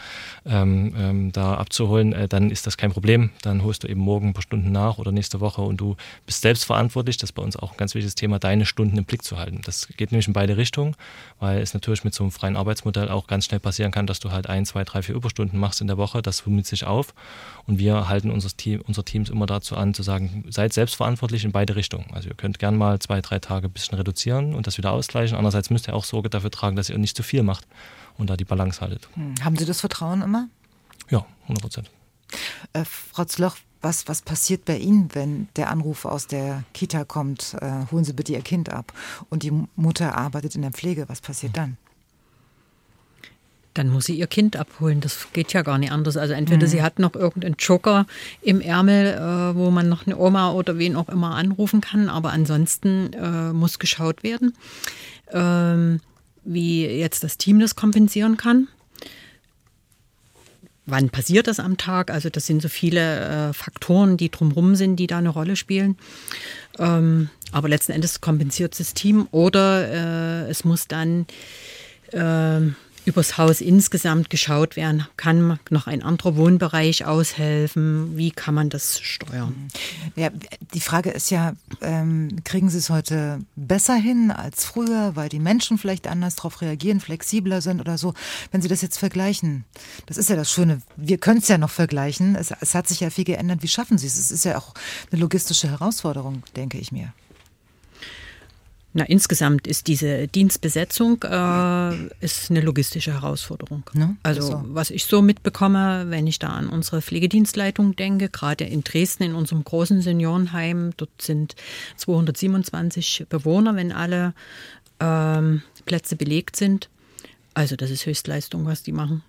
ähm, 0.46 0.94
ähm, 0.98 1.32
da 1.32 1.56
abzuholen, 1.56 2.14
äh, 2.14 2.28
dann 2.28 2.50
ist 2.50 2.68
das 2.68 2.78
kein 2.78 2.92
Problem. 2.92 3.30
Dann 3.42 3.64
holst 3.64 3.84
du 3.84 3.88
eben 3.88 4.02
morgen 4.02 4.30
ein 4.30 4.34
paar 4.34 4.42
Stunden 4.42 4.72
nach 4.72 4.98
oder 4.98 5.12
nächste 5.12 5.40
Woche 5.40 5.62
und 5.62 5.78
du 5.78 5.96
bist 6.26 6.42
selbst 6.42 6.66
verantwortlich. 6.66 7.18
Das 7.18 7.30
ist 7.30 7.34
bei 7.34 7.44
uns 7.44 7.56
auch 7.56 7.72
ein 7.72 7.78
ganz 7.78 7.94
wichtiges 7.96 8.16
Thema, 8.16 8.40
deine 8.40 8.66
Stunden 8.66 8.98
im 8.98 9.06
Blick 9.06 9.24
zu 9.24 9.38
halten. 9.38 9.62
Das 9.66 9.88
geht 9.98 10.12
nämlich 10.12 10.28
in 10.28 10.34
beide 10.34 10.58
Richtungen, 10.58 10.96
weil 11.40 11.62
es 11.62 11.74
natürlich 11.74 12.04
mit 12.04 12.14
so 12.14 12.24
einem 12.24 12.32
freien 12.32 12.56
Arbeitsmodell 12.56 13.10
auch 13.10 13.28
ganz 13.28 13.46
schnell 13.46 13.60
passieren 13.60 13.92
kann, 13.92 14.08
dass 14.08 14.20
du 14.20 14.32
halt 14.32 14.48
ein, 14.48 14.66
zwei, 14.66 14.84
drei, 14.84 15.02
vier 15.02 15.16
Überstunden 15.16 15.60
machst 15.60 15.82
in 15.82 15.88
der 15.88 15.98
Woche. 15.98 16.22
Das 16.22 16.40
fummelt 16.40 16.66
sich 16.66 16.86
auf 16.86 17.14
und 17.68 17.80
wir 17.80 18.10
halten 18.10 18.32
unser, 18.32 18.50
Team, 18.50 18.82
unser 18.88 19.06
Teams 19.06 19.30
immer 19.30 19.46
dazu 19.46 19.76
an, 19.76 19.94
zu 19.94 20.04
sagen, 20.04 20.46
seid 20.50 20.74
selbstverantwortlich 20.74 21.44
in 21.46 21.52
beide 21.52 21.76
Richtungen. 21.76 22.08
Also 22.12 22.30
ihr 22.30 22.36
könnt 22.36 22.60
gern 22.60 22.78
mal 22.78 23.00
zwei, 23.00 23.22
drei 23.22 23.40
Tage 23.40 23.68
ein 23.68 23.72
bisschen 23.72 23.98
reduzieren 23.98 24.56
und 24.56 24.68
das 24.68 24.78
wieder 24.78 24.92
ausgleichen. 24.92 25.38
Andererseits 25.52 25.70
müsst 25.70 25.90
ihr 25.90 25.94
auch 25.94 26.06
Sorge 26.06 26.30
dafür 26.30 26.50
tragen, 26.50 26.78
dass 26.78 26.90
ihr 26.90 26.98
nicht 26.98 27.18
zu 27.18 27.24
viel 27.24 27.44
macht 27.44 27.68
und 28.18 28.30
da 28.30 28.38
die 28.38 28.46
Balance 28.46 28.80
haltet. 28.80 29.10
Hm. 29.16 29.36
Haben 29.44 29.58
Sie 29.58 29.66
das 29.66 29.82
Vertrauen 29.82 30.22
immer? 30.22 30.48
Ja, 31.10 31.26
100 31.44 31.62
Prozent. 31.62 31.92
Äh, 32.72 32.86
Frau 32.86 33.26
Zloch, 33.26 33.58
was, 33.82 34.08
was 34.08 34.22
passiert 34.22 34.64
bei 34.64 34.78
Ihnen, 34.78 35.10
wenn 35.12 35.50
der 35.58 35.70
Anruf 35.70 36.06
aus 36.06 36.28
der 36.28 36.64
Kita 36.74 37.04
kommt, 37.04 37.58
äh, 37.60 37.92
holen 37.92 38.06
Sie 38.06 38.14
bitte 38.14 38.32
Ihr 38.32 38.42
Kind 38.42 38.70
ab 38.70 38.94
und 39.30 39.44
die 39.44 39.52
Mutter 39.76 40.18
arbeitet 40.18 40.56
in 40.56 40.62
der 40.62 40.72
Pflege, 40.72 41.10
was 41.10 41.20
passiert 41.20 41.58
dann? 41.58 41.76
Dann 43.74 43.88
muss 43.88 44.06
sie 44.06 44.18
ihr 44.18 44.28
Kind 44.28 44.58
abholen. 44.58 45.00
Das 45.00 45.28
geht 45.32 45.54
ja 45.54 45.62
gar 45.62 45.78
nicht 45.78 45.94
anders. 45.94 46.18
Also 46.18 46.34
entweder 46.34 46.68
mhm. 46.68 46.70
sie 46.70 46.82
hat 46.82 47.00
noch 47.00 47.16
irgendeinen 47.16 47.56
Joker 47.58 48.06
im 48.42 48.60
Ärmel, 48.60 49.14
äh, 49.14 49.56
wo 49.56 49.72
man 49.72 49.88
noch 49.88 50.06
eine 50.06 50.18
Oma 50.18 50.52
oder 50.52 50.78
wen 50.78 50.98
auch 50.98 51.08
immer 51.08 51.36
anrufen 51.36 51.80
kann, 51.80 52.10
aber 52.10 52.34
ansonsten 52.34 53.14
äh, 53.14 53.54
muss 53.54 53.80
geschaut 53.80 54.24
werden 54.24 54.54
ähm, 55.32 56.00
wie 56.44 56.86
jetzt 56.86 57.24
das 57.24 57.38
Team 57.38 57.60
das 57.60 57.76
kompensieren 57.76 58.38
kann. 58.38 58.68
Wann 60.88 61.10
passiert 61.10 61.48
das 61.48 61.60
am 61.60 61.78
Tag? 61.78 62.10
Also 62.10 62.30
das 62.30 62.48
sind 62.48 62.62
so 62.62 62.68
viele 62.68 63.50
äh, 63.50 63.54
Faktoren, 63.54 64.18
die 64.18 64.32
drumherum 64.32 64.76
sind, 64.76 64.96
die 64.96 65.08
da 65.08 65.20
eine 65.20 65.30
Rolle 65.30 65.56
spielen. 65.56 65.98
Ähm, 66.80 67.30
aber 67.52 67.70
letzten 67.70 67.92
Endes 67.92 68.20
kompensiert 68.20 68.80
das 68.80 68.94
Team 68.94 69.28
oder 69.32 70.46
äh, 70.46 70.50
es 70.50 70.66
muss 70.66 70.88
dann 70.88 71.28
äh, 72.12 72.62
übers 73.06 73.38
Haus 73.38 73.62
insgesamt 73.62 74.30
geschaut 74.30 74.76
werden, 74.76 75.08
kann 75.18 75.60
noch 75.70 75.88
ein 75.88 76.04
anderer 76.04 76.36
Wohnbereich 76.36 77.06
aushelfen, 77.06 78.18
wie 78.18 78.32
kann 78.32 78.54
man 78.54 78.70
das 78.70 79.00
steuern? 79.00 79.70
Ja, 80.16 80.30
die 80.74 80.80
Frage 80.80 81.10
ist 81.12 81.32
ja, 81.32 81.54
ähm, 81.82 82.44
kriegen 82.44 82.70
Sie 82.70 82.78
es 82.78 82.90
heute 82.90 83.40
besser 83.56 83.96
hin 83.96 84.32
als 84.32 84.66
früher, 84.66 85.16
weil 85.16 85.30
die 85.30 85.40
Menschen 85.40 85.78
vielleicht 85.78 86.08
anders 86.08 86.36
darauf 86.36 86.62
reagieren, 86.62 87.00
flexibler 87.00 87.62
sind 87.62 87.82
oder 87.82 87.98
so, 87.98 88.14
wenn 88.52 88.62
Sie 88.62 88.68
das 88.68 88.82
jetzt 88.82 88.98
vergleichen? 88.98 89.66
Das 90.06 90.18
ist 90.18 90.30
ja 90.30 90.36
das 90.36 90.52
Schöne, 90.52 90.82
wir 90.96 91.18
können 91.18 91.40
es 91.40 91.48
ja 91.48 91.58
noch 91.58 91.72
vergleichen, 91.72 92.36
es, 92.36 92.52
es 92.60 92.76
hat 92.76 92.88
sich 92.88 93.00
ja 93.00 93.10
viel 93.10 93.26
geändert, 93.26 93.64
wie 93.64 93.68
schaffen 93.68 93.98
Sie 93.98 94.08
es? 94.08 94.18
Es 94.18 94.32
ist 94.32 94.46
ja 94.46 94.58
auch 94.58 94.74
eine 95.12 95.22
logistische 95.22 95.70
Herausforderung, 95.70 96.44
denke 96.56 96.78
ich 96.78 96.92
mir. 96.92 97.14
Na, 98.94 99.06
insgesamt 99.06 99.68
ist 99.68 99.88
diese 99.88 100.28
Dienstbesetzung 100.28 101.24
äh, 101.24 102.08
ist 102.20 102.52
eine 102.52 102.60
logistische 102.60 103.14
Herausforderung. 103.14 103.84
Ne? 103.94 104.18
Also 104.22 104.42
so. 104.42 104.64
was 104.68 104.90
ich 104.90 105.06
so 105.06 105.22
mitbekomme, 105.22 106.08
wenn 106.10 106.28
ich 106.28 106.40
da 106.40 106.50
an 106.50 106.68
unsere 106.68 107.02
Pflegedienstleitung 107.02 107.96
denke, 107.96 108.28
gerade 108.28 108.66
in 108.66 108.84
Dresden 108.84 109.24
in 109.24 109.36
unserem 109.36 109.64
großen 109.64 110.02
Seniorenheim, 110.02 110.92
dort 110.98 111.22
sind 111.22 111.56
227 111.96 113.28
Bewohner, 113.30 113.78
wenn 113.78 113.94
alle 113.94 114.34
ähm, 115.00 115.62
Plätze 115.86 116.18
belegt 116.18 116.58
sind. 116.58 116.90
Also 117.54 117.78
das 117.78 117.92
ist 117.92 118.06
Höchstleistung, 118.06 118.66
was 118.66 118.84
die 118.84 118.92
machen 118.92 119.24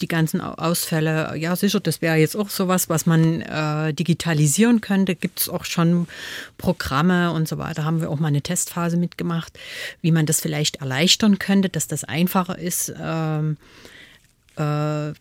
die 0.00 0.08
ganzen 0.08 0.40
Ausfälle, 0.40 1.36
ja 1.36 1.54
sicher, 1.56 1.80
das 1.80 2.02
wäre 2.02 2.16
jetzt 2.16 2.36
auch 2.36 2.48
sowas, 2.48 2.88
was 2.88 3.06
man 3.06 3.42
äh, 3.42 3.92
digitalisieren 3.94 4.80
könnte. 4.80 5.14
Gibt 5.14 5.40
es 5.40 5.48
auch 5.48 5.64
schon 5.64 6.08
Programme 6.58 7.32
und 7.32 7.48
so 7.48 7.58
weiter. 7.58 7.84
Haben 7.84 8.00
wir 8.00 8.10
auch 8.10 8.18
mal 8.18 8.28
eine 8.28 8.42
Testphase 8.42 8.96
mitgemacht, 8.96 9.58
wie 10.02 10.12
man 10.12 10.26
das 10.26 10.40
vielleicht 10.40 10.76
erleichtern 10.76 11.38
könnte, 11.38 11.68
dass 11.68 11.86
das 11.86 12.04
einfacher 12.04 12.58
ist, 12.58 12.92
ähm, 13.00 13.56
äh, 14.56 15.12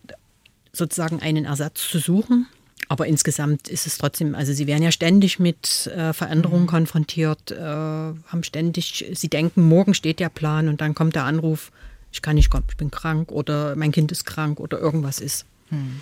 sozusagen 0.72 1.22
einen 1.22 1.46
Ersatz 1.46 1.90
zu 1.90 2.00
suchen. 2.00 2.48
Aber 2.88 3.06
insgesamt 3.06 3.68
ist 3.68 3.86
es 3.86 4.00
trotzdem, 4.00 4.34
also 4.34 4.52
sie 4.52 4.66
werden 4.66 4.82
ja 4.82 4.92
ständig 4.92 5.38
mit 5.38 5.88
äh, 5.88 6.12
Veränderungen 6.12 6.64
mhm. 6.64 6.68
konfrontiert, 6.68 7.52
äh, 7.52 7.60
haben 7.60 8.44
ständig, 8.44 9.06
sie 9.14 9.28
denken, 9.30 9.68
morgen 9.68 9.94
steht 9.94 10.20
der 10.20 10.30
Plan 10.30 10.68
und 10.68 10.82
dann 10.82 10.96
kommt 10.96 11.16
der 11.16 11.26
Anruf, 11.26 11.72
ich 12.12 12.22
kann 12.22 12.36
nicht 12.36 12.50
kommen, 12.50 12.66
ich 12.70 12.78
bin 12.78 12.92
krank 12.92 13.32
oder 13.32 13.76
mein 13.76 13.92
Kind 13.92 14.12
ist 14.12 14.26
krank 14.26 14.60
oder 14.60 14.80
irgendwas 14.80 15.20
ist. 15.20 15.46
Hm. 15.70 16.02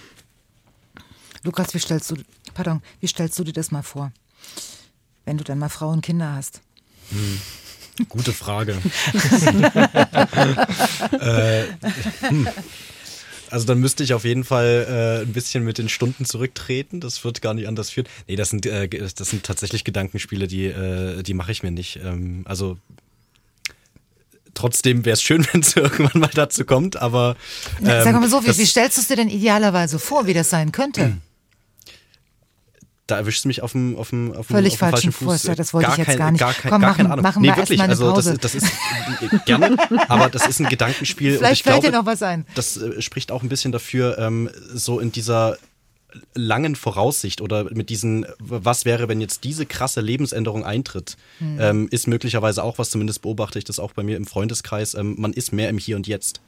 Lukas, 1.43 1.73
wie 1.73 1.79
stellst 1.79 2.11
du, 2.11 2.15
pardon, 2.53 2.81
wie 2.99 3.07
stellst 3.07 3.37
du 3.39 3.43
dir 3.43 3.53
das 3.53 3.71
mal 3.71 3.83
vor? 3.83 4.11
Wenn 5.25 5.37
du 5.37 5.43
dann 5.43 5.59
mal 5.59 5.69
Frauen 5.69 5.95
und 5.95 6.01
Kinder 6.01 6.33
hast. 6.33 6.61
Hm. 7.09 7.41
Gute 8.09 8.31
Frage. 8.31 8.73
äh, 11.19 11.63
hm. 12.27 12.47
Also 13.49 13.65
dann 13.65 13.79
müsste 13.79 14.03
ich 14.03 14.13
auf 14.13 14.25
jeden 14.25 14.43
Fall 14.43 14.85
äh, 14.89 15.21
ein 15.25 15.33
bisschen 15.33 15.63
mit 15.63 15.77
den 15.77 15.89
Stunden 15.89 16.25
zurücktreten. 16.25 16.99
Das 16.99 17.23
wird 17.23 17.41
gar 17.41 17.53
nicht 17.53 17.67
anders 17.67 17.89
führen. 17.89 18.07
Nee, 18.27 18.35
das 18.35 18.49
sind, 18.49 18.65
äh, 18.65 18.87
das 18.87 19.29
sind 19.29 19.43
tatsächlich 19.43 19.83
Gedankenspiele, 19.83 20.47
die, 20.47 20.65
äh, 20.65 21.23
die 21.23 21.33
mache 21.33 21.51
ich 21.51 21.63
mir 21.63 21.71
nicht. 21.71 21.99
Ähm, 22.03 22.41
also 22.45 22.77
trotzdem 24.57 25.05
wäre 25.05 25.13
es 25.13 25.21
schön, 25.21 25.45
wenn 25.53 25.61
es 25.61 25.75
irgendwann 25.75 26.21
mal 26.21 26.29
dazu 26.33 26.65
kommt, 26.65 26.97
aber. 26.97 27.35
Ähm, 27.79 28.03
Sag 28.03 28.13
mal 28.13 28.29
so, 28.29 28.43
wie, 28.43 28.57
wie 28.57 28.65
stellst 28.65 28.97
du 28.97 29.01
es 29.01 29.07
dir 29.07 29.15
denn 29.15 29.29
idealerweise 29.29 29.99
vor, 29.99 30.27
wie 30.27 30.33
das 30.33 30.49
sein 30.49 30.71
könnte? 30.71 31.17
da 33.07 33.15
erwischst 33.15 33.45
du 33.45 33.47
mich 33.47 33.63
auf 33.63 33.71
dem, 33.71 33.95
auf 33.95 34.09
dem, 34.09 34.33
auf 34.33 34.47
dem, 34.47 34.55
Völlig 34.55 34.73
auf 34.73 34.79
dem 34.79 34.89
falschen 34.91 35.11
Fuß. 35.13 35.43
Ja, 35.43 35.55
das 35.55 35.73
wollte 35.73 35.87
gar 35.87 35.93
ich 35.93 35.99
jetzt 35.99 36.07
kein, 36.07 36.17
gar 36.17 36.31
nicht. 36.31 36.39
Gar, 36.41 36.53
kein, 36.53 36.71
Komm, 36.71 36.81
gar 36.81 36.89
machen, 36.89 36.97
keine 36.97 37.11
Ahnung. 37.13 37.23
machen 37.23 37.41
nee, 37.41 37.47
wir 37.47 37.55
wirklich. 37.55 37.81
Eine 37.81 37.91
also 37.91 38.13
Pause. 38.13 38.37
das, 38.37 38.51
das 38.51 38.63
ist 38.63 39.45
gerne, 39.45 39.77
aber 40.09 40.29
das 40.29 40.45
ist 40.45 40.59
ein 40.59 40.67
Gedankenspiel. 40.67 41.37
Vielleicht 41.37 41.63
fällt 41.63 41.83
dir 41.83 41.91
noch 41.91 42.05
was 42.05 42.21
ein. 42.21 42.45
Das 42.55 42.75
äh, 42.75 43.01
spricht 43.01 43.31
auch 43.31 43.43
ein 43.43 43.49
bisschen 43.49 43.71
dafür, 43.71 44.17
ähm, 44.19 44.49
so 44.73 44.99
in 44.99 45.13
dieser 45.13 45.57
langen 46.33 46.75
Voraussicht 46.75 47.41
oder 47.41 47.65
mit 47.73 47.89
diesen, 47.89 48.25
was 48.39 48.85
wäre, 48.85 49.07
wenn 49.07 49.21
jetzt 49.21 49.43
diese 49.43 49.65
krasse 49.65 50.01
Lebensänderung 50.01 50.65
eintritt, 50.65 51.17
hm. 51.39 51.57
ähm, 51.59 51.87
ist 51.91 52.07
möglicherweise 52.07 52.63
auch 52.63 52.77
was, 52.77 52.89
zumindest 52.89 53.21
beobachte 53.21 53.59
ich 53.59 53.65
das 53.65 53.79
auch 53.79 53.93
bei 53.93 54.03
mir 54.03 54.17
im 54.17 54.25
Freundeskreis, 54.25 54.93
ähm, 54.93 55.15
man 55.17 55.33
ist 55.33 55.51
mehr 55.51 55.69
im 55.69 55.77
Hier 55.77 55.95
und 55.95 56.07
Jetzt. 56.07 56.41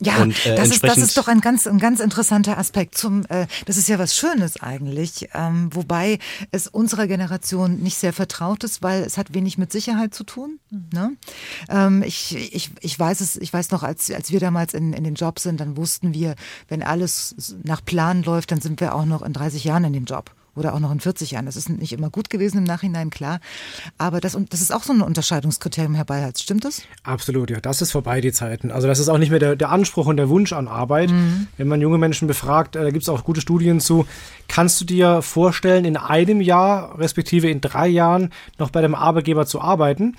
Ja, 0.00 0.22
und, 0.22 0.46
äh, 0.46 0.54
das, 0.54 0.70
ist, 0.70 0.84
das 0.84 0.98
ist 0.98 1.16
doch 1.16 1.28
ein 1.28 1.40
ganz, 1.40 1.66
ein 1.66 1.78
ganz 1.78 2.00
interessanter 2.00 2.58
Aspekt. 2.58 2.98
Zum, 2.98 3.24
äh, 3.28 3.46
das 3.64 3.76
ist 3.76 3.88
ja 3.88 3.98
was 3.98 4.16
Schönes 4.16 4.60
eigentlich, 4.60 5.28
ähm, 5.34 5.70
wobei 5.72 6.18
es 6.50 6.68
unserer 6.68 7.06
Generation 7.06 7.78
nicht 7.78 7.96
sehr 7.96 8.12
vertraut 8.12 8.62
ist, 8.64 8.82
weil 8.82 9.02
es 9.02 9.16
hat 9.16 9.32
wenig 9.32 9.56
mit 9.56 9.72
Sicherheit 9.72 10.14
zu 10.14 10.24
tun. 10.24 10.58
Ne? 10.92 11.12
Ähm, 11.68 12.02
ich, 12.02 12.36
ich, 12.54 12.70
ich 12.80 12.98
weiß 12.98 13.20
es, 13.20 13.36
ich 13.36 13.52
weiß 13.52 13.70
noch, 13.70 13.82
als, 13.82 14.10
als 14.10 14.30
wir 14.30 14.40
damals 14.40 14.74
in, 14.74 14.92
in 14.92 15.04
den 15.04 15.14
Job 15.14 15.38
sind, 15.38 15.60
dann 15.60 15.76
wussten 15.76 16.12
wir, 16.12 16.34
wenn 16.68 16.82
alles 16.82 17.54
nach 17.62 17.84
Plan 17.84 18.22
läuft, 18.22 18.52
dann 18.52 18.60
sind 18.60 18.80
wir 18.80 18.94
auch 18.94 19.06
noch 19.06 19.22
in 19.22 19.32
30 19.32 19.64
Jahren 19.64 19.84
in 19.84 19.92
dem 19.92 20.04
Job 20.04 20.30
oder 20.56 20.74
auch 20.74 20.80
noch 20.80 20.90
in 20.90 21.00
40 21.00 21.30
Jahren. 21.32 21.46
Das 21.46 21.56
ist 21.56 21.68
nicht 21.68 21.92
immer 21.92 22.10
gut 22.10 22.30
gewesen 22.30 22.58
im 22.58 22.64
Nachhinein, 22.64 23.10
klar. 23.10 23.40
Aber 23.98 24.20
das, 24.20 24.36
das 24.50 24.60
ist 24.60 24.72
auch 24.72 24.82
so 24.82 24.92
ein 24.92 25.02
Unterscheidungskriterium, 25.02 25.94
Herr 25.94 26.04
Beilharz. 26.04 26.40
Stimmt 26.40 26.64
das? 26.64 26.82
Absolut, 27.04 27.50
ja. 27.50 27.60
Das 27.60 27.82
ist 27.82 27.92
vorbei, 27.92 28.20
die 28.20 28.32
Zeiten. 28.32 28.70
Also 28.70 28.88
das 28.88 28.98
ist 28.98 29.08
auch 29.08 29.18
nicht 29.18 29.30
mehr 29.30 29.38
der, 29.38 29.56
der 29.56 29.70
Anspruch 29.70 30.06
und 30.06 30.16
der 30.16 30.28
Wunsch 30.28 30.52
an 30.52 30.68
Arbeit. 30.68 31.10
Mhm. 31.10 31.46
Wenn 31.56 31.68
man 31.68 31.80
junge 31.80 31.98
Menschen 31.98 32.26
befragt, 32.26 32.76
äh, 32.76 32.82
da 32.82 32.90
gibt 32.90 33.02
es 33.02 33.08
auch 33.08 33.24
gute 33.24 33.40
Studien 33.40 33.80
zu, 33.80 34.06
kannst 34.48 34.80
du 34.80 34.84
dir 34.84 35.22
vorstellen, 35.22 35.84
in 35.84 35.96
einem 35.96 36.40
Jahr, 36.40 36.98
respektive 36.98 37.50
in 37.50 37.60
drei 37.60 37.88
Jahren 37.88 38.30
noch 38.58 38.70
bei 38.70 38.80
dem 38.80 38.94
Arbeitgeber 38.94 39.46
zu 39.46 39.60
arbeiten? 39.60 40.16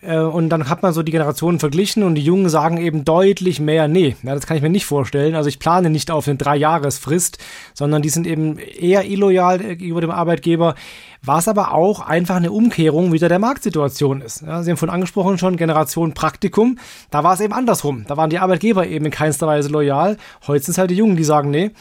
Äh, 0.00 0.18
und 0.18 0.48
dann 0.50 0.68
hat 0.68 0.82
man 0.82 0.92
so 0.92 1.02
die 1.02 1.12
Generationen 1.12 1.58
verglichen 1.58 2.02
und 2.02 2.14
die 2.14 2.22
Jungen 2.22 2.48
sagen 2.48 2.78
eben 2.78 3.04
deutlich 3.04 3.60
mehr, 3.60 3.88
nee, 3.88 4.16
ja, 4.22 4.34
das 4.34 4.46
kann 4.46 4.56
ich 4.56 4.62
mir 4.62 4.70
nicht 4.70 4.86
vorstellen. 4.86 5.34
Also 5.34 5.48
ich 5.48 5.58
plane 5.58 5.90
nicht 5.90 6.10
auf 6.10 6.28
eine 6.28 6.36
Drei-Jahres-Frist, 6.36 7.38
sondern 7.74 8.02
die 8.02 8.08
sind 8.08 8.26
eben 8.26 8.58
eher 8.58 9.04
illoyal 9.04 9.58
gegenüber 9.58 10.00
dem 10.00 10.10
Arbeitgeber, 10.10 10.74
was 11.22 11.48
aber 11.48 11.74
auch 11.74 12.00
einfach 12.00 12.36
eine 12.36 12.52
Umkehrung 12.52 13.12
wieder 13.12 13.28
der 13.28 13.40
Marktsituation 13.40 14.20
ist. 14.20 14.42
Ja, 14.42 14.62
Sie 14.62 14.70
haben 14.70 14.76
vorhin 14.76 14.94
angesprochen 14.94 15.36
schon, 15.36 15.56
Generation 15.56 16.14
Praktikum, 16.14 16.78
da 17.10 17.24
war 17.24 17.34
es 17.34 17.40
eben 17.40 17.52
andersrum. 17.52 18.04
Da 18.06 18.16
waren 18.16 18.30
die 18.30 18.38
Arbeitgeber 18.38 18.86
eben 18.86 19.04
in 19.06 19.10
keinster 19.10 19.48
Weise 19.48 19.68
loyal. 19.68 20.16
Heute 20.46 20.64
sind 20.64 20.72
es 20.72 20.78
halt 20.78 20.90
die 20.90 20.96
Jungen, 20.96 21.16
die 21.16 21.24
sagen, 21.24 21.50
nee, 21.50 21.72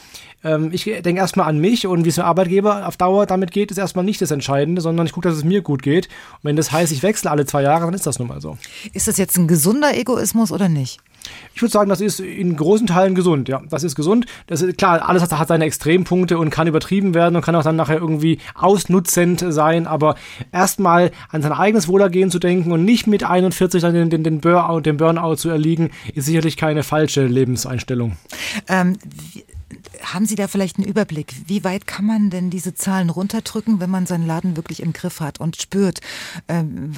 ähm, 0.47 0.69
ich 0.71 0.85
denke 0.85 1.17
erstmal 1.17 1.47
an 1.47 1.59
mich 1.59 1.87
und 1.87 2.05
wie 2.05 2.09
es 2.09 2.15
dem 2.15 2.23
Arbeitgeber 2.23 2.87
auf 2.87 2.97
Dauer 2.97 3.25
damit 3.25 3.51
geht, 3.51 3.71
ist 3.71 3.77
erstmal 3.77 4.05
nicht 4.05 4.21
das 4.21 4.31
Entscheidende, 4.31 4.81
sondern 4.81 5.05
ich 5.05 5.11
gucke, 5.11 5.27
dass 5.27 5.37
es 5.37 5.43
mir 5.43 5.61
gut 5.61 5.81
geht. 5.81 6.07
Und 6.07 6.43
wenn 6.43 6.55
das 6.55 6.71
heißt, 6.71 6.91
ich 6.91 7.03
wechsle 7.03 7.29
alle 7.31 7.45
zwei 7.45 7.63
Jahre, 7.63 7.85
dann 7.85 7.93
ist 7.93 8.07
das 8.07 8.19
nun 8.19 8.27
mal 8.27 8.41
so. 8.41 8.57
Ist 8.93 9.07
das 9.07 9.17
jetzt 9.17 9.37
ein 9.37 9.47
gesunder 9.47 9.95
Egoismus 9.95 10.51
oder 10.51 10.69
nicht? 10.69 10.99
Ich 11.53 11.61
würde 11.61 11.71
sagen, 11.71 11.89
das 11.89 12.01
ist 12.01 12.19
in 12.19 12.55
großen 12.55 12.87
Teilen 12.87 13.15
gesund. 13.15 13.49
Ja, 13.49 13.61
das 13.69 13.83
ist 13.83 13.95
gesund. 13.95 14.25
Das 14.45 14.61
ist 14.61 14.77
klar, 14.77 15.07
alles 15.07 15.21
hat, 15.21 15.31
hat 15.31 15.47
seine 15.47 15.65
Extrempunkte 15.65 16.37
und 16.37 16.49
kann 16.49 16.67
übertrieben 16.67 17.13
werden 17.13 17.35
und 17.35 17.41
kann 17.41 17.55
auch 17.55 17.63
dann 17.63 17.75
nachher 17.75 17.97
irgendwie 17.97 18.39
ausnutzend 18.55 19.43
sein. 19.49 19.87
Aber 19.87 20.15
erstmal 20.51 21.11
an 21.29 21.41
sein 21.41 21.51
eigenes 21.51 21.87
Wohlergehen 21.87 22.31
zu 22.31 22.39
denken 22.39 22.71
und 22.71 22.85
nicht 22.85 23.07
mit 23.07 23.23
41 23.23 23.81
dann 23.81 23.93
den, 23.93 24.09
den, 24.09 24.23
den 24.23 24.39
Burnout, 24.39 24.81
dem 24.81 24.97
Burnout 24.97 25.35
zu 25.35 25.49
erliegen, 25.49 25.91
ist 26.13 26.25
sicherlich 26.25 26.57
keine 26.57 26.83
falsche 26.83 27.25
Lebenseinstellung. 27.25 28.17
Ähm, 28.67 28.97
haben 30.01 30.25
Sie 30.25 30.35
da 30.35 30.47
vielleicht 30.47 30.77
einen 30.77 30.87
Überblick? 30.87 31.33
Wie 31.45 31.63
weit 31.63 31.87
kann 31.87 32.05
man 32.05 32.29
denn 32.29 32.49
diese 32.49 32.73
Zahlen 32.73 33.09
runterdrücken, 33.09 33.79
wenn 33.79 33.89
man 33.89 34.05
seinen 34.05 34.25
Laden 34.25 34.55
wirklich 34.55 34.81
im 34.81 34.93
Griff 34.93 35.19
hat 35.19 35.39
und 35.39 35.61
spürt 35.61 35.99
ähm, 36.47 36.93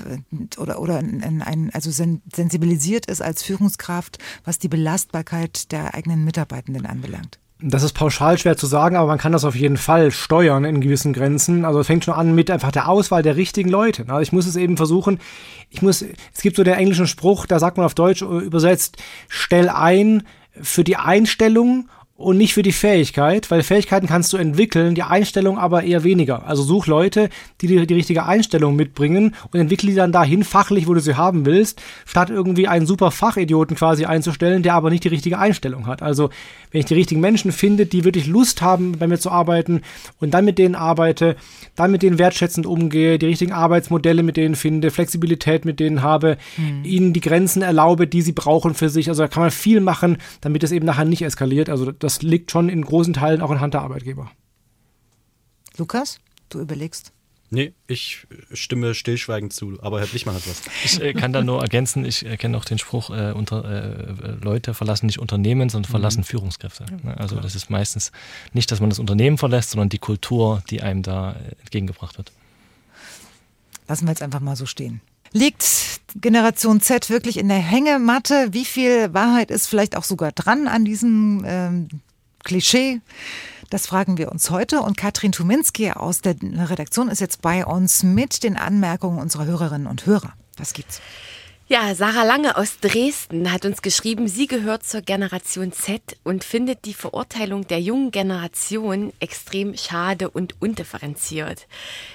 oder, 0.57 0.79
oder 0.79 0.97
ein, 0.97 1.41
ein, 1.41 1.69
also 1.73 1.91
sensibilisiert 1.91 3.07
ist 3.07 3.21
als 3.21 3.43
Führungskraft, 3.43 4.19
was 4.45 4.59
die 4.59 4.67
Belastbarkeit 4.67 5.71
der 5.71 5.95
eigenen 5.95 6.23
Mitarbeitenden 6.23 6.85
anbelangt? 6.85 7.39
Das 7.61 7.83
ist 7.83 7.91
pauschal 7.91 8.37
schwer 8.37 8.55
zu 8.55 8.67
sagen, 8.67 8.95
aber 8.95 9.07
man 9.07 9.17
kann 9.17 9.33
das 9.33 9.43
auf 9.43 9.55
jeden 9.55 9.75
Fall 9.75 10.11
steuern 10.11 10.63
in 10.63 10.79
gewissen 10.79 11.11
Grenzen. 11.11 11.65
Also 11.65 11.81
es 11.81 11.87
fängt 11.87 12.05
schon 12.05 12.13
an 12.13 12.33
mit 12.33 12.49
einfach 12.49 12.71
der 12.71 12.87
Auswahl 12.87 13.21
der 13.21 13.35
richtigen 13.35 13.69
Leute. 13.69 14.05
Also 14.07 14.21
ich 14.21 14.31
muss 14.31 14.45
es 14.45 14.55
eben 14.55 14.77
versuchen. 14.77 15.19
Ich 15.69 15.81
muss, 15.81 16.01
es 16.01 16.41
gibt 16.41 16.55
so 16.55 16.63
den 16.63 16.75
englischen 16.75 17.05
Spruch, 17.07 17.47
da 17.47 17.59
sagt 17.59 17.75
man 17.75 17.85
auf 17.85 17.95
Deutsch 17.95 18.21
übersetzt, 18.21 18.97
stell 19.27 19.67
ein 19.67 20.23
für 20.61 20.85
die 20.85 20.95
Einstellung 20.95 21.89
und 22.19 22.37
nicht 22.37 22.53
für 22.53 22.63
die 22.63 22.73
Fähigkeit, 22.73 23.49
weil 23.49 23.63
Fähigkeiten 23.63 24.05
kannst 24.05 24.33
du 24.33 24.37
entwickeln, 24.37 24.93
die 24.93 25.03
Einstellung 25.03 25.57
aber 25.57 25.83
eher 25.83 26.03
weniger. 26.03 26.45
Also 26.45 26.63
such 26.63 26.85
Leute, 26.85 27.29
die 27.61 27.67
die, 27.67 27.87
die 27.87 27.93
richtige 27.93 28.25
Einstellung 28.25 28.75
mitbringen 28.75 29.35
und 29.53 29.59
entwickle 29.59 29.89
die 29.89 29.95
dann 29.95 30.11
dahin 30.11 30.43
fachlich, 30.43 30.85
wo 30.87 30.93
du 30.93 30.99
sie 30.99 31.15
haben 31.15 31.45
willst, 31.45 31.81
statt 32.05 32.29
irgendwie 32.29 32.67
einen 32.67 32.85
super 32.85 33.11
Fachidioten 33.11 33.77
quasi 33.77 34.03
einzustellen, 34.03 34.63
der 34.63 34.73
aber 34.73 34.89
nicht 34.89 35.05
die 35.05 35.09
richtige 35.09 35.39
Einstellung 35.39 35.87
hat. 35.87 36.01
Also 36.01 36.29
wenn 36.71 36.79
ich 36.79 36.85
die 36.85 36.93
richtigen 36.93 37.21
Menschen 37.21 37.53
finde, 37.53 37.85
die 37.85 38.03
wirklich 38.03 38.27
Lust 38.27 38.61
haben, 38.61 38.97
bei 38.99 39.07
mir 39.07 39.17
zu 39.17 39.31
arbeiten 39.31 39.81
und 40.19 40.33
dann 40.33 40.43
mit 40.43 40.57
denen 40.57 40.75
arbeite, 40.75 41.37
dann 41.77 41.89
mit 41.89 42.03
denen 42.03 42.19
wertschätzend 42.19 42.67
umgehe, 42.67 43.17
die 43.17 43.27
richtigen 43.27 43.53
Arbeitsmodelle 43.53 44.23
mit 44.23 44.35
denen 44.35 44.55
finde, 44.55 44.91
Flexibilität 44.91 45.63
mit 45.63 45.79
denen 45.79 46.01
habe, 46.01 46.37
mhm. 46.57 46.83
ihnen 46.83 47.13
die 47.13 47.21
Grenzen 47.21 47.61
erlaube, 47.61 48.07
die 48.07 48.21
sie 48.21 48.33
brauchen 48.33 48.73
für 48.73 48.89
sich. 48.89 49.07
Also 49.07 49.23
da 49.23 49.29
kann 49.29 49.43
man 49.43 49.51
viel 49.51 49.79
machen, 49.79 50.17
damit 50.41 50.63
es 50.63 50.73
eben 50.73 50.85
nachher 50.85 51.05
nicht 51.05 51.21
eskaliert. 51.21 51.69
Also 51.69 51.93
das 51.93 52.08
das 52.09 52.23
liegt 52.23 52.49
schon 52.49 52.69
in 52.69 52.81
großen 52.81 53.13
Teilen 53.13 53.39
auch 53.39 53.51
in 53.51 53.59
Hand 53.59 53.75
der 53.75 53.81
Arbeitgeber. 53.81 54.31
Lukas, 55.77 56.19
du 56.49 56.59
überlegst. 56.59 57.13
Nee, 57.51 57.73
ich 57.85 58.25
stimme 58.51 58.95
stillschweigend 58.95 59.53
zu, 59.53 59.77
aber 59.83 59.99
Herr 59.99 60.07
Blichmann 60.07 60.33
hat 60.33 60.47
was. 60.47 60.63
Ich 60.83 60.99
äh, 60.99 61.13
kann 61.13 61.33
da 61.33 61.43
nur 61.43 61.61
ergänzen, 61.61 62.05
ich 62.05 62.25
kenne 62.39 62.57
auch 62.57 62.65
den 62.65 62.79
Spruch, 62.79 63.11
äh, 63.11 63.31
unter, 63.31 63.63
äh, 63.63 64.31
Leute 64.41 64.73
verlassen 64.73 65.05
nicht 65.05 65.19
Unternehmen, 65.19 65.69
sondern 65.69 65.91
verlassen 65.91 66.21
mhm. 66.21 66.25
Führungskräfte. 66.25 66.87
Ja, 67.03 67.13
also 67.13 67.35
klar. 67.35 67.43
das 67.43 67.53
ist 67.53 67.69
meistens 67.69 68.11
nicht, 68.53 68.71
dass 68.71 68.79
man 68.79 68.89
das 68.89 68.97
Unternehmen 68.97 69.37
verlässt, 69.37 69.69
sondern 69.69 69.89
die 69.89 69.99
Kultur, 69.99 70.63
die 70.71 70.81
einem 70.81 71.03
da 71.03 71.33
äh, 71.33 71.55
entgegengebracht 71.59 72.17
wird. 72.17 72.31
Lassen 73.87 74.05
wir 74.05 74.11
jetzt 74.11 74.23
einfach 74.23 74.39
mal 74.39 74.55
so 74.55 74.65
stehen. 74.65 75.01
Liegt 75.31 76.01
Generation 76.15 76.81
Z 76.81 77.09
wirklich 77.09 77.37
in 77.37 77.47
der 77.49 77.57
Hängematte? 77.57 78.49
Wie 78.51 78.65
viel 78.65 79.13
Wahrheit 79.13 79.51
ist 79.51 79.67
vielleicht 79.67 79.95
auch 79.95 80.03
sogar 80.03 80.31
dran 80.31 80.67
an 80.67 80.85
diesem 80.85 81.43
ähm, 81.45 81.87
Klischee? 82.43 83.01
Das 83.69 83.85
fragen 83.85 84.17
wir 84.17 84.31
uns 84.31 84.49
heute 84.49 84.81
und 84.81 84.97
Katrin 84.97 85.31
Tuminski 85.31 85.91
aus 85.91 86.21
der 86.21 86.35
Redaktion 86.41 87.09
ist 87.09 87.21
jetzt 87.21 87.43
bei 87.43 87.65
uns 87.65 88.01
mit 88.01 88.43
den 88.43 88.57
Anmerkungen 88.57 89.19
unserer 89.19 89.45
Hörerinnen 89.45 89.85
und 89.85 90.07
Hörer. 90.07 90.33
Was 90.57 90.73
gibt's? 90.73 91.01
Ja, 91.71 91.93
Sarah 91.93 92.23
Lange 92.23 92.57
aus 92.57 92.79
Dresden 92.79 93.51
hat 93.51 93.63
uns 93.63 93.83
geschrieben, 93.83 94.27
sie 94.27 94.47
gehört 94.47 94.83
zur 94.83 95.01
Generation 95.01 95.71
Z 95.71 96.01
und 96.23 96.43
findet 96.43 96.85
die 96.85 96.95
Verurteilung 96.95 97.67
der 97.67 97.79
jungen 97.79 98.09
Generation 98.09 99.13
extrem 99.19 99.77
schade 99.77 100.31
und 100.31 100.59
undifferenziert. 100.63 101.67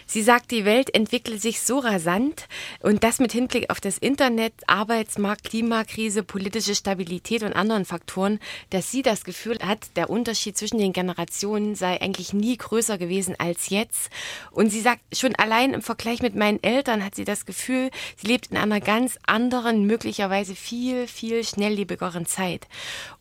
Sie 0.09 0.23
sagt, 0.23 0.51
die 0.51 0.65
Welt 0.65 0.93
entwickelt 0.93 1.41
sich 1.41 1.61
so 1.61 1.79
rasant 1.79 2.49
und 2.81 3.05
das 3.05 3.21
mit 3.21 3.31
Hinblick 3.31 3.71
auf 3.71 3.81
das 3.81 3.97
Internet, 3.99 4.55
Arbeitsmarkt, 4.67 5.45
Klimakrise, 5.45 6.25
politische 6.25 6.75
Stabilität 6.75 7.45
und 7.45 7.53
anderen 7.53 7.85
Faktoren, 7.85 8.41
dass 8.71 8.91
sie 8.91 9.03
das 9.03 9.23
Gefühl 9.23 9.59
hat, 9.65 9.79
der 9.95 10.11
Unterschied 10.11 10.59
zwischen 10.59 10.79
den 10.79 10.93
Generationen 10.93 11.77
sei 11.77 12.01
eigentlich 12.01 12.33
nie 12.33 12.57
größer 12.57 12.99
gewesen 12.99 13.37
als 13.39 13.71
jetzt. 13.71 14.11
Und 14.51 14.71
sie 14.71 14.81
sagt, 14.81 15.03
schon 15.17 15.37
allein 15.37 15.75
im 15.75 15.83
Vergleich 15.83 16.23
mit 16.23 16.35
meinen 16.35 16.61
Eltern 16.61 17.05
hat 17.05 17.15
sie 17.15 17.25
das 17.25 17.47
Gefühl, 17.47 17.91
sie 18.17 18.27
lebt 18.27 18.51
in 18.51 18.57
einer 18.57 18.81
ganz 18.81 19.17
anderen 19.29 19.44
anderen, 19.45 19.85
möglicherweise 19.85 20.55
viel, 20.55 21.07
viel 21.07 21.45
schnelllebigeren 21.45 22.25
Zeit. 22.25 22.67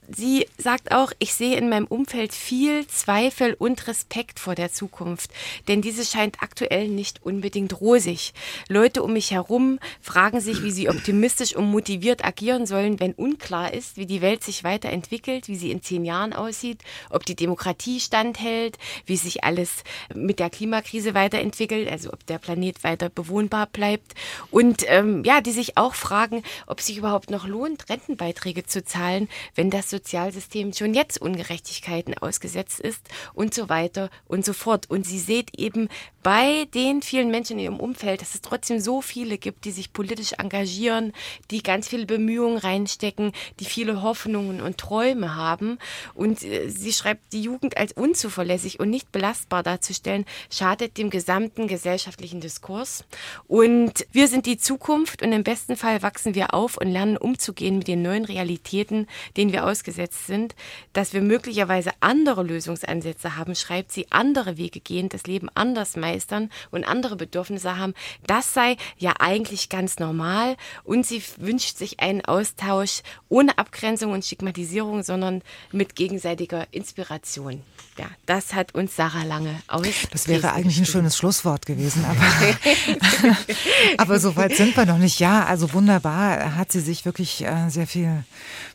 Sie 0.10 0.48
sagt 0.58 0.92
auch, 0.92 1.12
ich 1.20 1.34
sehe 1.34 1.58
in 1.58 1.70
meinem 1.70 1.86
Umfeld 1.86 2.34
viel 2.34 2.86
Zweifel 2.88 3.54
und 3.54 3.88
Respekt 3.88 4.40
vor 4.40 4.56
der 4.56 4.72
Zukunft, 4.72 5.32
denn 5.68 5.82
diese 5.82 6.06
scheint 6.06 6.42
aktuell 6.42 6.88
nicht 6.88 7.24
unbedingt 7.24 7.80
rosig. 7.80 8.34
Leute 8.68 9.04
um 9.04 9.14
mich 9.14 9.32
herum 9.32 9.80
fragen 10.02 10.42
sich, 10.42 10.64
wie 10.64 10.72
sie 10.72 10.90
optimistisch 10.90 11.56
und 11.56 11.72
motiviert 11.72 12.26
agieren 12.26 12.66
sollen, 12.66 13.00
wenn 13.00 13.14
unklar 13.14 13.74
ist, 13.74 13.98
wie 13.98 14.06
die 14.06 14.22
Welt 14.22 14.44
sich 14.44 14.64
weiterentwickelt, 14.64 15.48
wie 15.48 15.56
sie 15.56 15.72
in 15.72 15.82
zehn 15.82 16.06
Jahren 16.06 16.34
aussieht, 16.34 16.80
ob 17.10 17.26
die 17.26 17.36
Demokratie 17.36 18.00
standhält, 18.00 18.78
wie 19.06 19.18
sich 19.18 19.44
alles 19.44 19.84
mit 20.14 20.40
der 20.40 20.50
Klimakrise 20.50 21.14
weiterentwickelt, 21.14 21.90
also 21.90 22.12
ob 22.12 22.26
der 22.26 22.40
Planet 22.40 22.84
weiter 22.84 23.10
bewohnbar 23.10 23.68
bleibt 23.68 24.14
und 24.52 24.84
ähm, 24.88 25.24
ja, 25.24 25.42
die 25.42 25.52
sich 25.52 25.78
auch 25.78 25.94
fragen, 25.94 26.44
ob 26.68 26.82
sich 26.82 26.98
überhaupt 26.98 27.30
noch 27.30 27.48
lohnt, 27.48 27.90
Rentenbeiträge 27.90 28.66
zu 28.66 28.84
zahlen, 28.84 29.30
wenn 29.56 29.70
das 29.70 29.93
Sozialsystem 29.94 30.74
schon 30.74 30.94
jetzt 30.94 31.22
Ungerechtigkeiten 31.22 32.18
ausgesetzt 32.18 32.80
ist 32.80 33.08
und 33.34 33.54
so 33.54 33.70
weiter 33.70 34.10
und 34.28 34.44
so 34.44 34.54
fort. 34.54 34.90
Und 34.90 35.06
sie 35.06 35.20
seht 35.20 35.58
eben 35.58 35.88
bei 36.24 36.66
den 36.74 37.02
vielen 37.02 37.30
Menschen 37.30 37.60
in 37.60 37.66
ihrem 37.66 37.80
Umfeld, 37.80 38.22
dass 38.22 38.34
es 38.34 38.42
trotzdem 38.42 38.80
so 38.80 39.02
viele 39.02 39.38
gibt, 39.38 39.66
die 39.66 39.72
sich 39.72 39.94
politisch 39.94 40.34
engagieren, 40.38 41.12
die 41.52 41.62
ganz 41.62 41.90
viele 41.90 42.06
Bemühungen 42.06 42.58
reinstecken, 42.58 43.34
die 43.60 43.66
viele 43.66 44.02
Hoffnungen 44.02 44.62
und 44.62 44.78
Träume 44.78 45.36
haben. 45.36 45.78
Und 46.16 46.44
äh, 46.44 46.70
sie 46.70 46.94
schreibt, 46.94 47.34
die 47.34 47.42
Jugend 47.42 47.78
als 47.78 47.92
unzuverlässig 47.92 48.80
und 48.80 48.90
nicht 48.90 49.12
belastbar 49.12 49.64
darzustellen, 49.64 50.26
schadet 50.50 50.98
dem 50.98 51.10
gesamten 51.10 51.68
gesellschaftlichen 51.68 52.40
Diskurs. 52.40 53.04
Und 53.48 54.08
wir 54.12 54.28
sind 54.28 54.46
die 54.46 54.58
Zukunft 54.58 55.22
und 55.22 55.34
im 55.34 55.44
besten 55.44 55.76
Fall 55.76 56.02
wachsen 56.02 56.36
wir 56.36 56.54
auf 56.54 56.78
und 56.78 56.88
lernen 56.88 57.18
umzugehen 57.18 57.78
mit 57.78 57.88
den 57.88 58.02
neuen 58.02 58.26
Realitäten, 58.26 59.08
denen 59.36 59.52
wir 59.52 59.66
ausgesetzt 59.84 60.28
sind. 60.28 60.56
Dass 60.94 61.14
wir 61.14 61.22
möglicherweise 61.22 61.92
andere 62.00 62.44
Lösungsansätze 62.44 63.36
haben, 63.36 63.56
schreibt 63.56 63.92
sie, 63.92 64.08
andere 64.12 64.58
Wege 64.58 64.80
gehen, 64.80 65.10
das 65.10 65.24
Leben 65.24 65.50
anders 65.54 65.96
meistern 65.96 66.50
und 66.72 66.86
andere 66.86 67.16
Bedürfnisse 67.16 67.78
haben, 67.78 67.94
das 68.26 68.54
sei 68.54 68.78
ja 68.98 69.14
eigentlich 69.20 69.70
ganz 69.70 70.00
normal 70.00 70.56
und 70.84 71.06
sie 71.06 71.22
wünscht 71.38 71.78
sich 71.78 72.00
einen 72.00 72.24
Austausch 72.24 73.02
ohne 73.30 73.58
Abgrenzung 73.58 74.12
und 74.12 74.26
Stigmatisierung, 74.26 75.04
sondern 75.04 75.42
mit 75.72 75.96
gegenseitiger 75.96 76.68
Inspiration. 76.72 77.62
Ja, 77.98 78.06
das 78.26 78.54
hat 78.54 78.74
uns 78.74 78.96
Sarah 78.96 79.24
Lange 79.24 79.62
aus. 79.68 79.86
Das 80.12 80.28
wäre 80.28 80.54
eigentlich 80.54 80.80
ein 80.80 80.86
schönes 80.86 81.16
Schlusswort 81.16 81.66
gewesen, 81.66 82.04
aber, 82.06 82.24
aber 83.98 84.20
so 84.20 84.36
weit 84.36 84.56
sind 84.56 84.76
wir 84.76 84.86
noch 84.86 84.98
nicht. 84.98 85.20
Ja, 85.20 85.46
also 85.46 85.72
wunderbar 85.74 86.56
hat 86.56 86.72
sie 86.72 86.80
sich 86.80 87.06
wirklich 87.06 87.46
äh, 87.46 87.70
sehr 87.70 87.86
viel 87.86 88.24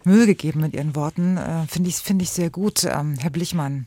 Mühe 0.04 0.26
gegeben 0.26 0.60
mit 0.60 0.74
ihren 0.74 0.94
Worten. 0.94 0.97
Äh, 1.36 1.66
Finde 1.68 1.88
ich, 1.88 1.96
find 1.96 2.22
ich 2.22 2.30
sehr 2.30 2.50
gut, 2.50 2.84
ähm, 2.84 3.16
Herr 3.18 3.30
Blichmann. 3.30 3.86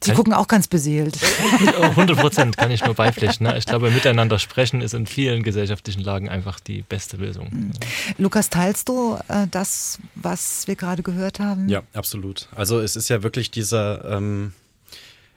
Sie 0.00 0.10
kann 0.10 0.16
gucken 0.16 0.32
auch 0.32 0.48
ganz 0.48 0.68
beseelt. 0.68 1.18
100 1.80 2.18
Prozent 2.18 2.56
kann 2.56 2.70
ich 2.70 2.84
nur 2.84 2.94
beipflichten. 2.94 3.46
Ne? 3.46 3.56
Ich 3.58 3.66
glaube, 3.66 3.90
miteinander 3.90 4.38
sprechen 4.38 4.80
ist 4.80 4.94
in 4.94 5.06
vielen 5.06 5.42
gesellschaftlichen 5.42 6.02
Lagen 6.02 6.28
einfach 6.28 6.60
die 6.60 6.82
beste 6.82 7.16
Lösung. 7.16 7.48
Mhm. 7.50 7.72
Lukas, 8.18 8.50
teilst 8.50 8.88
du 8.88 9.18
äh, 9.28 9.46
das, 9.50 9.98
was 10.14 10.66
wir 10.66 10.76
gerade 10.76 11.02
gehört 11.02 11.40
haben? 11.40 11.68
Ja, 11.68 11.82
absolut. 11.94 12.48
Also 12.54 12.80
es 12.80 12.96
ist 12.96 13.08
ja 13.08 13.22
wirklich 13.22 13.50
dieser 13.50 14.04
ähm, 14.16 14.52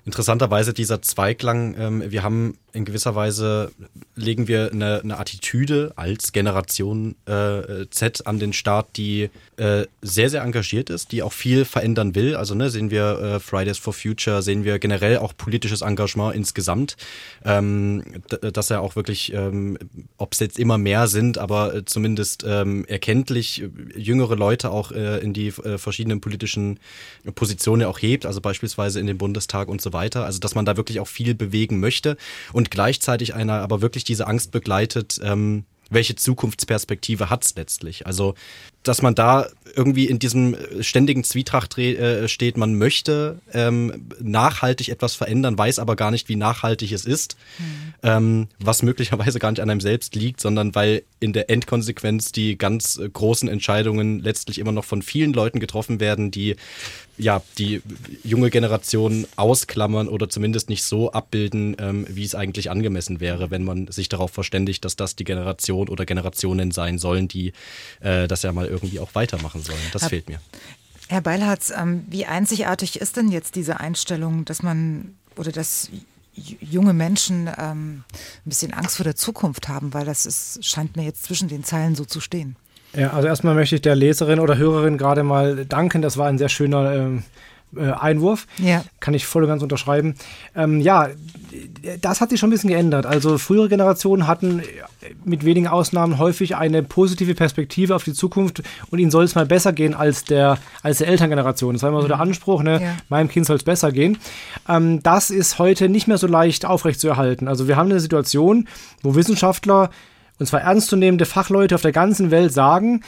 interessanterweise 0.05 0.73
dieser 0.73 1.01
Zweiklang. 1.01 1.75
Ähm, 1.77 2.11
wir 2.11 2.23
haben 2.23 2.57
in 2.75 2.85
gewisser 2.85 3.15
Weise 3.15 3.71
legen 4.15 4.47
wir 4.47 4.71
eine, 4.71 5.01
eine 5.01 5.17
Attitüde 5.17 5.93
als 5.95 6.31
Generation 6.33 7.15
äh, 7.25 7.85
Z 7.89 8.27
an 8.27 8.39
den 8.39 8.53
Start, 8.53 8.97
die 8.97 9.29
äh, 9.57 9.85
sehr, 10.01 10.29
sehr 10.29 10.41
engagiert 10.43 10.89
ist, 10.89 11.11
die 11.11 11.23
auch 11.23 11.33
viel 11.33 11.65
verändern 11.65 12.15
will. 12.15 12.35
Also 12.35 12.55
ne, 12.55 12.69
sehen 12.69 12.91
wir 12.91 13.19
äh, 13.19 13.39
Fridays 13.39 13.77
for 13.77 13.93
Future, 13.93 14.41
sehen 14.41 14.65
wir 14.65 14.79
generell 14.79 15.17
auch 15.17 15.33
politisches 15.35 15.81
Engagement 15.81 16.35
insgesamt, 16.35 16.97
ähm, 17.45 18.03
dass 18.41 18.69
er 18.69 18.81
auch 18.81 18.95
wirklich, 18.95 19.33
ähm, 19.33 19.77
ob 20.17 20.33
es 20.33 20.39
jetzt 20.39 20.59
immer 20.59 20.77
mehr 20.77 21.07
sind, 21.07 21.37
aber 21.37 21.73
äh, 21.73 21.85
zumindest 21.85 22.43
ähm, 22.45 22.85
erkenntlich 22.85 23.63
äh, 23.63 23.69
jüngere 23.97 24.35
Leute 24.35 24.71
auch 24.71 24.91
äh, 24.91 25.19
in 25.19 25.33
die 25.33 25.51
verschiedenen 25.51 26.19
politischen 26.19 26.79
Positionen 27.35 27.87
auch 27.87 27.99
hebt, 27.99 28.25
also 28.25 28.41
beispielsweise 28.41 28.99
in 28.99 29.07
den 29.07 29.17
Bundestag 29.17 29.69
und 29.69 29.81
so 29.81 29.93
weiter. 29.93 30.25
Also 30.25 30.39
dass 30.39 30.55
man 30.55 30.65
da 30.65 30.75
wirklich 30.75 30.99
auch 30.99 31.07
viel 31.07 31.33
bewegen 31.33 31.79
möchte 31.79 32.17
und 32.51 32.64
und 32.65 32.71
gleichzeitig 32.71 33.35
einer 33.35 33.61
aber 33.61 33.81
wirklich 33.81 34.03
diese 34.03 34.25
Angst 34.25 34.51
begleitet, 34.51 35.19
ähm, 35.23 35.65
welche 35.91 36.15
Zukunftsperspektive 36.15 37.29
hat 37.29 37.45
es 37.45 37.55
letztlich? 37.55 38.07
Also, 38.07 38.33
dass 38.81 39.03
man 39.03 39.13
da 39.13 39.47
irgendwie 39.75 40.05
in 40.05 40.17
diesem 40.17 40.57
ständigen 40.81 41.23
Zwietracht 41.23 41.77
äh, 41.77 42.27
steht, 42.27 42.57
man 42.57 42.75
möchte 42.75 43.39
ähm, 43.53 44.07
nachhaltig 44.19 44.89
etwas 44.89 45.13
verändern, 45.13 45.57
weiß 45.57 45.77
aber 45.77 45.95
gar 45.95 46.09
nicht, 46.09 46.27
wie 46.27 46.35
nachhaltig 46.35 46.91
es 46.91 47.05
ist, 47.05 47.37
mhm. 47.59 47.93
ähm, 48.01 48.47
was 48.57 48.81
möglicherweise 48.81 49.37
gar 49.37 49.51
nicht 49.51 49.61
an 49.61 49.69
einem 49.69 49.81
selbst 49.81 50.15
liegt, 50.15 50.41
sondern 50.41 50.73
weil 50.73 51.03
in 51.19 51.33
der 51.33 51.51
Endkonsequenz 51.51 52.31
die 52.31 52.57
ganz 52.57 52.99
großen 53.13 53.47
Entscheidungen 53.47 54.19
letztlich 54.19 54.57
immer 54.57 54.71
noch 54.71 54.85
von 54.85 55.03
vielen 55.03 55.33
Leuten 55.33 55.59
getroffen 55.59 55.99
werden, 55.99 56.31
die 56.31 56.55
ja, 57.17 57.41
die 57.57 57.81
junge 58.23 58.49
Generation 58.49 59.25
ausklammern 59.35 60.07
oder 60.07 60.29
zumindest 60.29 60.69
nicht 60.69 60.83
so 60.83 61.11
abbilden, 61.11 61.75
ähm, 61.79 62.05
wie 62.09 62.23
es 62.23 62.35
eigentlich 62.35 62.69
angemessen 62.69 63.19
wäre, 63.19 63.51
wenn 63.51 63.63
man 63.63 63.87
sich 63.87 64.09
darauf 64.09 64.31
verständigt, 64.31 64.83
dass 64.85 64.95
das 64.95 65.15
die 65.15 65.23
Generation 65.23 65.87
oder 65.87 66.05
Generationen 66.05 66.71
sein 66.71 66.97
sollen, 66.97 67.27
die 67.27 67.53
äh, 68.01 68.27
das 68.27 68.43
ja 68.43 68.51
mal 68.51 68.67
irgendwie 68.67 68.99
auch 68.99 69.15
weitermachen 69.15 69.61
sollen. 69.61 69.79
Das 69.93 70.03
Herr, 70.03 70.09
fehlt 70.09 70.29
mir. 70.29 70.41
Herr 71.07 71.21
Beilharz, 71.21 71.71
ähm, 71.75 72.05
wie 72.09 72.25
einzigartig 72.25 72.99
ist 72.99 73.15
denn 73.15 73.31
jetzt 73.31 73.55
diese 73.55 73.79
Einstellung, 73.79 74.43
dass 74.45 74.61
man 74.61 75.15
oder 75.37 75.51
dass 75.51 75.89
junge 76.35 76.93
Menschen 76.93 77.49
ähm, 77.57 78.03
ein 78.09 78.49
bisschen 78.49 78.73
Angst 78.73 78.97
vor 78.97 79.05
der 79.05 79.15
Zukunft 79.15 79.69
haben, 79.69 79.93
weil 79.93 80.05
das 80.05 80.25
ist, 80.25 80.65
scheint 80.65 80.97
mir 80.97 81.03
jetzt 81.03 81.23
zwischen 81.23 81.47
den 81.47 81.63
Zeilen 81.63 81.95
so 81.95 82.03
zu 82.03 82.19
stehen. 82.19 82.57
Ja, 82.95 83.11
also 83.11 83.27
erstmal 83.27 83.55
möchte 83.55 83.75
ich 83.75 83.81
der 83.81 83.95
Leserin 83.95 84.39
oder 84.39 84.57
Hörerin 84.57 84.97
gerade 84.97 85.23
mal 85.23 85.65
danken. 85.65 86.01
Das 86.01 86.17
war 86.17 86.27
ein 86.27 86.37
sehr 86.37 86.49
schöner 86.49 86.93
ähm, 86.93 87.23
äh, 87.75 87.91
Einwurf. 87.91 88.47
Ja. 88.57 88.83
Kann 88.99 89.13
ich 89.13 89.25
voll 89.25 89.43
und 89.43 89.49
ganz 89.49 89.61
unterschreiben. 89.61 90.15
Ähm, 90.55 90.79
ja, 90.79 91.09
das 92.01 92.21
hat 92.21 92.29
sich 92.29 92.39
schon 92.39 92.49
ein 92.49 92.51
bisschen 92.51 92.69
geändert. 92.69 93.05
Also 93.05 93.37
frühere 93.37 93.69
Generationen 93.69 94.27
hatten 94.27 94.63
mit 95.23 95.45
wenigen 95.45 95.67
Ausnahmen 95.67 96.17
häufig 96.17 96.55
eine 96.55 96.83
positive 96.83 97.35
Perspektive 97.35 97.95
auf 97.95 98.03
die 98.03 98.13
Zukunft 98.13 98.63
und 98.91 98.99
ihnen 98.99 99.11
soll 99.11 99.23
es 99.23 99.35
mal 99.35 99.45
besser 99.45 99.73
gehen 99.73 99.93
als 99.93 100.23
der, 100.23 100.57
als 100.83 100.99
der 100.99 101.07
Elterngeneration. 101.07 101.73
Das 101.73 101.83
war 101.83 101.89
immer 101.89 102.01
so 102.01 102.07
der 102.07 102.17
mhm. 102.17 102.23
Anspruch, 102.23 102.63
ne? 102.63 102.81
Ja. 102.81 102.95
meinem 103.09 103.29
Kind 103.29 103.45
soll 103.45 103.57
es 103.57 103.63
besser 103.63 103.91
gehen. 103.91 104.17
Ähm, 104.69 105.03
das 105.03 105.29
ist 105.29 105.59
heute 105.59 105.89
nicht 105.89 106.07
mehr 106.07 106.17
so 106.17 106.27
leicht 106.27 106.65
aufrechtzuerhalten. 106.65 107.47
Also 107.47 107.67
wir 107.67 107.75
haben 107.75 107.89
eine 107.89 107.99
Situation, 107.99 108.67
wo 109.01 109.15
Wissenschaftler 109.15 109.89
und 110.39 110.45
zwar 110.45 110.61
ernstzunehmende 110.61 111.25
Fachleute 111.25 111.75
auf 111.75 111.81
der 111.81 111.91
ganzen 111.91 112.31
Welt 112.31 112.53
sagen, 112.53 113.01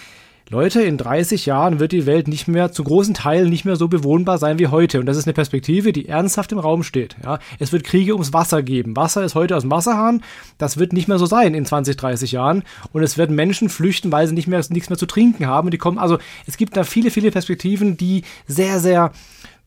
Leute, 0.50 0.82
in 0.82 0.96
30 0.96 1.46
Jahren 1.46 1.82
wird 1.82 1.92
die 1.92 2.06
Welt 2.06 2.30
nicht 2.30 2.48
mehr, 2.48 2.72
zu 2.72 2.82
großen 2.86 3.14
Teilen 3.14 3.50
nicht 3.50 3.66
mehr 3.66 3.76
so 3.76 3.90
bewohnbar 3.90 4.38
sein 4.38 4.60
wie 4.60 4.68
heute. 4.68 5.02
Und 5.02 5.06
das 5.06 5.18
ist 5.18 5.28
eine 5.28 5.34
Perspektive, 5.34 5.92
die 5.92 6.08
ernsthaft 6.08 6.54
im 6.54 6.60
Raum 6.60 6.84
steht. 6.84 7.18
Ja, 7.22 7.40
es 7.60 7.74
wird 7.74 7.84
Kriege 7.84 8.14
ums 8.14 8.32
Wasser 8.32 8.64
geben. 8.64 8.96
Wasser 8.96 9.26
ist 9.26 9.36
heute 9.36 9.58
aus 9.58 9.64
dem 9.64 9.72
Wasserhahn. 9.72 10.24
Das 10.58 10.78
wird 10.78 10.94
nicht 10.94 11.10
mehr 11.10 11.20
so 11.20 11.26
sein 11.26 11.54
in 11.54 11.66
20, 11.66 11.98
30 11.98 12.32
Jahren. 12.32 12.64
Und 12.94 13.04
es 13.04 13.18
werden 13.18 13.36
Menschen 13.36 13.68
flüchten, 13.68 14.10
weil 14.14 14.26
sie 14.26 14.36
nicht 14.36 14.48
mehr, 14.48 14.64
nichts 14.70 14.90
mehr 14.90 14.98
zu 14.98 15.06
trinken 15.06 15.48
haben. 15.48 15.68
Und 15.68 15.74
die 15.74 15.78
kommen, 15.78 15.98
also, 15.98 16.18
es 16.46 16.56
gibt 16.56 16.78
da 16.78 16.86
viele, 16.86 17.12
viele 17.12 17.30
Perspektiven, 17.30 17.98
die 17.98 18.24
sehr, 18.48 18.80
sehr, 18.80 19.12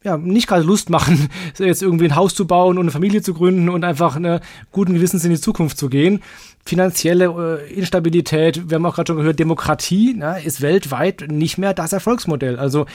ja, 0.03 0.17
nicht 0.17 0.47
gerade 0.47 0.63
Lust 0.63 0.89
machen, 0.89 1.29
jetzt 1.59 1.83
irgendwie 1.83 2.07
ein 2.07 2.17
Haus 2.17 2.35
zu 2.35 2.47
bauen 2.47 2.79
und 2.79 2.85
eine 2.85 2.91
Familie 2.91 3.21
zu 3.21 3.35
gründen 3.35 3.69
und 3.69 3.85
einfach 3.85 4.17
eine 4.17 4.41
guten 4.73 4.95
Gewissens 4.95 5.27
in 5.27 5.31
die 5.31 5.41
Zukunft 5.41 5.77
zu 5.77 5.91
gehen 5.91 6.23
finanzielle 6.65 7.61
äh, 7.69 7.73
Instabilität, 7.73 8.71
wir 8.71 8.77
haben 8.77 8.87
auch 8.87 8.95
gerade 8.95 9.09
schon 9.09 9.17
gehört, 9.17 9.39
Demokratie 9.39 10.15
ne, 10.15 10.43
ist 10.45 10.61
weltweit 10.61 11.25
nicht 11.29 11.59
mehr 11.59 11.75
das 11.75 11.93
Erfolgsmodell. 11.93 12.59
Also 12.59 12.87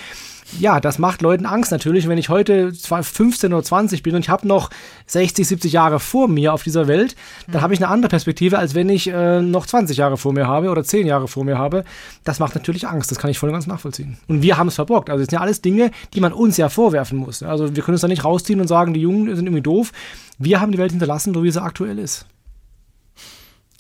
ja, 0.60 0.80
das 0.80 1.00
macht 1.00 1.22
Leuten 1.22 1.46
Angst 1.46 1.72
natürlich. 1.72 2.08
Wenn 2.08 2.18
ich 2.18 2.30
heute 2.30 2.72
zwar 2.72 3.04
15 3.04 3.52
oder 3.52 3.64
20 3.64 4.04
bin 4.04 4.16
und 4.16 4.22
ich 4.22 4.30
habe 4.30 4.48
noch 4.48 4.70
60, 5.08 5.48
70 5.48 5.74
Jahre 5.74 6.00
vor 6.00 6.28
mir 6.28 6.54
auf 6.54 6.64
dieser 6.64 6.88
Welt, 6.88 7.16
dann 7.48 7.62
habe 7.62 7.74
ich 7.74 7.80
eine 7.80 7.90
andere 7.90 8.10
Perspektive, 8.10 8.60
als 8.60 8.76
wenn 8.76 8.88
ich 8.90 9.08
äh, 9.08 9.42
noch 9.42 9.66
20 9.66 9.98
Jahre 9.98 10.18
vor 10.18 10.34
mir 10.34 10.48
habe 10.48 10.70
oder 10.70 10.84
10 10.84 11.08
Jahre 11.08 11.28
vor 11.28 11.44
mir 11.44 11.58
habe. 11.58 11.84
Das 12.24 12.40
macht 12.40 12.56
natürlich 12.56 12.88
Angst. 12.88 13.10
Das 13.12 13.18
kann 13.18 13.32
ich 13.32 13.40
voll 13.40 13.50
und 13.50 13.56
ganz 13.56 13.68
nachvollziehen. 13.68 14.18
Und 14.28 14.44
wir 14.44 14.58
haben 14.58 14.68
es 14.68 14.76
verborgt. 14.76 15.10
Also 15.10 15.24
es 15.24 15.30
sind 15.30 15.38
ja 15.38 15.42
alles 15.42 15.62
Dinge, 15.62 15.92
die 16.14 16.22
man 16.22 16.32
uns 16.32 16.58
ja 16.58 16.70
vorwerfen 16.70 17.18
muss. 17.18 17.42
Also 17.42 17.76
wir 17.76 17.84
können 17.84 17.96
uns 17.96 18.02
da 18.02 18.08
nicht 18.08 18.24
rausziehen 18.24 18.62
und 18.62 18.68
sagen, 18.68 18.94
die 18.94 19.02
Jungen 19.02 19.36
sind 19.36 19.48
irgendwie 19.48 19.64
doof. 19.64 19.92
Wir 20.38 20.62
haben 20.62 20.72
die 20.72 20.78
Welt 20.78 20.92
hinterlassen, 20.92 21.34
so 21.34 21.44
wie 21.44 21.52
sie 21.52 21.62
aktuell 21.62 21.98
ist. 21.98 22.28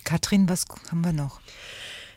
Katrin, 0.05 0.47
was 0.47 0.65
haben 0.89 1.03
wir 1.03 1.11
noch? 1.11 1.41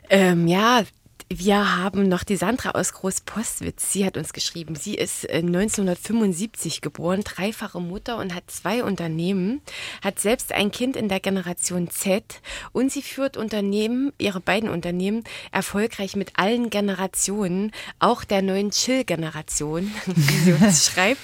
Ähm, 0.09 0.47
ja, 0.47 0.83
Wir 1.31 1.77
haben 1.77 2.09
noch 2.09 2.23
die 2.23 2.37
Sandra 2.37 2.71
aus 2.71 2.91
Großpostwitz. 2.91 3.93
Sie 3.93 4.03
hat 4.03 4.17
uns 4.17 4.33
geschrieben. 4.33 4.73
Sie 4.73 4.95
ist 4.95 5.29
1975 5.29 6.77
äh, 6.77 6.79
geboren, 6.81 7.21
dreifache 7.23 7.79
Mutter 7.79 8.17
und 8.17 8.33
hat 8.33 8.49
zwei 8.49 8.83
Unternehmen, 8.83 9.61
hat 10.03 10.19
selbst 10.19 10.51
ein 10.51 10.71
Kind 10.71 10.95
in 10.95 11.07
der 11.07 11.19
Generation 11.19 11.91
Z 11.91 12.41
und 12.71 12.91
sie 12.91 13.03
führt 13.03 13.37
Unternehmen, 13.37 14.11
ihre 14.17 14.39
beiden 14.39 14.69
Unternehmen, 14.69 15.23
erfolgreich 15.51 16.15
mit 16.15 16.31
allen 16.39 16.71
Generationen, 16.71 17.73
auch 17.99 18.23
der 18.23 18.41
neuen 18.41 18.71
Chill-Generation, 18.71 19.91
wie 20.07 20.37
sie 20.39 20.53
uns 20.53 20.85
schreibt. 20.91 21.21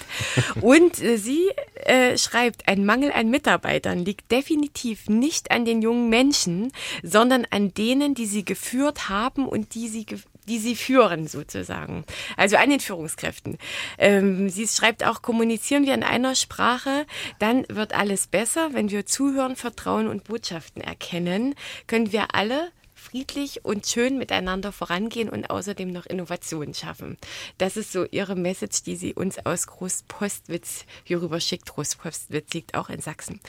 Und 0.62 1.02
äh, 1.02 1.18
sie 1.18 1.50
äh, 1.86 2.16
schreibt, 2.20 2.68
ein 2.68 2.86
Mangel 2.86 3.12
an 3.12 3.32
Mitarbeitern 3.32 4.06
liegt 4.06 4.32
definitiv 4.32 5.10
nicht 5.10 5.50
an 5.50 5.66
den 5.66 5.82
jungen 5.82 6.10
Menschen, 6.10 6.72
sondern 7.02 7.48
an 7.50 7.74
denen, 7.74 8.14
die 8.14 8.28
sie 8.28 8.46
geführt 8.46 9.10
haben 9.10 9.48
und 9.48 9.74
die 9.74 9.88
sie 9.88 9.95
die 10.04 10.60
sie 10.60 10.76
führen, 10.76 11.28
sozusagen. 11.28 12.04
Also 12.38 12.58
an 12.58 12.70
den 12.70 12.80
Führungskräften. 12.80 13.58
Ähm, 13.98 14.50
sie 14.50 14.68
schreibt 14.68 15.06
auch, 15.06 15.22
kommunizieren 15.22 15.86
wir 15.86 15.94
in 15.94 16.04
einer 16.04 16.36
Sprache, 16.36 17.06
dann 17.40 17.66
wird 17.70 17.94
alles 17.94 18.28
besser. 18.28 18.70
Wenn 18.74 18.92
wir 18.92 19.06
zuhören, 19.06 19.56
vertrauen 19.56 20.08
und 20.08 20.26
Botschaften 20.26 20.82
erkennen, 20.82 21.56
können 21.88 22.12
wir 22.12 22.36
alle 22.36 22.72
friedlich 23.06 23.64
und 23.64 23.86
schön 23.86 24.18
miteinander 24.18 24.72
vorangehen 24.72 25.30
und 25.30 25.50
außerdem 25.50 25.92
noch 25.92 26.06
Innovationen 26.06 26.74
schaffen. 26.74 27.18
Das 27.58 27.78
ist 27.78 27.92
so 27.92 28.06
ihre 28.06 28.36
Message, 28.36 28.84
die 28.84 28.96
sie 28.96 29.14
uns 29.14 29.46
aus 29.46 29.68
Großpostwitz 29.68 30.86
hier 31.04 31.22
rüber 31.22 31.40
schickt. 31.40 31.68
Großpostwitz 31.68 32.54
liegt 32.54 32.76
auch 32.76 32.90
in 32.90 33.02
Sachsen. 33.02 33.40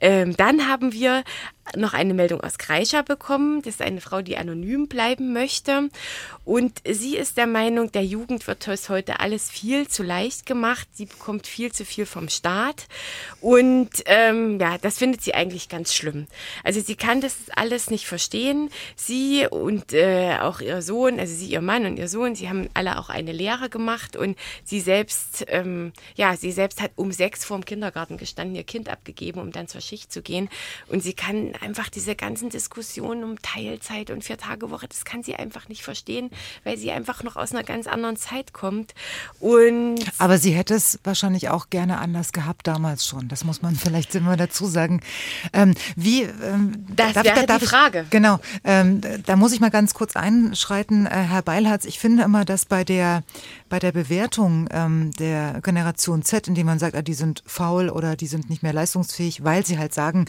Ähm, 0.00 0.36
dann 0.36 0.68
haben 0.68 0.92
wir 0.92 1.24
noch 1.76 1.94
eine 1.94 2.14
Meldung 2.14 2.40
aus 2.40 2.58
Kreischer 2.58 3.02
bekommen. 3.02 3.62
Das 3.62 3.74
ist 3.74 3.82
eine 3.82 4.00
Frau, 4.00 4.22
die 4.22 4.36
anonym 4.36 4.88
bleiben 4.88 5.32
möchte. 5.32 5.88
Und 6.44 6.80
sie 6.88 7.16
ist 7.16 7.36
der 7.36 7.46
Meinung, 7.46 7.92
der 7.92 8.04
Jugend 8.04 8.46
wird 8.46 8.66
heute 8.88 9.20
alles 9.20 9.50
viel 9.50 9.88
zu 9.88 10.02
leicht 10.02 10.46
gemacht. 10.46 10.88
Sie 10.92 11.06
bekommt 11.06 11.46
viel 11.46 11.72
zu 11.72 11.84
viel 11.84 12.06
vom 12.06 12.28
Staat. 12.28 12.86
Und 13.40 13.90
ähm, 14.06 14.58
ja, 14.60 14.78
das 14.78 14.98
findet 14.98 15.22
sie 15.22 15.34
eigentlich 15.34 15.68
ganz 15.68 15.94
schlimm. 15.94 16.26
Also 16.64 16.80
sie 16.80 16.96
kann 16.96 17.20
das 17.20 17.36
alles 17.54 17.90
nicht 17.90 18.06
verstehen. 18.06 18.70
Sie 18.96 19.46
und 19.48 19.92
äh, 19.92 20.38
auch 20.40 20.60
ihr 20.60 20.82
Sohn, 20.82 21.20
also 21.20 21.34
sie, 21.34 21.46
ihr 21.46 21.60
Mann 21.60 21.86
und 21.86 21.98
ihr 21.98 22.08
Sohn, 22.08 22.34
sie 22.34 22.48
haben 22.48 22.68
alle 22.74 22.98
auch 22.98 23.10
eine 23.10 23.32
Lehre 23.32 23.68
gemacht 23.68 24.16
und 24.16 24.36
sie 24.64 24.80
selbst, 24.80 25.44
ähm, 25.48 25.92
ja, 26.16 26.36
sie 26.36 26.52
selbst 26.52 26.80
hat 26.80 26.92
um 26.96 27.12
sechs 27.12 27.44
vor 27.44 27.58
dem 27.58 27.64
Kindergarten 27.64 28.16
gestanden, 28.16 28.56
ihr 28.56 28.64
Kind 28.64 28.88
abgegeben, 28.88 29.40
um 29.40 29.52
dann 29.52 29.68
zur 29.68 29.80
Schicht 29.80 30.12
zu 30.12 30.22
gehen. 30.22 30.48
Und 30.88 31.02
sie 31.02 31.12
kann 31.12 31.54
einfach 31.60 31.88
diese 31.88 32.14
ganzen 32.14 32.50
Diskussionen 32.50 33.24
um 33.24 33.40
Teilzeit 33.40 34.10
und 34.10 34.24
Vier-Tage-Woche, 34.24 34.88
das 34.88 35.04
kann 35.04 35.22
sie 35.22 35.34
einfach 35.34 35.68
nicht 35.68 35.82
verstehen, 35.82 36.30
weil 36.64 36.76
sie 36.76 36.90
einfach 36.90 37.22
noch 37.22 37.36
aus 37.36 37.52
einer 37.52 37.64
ganz 37.64 37.86
anderen 37.86 38.16
Zeit 38.16 38.52
kommt. 38.52 38.94
Und 39.38 40.00
Aber 40.18 40.38
sie 40.38 40.52
hätte 40.52 40.74
es 40.74 40.98
wahrscheinlich 41.04 41.48
auch 41.48 41.70
gerne 41.70 41.98
anders 41.98 42.32
gehabt 42.32 42.66
damals 42.66 43.06
schon. 43.06 43.28
Das 43.28 43.44
muss 43.44 43.62
man 43.62 43.74
vielleicht 43.76 44.14
immer 44.14 44.36
dazu 44.36 44.66
sagen. 44.66 45.00
Ähm, 45.52 45.74
wie, 45.96 46.22
ähm, 46.22 46.86
das 46.88 47.14
darf 47.14 47.24
wäre 47.24 47.40
ich, 47.40 47.46
darf 47.46 47.60
die 47.60 47.66
Frage. 47.66 48.02
Ich, 48.04 48.10
genau. 48.10 48.40
Ähm, 48.64 49.00
da 49.24 49.36
muss 49.36 49.52
ich 49.52 49.60
mal 49.60 49.70
ganz 49.70 49.94
kurz 49.94 50.16
einschreiten, 50.16 51.06
äh, 51.06 51.10
Herr 51.10 51.42
Beilharz. 51.42 51.84
Ich 51.84 51.98
finde 51.98 52.22
immer, 52.22 52.44
dass 52.44 52.64
bei 52.64 52.84
der 52.84 53.22
bei 53.70 53.78
der 53.78 53.92
Bewertung 53.92 54.68
ähm, 54.72 55.12
der 55.12 55.60
Generation 55.62 56.22
Z, 56.22 56.48
indem 56.48 56.66
man 56.66 56.78
sagt, 56.78 56.94
ah, 56.96 57.02
die 57.02 57.14
sind 57.14 57.42
faul 57.46 57.88
oder 57.88 58.16
die 58.16 58.26
sind 58.26 58.50
nicht 58.50 58.62
mehr 58.62 58.74
leistungsfähig, 58.74 59.42
weil 59.44 59.64
sie 59.64 59.78
halt 59.78 59.94
sagen, 59.94 60.26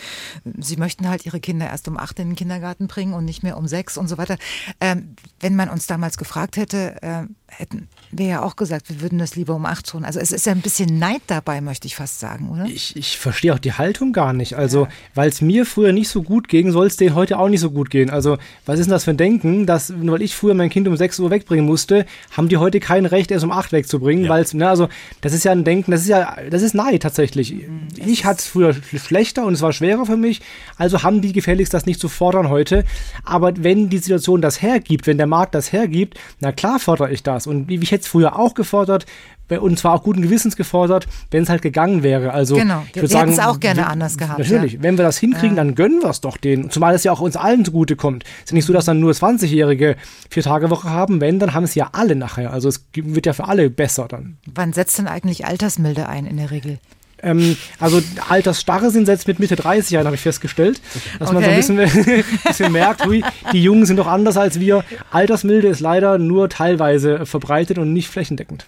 sie 0.60 0.78
möchten 0.78 1.10
halt 1.10 1.26
ihre 1.26 1.42
Kinder 1.42 1.68
erst 1.68 1.90
um 1.90 1.98
acht 1.98 2.20
in 2.20 2.30
den 2.30 2.36
Kindergarten 2.36 2.88
bringen 2.88 3.14
und 3.14 3.26
nicht 3.26 3.44
mehr 3.44 3.58
um 3.58 3.68
sechs 3.68 3.98
und 3.98 4.08
so 4.08 4.18
weiter. 4.18 4.38
Ähm, 4.80 5.16
wenn 5.42 5.56
man 5.56 5.70
uns 5.70 5.88
damals 5.88 6.18
gefragt 6.18 6.56
hätte, 6.56 7.02
äh, 7.02 7.24
hätten 7.52 7.88
wir 8.11 8.26
ja 8.26 8.44
auch 8.44 8.56
gesagt, 8.56 8.90
wir 8.90 9.02
würden 9.02 9.19
das 9.19 9.36
lieber 9.36 9.56
um 9.56 9.65
acht 9.65 9.88
tun. 9.88 10.03
Also 10.03 10.19
es 10.19 10.32
ist 10.32 10.45
ja 10.45 10.52
ein 10.52 10.61
bisschen 10.61 10.99
Neid 10.99 11.22
dabei, 11.28 11.61
möchte 11.61 11.88
ich 11.88 11.95
fast 11.95 12.19
sagen, 12.19 12.49
oder? 12.49 12.65
Ich, 12.65 12.95
ich 12.95 13.18
verstehe 13.18 13.53
auch 13.53 13.60
die 13.60 13.73
Haltung 13.73 14.11
gar 14.11 14.34
nicht. 14.34 14.56
Also, 14.56 14.84
ja. 14.86 14.90
weil 15.15 15.30
es 15.30 15.41
mir 15.41 15.65
früher 15.65 15.94
nicht 15.94 16.10
so 16.10 16.22
gut 16.22 16.48
ging, 16.48 16.72
soll 16.72 16.88
es 16.88 16.98
denen 16.98 17.15
heute 17.15 17.40
auch 17.40 17.48
nicht 17.48 17.61
so 17.61 17.72
gut 17.72 17.90
gehen. 17.90 18.10
Also, 18.10 18.38
was 18.65 18.80
ist 18.80 18.88
denn 18.88 18.91
das 18.91 19.06
für 19.06 19.11
ein 19.11 19.18
Denken, 19.18 19.65
dass, 19.65 19.94
weil 19.95 20.22
ich 20.22 20.36
früher 20.36 20.53
mein 20.53 20.69
Kind 20.69 20.88
um 20.88 20.98
sechs 20.98 21.19
Uhr 21.19 21.30
wegbringen 21.30 21.65
musste, 21.65 22.06
haben 22.32 22.49
die 22.49 22.57
heute 22.57 22.80
kein 22.80 23.06
Recht, 23.06 23.32
erst 23.32 23.45
um 23.45 23.52
acht 23.52 23.72
wegzubringen, 23.72 24.26
ja. 24.26 24.30
weil 24.30 24.44
es, 24.44 24.53
ne, 24.53 24.68
also, 24.68 24.90
das 25.22 25.34
ist 25.34 25.45
ja 25.45 25.52
ein 25.52 25.64
Denken, 25.64 25.91
das 25.91 26.02
ist 26.02 26.10
ja, 26.10 26.36
das 26.49 26.61
ist 26.61 26.76
Neid 26.76 27.03
tatsächlich. 27.03 27.53
Mhm. 27.53 27.88
Ich 28.06 28.26
hatte 28.26 28.40
es 28.40 28.48
früher 28.48 28.73
schlechter 28.73 29.45
und 29.45 29.53
es 29.53 29.61
war 29.61 29.72
schwerer 29.72 30.06
für 30.06 30.18
mich, 30.18 30.41
also 30.78 31.03
haben 31.03 31.22
die 31.22 31.32
gefälligst 31.32 31.73
das 31.73 31.86
nicht 31.86 31.99
zu 31.99 32.10
fordern 32.10 32.49
heute. 32.49 32.84
Aber 33.23 33.53
wenn 33.57 33.90
die 33.90 33.99
Situation 33.99 34.41
das 34.41 34.61
hergibt, 34.61 35.07
wenn 35.07 35.18
der 35.18 35.28
Markt 35.28 35.56
das 35.56 35.72
hergibt, 35.72 36.19
na 36.40 36.52
klar 36.52 36.80
fordere 36.80 37.11
ich 37.11 37.23
das. 37.23 37.41
Und 37.48 37.70
ich 37.70 37.92
hätte 37.92 38.04
es 38.04 38.08
früher 38.08 38.38
auch 38.38 38.54
gefordert, 38.54 39.06
und 39.50 39.78
zwar 39.78 39.94
auch 39.94 40.04
guten 40.04 40.22
Gewissens 40.22 40.56
gefordert, 40.56 41.08
wenn 41.30 41.44
es 41.44 41.50
halt 41.50 41.62
gegangen 41.62 42.04
wäre. 42.04 42.32
Also 42.32 42.56
genau, 42.56 42.84
ich 42.90 42.96
würde 42.96 43.08
sagen, 43.08 43.32
es 43.32 43.40
auch 43.40 43.60
gerne 43.60 43.88
anders 43.88 44.18
gehabt. 44.18 44.40
Natürlich, 44.40 44.74
ja. 44.74 44.84
wenn 44.84 44.98
wir 44.98 45.04
das 45.04 45.18
hinkriegen, 45.18 45.58
ja. 45.58 45.64
dann 45.64 45.76
gönnen 45.76 46.02
wir 46.02 46.10
es 46.10 46.22
doch 46.22 46.38
denen. 46.38 46.70
Zumal 46.70 46.96
es 46.96 47.04
ja 47.04 47.12
auch 47.12 47.20
uns 47.20 47.36
allen 47.36 47.66
zugute 47.66 47.96
kommt. 47.96 48.24
Es 48.40 48.46
ist 48.46 48.54
nicht 48.54 48.66
so, 48.66 48.74
dass 48.74 48.86
dann 48.86 49.00
nur 49.00 49.12
20-Jährige 49.12 49.98
vier 50.30 50.44
Tage 50.44 50.70
Woche 50.70 50.90
haben. 50.90 51.20
Wenn, 51.20 51.40
dann 51.40 51.54
haben 51.54 51.64
es 51.64 51.76
ja 51.76 51.90
alle 51.92 52.16
nachher. 52.16 52.54
Also 52.54 52.70
es 52.70 52.86
wird 52.96 53.26
ja 53.26 53.34
für 53.34 53.48
alle 53.48 53.70
besser 53.70 54.08
dann. 54.08 54.38
Wann 54.54 54.74
setzt 54.74 54.98
denn 54.98 55.08
eigentlich 55.08 55.46
Altersmilde 55.46 56.08
ein 56.08 56.26
in 56.26 56.38
der 56.38 56.52
Regel? 56.52 56.80
Ähm, 57.23 57.57
also 57.80 58.02
Altersstarre 58.30 58.91
sind 58.91 59.06
setzt 59.06 59.27
mit 59.27 59.39
Mitte 59.39 59.56
30 59.56 59.98
ein, 59.98 60.06
habe 60.06 60.15
ich 60.15 60.22
festgestellt. 60.22 60.81
Dass 61.19 61.30
okay. 61.30 61.34
man 61.34 61.61
so 61.61 61.73
ein 61.73 61.77
bisschen, 61.77 62.23
bisschen 62.45 62.72
merkt, 62.72 63.06
hui, 63.06 63.23
die 63.53 63.64
Jungen 63.64 63.85
sind 63.85 63.98
doch 63.98 64.07
anders 64.07 64.38
als 64.38 64.60
wir. 64.60 64.84
Altersmilde 65.11 65.68
ist 65.68 65.80
leider 65.80 66.18
nur 66.18 66.49
teilweise 66.49 67.26
verbreitet 67.26 67.77
und 67.77 67.93
nicht 67.93 68.10
flächendeckend. 68.10 68.65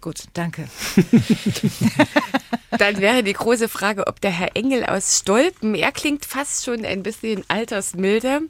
Gut, 0.00 0.24
danke. 0.34 0.68
Dann 2.78 3.00
wäre 3.00 3.22
die 3.22 3.32
große 3.32 3.68
Frage, 3.68 4.06
ob 4.06 4.20
der 4.20 4.30
Herr 4.30 4.54
Engel 4.54 4.84
aus 4.84 5.18
Stolpen, 5.18 5.74
er 5.74 5.90
klingt 5.90 6.24
fast 6.26 6.64
schon 6.64 6.84
ein 6.84 7.02
bisschen 7.02 7.42
altersmilde. 7.48 8.42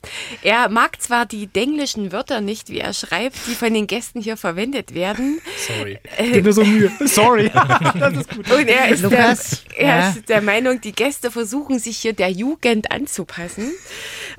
Er 0.42 0.68
mag 0.68 1.00
zwar 1.00 1.24
die 1.24 1.46
denglischen 1.46 2.10
Wörter 2.10 2.40
nicht, 2.40 2.68
wie 2.68 2.80
er 2.80 2.92
schreibt, 2.92 3.36
die 3.46 3.54
von 3.54 3.72
den 3.72 3.86
Gästen 3.86 4.20
hier 4.20 4.36
verwendet 4.36 4.94
werden. 4.94 5.40
Sorry. 5.66 5.98
Äh, 6.16 6.32
Gib 6.32 6.44
mir 6.44 6.52
so 6.52 6.64
Mühe. 6.64 6.90
Sorry. 7.06 7.50
das 7.98 8.14
ist 8.14 8.30
gut. 8.30 8.50
Und 8.50 8.68
er 8.68 8.88
ist, 8.88 9.02
Lukas, 9.02 9.64
der, 9.70 9.78
er 9.78 9.98
ja. 9.98 10.08
ist 10.10 10.28
der 10.28 10.42
Meinung, 10.42 10.80
die 10.80 10.92
Gäste 10.92 11.30
versuchen 11.30 11.78
sich 11.78 11.98
hier 11.98 12.12
der 12.12 12.30
Jugend 12.30 12.90
anzupassen. 12.90 13.72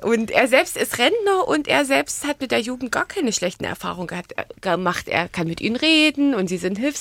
Und 0.02 0.30
er 0.30 0.46
selbst 0.46 0.76
ist 0.76 0.98
Rentner 0.98 1.48
und 1.48 1.68
er 1.68 1.84
selbst 1.84 2.26
hat 2.26 2.40
mit 2.40 2.50
der 2.50 2.60
Jugend 2.60 2.92
gar 2.92 3.06
keine 3.06 3.32
schlechten 3.32 3.64
Erfahrungen 3.64 4.06
gehabt, 4.06 4.34
gemacht. 4.60 5.08
Er 5.08 5.28
kann 5.28 5.48
mit 5.48 5.60
ihnen 5.60 5.76
reden 5.76 6.34
und 6.34 6.48
sie 6.48 6.58
sind 6.58 6.78
hilfsbereit. 6.78 6.99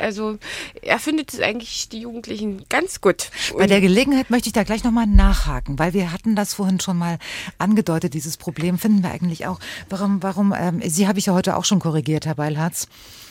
Also 0.00 0.38
er 0.82 0.98
findet 0.98 1.32
es 1.32 1.40
eigentlich 1.40 1.88
die 1.88 2.00
Jugendlichen 2.00 2.64
ganz 2.68 3.00
gut. 3.00 3.30
Und 3.52 3.58
Bei 3.58 3.66
der 3.66 3.80
Gelegenheit 3.80 4.30
möchte 4.30 4.48
ich 4.48 4.52
da 4.52 4.64
gleich 4.64 4.84
nochmal 4.84 5.06
nachhaken, 5.06 5.78
weil 5.78 5.94
wir 5.94 6.12
hatten 6.12 6.36
das 6.36 6.54
vorhin 6.54 6.80
schon 6.80 6.98
mal 6.98 7.18
angedeutet, 7.58 8.14
dieses 8.14 8.36
Problem 8.36 8.78
finden 8.78 9.02
wir 9.02 9.10
eigentlich 9.10 9.46
auch. 9.46 9.58
Warum, 9.88 10.22
warum, 10.22 10.54
ähm, 10.56 10.80
Sie 10.84 11.08
habe 11.08 11.18
ich 11.18 11.26
ja 11.26 11.32
heute 11.34 11.56
auch 11.56 11.64
schon 11.64 11.80
korrigiert, 11.80 12.26
Herr 12.26 12.34
Beilharz. 12.34 12.88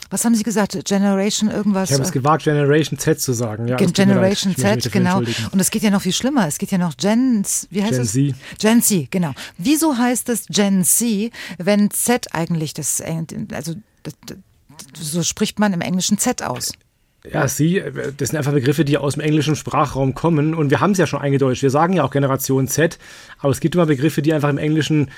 Was 0.10 0.24
haben 0.24 0.36
Sie 0.36 0.44
gesagt? 0.44 0.78
Generation 0.86 1.50
irgendwas? 1.50 1.90
Ich 1.90 1.96
habe 1.96 2.04
es 2.04 2.12
gewagt, 2.12 2.44
Generation 2.44 3.00
Z 3.00 3.20
zu 3.20 3.34
sagen. 3.34 3.68
Ja, 3.68 3.78
Generation 3.78 4.56
Z, 4.56 4.92
genau. 4.92 5.18
Und 5.18 5.60
es 5.60 5.72
geht 5.72 5.82
ja 5.82 5.90
noch 5.90 6.02
viel 6.02 6.14
schlimmer. 6.14 6.48
Es 6.48 6.58
geht 6.58 6.72
ja 6.72 6.78
noch 6.78 6.96
Gen, 6.96 7.44
wie 7.72 7.82
heißt 7.82 7.94
Gen 7.94 8.02
es? 8.02 8.12
Z. 8.12 8.36
Gen 8.60 8.82
Z, 8.82 9.12
genau. 9.12 9.34
Wieso 9.58 9.98
heißt 9.98 10.30
es 10.30 10.46
Gen 10.48 10.84
Z, 10.84 11.32
wenn 11.58 11.90
Z 11.90 12.34
eigentlich 12.34 12.74
das, 12.74 13.02
also 13.52 13.74
so 14.98 15.24
spricht 15.24 15.60
man 15.60 15.74
im 15.74 15.82
Englischen 15.82 16.18
Z 16.18 16.44
aus? 16.44 16.72
Ja, 17.32 17.48
sie, 17.48 17.82
das 18.18 18.30
sind 18.30 18.38
einfach 18.38 18.54
Begriffe, 18.54 18.86
die 18.86 18.98
aus 18.98 19.16
dem 19.16 19.22
englischen 19.22 19.56
Sprachraum 19.56 20.14
kommen. 20.14 20.54
Und 20.54 20.70
wir 20.70 20.80
haben 20.80 20.92
es 20.92 20.98
ja 20.98 21.08
schon 21.08 21.22
eingedeutscht. 21.22 21.64
Wir 21.64 21.70
sagen 21.70 21.94
ja 21.94 22.04
auch 22.04 22.12
Generation 22.12 22.68
Z, 22.68 23.00
aber 23.40 23.52
es 23.52 23.60
gibt 23.60 23.76
immer 23.76 23.86
Begriffe, 23.86 24.22
die 24.22 24.34
einfach 24.34 24.50
im 24.50 24.58
Englischen 24.58 25.10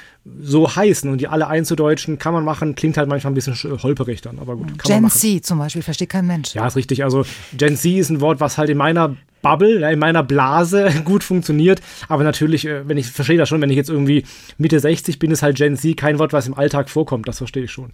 so 0.41 0.73
heißen. 0.75 1.11
Und 1.11 1.19
die 1.19 1.27
alle 1.27 1.47
einzudeutschen 1.47 2.17
kann 2.17 2.33
man 2.33 2.45
machen, 2.45 2.75
klingt 2.75 2.97
halt 2.97 3.09
manchmal 3.09 3.31
ein 3.31 3.35
bisschen 3.35 3.55
holperig 3.83 4.21
dann. 4.21 4.39
Aber 4.39 4.55
gut, 4.55 4.79
kann 4.79 5.01
Gen 5.01 5.09
Z 5.09 5.45
zum 5.45 5.59
Beispiel, 5.59 5.81
versteht 5.81 6.09
kein 6.09 6.27
Mensch. 6.27 6.53
Ja, 6.53 6.67
ist 6.67 6.75
richtig. 6.75 7.03
Also 7.03 7.25
Gen 7.53 7.75
Z 7.75 7.91
ist 7.91 8.09
ein 8.09 8.21
Wort, 8.21 8.39
was 8.39 8.57
halt 8.57 8.69
in 8.69 8.77
meiner 8.77 9.15
Bubble, 9.41 9.91
in 9.91 9.99
meiner 9.99 10.23
Blase 10.23 10.89
gut 11.05 11.23
funktioniert. 11.23 11.81
Aber 12.07 12.23
natürlich, 12.23 12.65
äh, 12.65 12.87
wenn 12.87 12.97
ich 12.97 13.07
verstehe 13.07 13.37
das 13.37 13.49
schon, 13.49 13.61
wenn 13.61 13.69
ich 13.69 13.77
jetzt 13.77 13.89
irgendwie 13.89 14.23
Mitte 14.57 14.79
60 14.79 15.19
bin, 15.19 15.31
ist 15.31 15.43
halt 15.43 15.57
Gen 15.57 15.75
Z 15.75 15.97
kein 15.97 16.19
Wort, 16.19 16.33
was 16.33 16.47
im 16.47 16.53
Alltag 16.53 16.89
vorkommt. 16.89 17.27
Das 17.27 17.39
verstehe 17.39 17.63
ich 17.63 17.71
schon. 17.71 17.91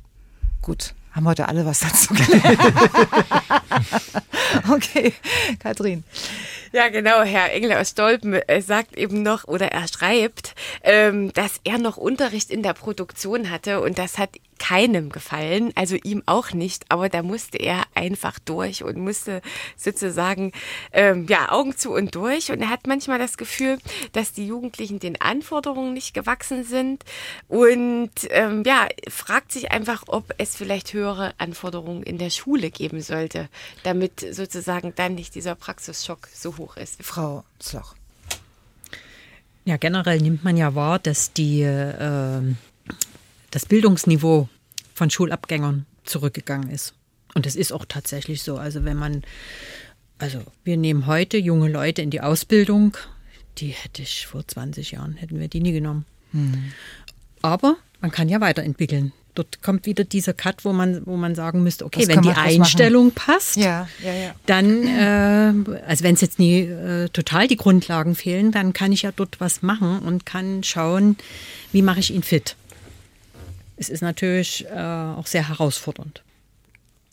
Gut, 0.61 0.93
haben 1.13 1.27
heute 1.27 1.47
alle 1.47 1.65
was 1.65 1.79
dazu 1.79 2.13
gelernt. 2.13 2.59
okay, 4.71 5.13
Kathrin. 5.59 6.03
Ja, 6.71 6.89
genau. 6.89 7.21
Herr 7.21 7.51
Engel 7.51 7.73
aus 7.73 7.91
Stolpen 7.91 8.33
äh, 8.33 8.61
sagt 8.61 8.97
eben 8.97 9.21
noch 9.21 9.43
oder 9.43 9.67
er 9.71 9.87
schreibt, 9.87 10.55
ähm, 10.81 11.31
dass 11.33 11.59
er 11.63 11.77
noch 11.77 11.97
Unterricht 11.97 12.49
in 12.49 12.63
der 12.63 12.73
Produktion 12.73 13.51
hatte 13.51 13.79
und 13.81 13.99
das 13.99 14.17
hat 14.17 14.31
keinem 14.63 15.09
gefallen, 15.09 15.73
also 15.75 15.97
ihm 15.97 16.23
auch 16.25 16.53
nicht, 16.53 16.85
aber 16.87 17.09
da 17.09 17.21
musste 17.21 17.57
er 17.57 17.83
einfach 17.95 18.39
durch 18.39 18.81
und 18.81 18.95
musste 18.95 19.41
sozusagen 19.75 20.53
ähm, 20.93 21.25
ja 21.27 21.51
Augen 21.51 21.75
zu 21.75 21.91
und 21.91 22.15
durch 22.15 22.49
und 22.49 22.61
er 22.61 22.69
hat 22.69 22.87
manchmal 22.87 23.19
das 23.19 23.35
Gefühl, 23.35 23.77
dass 24.13 24.31
die 24.31 24.47
Jugendlichen 24.47 24.99
den 24.99 25.19
Anforderungen 25.19 25.93
nicht 25.93 26.13
gewachsen 26.13 26.63
sind 26.63 27.03
und 27.49 28.11
ähm, 28.29 28.63
ja 28.65 28.87
fragt 29.09 29.51
sich 29.51 29.73
einfach, 29.73 30.03
ob 30.07 30.33
es 30.37 30.55
vielleicht 30.55 30.93
höhere 30.93 31.33
Anforderungen 31.39 32.03
in 32.03 32.17
der 32.17 32.29
Schule 32.29 32.71
geben 32.71 33.01
sollte, 33.01 33.49
damit 33.83 34.21
sozusagen 34.33 34.93
dann 34.95 35.15
nicht 35.15 35.35
dieser 35.35 35.55
Praxisschock 35.55 36.29
so 36.33 36.55
hoch 36.57 36.77
ist. 36.77 37.03
Frau 37.03 37.43
Zloch. 37.59 37.95
Ja, 39.65 39.75
generell 39.75 40.19
nimmt 40.21 40.45
man 40.45 40.55
ja 40.55 40.73
wahr, 40.73 40.99
dass 40.99 41.33
die, 41.33 41.63
äh, 41.63 42.41
das 43.53 43.67
Bildungsniveau 43.67 44.49
von 44.95 45.09
Schulabgängern 45.11 45.85
zurückgegangen 46.05 46.71
ist. 46.71 46.95
Und 47.35 47.45
das 47.45 47.55
ist 47.55 47.71
auch 47.71 47.85
tatsächlich 47.87 48.41
so. 48.41 48.57
Also 48.57 48.83
wenn 48.83 48.97
man, 48.97 49.23
also 50.17 50.39
wir 50.63 50.75
nehmen 50.75 51.05
heute 51.05 51.37
junge 51.37 51.69
Leute 51.69 52.01
in 52.01 52.09
die 52.09 52.21
Ausbildung, 52.21 52.97
die 53.59 53.67
hätte 53.67 54.01
ich 54.01 54.25
vor 54.25 54.47
20 54.47 54.91
Jahren, 54.91 55.13
hätten 55.13 55.39
wir 55.39 55.47
die 55.47 55.59
nie 55.59 55.71
genommen. 55.71 56.05
Mhm. 56.31 56.73
Aber 57.43 57.77
man 58.01 58.09
kann 58.09 58.27
ja 58.27 58.41
weiterentwickeln. 58.41 59.13
Dort 59.35 59.61
kommt 59.61 59.85
wieder 59.85 60.03
dieser 60.03 60.33
Cut, 60.33 60.65
wo 60.65 60.73
man, 60.73 61.05
wo 61.05 61.15
man 61.17 61.35
sagen 61.35 61.63
müsste, 61.63 61.85
okay, 61.85 62.05
das 62.05 62.09
wenn 62.09 62.21
die 62.21 62.29
Einstellung 62.29 63.07
machen. 63.07 63.15
passt, 63.15 63.55
ja, 63.55 63.87
ja, 64.03 64.13
ja. 64.13 64.35
dann, 64.45 64.87
äh, 64.87 65.81
also 65.87 66.03
wenn 66.03 66.13
es 66.13 66.21
jetzt 66.21 66.37
nie 66.37 66.61
äh, 66.61 67.09
total 67.09 67.47
die 67.47 67.57
Grundlagen 67.57 68.13
fehlen, 68.13 68.51
dann 68.51 68.73
kann 68.73 68.91
ich 68.91 69.03
ja 69.03 69.11
dort 69.11 69.39
was 69.39 69.63
machen 69.63 69.99
und 69.99 70.27
kann 70.27 70.63
schauen, 70.63 71.17
wie 71.71 71.81
mache 71.81 71.99
ich 71.99 72.13
ihn 72.13 72.21
fit. 72.21 72.55
Es 73.75 73.89
ist 73.89 74.01
natürlich 74.01 74.65
äh, 74.65 74.73
auch 74.73 75.27
sehr 75.27 75.47
herausfordernd. 75.49 76.23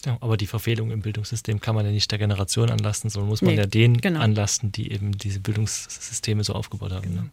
Ja, 0.07 0.17
aber 0.21 0.37
die 0.37 0.47
Verfehlung 0.47 0.91
im 0.91 1.03
Bildungssystem 1.03 1.61
kann 1.61 1.75
man 1.75 1.85
ja 1.85 1.93
nicht 1.93 2.11
der 2.11 2.19
Generation 2.19 2.71
anlasten, 2.71 3.11
sondern 3.11 3.29
muss 3.29 3.43
man 3.43 3.55
nee, 3.55 3.61
ja 3.61 3.67
denen 3.67 4.01
genau. 4.01 4.21
anlasten, 4.21 4.73
die 4.73 4.93
eben 4.93 5.17
diese 5.17 5.41
Bildungssysteme 5.41 6.43
so 6.43 6.55
aufgebaut 6.55 6.93
haben. 6.93 7.15
Ne? 7.15 7.31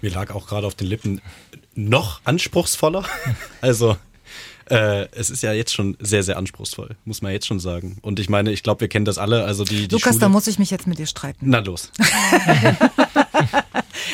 Mir 0.00 0.10
lag 0.10 0.34
auch 0.34 0.46
gerade 0.46 0.66
auf 0.66 0.74
den 0.74 0.88
Lippen 0.88 1.20
noch 1.74 2.20
anspruchsvoller. 2.24 3.04
also 3.60 3.96
äh, 4.70 5.08
es 5.12 5.30
ist 5.30 5.42
ja 5.42 5.52
jetzt 5.52 5.74
schon 5.74 5.96
sehr, 6.00 6.22
sehr 6.22 6.36
anspruchsvoll, 6.36 6.96
muss 7.04 7.22
man 7.22 7.32
jetzt 7.32 7.46
schon 7.46 7.60
sagen. 7.60 7.98
Und 8.02 8.20
ich 8.20 8.28
meine, 8.28 8.52
ich 8.52 8.62
glaube, 8.62 8.82
wir 8.82 8.88
kennen 8.88 9.04
das 9.04 9.18
alle. 9.18 9.44
Also 9.44 9.64
die, 9.64 9.88
die 9.88 9.94
Lukas, 9.94 10.14
Schule 10.14 10.20
da 10.20 10.28
muss 10.28 10.46
ich 10.46 10.58
mich 10.58 10.70
jetzt 10.70 10.86
mit 10.86 10.98
dir 10.98 11.06
streiten. 11.06 11.46
Na 11.48 11.58
los. 11.58 11.90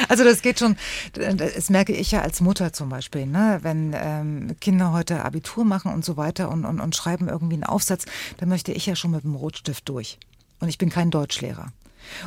also 0.09 0.25
das 0.25 0.43
geht 0.43 0.59
schon, 0.59 0.77
das 1.13 1.71
merke 1.71 1.93
ich 1.93 2.11
ja 2.11 2.23
als 2.23 2.41
Mutter 2.41 2.73
zum 2.73 2.89
Beispiel, 2.89 3.27
ne? 3.27 3.59
wenn 3.63 3.95
ähm, 3.97 4.57
Kinder 4.61 4.93
heute 4.93 5.25
Abitur 5.25 5.65
machen 5.65 5.93
und 5.93 6.05
so 6.05 6.17
weiter 6.17 6.51
und, 6.51 6.65
und, 6.65 6.81
und 6.81 6.97
schreiben 6.97 7.29
irgendwie 7.29 7.55
einen 7.55 7.65
Aufsatz, 7.65 8.05
dann 8.39 8.49
möchte 8.49 8.73
ich 8.73 8.87
ja 8.87 8.97
schon 8.97 9.11
mit 9.11 9.25
dem 9.25 9.35
Rotstift 9.35 9.89
durch. 9.89 10.19
Und 10.61 10.69
ich 10.69 10.79
bin 10.79 10.91
kein 10.91 11.11
Deutschlehrer. 11.11 11.73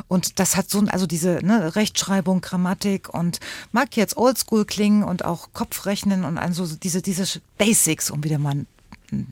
Und 0.08 0.38
das 0.38 0.56
hat 0.56 0.70
so, 0.70 0.80
also 0.88 1.06
diese 1.06 1.40
ne, 1.42 1.76
Rechtschreibung, 1.76 2.40
Grammatik 2.40 3.12
und 3.12 3.40
mag 3.72 3.96
jetzt 3.96 4.16
Oldschool 4.16 4.64
klingen 4.64 5.04
und 5.04 5.24
auch 5.24 5.48
Kopfrechnen 5.52 6.24
und 6.24 6.38
also 6.38 6.66
diese, 6.66 7.02
diese 7.02 7.40
Basics, 7.58 8.10
um 8.10 8.24
wieder 8.24 8.38
mal 8.38 8.54
ein 8.54 8.66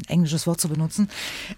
englisches 0.08 0.46
Wort 0.46 0.60
zu 0.60 0.68
benutzen, 0.68 1.08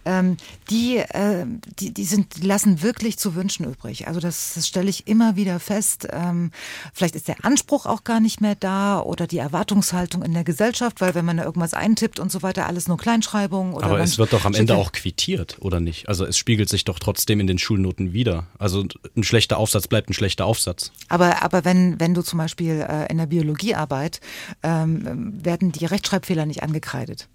ähm, 0.04 0.36
die, 0.70 0.98
äh, 0.98 1.46
die, 1.78 1.92
die, 1.92 2.04
sind, 2.04 2.42
lassen 2.42 2.82
wirklich 2.82 3.18
zu 3.18 3.34
wünschen 3.34 3.64
übrig. 3.64 4.08
Also 4.08 4.20
das, 4.20 4.52
das 4.54 4.66
stelle 4.66 4.90
ich 4.90 5.06
immer 5.06 5.36
wieder 5.36 5.60
fest. 5.60 6.08
Ähm, 6.10 6.50
vielleicht 6.92 7.14
ist 7.14 7.28
der 7.28 7.44
Anspruch 7.44 7.86
auch 7.86 8.04
gar 8.04 8.20
nicht 8.20 8.40
mehr 8.40 8.54
da 8.54 9.00
oder 9.00 9.26
die 9.26 9.38
Erwartungshaltung 9.38 10.22
in 10.22 10.34
der 10.34 10.44
Gesellschaft, 10.44 11.00
weil 11.00 11.14
wenn 11.14 11.24
man 11.24 11.36
da 11.36 11.44
irgendwas 11.44 11.74
eintippt 11.74 12.18
und 12.18 12.32
so 12.32 12.42
weiter, 12.42 12.66
alles 12.66 12.88
nur 12.88 12.98
Kleinschreibung. 12.98 13.74
Oder 13.74 13.86
Aber 13.86 14.00
es 14.00 14.18
wird 14.18 14.32
doch 14.32 14.44
am 14.44 14.54
Ende 14.54 14.74
auch 14.76 14.92
quittiert, 14.92 15.56
oder 15.60 15.80
nicht? 15.80 16.08
Also 16.08 16.24
es 16.24 16.36
spiegelt 16.36 16.68
sich 16.68 16.84
doch 16.84 16.98
trotzdem 16.98 17.40
in 17.40 17.46
den 17.46 17.58
Schulnoten 17.58 18.12
wieder. 18.12 18.46
Also 18.58 18.84
ein 19.16 19.24
schlechter 19.24 19.58
Aufsatz 19.58 19.86
bleibt 19.86 20.10
ein 20.10 20.14
schlechter 20.14 20.46
Aufsatz. 20.46 20.92
Aber, 21.08 21.42
aber 21.42 21.64
wenn, 21.64 22.00
wenn 22.00 22.14
du 22.14 22.22
zum 22.22 22.38
Beispiel 22.38 22.84
äh, 22.88 23.10
in 23.10 23.18
der 23.18 23.26
Biologiearbeit 23.26 24.20
ähm, 24.62 25.44
werden 25.44 25.72
die 25.72 25.84
Rechtschreibfehler 25.86 26.46
nicht 26.46 26.62
angekreidet. 26.62 27.28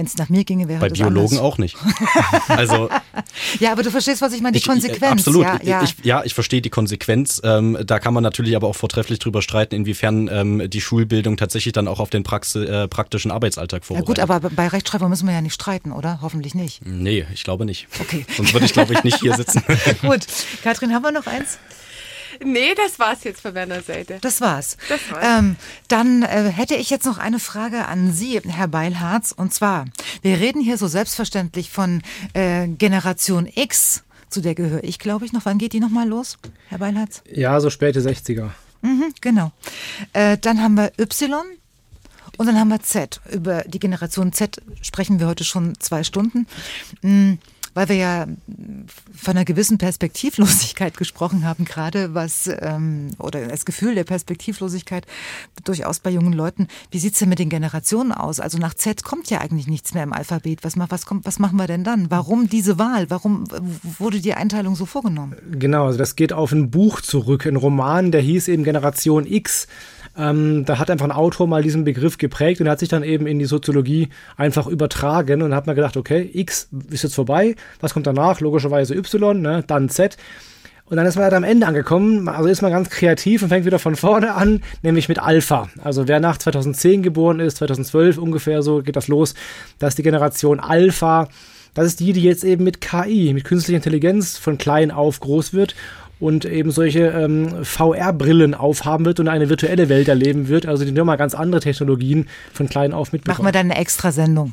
Wenn 0.00 0.06
es 0.06 0.16
nach 0.16 0.30
mir 0.30 0.44
ginge, 0.44 0.66
wäre 0.66 0.80
Bei 0.80 0.88
das 0.88 0.96
Biologen 0.96 1.36
anders. 1.36 1.40
auch 1.40 1.58
nicht. 1.58 1.76
also, 2.48 2.88
ja, 3.60 3.70
aber 3.72 3.82
du 3.82 3.90
verstehst, 3.90 4.22
was 4.22 4.32
ich 4.32 4.40
meine, 4.40 4.52
die 4.52 4.60
ich, 4.60 4.66
Konsequenz. 4.66 5.12
absolut. 5.12 5.44
Ja, 5.44 5.58
ja. 5.62 5.82
Ich, 5.82 5.94
ja, 6.02 6.24
ich 6.24 6.32
verstehe 6.32 6.62
die 6.62 6.70
Konsequenz. 6.70 7.38
Ähm, 7.44 7.76
da 7.84 7.98
kann 7.98 8.14
man 8.14 8.22
natürlich 8.22 8.56
aber 8.56 8.66
auch 8.66 8.76
vortrefflich 8.76 9.18
drüber 9.18 9.42
streiten, 9.42 9.74
inwiefern 9.74 10.30
ähm, 10.32 10.70
die 10.70 10.80
Schulbildung 10.80 11.36
tatsächlich 11.36 11.74
dann 11.74 11.86
auch 11.86 12.00
auf 12.00 12.08
den 12.08 12.22
Praxi 12.22 12.60
äh, 12.60 12.88
praktischen 12.88 13.30
Arbeitsalltag 13.30 13.84
vorbereitet. 13.84 14.16
Ja 14.16 14.24
gut, 14.24 14.36
aber 14.36 14.48
bei 14.48 14.68
Rechtschreibung 14.68 15.10
müssen 15.10 15.26
wir 15.26 15.34
ja 15.34 15.42
nicht 15.42 15.52
streiten, 15.52 15.92
oder? 15.92 16.20
Hoffentlich 16.22 16.54
nicht. 16.54 16.80
Nee, 16.86 17.26
ich 17.34 17.44
glaube 17.44 17.66
nicht. 17.66 17.86
Okay. 18.00 18.24
Sonst 18.34 18.54
würde 18.54 18.64
ich, 18.64 18.72
glaube 18.72 18.94
ich, 18.94 19.04
nicht 19.04 19.20
hier 19.20 19.34
sitzen. 19.34 19.62
gut. 20.00 20.20
Katrin, 20.62 20.94
haben 20.94 21.02
wir 21.02 21.12
noch 21.12 21.26
eins? 21.26 21.58
Nee, 22.44 22.74
das 22.74 22.98
war's 22.98 23.24
jetzt 23.24 23.42
von 23.42 23.54
meiner 23.54 23.82
Seite. 23.82 24.18
Das 24.20 24.40
war's. 24.40 24.76
Das 24.88 25.00
war's. 25.10 25.24
Ähm, 25.24 25.56
dann 25.88 26.22
äh, 26.22 26.50
hätte 26.50 26.74
ich 26.74 26.90
jetzt 26.90 27.04
noch 27.04 27.18
eine 27.18 27.38
Frage 27.38 27.86
an 27.86 28.12
Sie, 28.12 28.40
Herr 28.40 28.68
Beilharz. 28.68 29.32
Und 29.32 29.52
zwar, 29.52 29.84
wir 30.22 30.38
reden 30.38 30.60
hier 30.62 30.78
so 30.78 30.88
selbstverständlich 30.88 31.70
von 31.70 32.02
äh, 32.32 32.66
Generation 32.66 33.48
X. 33.54 34.04
Zu 34.30 34.40
der 34.40 34.54
gehöre 34.54 34.84
ich, 34.84 34.98
glaube 34.98 35.26
ich, 35.26 35.32
noch. 35.32 35.44
Wann 35.44 35.58
geht 35.58 35.72
die 35.72 35.80
nochmal 35.80 36.08
los, 36.08 36.38
Herr 36.68 36.78
Beilharz? 36.78 37.22
Ja, 37.30 37.60
so 37.60 37.68
späte 37.68 38.00
60er. 38.00 38.50
Mhm, 38.82 39.12
genau. 39.20 39.52
Äh, 40.12 40.38
dann 40.38 40.62
haben 40.62 40.74
wir 40.74 40.92
Y. 40.98 41.44
Und 42.38 42.46
dann 42.46 42.58
haben 42.58 42.68
wir 42.68 42.80
Z. 42.80 43.20
Über 43.30 43.64
die 43.66 43.80
Generation 43.80 44.32
Z 44.32 44.62
sprechen 44.80 45.20
wir 45.20 45.26
heute 45.26 45.44
schon 45.44 45.78
zwei 45.78 46.04
Stunden. 46.04 46.46
Weil 47.74 47.88
wir 47.88 47.96
ja 47.96 48.26
von 49.14 49.36
einer 49.36 49.44
gewissen 49.44 49.78
Perspektivlosigkeit 49.78 50.96
gesprochen 50.98 51.44
haben, 51.44 51.64
gerade 51.64 52.14
was, 52.14 52.50
ähm, 52.60 53.08
oder 53.18 53.46
das 53.46 53.64
Gefühl 53.64 53.94
der 53.94 54.04
Perspektivlosigkeit 54.04 55.06
durchaus 55.64 56.00
bei 56.00 56.10
jungen 56.10 56.32
Leuten. 56.32 56.68
Wie 56.90 56.98
sieht 56.98 57.14
es 57.14 57.18
denn 57.18 57.28
mit 57.28 57.38
den 57.38 57.48
Generationen 57.48 58.12
aus? 58.12 58.40
Also 58.40 58.58
nach 58.58 58.74
Z 58.74 59.04
kommt 59.04 59.30
ja 59.30 59.40
eigentlich 59.40 59.66
nichts 59.66 59.94
mehr 59.94 60.02
im 60.02 60.12
Alphabet. 60.12 60.64
Was, 60.64 60.74
was, 60.76 61.06
kommt, 61.06 61.26
was 61.26 61.38
machen 61.38 61.56
wir 61.56 61.66
denn 61.66 61.84
dann? 61.84 62.10
Warum 62.10 62.48
diese 62.48 62.78
Wahl? 62.78 63.10
Warum 63.10 63.44
wurde 63.98 64.20
die 64.20 64.34
Einteilung 64.34 64.74
so 64.74 64.86
vorgenommen? 64.86 65.36
Genau, 65.52 65.86
also 65.86 65.98
das 65.98 66.16
geht 66.16 66.32
auf 66.32 66.52
ein 66.52 66.70
Buch 66.70 67.00
zurück, 67.00 67.46
ein 67.46 67.56
Roman, 67.56 68.12
der 68.12 68.20
hieß 68.20 68.48
eben 68.48 68.64
Generation 68.64 69.26
X. 69.26 69.66
Ähm, 70.16 70.64
da 70.64 70.78
hat 70.78 70.90
einfach 70.90 71.06
ein 71.06 71.12
Autor 71.12 71.46
mal 71.46 71.62
diesen 71.62 71.84
Begriff 71.84 72.18
geprägt 72.18 72.60
und 72.60 72.68
hat 72.68 72.80
sich 72.80 72.88
dann 72.88 73.02
eben 73.02 73.26
in 73.26 73.38
die 73.38 73.44
Soziologie 73.44 74.08
einfach 74.36 74.66
übertragen 74.66 75.42
und 75.42 75.54
hat 75.54 75.66
mal 75.66 75.74
gedacht, 75.74 75.96
okay, 75.96 76.28
X 76.32 76.68
ist 76.90 77.04
jetzt 77.04 77.14
vorbei, 77.14 77.54
was 77.80 77.94
kommt 77.94 78.06
danach? 78.06 78.40
Logischerweise 78.40 78.94
Y, 78.94 79.40
ne? 79.40 79.64
dann 79.66 79.88
Z. 79.88 80.16
Und 80.90 80.96
dann 80.96 81.06
ist 81.06 81.14
man 81.14 81.24
halt 81.24 81.34
am 81.34 81.44
Ende 81.44 81.68
angekommen, 81.68 82.28
also 82.28 82.48
ist 82.48 82.62
man 82.62 82.72
ganz 82.72 82.90
kreativ 82.90 83.42
und 83.42 83.48
fängt 83.48 83.64
wieder 83.64 83.78
von 83.78 83.94
vorne 83.94 84.34
an, 84.34 84.60
nämlich 84.82 85.08
mit 85.08 85.20
Alpha. 85.20 85.68
Also 85.84 86.08
wer 86.08 86.18
nach 86.18 86.36
2010 86.36 87.04
geboren 87.04 87.38
ist, 87.38 87.58
2012 87.58 88.18
ungefähr 88.18 88.62
so 88.62 88.82
geht 88.82 88.96
das 88.96 89.06
los, 89.06 89.34
dass 89.78 89.94
die 89.94 90.02
Generation 90.02 90.58
Alpha, 90.58 91.28
das 91.74 91.86
ist 91.86 92.00
die, 92.00 92.12
die 92.12 92.24
jetzt 92.24 92.42
eben 92.42 92.64
mit 92.64 92.80
KI, 92.80 93.32
mit 93.32 93.44
künstlicher 93.44 93.76
Intelligenz 93.76 94.36
von 94.36 94.58
klein 94.58 94.90
auf 94.90 95.20
groß 95.20 95.52
wird 95.52 95.76
und 96.20 96.44
eben 96.44 96.70
solche 96.70 97.06
ähm, 97.06 97.64
VR-Brillen 97.64 98.54
aufhaben 98.54 99.06
wird 99.06 99.18
und 99.20 99.28
eine 99.28 99.48
virtuelle 99.48 99.88
Welt 99.88 100.06
erleben 100.08 100.48
wird. 100.48 100.66
Also 100.66 100.84
die 100.84 100.92
nochmal 100.92 101.16
ganz 101.16 101.34
andere 101.34 101.60
Technologien 101.60 102.28
von 102.52 102.68
klein 102.68 102.92
auf 102.92 103.12
mitbekommen. 103.12 103.38
Machen 103.38 103.48
wir 103.48 103.52
dann 103.52 103.70
eine 103.70 103.80
extra 103.80 104.12
Sendung. 104.12 104.52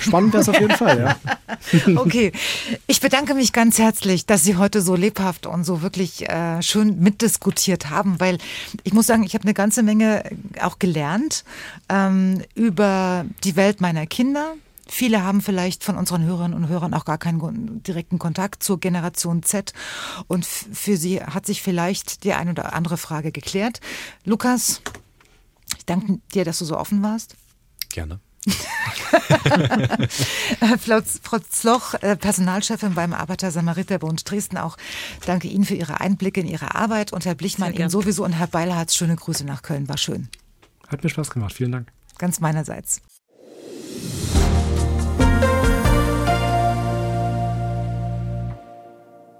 Spannend 0.00 0.32
wäre 0.32 0.42
es 0.42 0.48
auf 0.48 0.60
jeden 0.60 0.74
Fall, 0.74 0.98
ja. 0.98 1.96
okay, 1.96 2.32
ich 2.86 3.00
bedanke 3.00 3.34
mich 3.34 3.52
ganz 3.52 3.78
herzlich, 3.78 4.26
dass 4.26 4.42
Sie 4.42 4.56
heute 4.56 4.80
so 4.80 4.96
lebhaft 4.96 5.46
und 5.46 5.64
so 5.64 5.82
wirklich 5.82 6.28
äh, 6.28 6.60
schön 6.62 6.98
mitdiskutiert 7.00 7.90
haben, 7.90 8.18
weil 8.18 8.38
ich 8.82 8.92
muss 8.92 9.06
sagen, 9.06 9.22
ich 9.22 9.34
habe 9.34 9.44
eine 9.44 9.54
ganze 9.54 9.82
Menge 9.82 10.24
auch 10.60 10.78
gelernt 10.78 11.44
ähm, 11.88 12.42
über 12.54 13.24
die 13.44 13.56
Welt 13.56 13.80
meiner 13.80 14.06
Kinder, 14.06 14.54
Viele 14.86 15.22
haben 15.22 15.40
vielleicht 15.40 15.82
von 15.82 15.96
unseren 15.96 16.24
Hörerinnen 16.24 16.56
und 16.56 16.68
Hörern 16.68 16.94
auch 16.94 17.04
gar 17.04 17.18
keinen 17.18 17.82
direkten 17.82 18.18
Kontakt 18.18 18.62
zur 18.62 18.78
Generation 18.78 19.42
Z. 19.42 19.72
Und 20.26 20.44
für 20.44 20.96
sie 20.96 21.22
hat 21.22 21.46
sich 21.46 21.62
vielleicht 21.62 22.24
die 22.24 22.34
eine 22.34 22.50
oder 22.50 22.74
andere 22.74 22.96
Frage 22.96 23.32
geklärt. 23.32 23.80
Lukas, 24.24 24.82
ich 25.78 25.86
danke 25.86 26.20
dir, 26.34 26.44
dass 26.44 26.58
du 26.58 26.64
so 26.64 26.76
offen 26.76 27.02
warst. 27.02 27.36
Gerne. 27.88 28.20
Frau 31.22 31.38
Zloch, 31.48 31.94
äh, 31.94 32.14
Personalchefin 32.16 32.92
beim 32.94 33.14
Arbeiter-Samariter-Bund 33.14 34.30
Dresden, 34.30 34.58
auch 34.58 34.76
danke 35.24 35.48
Ihnen 35.48 35.64
für 35.64 35.74
Ihre 35.74 36.00
Einblicke 36.00 36.42
in 36.42 36.46
Ihre 36.46 36.74
Arbeit 36.74 37.14
und 37.14 37.24
Herr 37.24 37.34
Blichmann 37.34 37.72
Ihnen 37.72 37.88
sowieso 37.88 38.22
und 38.22 38.32
Herr 38.32 38.48
Beilharz, 38.48 38.94
schöne 38.94 39.16
Grüße 39.16 39.46
nach 39.46 39.62
Köln, 39.62 39.88
war 39.88 39.96
schön. 39.96 40.28
Hat 40.88 41.02
mir 41.02 41.08
Spaß 41.08 41.30
gemacht, 41.30 41.54
vielen 41.54 41.72
Dank. 41.72 41.90
Ganz 42.18 42.40
meinerseits. 42.40 43.00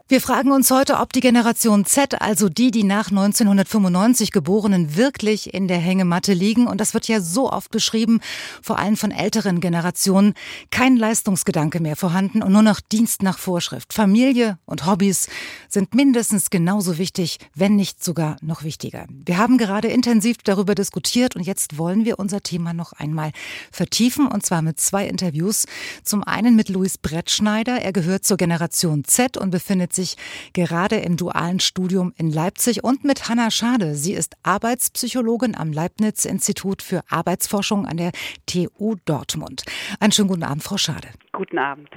Wir 0.07 0.21
fragen 0.21 0.53
uns 0.53 0.71
heute, 0.71 0.99
ob 0.99 1.15
die 1.15 1.21
Generation 1.21 1.87
Z, 1.87 2.21
also 2.21 2.51
die, 2.51 2.71
die 2.71 2.85
nach 2.85 3.09
1995 3.09 4.33
Geborenen, 4.33 4.97
wirklich 4.97 5.55
in 5.55 5.67
der 5.67 5.79
Hängematte 5.79 6.35
liegen. 6.35 6.67
Und 6.67 6.79
das 6.83 6.93
wird 6.93 7.09
ja 7.09 7.23
so 7.23 7.51
oft 7.51 7.71
beschrieben, 7.71 8.21
vor 8.61 8.79
allem 8.79 8.99
von 8.99 9.13
älteren 9.13 9.61
Generationen. 9.61 10.35
Kein 10.71 10.99
Leistungsgedanke 10.99 11.81
mehr 11.81 11.97
vorhanden 11.97 12.43
und 12.43 12.53
nur 12.53 12.61
noch 12.61 12.81
Dienst 12.81 13.23
nach 13.23 13.39
Vorschrift. 13.39 13.95
Familie 13.95 14.59
und 14.67 14.85
Hobbys 14.85 15.27
sind 15.71 15.95
mindestens 15.95 16.51
genauso 16.51 16.99
wichtig, 16.99 17.39
wenn 17.55 17.75
nicht 17.75 18.05
sogar 18.05 18.37
noch 18.43 18.63
wichtiger. 18.63 19.07
Wir 19.09 19.39
haben 19.39 19.57
gerade 19.57 19.89
intensiv 19.89 20.37
darüber 20.45 20.75
diskutiert 20.75 21.35
und 21.35 21.45
jetzt 21.45 21.79
wollen 21.79 22.05
wir 22.05 22.19
unser 22.19 22.43
Thema 22.43 22.75
noch 22.75 22.93
einmal 22.93 23.33
vertiefen 23.73 24.27
und 24.27 24.45
zwar 24.45 24.61
mit 24.61 24.79
zwei 24.79 25.09
Interviews. 25.09 25.65
Zum 26.03 26.23
einen 26.23 26.57
mit 26.57 26.69
Luis 26.69 26.99
Brettschneider. 26.99 27.81
Er 27.81 27.95
gehört 27.95 28.27
zur 28.27 28.37
Generation 28.37 29.05
Z 29.05 29.39
und 29.39 29.51
befindet 29.51 29.94
sich 29.95 30.17
gerade 30.53 30.97
im 30.97 31.17
dualen 31.17 31.61
Studium 31.61 32.13
in 32.17 32.31
Leipzig 32.31 32.85
und 32.85 33.05
mit 33.05 33.29
Hanna 33.29 33.51
Schade. 33.51 33.95
Sie 33.95 34.13
ist 34.13 34.35
Arbeitspsychologin 34.43 35.55
am 35.55 35.73
Leibniz-Institut 35.73 36.83
für 36.83 37.03
Arbeitsforschung 37.09 37.87
an 37.87 37.97
der 37.97 38.13
TU 38.47 38.97
Dortmund. 39.05 39.65
Einen 40.01 40.13
schönen 40.13 40.29
guten 40.29 40.45
Abend, 40.45 40.63
Frau 40.63 40.77
Schade. 40.77 41.09
Guten 41.33 41.59
Abend. 41.59 41.89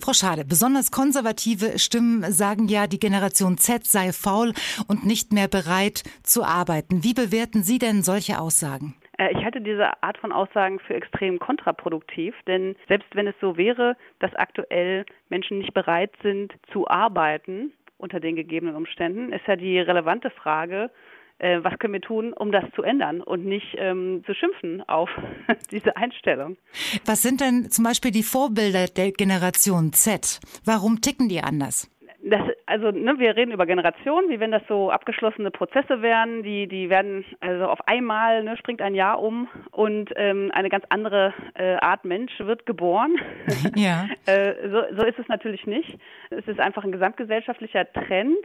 Frau 0.00 0.12
Schade, 0.12 0.44
besonders 0.44 0.90
konservative 0.90 1.78
Stimmen 1.78 2.32
sagen 2.32 2.68
ja, 2.68 2.86
die 2.86 3.00
Generation 3.00 3.58
Z 3.58 3.86
sei 3.86 4.12
faul 4.12 4.52
und 4.86 5.04
nicht 5.04 5.32
mehr 5.32 5.48
bereit 5.48 6.02
zu 6.22 6.44
arbeiten. 6.44 7.04
Wie 7.04 7.14
bewerten 7.14 7.62
Sie 7.62 7.78
denn 7.78 8.02
solche 8.02 8.40
Aussagen? 8.40 8.94
Äh, 9.18 9.32
ich 9.32 9.44
halte 9.44 9.60
diese 9.60 10.02
Art 10.02 10.16
von 10.18 10.32
Aussagen 10.32 10.78
für 10.80 10.94
extrem 10.94 11.38
kontraproduktiv, 11.38 12.34
denn 12.46 12.76
selbst 12.88 13.14
wenn 13.14 13.26
es 13.26 13.34
so 13.40 13.56
wäre, 13.56 13.96
dass 14.20 14.34
aktuell 14.34 15.04
Menschen 15.28 15.58
nicht 15.58 15.74
bereit 15.74 16.12
sind 16.22 16.54
zu 16.72 16.88
arbeiten 16.88 17.72
unter 17.98 18.20
den 18.20 18.36
gegebenen 18.36 18.76
Umständen, 18.76 19.32
ist 19.32 19.46
ja 19.46 19.56
die 19.56 19.78
relevante 19.78 20.30
Frage, 20.30 20.90
äh, 21.38 21.58
was 21.62 21.78
können 21.78 21.92
wir 21.92 22.00
tun, 22.00 22.32
um 22.32 22.52
das 22.52 22.64
zu 22.74 22.82
ändern 22.82 23.20
und 23.20 23.44
nicht 23.44 23.76
ähm, 23.76 24.22
zu 24.24 24.34
schimpfen 24.34 24.82
auf 24.88 25.10
diese 25.70 25.96
Einstellung. 25.96 26.56
Was 27.04 27.22
sind 27.22 27.40
denn 27.40 27.70
zum 27.70 27.84
Beispiel 27.84 28.10
die 28.10 28.22
Vorbilder 28.22 28.86
der 28.86 29.12
Generation 29.12 29.92
Z? 29.92 30.40
Warum 30.64 31.00
ticken 31.00 31.28
die 31.28 31.40
anders? 31.40 31.90
Das, 32.30 32.42
also 32.66 32.90
ne, 32.90 33.18
wir 33.18 33.36
reden 33.36 33.52
über 33.52 33.66
Generationen, 33.66 34.28
wie 34.28 34.40
wenn 34.40 34.50
das 34.50 34.62
so 34.68 34.90
abgeschlossene 34.90 35.50
Prozesse 35.50 36.02
wären, 36.02 36.42
die, 36.42 36.66
die 36.66 36.90
werden, 36.90 37.24
also 37.40 37.66
auf 37.66 37.86
einmal 37.86 38.42
ne, 38.42 38.56
springt 38.56 38.82
ein 38.82 38.94
Jahr 38.94 39.20
um 39.20 39.48
und 39.70 40.10
ähm, 40.16 40.50
eine 40.52 40.68
ganz 40.68 40.84
andere 40.88 41.32
äh, 41.54 41.74
Art 41.76 42.04
Mensch 42.04 42.38
wird 42.38 42.66
geboren. 42.66 43.16
Ja. 43.74 44.08
äh, 44.26 44.54
so, 44.70 44.82
so 44.96 45.04
ist 45.04 45.18
es 45.18 45.28
natürlich 45.28 45.66
nicht. 45.66 45.98
Es 46.30 46.46
ist 46.48 46.58
einfach 46.58 46.84
ein 46.84 46.92
gesamtgesellschaftlicher 46.92 47.90
Trend, 47.92 48.38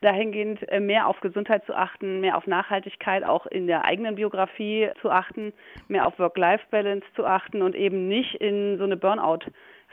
dahingehend 0.00 0.66
äh, 0.70 0.80
mehr 0.80 1.06
auf 1.06 1.20
Gesundheit 1.20 1.64
zu 1.66 1.74
achten, 1.74 2.20
mehr 2.20 2.36
auf 2.36 2.46
Nachhaltigkeit 2.46 3.24
auch 3.24 3.46
in 3.46 3.66
der 3.66 3.84
eigenen 3.84 4.14
Biografie 4.14 4.88
zu 5.00 5.10
achten, 5.10 5.52
mehr 5.88 6.06
auf 6.06 6.18
Work-Life-Balance 6.18 7.06
zu 7.14 7.24
achten 7.24 7.62
und 7.62 7.74
eben 7.74 8.08
nicht 8.08 8.34
in 8.36 8.78
so 8.78 8.84
eine 8.84 8.96
Burnout- 8.96 9.50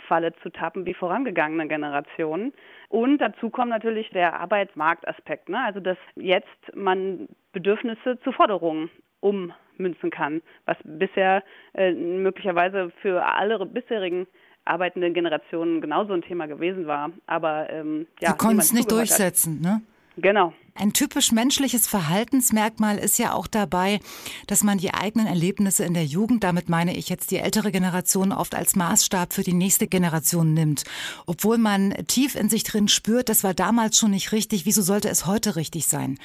Falle 0.08 0.34
zu 0.42 0.50
tappen 0.50 0.86
wie 0.86 0.94
vorangegangene 0.94 1.68
Generationen. 1.68 2.54
Und 2.90 3.20
dazu 3.20 3.50
kommt 3.50 3.70
natürlich 3.70 4.10
der 4.12 4.40
Arbeitsmarktaspekt, 4.40 5.50
ne? 5.50 5.60
also 5.64 5.80
dass 5.80 5.98
jetzt 6.16 6.76
man 6.76 7.28
Bedürfnisse 7.52 8.20
zu 8.24 8.32
Forderungen 8.32 8.90
ummünzen 9.20 10.10
kann, 10.10 10.42
was 10.66 10.78
bisher 10.84 11.44
äh, 11.74 11.92
möglicherweise 11.92 12.92
für 13.02 13.26
alle 13.26 13.64
bisherigen 13.66 14.28
arbeitenden 14.66 15.14
Generationen 15.14 15.82
genauso 15.82 16.14
ein 16.14 16.22
Thema 16.22 16.46
gewesen 16.46 16.88
war. 16.88 17.12
Aber 17.26 17.70
ähm, 17.70 18.08
ja, 18.20 18.32
Sie 18.32 18.38
konnten 18.38 18.60
es 18.60 18.74
nicht 18.74 18.92
durchsetzen, 18.92 19.56
hat. 19.58 19.62
ne? 19.62 19.82
Genau. 20.18 20.54
Ein 20.74 20.94
typisch 20.94 21.32
menschliches 21.32 21.88
Verhaltensmerkmal 21.88 23.00
ist 23.00 23.18
ja 23.18 23.34
auch 23.34 23.48
dabei, 23.48 24.00
dass 24.46 24.64
man 24.64 24.78
die 24.78 24.94
eigenen 24.94 25.26
Erlebnisse 25.26 25.86
in 25.86 25.96
der 25.96 26.06
Jugend, 26.06 26.44
damit 26.44 26.70
meine 26.70 26.96
ich 26.96 27.10
jetzt 27.10 27.32
die 27.32 27.38
ältere 27.38 27.72
Generation, 27.72 28.32
oft 28.32 28.54
als 28.54 28.76
Maßstab 28.76 29.34
für 29.34 29.42
die 29.42 29.54
nächste 29.54 29.88
Generation 29.88 30.54
nimmt. 30.54 30.84
Obwohl 31.26 31.58
man 31.58 31.96
tief 32.08 32.36
in 32.36 32.50
sich 32.50 32.64
drin 32.64 32.88
spürt, 32.88 33.30
das 33.30 33.44
war 33.44 33.56
damals 33.56 33.98
schon 33.98 34.12
nicht 34.12 34.32
richtig, 34.32 34.66
wieso 34.68 34.84
sollte 34.84 35.10
es 35.10 35.26
heute 35.26 35.56
richtig 35.56 35.88
sein? 35.88 36.20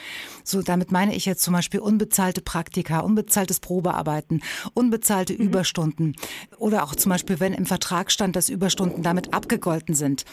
So, 0.44 0.60
damit 0.60 0.92
meine 0.92 1.14
ich 1.14 1.24
jetzt 1.24 1.42
zum 1.42 1.54
Beispiel 1.54 1.80
unbezahlte 1.80 2.42
Praktika, 2.42 3.00
unbezahltes 3.00 3.60
Probearbeiten, 3.60 4.42
unbezahlte 4.74 5.32
mhm. 5.34 5.40
Überstunden 5.40 6.16
oder 6.58 6.84
auch 6.84 6.94
zum 6.94 7.10
Beispiel, 7.10 7.40
wenn 7.40 7.54
im 7.54 7.66
Vertrag 7.66 8.10
stand, 8.10 8.36
dass 8.36 8.50
Überstunden 8.50 9.02
damit 9.02 9.32
abgegolten 9.32 9.94
sind. 9.94 10.24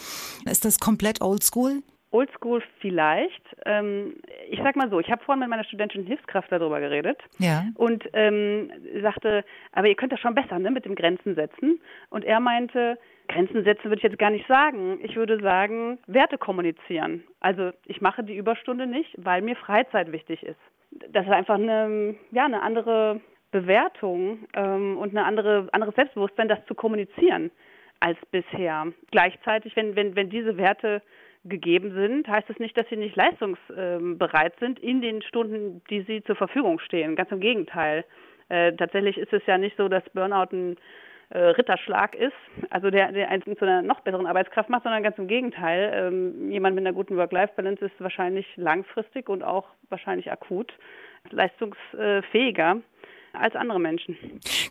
Ist 0.45 0.65
das 0.65 0.79
komplett 0.79 1.21
oldschool? 1.21 1.83
Oldschool 2.11 2.63
vielleicht. 2.79 3.41
Ähm, 3.65 4.15
ich 4.49 4.59
sag 4.63 4.75
mal 4.75 4.89
so, 4.89 4.99
ich 4.99 5.11
habe 5.11 5.23
vorhin 5.23 5.41
mit 5.41 5.49
meiner 5.49 5.63
Studentin 5.63 6.05
Hilfskraft 6.05 6.51
darüber 6.51 6.79
geredet 6.79 7.19
ja. 7.37 7.65
und 7.75 8.03
ähm, 8.13 8.71
sagte, 9.01 9.43
aber 9.71 9.87
ihr 9.87 9.95
könnt 9.95 10.11
das 10.11 10.19
schon 10.19 10.35
besser 10.35 10.57
ne, 10.59 10.71
mit 10.71 10.85
dem 10.85 10.95
Grenzen 10.95 11.35
setzen. 11.35 11.79
Und 12.09 12.25
er 12.25 12.39
meinte, 12.39 12.97
Grenzen 13.27 13.63
setzen 13.63 13.85
würde 13.85 13.97
ich 13.97 14.03
jetzt 14.03 14.17
gar 14.17 14.31
nicht 14.31 14.47
sagen. 14.47 14.99
Ich 15.03 15.15
würde 15.15 15.39
sagen, 15.39 15.99
Werte 16.07 16.37
kommunizieren. 16.37 17.23
Also 17.39 17.71
ich 17.85 18.01
mache 18.01 18.23
die 18.23 18.35
Überstunde 18.35 18.87
nicht, 18.87 19.13
weil 19.17 19.41
mir 19.41 19.55
Freizeit 19.55 20.11
wichtig 20.11 20.43
ist. 20.43 20.59
Das 21.11 21.25
ist 21.25 21.31
einfach 21.31 21.55
eine, 21.55 22.15
ja, 22.31 22.45
eine 22.45 22.63
andere 22.63 23.21
Bewertung 23.51 24.47
ähm, 24.53 24.97
und 24.97 25.11
eine 25.11 25.25
andere, 25.25 25.69
anderes 25.71 25.95
Selbstbewusstsein, 25.95 26.47
das 26.47 26.65
zu 26.65 26.73
kommunizieren 26.73 27.51
als 27.99 28.17
bisher. 28.31 28.87
Gleichzeitig, 29.11 29.75
wenn, 29.75 29.95
wenn, 29.95 30.15
wenn 30.15 30.29
diese 30.29 30.57
Werte 30.57 31.01
gegeben 31.45 31.93
sind, 31.93 32.27
heißt 32.27 32.49
es 32.49 32.59
nicht, 32.59 32.77
dass 32.77 32.87
sie 32.89 32.97
nicht 32.97 33.15
leistungsbereit 33.15 34.59
sind 34.59 34.79
in 34.79 35.01
den 35.01 35.21
Stunden, 35.21 35.81
die 35.89 36.01
sie 36.01 36.23
zur 36.23 36.35
Verfügung 36.35 36.79
stehen. 36.79 37.15
Ganz 37.15 37.31
im 37.31 37.39
Gegenteil. 37.39 38.03
Äh, 38.49 38.73
tatsächlich 38.73 39.17
ist 39.17 39.31
es 39.31 39.45
ja 39.45 39.57
nicht 39.57 39.77
so, 39.77 39.87
dass 39.87 40.03
Burnout 40.13 40.51
ein 40.51 40.75
äh, 41.29 41.39
Ritterschlag 41.39 42.15
ist, 42.15 42.33
also 42.71 42.89
der, 42.89 43.11
der 43.11 43.29
einen 43.29 43.43
zu 43.43 43.63
einer 43.63 43.83
noch 43.83 44.01
besseren 44.01 44.25
Arbeitskraft 44.25 44.69
macht, 44.69 44.83
sondern 44.83 45.03
ganz 45.03 45.17
im 45.17 45.27
Gegenteil. 45.27 45.91
Ähm, 45.93 46.51
jemand 46.51 46.75
mit 46.75 46.85
einer 46.85 46.93
guten 46.93 47.17
Work-Life-Balance 47.17 47.85
ist 47.85 47.93
wahrscheinlich 47.99 48.47
langfristig 48.57 49.29
und 49.29 49.43
auch 49.43 49.67
wahrscheinlich 49.89 50.31
akut 50.31 50.73
leistungsfähiger 51.29 52.81
als 53.33 53.55
andere 53.55 53.79
Menschen. 53.79 54.17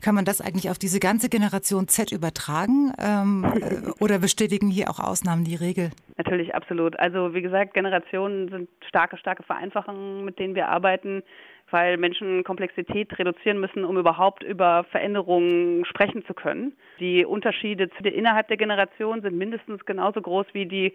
Kann 0.02 0.14
man 0.14 0.24
das 0.24 0.40
eigentlich 0.40 0.70
auf 0.70 0.78
diese 0.78 1.00
ganze 1.00 1.28
Generation 1.28 1.88
Z 1.88 2.12
übertragen 2.12 2.92
ähm, 2.98 3.44
äh, 3.44 3.90
oder 4.02 4.18
bestätigen 4.18 4.68
hier 4.68 4.90
auch 4.90 5.00
Ausnahmen 5.00 5.44
die 5.44 5.56
Regel? 5.56 5.90
Natürlich, 6.16 6.54
absolut. 6.54 6.98
Also 6.98 7.34
wie 7.34 7.42
gesagt, 7.42 7.74
Generationen 7.74 8.48
sind 8.48 8.68
starke, 8.86 9.16
starke 9.16 9.42
Vereinfachungen, 9.42 10.24
mit 10.24 10.38
denen 10.38 10.54
wir 10.54 10.68
arbeiten 10.68 11.22
weil 11.70 11.96
Menschen 11.98 12.44
Komplexität 12.44 13.18
reduzieren 13.18 13.60
müssen, 13.60 13.84
um 13.84 13.98
überhaupt 13.98 14.42
über 14.42 14.84
Veränderungen 14.84 15.84
sprechen 15.84 16.24
zu 16.26 16.34
können. 16.34 16.72
Die 16.98 17.24
Unterschiede 17.24 17.90
innerhalb 18.02 18.48
der 18.48 18.56
Generation 18.56 19.20
sind 19.22 19.36
mindestens 19.36 19.84
genauso 19.84 20.22
groß 20.22 20.46
wie 20.52 20.66
die 20.66 20.94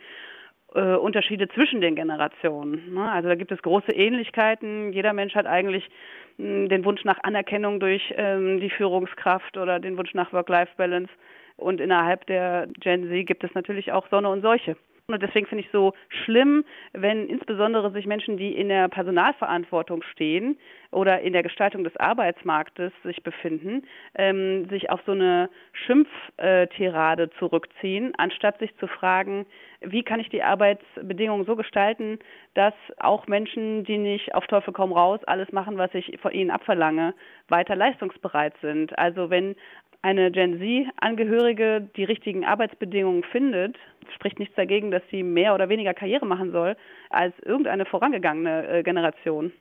äh, 0.75 0.95
Unterschiede 0.95 1.47
zwischen 1.49 1.81
den 1.81 1.95
Generationen. 1.95 2.93
Ne? 2.93 3.11
Also 3.11 3.29
da 3.29 3.35
gibt 3.35 3.51
es 3.51 3.61
große 3.61 3.91
Ähnlichkeiten. 3.91 4.91
Jeder 4.93 5.13
Mensch 5.13 5.35
hat 5.35 5.45
eigentlich 5.45 5.89
den 6.37 6.83
Wunsch 6.83 7.03
nach 7.03 7.19
Anerkennung 7.23 7.79
durch 7.79 8.13
ähm, 8.17 8.59
die 8.59 8.69
Führungskraft 8.69 9.55
oder 9.57 9.79
den 9.79 9.97
Wunsch 9.97 10.13
nach 10.13 10.33
Work-Life-Balance. 10.33 11.11
Und 11.57 11.79
innerhalb 11.79 12.25
der 12.25 12.67
Gen 12.79 13.07
Z 13.09 13.27
gibt 13.27 13.43
es 13.43 13.53
natürlich 13.53 13.91
auch 13.91 14.07
Sonne 14.09 14.29
und 14.29 14.41
Seuche. 14.41 14.75
Und 15.07 15.21
deswegen 15.21 15.47
finde 15.47 15.65
ich 15.65 15.71
so 15.71 15.93
schlimm, 16.23 16.63
wenn 16.93 17.27
insbesondere 17.27 17.91
sich 17.91 18.05
Menschen, 18.05 18.37
die 18.37 18.55
in 18.55 18.69
der 18.69 18.87
Personalverantwortung 18.87 20.01
stehen 20.03 20.57
oder 20.91 21.19
in 21.19 21.33
der 21.33 21.43
Gestaltung 21.43 21.83
des 21.83 21.97
Arbeitsmarktes 21.97 22.93
sich 23.03 23.21
befinden, 23.21 23.83
ähm, 24.15 24.65
sich 24.69 24.89
auf 24.89 25.01
so 25.05 25.11
eine 25.11 25.49
Schimpftirade 25.73 27.29
zurückziehen, 27.31 28.13
anstatt 28.17 28.59
sich 28.59 28.73
zu 28.77 28.87
fragen, 28.87 29.45
wie 29.81 30.03
kann 30.03 30.21
ich 30.21 30.29
die 30.29 30.41
Arbeitsbedingungen 30.41 31.45
so 31.45 31.57
gestalten, 31.57 32.19
dass 32.53 32.73
auch 32.97 33.27
Menschen, 33.27 33.83
die 33.83 33.97
nicht 33.97 34.33
auf 34.33 34.47
Teufel 34.47 34.73
komm 34.73 34.93
raus 34.93 35.19
alles 35.25 35.51
machen, 35.51 35.77
was 35.77 35.93
ich 35.93 36.17
von 36.21 36.31
ihnen 36.31 36.49
abverlange, 36.49 37.13
weiter 37.49 37.75
leistungsbereit 37.75 38.53
sind. 38.61 38.97
Also 38.97 39.29
wenn 39.29 39.55
eine 40.03 40.31
Gen 40.31 40.59
Z-Angehörige 40.59 41.89
die 41.95 42.03
richtigen 42.03 42.45
Arbeitsbedingungen 42.45 43.23
findet, 43.23 43.77
spricht 44.13 44.37
nichts 44.37 44.53
dagegen, 44.55 44.91
dass 44.91 45.01
sie 45.09 45.23
mehr 45.23 45.55
oder 45.55 45.69
weniger 45.69 45.93
Karriere 45.93 46.25
machen 46.25 46.51
soll 46.51 46.75
als 47.09 47.33
irgendeine 47.39 47.85
vorangegangene 47.85 48.67
äh, 48.67 48.83
Generation. 48.83 49.51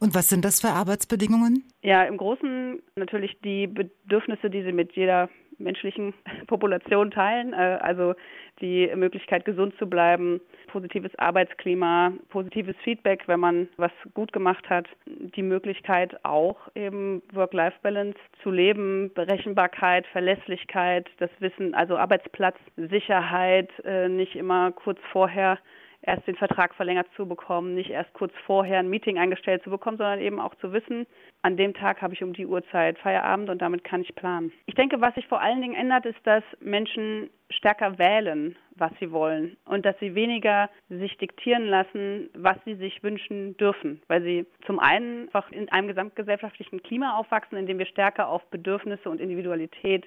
Und 0.00 0.14
was 0.14 0.28
sind 0.28 0.44
das 0.44 0.60
für 0.60 0.68
Arbeitsbedingungen? 0.68 1.64
Ja, 1.82 2.04
im 2.04 2.16
Großen 2.16 2.82
natürlich 2.96 3.38
die 3.42 3.66
Bedürfnisse, 3.66 4.50
die 4.50 4.62
sie 4.62 4.72
mit 4.72 4.92
jeder 4.92 5.28
menschlichen 5.60 6.14
Population 6.46 7.10
teilen. 7.10 7.52
Äh, 7.52 7.78
also 7.80 8.14
die 8.60 8.90
Möglichkeit, 8.94 9.44
gesund 9.44 9.74
zu 9.78 9.88
bleiben, 9.88 10.40
positives 10.66 11.14
Arbeitsklima, 11.18 12.12
positives 12.28 12.76
Feedback, 12.84 13.26
wenn 13.26 13.40
man 13.40 13.68
was 13.76 13.92
gut 14.14 14.32
gemacht 14.32 14.68
hat, 14.68 14.86
die 15.06 15.42
Möglichkeit 15.42 16.24
auch 16.24 16.56
eben 16.74 17.22
Work-Life-Balance 17.32 18.18
zu 18.42 18.50
leben, 18.50 19.10
Berechenbarkeit, 19.14 20.06
Verlässlichkeit, 20.08 21.08
das 21.18 21.30
Wissen, 21.38 21.74
also 21.74 21.96
Arbeitsplatzsicherheit, 21.96 23.70
äh, 23.84 24.08
nicht 24.08 24.36
immer 24.36 24.72
kurz 24.72 24.98
vorher 25.12 25.58
erst 26.02 26.26
den 26.26 26.36
Vertrag 26.36 26.74
verlängert 26.74 27.06
zu 27.16 27.26
bekommen, 27.26 27.74
nicht 27.74 27.90
erst 27.90 28.12
kurz 28.14 28.32
vorher 28.46 28.78
ein 28.78 28.88
Meeting 28.88 29.18
eingestellt 29.18 29.62
zu 29.62 29.70
bekommen, 29.70 29.98
sondern 29.98 30.20
eben 30.20 30.40
auch 30.40 30.54
zu 30.56 30.72
wissen, 30.72 31.06
an 31.42 31.56
dem 31.56 31.74
Tag 31.74 32.00
habe 32.02 32.14
ich 32.14 32.22
um 32.22 32.32
die 32.32 32.46
Uhrzeit 32.46 32.98
Feierabend 32.98 33.50
und 33.50 33.60
damit 33.60 33.84
kann 33.84 34.02
ich 34.02 34.14
planen. 34.14 34.52
Ich 34.66 34.74
denke, 34.74 35.00
was 35.00 35.14
sich 35.14 35.26
vor 35.26 35.40
allen 35.40 35.60
Dingen 35.60 35.74
ändert, 35.74 36.06
ist, 36.06 36.18
dass 36.24 36.44
Menschen 36.60 37.30
stärker 37.50 37.98
wählen, 37.98 38.56
was 38.76 38.92
sie 39.00 39.10
wollen 39.10 39.56
und 39.64 39.84
dass 39.84 39.98
sie 39.98 40.14
weniger 40.14 40.70
sich 40.88 41.16
diktieren 41.18 41.66
lassen, 41.66 42.30
was 42.34 42.56
sie 42.64 42.76
sich 42.76 43.02
wünschen 43.02 43.56
dürfen, 43.56 44.00
weil 44.06 44.22
sie 44.22 44.46
zum 44.66 44.78
einen 44.78 45.24
einfach 45.26 45.50
in 45.50 45.68
einem 45.70 45.88
gesamtgesellschaftlichen 45.88 46.82
Klima 46.82 47.16
aufwachsen, 47.16 47.58
in 47.58 47.66
dem 47.66 47.78
wir 47.78 47.86
stärker 47.86 48.28
auf 48.28 48.44
Bedürfnisse 48.50 49.10
und 49.10 49.20
Individualität 49.20 50.06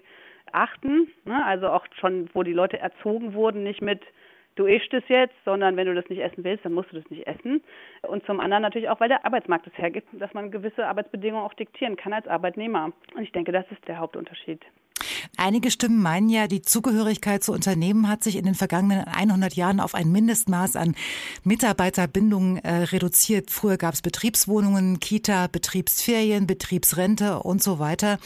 achten, 0.51 1.07
ne? 1.25 1.45
also 1.45 1.69
auch 1.69 1.85
schon, 1.99 2.29
wo 2.33 2.43
die 2.43 2.53
Leute 2.53 2.79
erzogen 2.79 3.33
wurden, 3.33 3.63
nicht 3.63 3.81
mit 3.81 4.01
du 4.55 4.65
isst 4.65 4.93
es 4.93 5.03
jetzt, 5.07 5.35
sondern 5.45 5.77
wenn 5.77 5.87
du 5.87 5.95
das 5.95 6.07
nicht 6.09 6.21
essen 6.21 6.43
willst, 6.43 6.65
dann 6.65 6.73
musst 6.73 6.91
du 6.91 6.95
das 6.95 7.09
nicht 7.09 7.27
essen. 7.27 7.63
Und 8.03 8.25
zum 8.25 8.39
anderen 8.39 8.61
natürlich 8.61 8.89
auch, 8.89 8.99
weil 8.99 9.09
der 9.09 9.25
Arbeitsmarkt 9.25 9.67
es 9.67 9.77
hergibt, 9.77 10.07
dass 10.13 10.33
man 10.33 10.51
gewisse 10.51 10.85
Arbeitsbedingungen 10.85 11.45
auch 11.45 11.53
diktieren 11.53 11.95
kann 11.95 12.13
als 12.13 12.27
Arbeitnehmer. 12.27 12.91
Und 13.15 13.23
ich 13.23 13.31
denke, 13.31 13.51
das 13.51 13.65
ist 13.71 13.87
der 13.87 13.99
Hauptunterschied. 13.99 14.61
Einige 15.37 15.71
Stimmen 15.71 16.01
meinen 16.01 16.29
ja, 16.29 16.47
die 16.47 16.61
Zugehörigkeit 16.61 17.43
zu 17.43 17.51
Unternehmen 17.51 18.07
hat 18.07 18.23
sich 18.23 18.35
in 18.35 18.45
den 18.45 18.55
vergangenen 18.55 19.05
100 19.05 19.53
Jahren 19.55 19.79
auf 19.79 19.95
ein 19.95 20.11
Mindestmaß 20.11 20.75
an 20.75 20.95
Mitarbeiterbindung 21.43 22.57
äh, 22.57 22.83
reduziert. 22.83 23.51
Früher 23.51 23.77
gab 23.77 23.93
es 23.93 24.01
Betriebswohnungen, 24.01 24.99
Kita, 24.99 25.47
Betriebsferien, 25.47 26.47
Betriebsrente 26.47 27.39
und 27.39 27.63
so 27.63 27.79
weiter. 27.79 28.19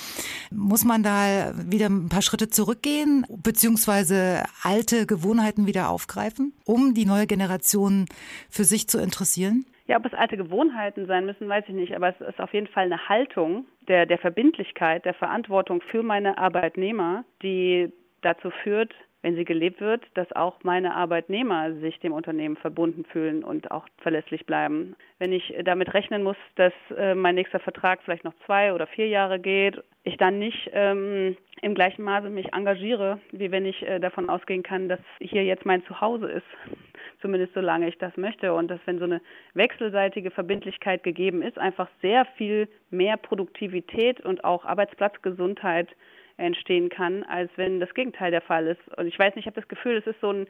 Muss 0.52 0.84
man 0.84 1.03
da 1.03 1.53
wieder 1.56 1.88
ein 1.88 2.10
paar 2.10 2.22
Schritte 2.22 2.49
zurückgehen, 2.49 3.26
beziehungsweise 3.30 4.44
alte 4.64 5.06
Gewohnheiten 5.06 5.65
wieder 5.65 5.90
aufgreifen, 5.90 6.53
um 6.65 6.94
die 6.94 7.06
neue 7.06 7.28
Generation 7.28 8.06
für 8.49 8.65
sich 8.65 8.88
zu 8.88 8.98
interessieren? 8.98 9.65
Ja, 9.88 9.97
ob 9.97 10.05
es 10.05 10.14
alte 10.14 10.35
Gewohnheiten 10.35 11.05
sein 11.05 11.26
müssen, 11.26 11.47
weiß 11.47 11.64
ich 11.68 11.73
nicht, 11.73 11.95
aber 11.95 12.09
es 12.09 12.22
ist 12.27 12.41
auf 12.41 12.53
jeden 12.53 12.68
Fall 12.68 12.85
eine 12.85 13.07
Haltung 13.07 13.65
der, 13.88 14.05
der 14.05 14.18
Verbindlichkeit, 14.18 15.05
der 15.05 15.14
Verantwortung 15.14 15.81
für 15.81 16.03
meine 16.03 16.38
Arbeitnehmer, 16.38 17.23
die 17.41 17.91
dazu 18.22 18.51
führt, 18.64 18.93
wenn 19.22 19.35
sie 19.35 19.45
gelebt 19.45 19.81
wird, 19.81 20.03
dass 20.14 20.31
auch 20.34 20.64
meine 20.64 20.95
Arbeitnehmer 20.95 21.73
sich 21.76 21.99
dem 21.99 22.14
Unternehmen 22.14 22.56
verbunden 22.56 23.03
fühlen 23.06 23.44
und 23.44 23.72
auch 23.72 23.88
verlässlich 23.98 24.45
bleiben. 24.45 24.95
Wenn 25.19 25.34
ich 25.34 25.53
damit 25.64 25.94
rechnen 25.94 26.23
muss, 26.23 26.38
dass 26.56 26.73
äh, 26.95 27.15
mein 27.15 27.35
nächster 27.35 27.60
Vertrag 27.60 28.02
vielleicht 28.03 28.23
noch 28.23 28.35
zwei 28.45 28.73
oder 28.73 28.88
vier 28.88 29.07
Jahre 29.07 29.39
geht, 29.39 29.81
ich 30.03 30.18
dann 30.18 30.39
nicht 30.39 30.69
ähm, 30.73 31.35
im 31.61 31.76
gleichen 31.76 32.03
Maße 32.03 32.30
mich 32.30 32.53
engagiere, 32.53 33.19
wie 33.31 33.52
wenn 33.52 33.65
ich 33.65 33.81
äh, 33.81 33.99
davon 33.99 34.30
ausgehen 34.30 34.64
kann, 34.64 34.88
dass 34.88 34.99
hier 35.19 35.44
jetzt 35.44 35.65
mein 35.65 35.84
Zuhause 35.85 36.30
ist 36.30 36.45
zumindest 37.22 37.53
solange 37.53 37.88
ich 37.88 37.98
das 37.98 38.15
möchte. 38.18 38.53
Und 38.53 38.69
dass, 38.69 38.80
wenn 38.85 38.99
so 38.99 39.06
eine 39.06 39.22
wechselseitige 39.53 40.31
Verbindlichkeit 40.31 41.03
gegeben 41.03 41.41
ist, 41.41 41.57
einfach 41.57 41.89
sehr 42.02 42.26
viel 42.38 42.68
mehr 42.89 43.18
Produktivität 43.18 44.22
und 44.22 44.44
auch 44.44 44.65
Arbeitsplatzgesundheit 44.65 45.89
entstehen 46.38 46.89
kann, 46.89 47.23
als 47.23 47.51
wenn 47.55 47.80
das 47.80 47.93
Gegenteil 47.93 48.31
der 48.31 48.41
Fall 48.41 48.68
ist. 48.68 48.97
Und 48.97 49.07
ich 49.07 49.18
weiß 49.18 49.35
nicht, 49.35 49.45
ich 49.45 49.47
habe 49.47 49.59
das 49.59 49.68
Gefühl, 49.68 49.97
es 49.97 50.07
ist 50.07 50.22
so 50.22 50.31
ein, 50.31 50.47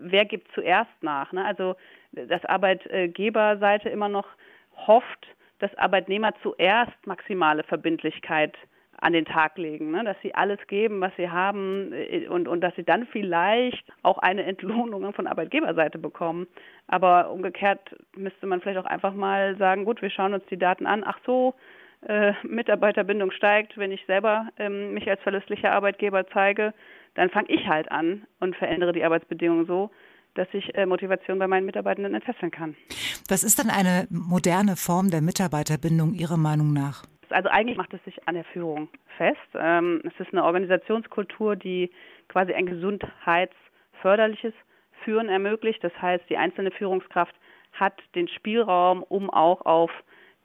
wer 0.00 0.24
gibt 0.24 0.50
zuerst 0.52 0.90
nach? 1.02 1.32
Ne? 1.32 1.44
Also, 1.44 1.76
dass 2.12 2.44
Arbeitgeberseite 2.44 3.88
immer 3.88 4.08
noch 4.08 4.26
hofft, 4.86 5.26
dass 5.58 5.74
Arbeitnehmer 5.76 6.32
zuerst 6.42 7.06
maximale 7.06 7.62
Verbindlichkeit 7.62 8.56
an 8.98 9.12
den 9.12 9.26
Tag 9.26 9.58
legen, 9.58 9.90
ne? 9.90 10.04
dass 10.04 10.16
sie 10.22 10.34
alles 10.34 10.58
geben, 10.68 11.00
was 11.00 11.12
sie 11.16 11.28
haben 11.28 11.92
äh, 11.92 12.28
und, 12.28 12.48
und 12.48 12.62
dass 12.62 12.74
sie 12.76 12.84
dann 12.84 13.06
vielleicht 13.06 13.84
auch 14.02 14.18
eine 14.18 14.44
Entlohnung 14.44 15.12
von 15.12 15.26
Arbeitgeberseite 15.26 15.98
bekommen. 15.98 16.46
Aber 16.86 17.30
umgekehrt 17.30 17.94
müsste 18.16 18.46
man 18.46 18.60
vielleicht 18.60 18.78
auch 18.78 18.90
einfach 18.90 19.12
mal 19.12 19.56
sagen, 19.58 19.84
gut, 19.84 20.00
wir 20.00 20.10
schauen 20.10 20.34
uns 20.34 20.44
die 20.46 20.58
Daten 20.58 20.86
an. 20.86 21.04
Ach 21.06 21.18
so, 21.26 21.54
äh, 22.08 22.32
Mitarbeiterbindung 22.42 23.30
steigt, 23.32 23.76
wenn 23.78 23.90
ich 23.90 24.04
selber 24.06 24.48
ähm, 24.58 24.94
mich 24.94 25.08
als 25.08 25.20
verlässlicher 25.22 25.72
Arbeitgeber 25.72 26.26
zeige, 26.28 26.72
dann 27.14 27.30
fange 27.30 27.48
ich 27.50 27.66
halt 27.66 27.90
an 27.90 28.26
und 28.40 28.56
verändere 28.56 28.92
die 28.92 29.04
Arbeitsbedingungen 29.04 29.66
so, 29.66 29.90
dass 30.34 30.46
ich 30.52 30.74
äh, 30.76 30.86
Motivation 30.86 31.38
bei 31.38 31.48
meinen 31.48 31.66
Mitarbeitenden 31.66 32.14
entfesseln 32.14 32.50
kann. 32.50 32.76
Was 33.28 33.42
ist 33.42 33.58
dann 33.58 33.70
eine 33.70 34.06
moderne 34.10 34.76
Form 34.76 35.10
der 35.10 35.22
Mitarbeiterbindung 35.22 36.14
Ihrer 36.14 36.36
Meinung 36.36 36.72
nach? 36.72 37.04
Also 37.30 37.48
eigentlich 37.48 37.76
macht 37.76 37.92
es 37.92 38.04
sich 38.04 38.28
an 38.28 38.36
der 38.36 38.44
Führung 38.44 38.88
fest. 39.16 39.36
Ähm, 39.54 40.00
es 40.04 40.12
ist 40.20 40.32
eine 40.32 40.44
Organisationskultur, 40.44 41.56
die 41.56 41.90
quasi 42.28 42.52
ein 42.52 42.66
gesundheitsförderliches 42.66 44.54
Führen 45.02 45.28
ermöglicht. 45.28 45.82
Das 45.82 45.92
heißt, 46.00 46.24
die 46.28 46.36
einzelne 46.36 46.70
Führungskraft 46.70 47.34
hat 47.72 47.94
den 48.14 48.28
Spielraum, 48.28 49.02
um 49.02 49.28
auch 49.28 49.66
auf 49.66 49.90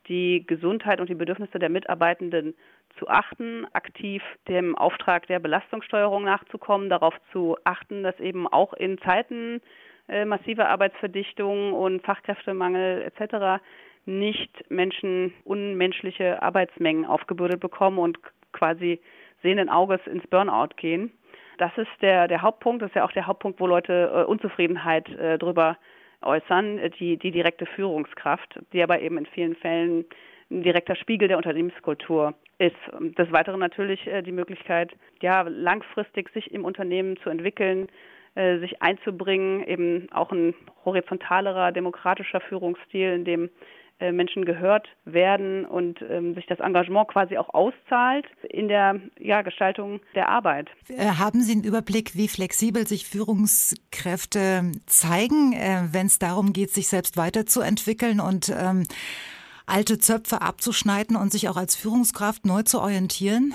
die 0.07 0.45
Gesundheit 0.45 0.99
und 0.99 1.09
die 1.09 1.15
Bedürfnisse 1.15 1.59
der 1.59 1.69
Mitarbeitenden 1.69 2.55
zu 2.97 3.07
achten, 3.07 3.65
aktiv 3.73 4.21
dem 4.47 4.75
Auftrag 4.75 5.27
der 5.27 5.39
Belastungssteuerung 5.39 6.23
nachzukommen, 6.23 6.89
darauf 6.89 7.13
zu 7.31 7.57
achten, 7.63 8.03
dass 8.03 8.19
eben 8.19 8.47
auch 8.47 8.73
in 8.73 8.97
Zeiten 8.99 9.61
äh, 10.09 10.25
massiver 10.25 10.69
Arbeitsverdichtung 10.69 11.73
und 11.73 12.03
Fachkräftemangel 12.03 13.03
etc 13.03 13.61
nicht 14.05 14.69
Menschen 14.69 15.33
unmenschliche 15.43 16.41
Arbeitsmengen 16.41 17.05
aufgebürdet 17.05 17.59
bekommen 17.59 17.99
und 17.99 18.17
quasi 18.51 18.99
sehenden 19.43 19.69
Auges 19.69 19.99
ins 20.07 20.25
Burnout 20.27 20.75
gehen. 20.77 21.11
Das 21.57 21.71
ist 21.77 21.89
der, 22.01 22.27
der 22.27 22.41
Hauptpunkt, 22.41 22.81
das 22.81 22.89
ist 22.89 22.95
ja 22.95 23.05
auch 23.05 23.11
der 23.11 23.27
Hauptpunkt, 23.27 23.59
wo 23.59 23.67
Leute 23.67 24.11
äh, 24.13 24.23
Unzufriedenheit 24.23 25.07
äh, 25.09 25.37
drüber 25.37 25.77
äußern, 26.21 26.79
die, 26.99 27.17
die 27.17 27.31
direkte 27.31 27.65
Führungskraft, 27.65 28.59
die 28.73 28.83
aber 28.83 29.01
eben 29.01 29.17
in 29.17 29.25
vielen 29.25 29.55
Fällen 29.55 30.05
ein 30.49 30.63
direkter 30.63 30.95
Spiegel 30.95 31.27
der 31.27 31.37
Unternehmenskultur 31.37 32.33
ist. 32.57 32.75
Des 33.17 33.31
Weiteren 33.31 33.59
natürlich 33.59 34.05
äh, 34.07 34.21
die 34.21 34.31
Möglichkeit, 34.31 34.91
ja, 35.21 35.41
langfristig 35.41 36.29
sich 36.33 36.51
im 36.53 36.65
Unternehmen 36.65 37.17
zu 37.17 37.29
entwickeln, 37.29 37.87
äh, 38.35 38.59
sich 38.59 38.81
einzubringen, 38.81 39.63
eben 39.65 40.07
auch 40.11 40.31
ein 40.31 40.53
horizontalerer, 40.85 41.71
demokratischer 41.71 42.41
Führungsstil, 42.41 43.13
in 43.13 43.25
dem 43.25 43.49
Menschen 44.11 44.45
gehört 44.45 44.87
werden 45.05 45.65
und 45.65 46.01
ähm, 46.01 46.33
sich 46.33 46.45
das 46.47 46.59
Engagement 46.59 47.07
quasi 47.09 47.37
auch 47.37 47.53
auszahlt 47.53 48.25
in 48.49 48.67
der 48.67 48.99
ja, 49.19 49.41
Gestaltung 49.41 49.99
der 50.15 50.29
Arbeit. 50.29 50.69
Äh, 50.89 51.05
haben 51.19 51.41
Sie 51.41 51.51
einen 51.51 51.63
Überblick, 51.63 52.15
wie 52.15 52.27
flexibel 52.27 52.87
sich 52.87 53.05
Führungskräfte 53.05 54.71
zeigen, 54.85 55.53
äh, 55.53 55.83
wenn 55.91 56.07
es 56.07 56.19
darum 56.19 56.53
geht, 56.53 56.71
sich 56.71 56.87
selbst 56.87 57.17
weiterzuentwickeln 57.17 58.19
und 58.19 58.49
ähm, 58.49 58.83
alte 59.65 59.99
Zöpfe 59.99 60.41
abzuschneiden 60.41 61.15
und 61.15 61.31
sich 61.31 61.49
auch 61.49 61.57
als 61.57 61.75
Führungskraft 61.75 62.45
neu 62.45 62.63
zu 62.63 62.79
orientieren? 62.79 63.53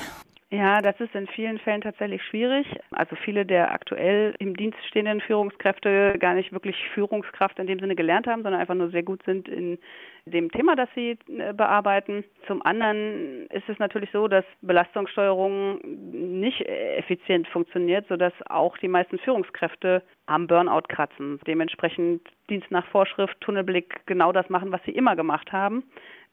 Ja, 0.51 0.81
das 0.81 0.94
ist 1.01 1.12
in 1.16 1.27
vielen 1.27 1.59
Fällen 1.59 1.81
tatsächlich 1.81 2.23
schwierig. 2.23 2.68
Also 2.93 3.16
viele 3.16 3.44
der 3.44 3.73
aktuell 3.73 4.32
im 4.39 4.56
Dienst 4.56 4.78
stehenden 4.86 5.20
Führungskräfte 5.20 6.16
gar 6.20 6.35
nicht 6.35 6.52
wirklich 6.52 6.77
Führungskraft 6.94 7.59
in 7.59 7.66
dem 7.66 7.81
Sinne 7.81 7.97
gelernt 7.97 8.28
haben, 8.28 8.44
sondern 8.44 8.60
einfach 8.60 8.77
nur 8.77 8.90
sehr 8.90 9.02
gut 9.02 9.24
sind 9.24 9.48
in 9.48 9.77
dem 10.24 10.52
Thema, 10.52 10.77
das 10.77 10.89
sie 10.94 11.18
äh, 11.36 11.52
bearbeiten. 11.52 12.23
Zum 12.47 12.64
anderen 12.64 13.48
ist 13.48 13.68
es 13.68 13.81
natürlich 13.81 14.10
so, 14.12 14.28
dass 14.28 14.44
Belastungssteuerung 14.62 15.81
nicht 15.82 16.60
effizient 16.60 17.48
funktioniert, 17.48 18.06
sodass 18.06 18.32
auch 18.48 18.78
die 18.78 18.89
meisten 18.89 19.18
Führungskräfte 19.18 20.05
am 20.27 20.47
Burnout 20.47 20.86
kratzen. 20.89 21.40
Dementsprechend 21.48 22.23
Dienst 22.51 22.70
nach 22.70 22.86
Vorschrift, 22.86 23.36
Tunnelblick 23.40 24.06
genau 24.06 24.31
das 24.31 24.48
machen, 24.48 24.70
was 24.70 24.82
sie 24.85 24.93
immer 24.93 25.16
gemacht 25.16 25.51
haben 25.51 25.82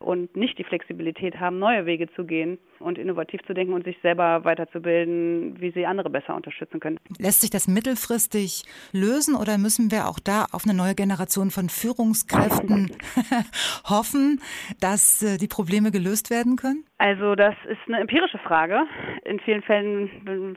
und 0.03 0.35
nicht 0.35 0.57
die 0.57 0.63
Flexibilität 0.63 1.39
haben, 1.39 1.59
neue 1.59 1.85
Wege 1.85 2.07
zu 2.15 2.25
gehen 2.25 2.57
und 2.79 2.97
innovativ 2.97 3.41
zu 3.47 3.53
denken 3.53 3.73
und 3.73 3.85
sich 3.85 3.97
selber 4.01 4.43
weiterzubilden, 4.43 5.59
wie 5.59 5.71
sie 5.71 5.85
andere 5.85 6.09
besser 6.09 6.35
unterstützen 6.35 6.79
können. 6.79 6.99
Lässt 7.17 7.41
sich 7.41 7.49
das 7.49 7.67
mittelfristig 7.67 8.63
lösen 8.91 9.35
oder 9.35 9.57
müssen 9.57 9.91
wir 9.91 10.07
auch 10.07 10.19
da 10.19 10.45
auf 10.51 10.65
eine 10.65 10.73
neue 10.73 10.95
Generation 10.95 11.51
von 11.51 11.69
Führungskräften 11.69 12.91
hoffen, 13.85 14.41
dass 14.79 15.23
äh, 15.23 15.37
die 15.37 15.47
Probleme 15.47 15.91
gelöst 15.91 16.29
werden 16.29 16.57
können? 16.57 16.83
Also 17.03 17.35
das 17.35 17.53
ist 17.67 17.81
eine 17.87 17.99
empirische 17.99 18.37
Frage. 18.37 18.83
In 19.25 19.37
vielen 19.41 19.61
Fällen 19.61 20.55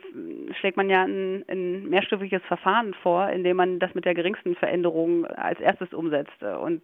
schlägt 0.57 0.77
man 0.77 0.89
ja 0.89 1.03
ein, 1.03 1.43
ein 1.49 1.89
mehrstufiges 1.89 2.41
Verfahren 2.43 2.93
vor, 3.03 3.27
in 3.27 3.43
dem 3.43 3.57
man 3.57 3.79
das 3.79 3.93
mit 3.95 4.05
der 4.05 4.13
geringsten 4.13 4.55
Veränderung 4.55 5.25
als 5.25 5.59
erstes 5.59 5.93
umsetzt. 5.93 6.41
Und 6.41 6.81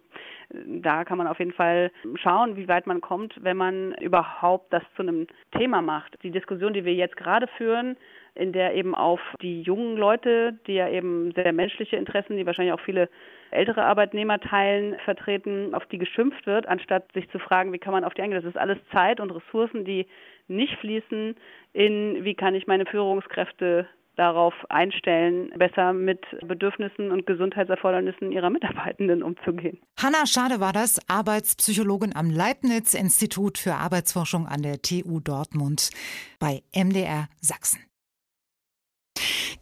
da 0.50 1.04
kann 1.04 1.16
man 1.16 1.26
auf 1.26 1.38
jeden 1.38 1.54
Fall 1.54 1.90
schauen, 2.16 2.56
wie 2.56 2.68
weit 2.68 2.86
man 2.86 3.00
kommt, 3.00 3.42
wenn 3.42 3.56
man 3.56 3.94
überhaupt 4.02 4.70
das 4.70 4.82
zu 4.96 5.02
einem 5.02 5.26
Thema 5.56 5.80
macht. 5.80 6.22
Die 6.22 6.30
Diskussion, 6.30 6.74
die 6.74 6.84
wir 6.84 6.92
jetzt 6.92 7.16
gerade 7.16 7.46
führen, 7.56 7.96
in 8.34 8.52
der 8.52 8.74
eben 8.74 8.94
auf 8.94 9.20
die 9.40 9.62
jungen 9.62 9.96
Leute, 9.96 10.58
die 10.66 10.74
ja 10.74 10.90
eben 10.90 11.32
sehr 11.32 11.54
menschliche 11.54 11.96
Interessen, 11.96 12.36
die 12.36 12.44
wahrscheinlich 12.44 12.74
auch 12.74 12.84
viele 12.84 13.08
ältere 13.54 13.84
Arbeitnehmer 13.84 14.40
teilen, 14.40 14.96
vertreten, 15.04 15.74
auf 15.74 15.86
die 15.86 15.98
geschimpft 15.98 16.46
wird, 16.46 16.66
anstatt 16.68 17.10
sich 17.12 17.30
zu 17.30 17.38
fragen, 17.38 17.72
wie 17.72 17.78
kann 17.78 17.92
man 17.92 18.04
auf 18.04 18.14
die 18.14 18.22
eingehen. 18.22 18.42
Das 18.42 18.50
ist 18.50 18.58
alles 18.58 18.78
Zeit 18.92 19.20
und 19.20 19.30
Ressourcen, 19.30 19.84
die 19.84 20.06
nicht 20.48 20.76
fließen 20.80 21.36
in, 21.72 22.24
wie 22.24 22.34
kann 22.34 22.54
ich 22.54 22.66
meine 22.66 22.86
Führungskräfte 22.86 23.88
darauf 24.16 24.54
einstellen, 24.68 25.50
besser 25.56 25.92
mit 25.92 26.20
Bedürfnissen 26.46 27.10
und 27.10 27.26
Gesundheitserfordernissen 27.26 28.30
ihrer 28.30 28.50
Mitarbeitenden 28.50 29.22
umzugehen. 29.22 29.78
Hanna 30.00 30.26
Schade 30.26 30.60
war 30.60 30.72
das, 30.72 31.00
Arbeitspsychologin 31.08 32.14
am 32.14 32.30
Leibniz-Institut 32.30 33.58
für 33.58 33.74
Arbeitsforschung 33.74 34.46
an 34.46 34.62
der 34.62 34.80
TU 34.82 35.20
Dortmund 35.20 35.90
bei 36.38 36.62
MDR 36.74 37.28
Sachsen. 37.40 37.80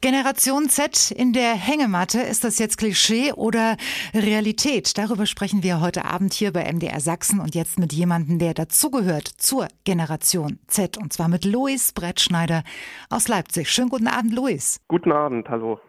Generation 0.03 0.67
Z 0.67 1.11
in 1.11 1.31
der 1.31 1.53
Hängematte, 1.53 2.19
ist 2.19 2.43
das 2.43 2.59
jetzt 2.59 2.77
Klischee 2.77 3.31
oder 3.31 3.77
Realität? 4.13 4.97
Darüber 4.97 5.25
sprechen 5.25 5.63
wir 5.63 5.79
heute 5.79 6.03
Abend 6.03 6.33
hier 6.33 6.51
bei 6.51 6.69
MDR 6.69 6.99
Sachsen 6.99 7.39
und 7.39 7.55
jetzt 7.55 7.79
mit 7.79 7.93
jemandem, 7.93 8.37
der 8.37 8.53
dazugehört 8.53 9.25
zur 9.25 9.69
Generation 9.85 10.59
Z 10.67 10.97
und 10.97 11.13
zwar 11.13 11.29
mit 11.29 11.45
Luis 11.45 11.93
Brettschneider 11.93 12.63
aus 13.09 13.29
Leipzig. 13.29 13.69
Schönen 13.69 13.87
guten 13.87 14.07
Abend, 14.07 14.33
Luis. 14.33 14.81
Guten 14.89 15.13
Abend, 15.13 15.47
hallo. 15.47 15.79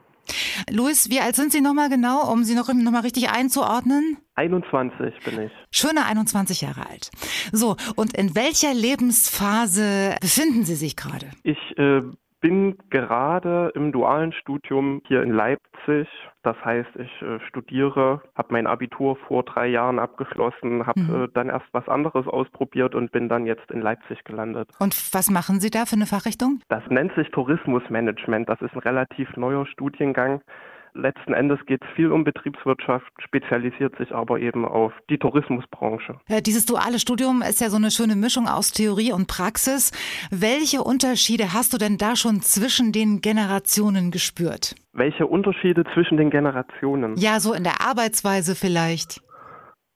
Luis, 0.70 1.11
wie 1.11 1.19
alt 1.19 1.35
sind 1.35 1.51
Sie 1.51 1.61
nochmal 1.61 1.89
genau, 1.89 2.31
um 2.32 2.45
Sie 2.45 2.55
noch, 2.55 2.73
noch 2.73 2.93
mal 2.93 3.01
richtig 3.01 3.31
einzuordnen? 3.31 4.19
21 4.36 5.12
bin 5.24 5.41
ich. 5.47 5.53
Schöne 5.73 6.07
21 6.07 6.61
Jahre 6.61 6.89
alt. 6.89 7.11
So, 7.51 7.74
und 7.97 8.16
in 8.16 8.36
welcher 8.36 8.74
Lebensphase 8.74 10.15
befinden 10.20 10.65
Sie 10.65 10.77
sich 10.77 10.95
gerade? 10.95 11.31
Ich 11.43 11.59
äh, 11.77 12.03
bin 12.45 12.77
gerade 12.91 13.73
im 13.75 13.91
dualen 13.91 14.35
Studium 14.35 15.01
hier 15.09 15.23
in 15.23 15.31
Leipzig. 15.31 16.07
Das 16.43 16.62
heißt, 16.62 16.91
ich 16.97 17.23
äh, 17.23 17.41
studiere, 17.49 18.21
habe 18.35 18.49
mein 18.53 18.66
Abitur 18.66 19.16
vor 19.16 19.45
drei 19.45 19.69
Jahren 19.69 19.99
abgeschlossen, 19.99 20.87
habe 20.87 21.01
mhm. 21.01 21.25
äh, 21.25 21.29
dann 21.33 21.49
erst 21.49 21.65
was 21.73 21.89
anderes 21.89 22.27
ausprobiert 22.27 22.95
und 22.95 23.12
bin 23.12 23.31
dann 23.31 23.47
jetzt 23.47 23.71
in 23.71 23.81
Leipzig 23.81 24.25
gelandet. 24.25 24.69
Und 24.79 24.95
was 25.15 25.31
machen 25.31 25.59
Sie 25.59 25.71
da 25.71 25.87
für 25.87 25.97
eine 25.97 26.05
Fachrichtung? 26.05 26.61
Das 26.69 26.83
nennt 26.91 27.15
sich 27.15 27.31
Tourismusmanagement. 27.31 28.47
Das 28.47 28.61
ist 28.61 28.75
ein 28.75 28.81
relativ 28.81 29.35
neuer 29.39 29.65
Studiengang 29.65 30.43
letzten 30.95 31.35
Endes 31.35 31.59
geht 31.66 31.83
es 31.83 31.89
viel 31.95 32.11
um 32.11 32.25
Betriebswirtschaft, 32.25 33.07
spezialisiert 33.19 33.97
sich 33.99 34.12
aber 34.15 34.41
eben 34.41 34.65
auf 34.65 34.93
die 35.11 35.19
Tourismusbranche. 35.19 36.19
Ja, 36.29 36.41
dieses 36.41 36.66
duale 36.66 36.99
Studium 36.99 37.43
ist 37.43 37.61
ja 37.61 37.69
so 37.69 37.77
eine 37.77 37.91
schöne 37.91 38.16
Mischung 38.16 38.49
aus 38.49 38.71
Theorie 38.71 39.12
und 39.12 39.27
Praxis. 39.27 39.93
Welche 40.31 40.83
Unterschiede 40.83 41.53
hast 41.53 41.73
du 41.73 41.79
denn 41.79 41.99
da 41.99 42.16
schon 42.16 42.41
zwischen 42.41 42.93
den 42.93 43.21
Generationen 43.21 44.11
gespürt? 44.11 44.75
Welche 44.93 45.27
Unterschiede 45.27 45.85
zwischen 45.95 46.16
den 46.16 46.31
Generationen? 46.31 47.16
Ja, 47.16 47.41
so 47.41 47.53
in 47.53 47.65
der 47.65 47.81
Arbeitsweise 47.81 48.55
vielleicht. 48.55 49.21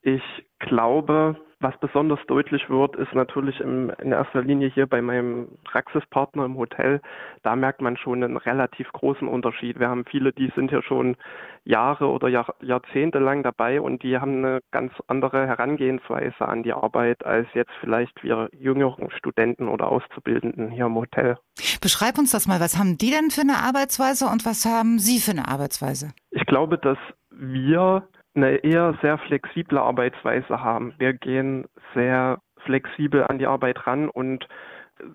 Ich 0.03 0.23
glaube, 0.59 1.37
was 1.60 1.76
besonders 1.80 2.20
deutlich 2.26 2.68
wird, 2.70 2.94
ist 2.97 3.12
natürlich 3.14 3.59
im, 3.60 3.90
in 4.01 4.12
erster 4.12 4.43
Linie 4.43 4.68
hier 4.68 4.86
bei 4.86 5.02
meinem 5.02 5.48
Praxispartner 5.64 6.44
im 6.44 6.56
Hotel. 6.56 7.01
Da 7.43 7.56
merkt 7.56 7.80
man 7.80 7.97
schon 7.97 8.22
einen 8.22 8.36
relativ 8.36 8.90
großen 8.93 9.26
Unterschied. 9.26 9.80
Wir 9.80 9.89
haben 9.89 10.05
viele, 10.05 10.32
die 10.32 10.52
sind 10.55 10.70
hier 10.70 10.82
schon 10.82 11.16
Jahre 11.64 12.06
oder 12.09 12.28
Jahr, 12.28 12.55
Jahrzehnte 12.60 13.18
lang 13.18 13.43
dabei 13.43 13.80
und 13.80 14.02
die 14.02 14.18
haben 14.18 14.44
eine 14.44 14.60
ganz 14.70 14.93
andere 15.09 15.47
Herangehensweise 15.47 16.47
an 16.47 16.62
die 16.62 16.72
Arbeit 16.72 17.26
als 17.26 17.48
jetzt 17.55 17.72
vielleicht 17.80 18.22
wir 18.22 18.48
jüngeren 18.52 19.10
Studenten 19.10 19.68
oder 19.68 19.89
Auszubildenden 19.89 20.70
hier 20.70 20.86
im 20.86 20.94
Hotel. 20.94 21.39
Beschreib 21.80 22.18
uns 22.18 22.30
das 22.30 22.47
mal. 22.47 22.60
Was 22.60 22.78
haben 22.78 22.98
die 22.98 23.10
denn 23.10 23.30
für 23.30 23.40
eine 23.40 23.59
Arbeitsweise 23.59 24.26
und 24.26 24.47
was 24.47 24.64
haben 24.64 24.98
Sie 24.98 25.18
für 25.18 25.32
eine 25.32 25.48
Arbeitsweise? 25.48 26.12
Ich 26.30 26.47
glaube, 26.47 26.78
dass 26.78 26.98
wir 27.30 28.09
eine 28.39 28.56
eher 28.59 28.97
sehr 29.02 29.19
flexible 29.19 29.78
Arbeitsweise 29.78 30.62
haben. 30.62 30.94
Wir 30.98 31.12
gehen 31.12 31.66
sehr 31.94 32.39
flexibel 32.65 33.24
an 33.24 33.39
die 33.39 33.47
Arbeit 33.47 33.86
ran 33.86 34.09
und 34.09 34.47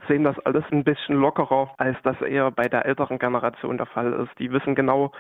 sehen 0.07 0.23
das 0.23 0.39
alles 0.39 0.63
ein 0.71 0.83
bisschen 0.83 1.15
lockerer, 1.15 1.73
als 1.77 1.97
das 2.03 2.19
eher 2.21 2.51
bei 2.51 2.67
der 2.67 2.85
älteren 2.85 3.19
Generation 3.19 3.77
der 3.77 3.85
Fall 3.85 4.13
ist. 4.13 4.39
Die 4.39 4.51
wissen 4.51 4.75
genau, 4.75 5.11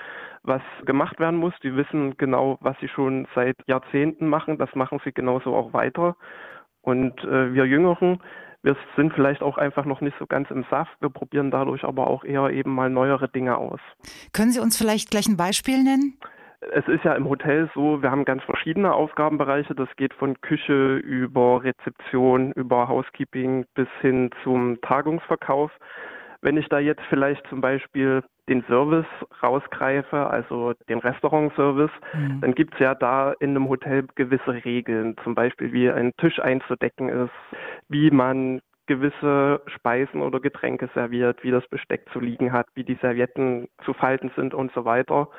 was 0.43 0.61
gemacht 0.85 1.19
werden 1.19 1.39
muss. 1.39 1.53
Die 1.63 1.75
wissen 1.75 2.15
genau, 2.17 2.57
was 2.61 2.77
sie 2.79 2.87
schon 2.87 3.27
seit 3.35 3.57
Jahrzehnten 3.67 4.27
machen. 4.27 4.57
Das 4.57 4.73
machen 4.75 4.99
sie 5.03 5.11
genauso 5.11 5.55
auch 5.55 5.73
weiter. 5.73 6.15
Und 6.81 7.23
äh, 7.23 7.53
wir 7.53 7.65
Jüngeren, 7.65 8.21
wir 8.61 8.77
sind 8.95 9.13
vielleicht 9.13 9.41
auch 9.41 9.57
einfach 9.57 9.85
noch 9.85 10.01
nicht 10.01 10.17
so 10.19 10.25
ganz 10.25 10.49
im 10.49 10.65
Saft. 10.69 10.95
Wir 11.01 11.09
probieren 11.09 11.51
dadurch 11.51 11.83
aber 11.83 12.07
auch 12.07 12.23
eher 12.23 12.49
eben 12.49 12.73
mal 12.73 12.89
neuere 12.89 13.27
Dinge 13.27 13.57
aus. 13.57 13.79
Können 14.31 14.51
Sie 14.51 14.61
uns 14.61 14.77
vielleicht 14.77 15.11
gleich 15.11 15.27
ein 15.27 15.37
Beispiel 15.37 15.83
nennen? 15.83 16.17
Es 16.71 16.87
ist 16.87 17.03
ja 17.03 17.13
im 17.13 17.29
Hotel 17.29 17.69
so, 17.73 18.01
wir 18.01 18.11
haben 18.11 18.25
ganz 18.25 18.43
verschiedene 18.43 18.93
Aufgabenbereiche. 18.93 19.75
Das 19.75 19.89
geht 19.95 20.13
von 20.13 20.39
Küche 20.41 20.97
über 20.97 21.63
Rezeption, 21.63 22.51
über 22.53 22.87
Housekeeping 22.87 23.65
bis 23.75 23.87
hin 24.01 24.29
zum 24.43 24.79
Tagungsverkauf. 24.81 25.71
Wenn 26.41 26.57
ich 26.57 26.67
da 26.67 26.79
jetzt 26.79 27.03
vielleicht 27.09 27.45
zum 27.47 27.61
Beispiel 27.61 28.21
den 28.49 28.63
Service 28.65 29.05
rausgreife, 29.41 30.27
also 30.29 30.73
den 30.89 30.99
Restaurantservice, 30.99 31.91
mhm. 32.13 32.41
dann 32.41 32.53
gibt's 32.53 32.77
ja 32.79 32.93
da 32.95 33.33
in 33.39 33.51
einem 33.51 33.69
Hotel 33.69 34.05
gewisse 34.15 34.65
Regeln, 34.65 35.15
zum 35.23 35.35
Beispiel 35.35 35.71
wie 35.71 35.89
ein 35.89 36.11
Tisch 36.17 36.39
einzudecken 36.39 37.07
ist, 37.07 37.31
wie 37.87 38.11
man 38.11 38.59
gewisse 38.87 39.61
Speisen 39.67 40.21
oder 40.21 40.41
Getränke 40.41 40.89
serviert, 40.93 41.43
wie 41.43 41.51
das 41.51 41.65
Besteck 41.69 42.09
zu 42.11 42.19
liegen 42.19 42.51
hat, 42.51 42.67
wie 42.75 42.83
die 42.83 42.95
Servietten 42.95 43.69
zu 43.85 43.93
falten 43.93 44.29
sind 44.35 44.53
und 44.53 44.73
so 44.73 44.83
weiter. 44.83 45.29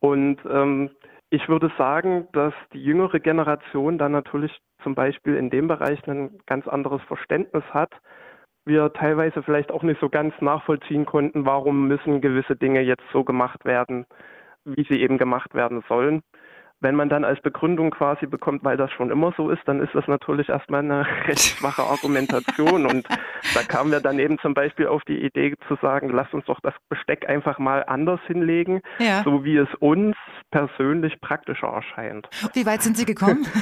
Und 0.00 0.38
ähm, 0.50 0.90
ich 1.30 1.48
würde 1.48 1.70
sagen, 1.78 2.26
dass 2.32 2.54
die 2.72 2.82
jüngere 2.82 3.20
Generation 3.20 3.98
dann 3.98 4.12
natürlich 4.12 4.52
zum 4.82 4.94
Beispiel 4.94 5.36
in 5.36 5.50
dem 5.50 5.68
Bereich 5.68 6.06
ein 6.08 6.40
ganz 6.46 6.66
anderes 6.66 7.02
Verständnis 7.02 7.64
hat. 7.70 7.92
Wir 8.64 8.92
teilweise 8.92 9.42
vielleicht 9.42 9.70
auch 9.70 9.82
nicht 9.82 10.00
so 10.00 10.08
ganz 10.08 10.34
nachvollziehen 10.40 11.06
konnten, 11.06 11.46
warum 11.46 11.86
müssen 11.86 12.20
gewisse 12.20 12.56
Dinge 12.56 12.80
jetzt 12.80 13.04
so 13.12 13.24
gemacht 13.24 13.64
werden, 13.64 14.06
wie 14.64 14.86
sie 14.88 15.00
eben 15.00 15.18
gemacht 15.18 15.54
werden 15.54 15.82
sollen. 15.88 16.22
Wenn 16.80 16.94
man 16.94 17.08
dann 17.08 17.24
als 17.24 17.40
Begründung 17.42 17.90
quasi 17.90 18.26
bekommt, 18.26 18.64
weil 18.64 18.76
das 18.76 18.90
schon 18.92 19.10
immer 19.10 19.32
so 19.36 19.50
ist, 19.50 19.62
dann 19.66 19.80
ist 19.80 19.94
das 19.94 20.06
natürlich 20.06 20.48
erstmal 20.48 20.80
eine 20.80 21.06
recht 21.26 21.40
schwache 21.40 21.82
Argumentation. 21.82 22.86
Und 22.86 23.06
da 23.54 23.62
kamen 23.62 23.90
wir 23.90 24.00
dann 24.00 24.18
eben 24.18 24.38
zum 24.38 24.54
Beispiel 24.54 24.86
auf 24.86 25.02
die 25.04 25.22
Idee 25.22 25.54
zu 25.68 25.76
sagen, 25.82 26.10
lass 26.10 26.32
uns 26.32 26.44
doch 26.46 26.60
das 26.60 26.74
Besteck 26.88 27.28
einfach 27.28 27.58
mal 27.58 27.84
anders 27.86 28.20
hinlegen, 28.26 28.80
ja. 28.98 29.22
so 29.24 29.44
wie 29.44 29.56
es 29.56 29.68
uns 29.78 30.16
persönlich 30.50 31.20
praktischer 31.20 31.68
erscheint. 31.68 32.28
Wie 32.54 32.66
weit 32.66 32.82
sind 32.82 32.96
Sie 32.96 33.04
gekommen? 33.04 33.46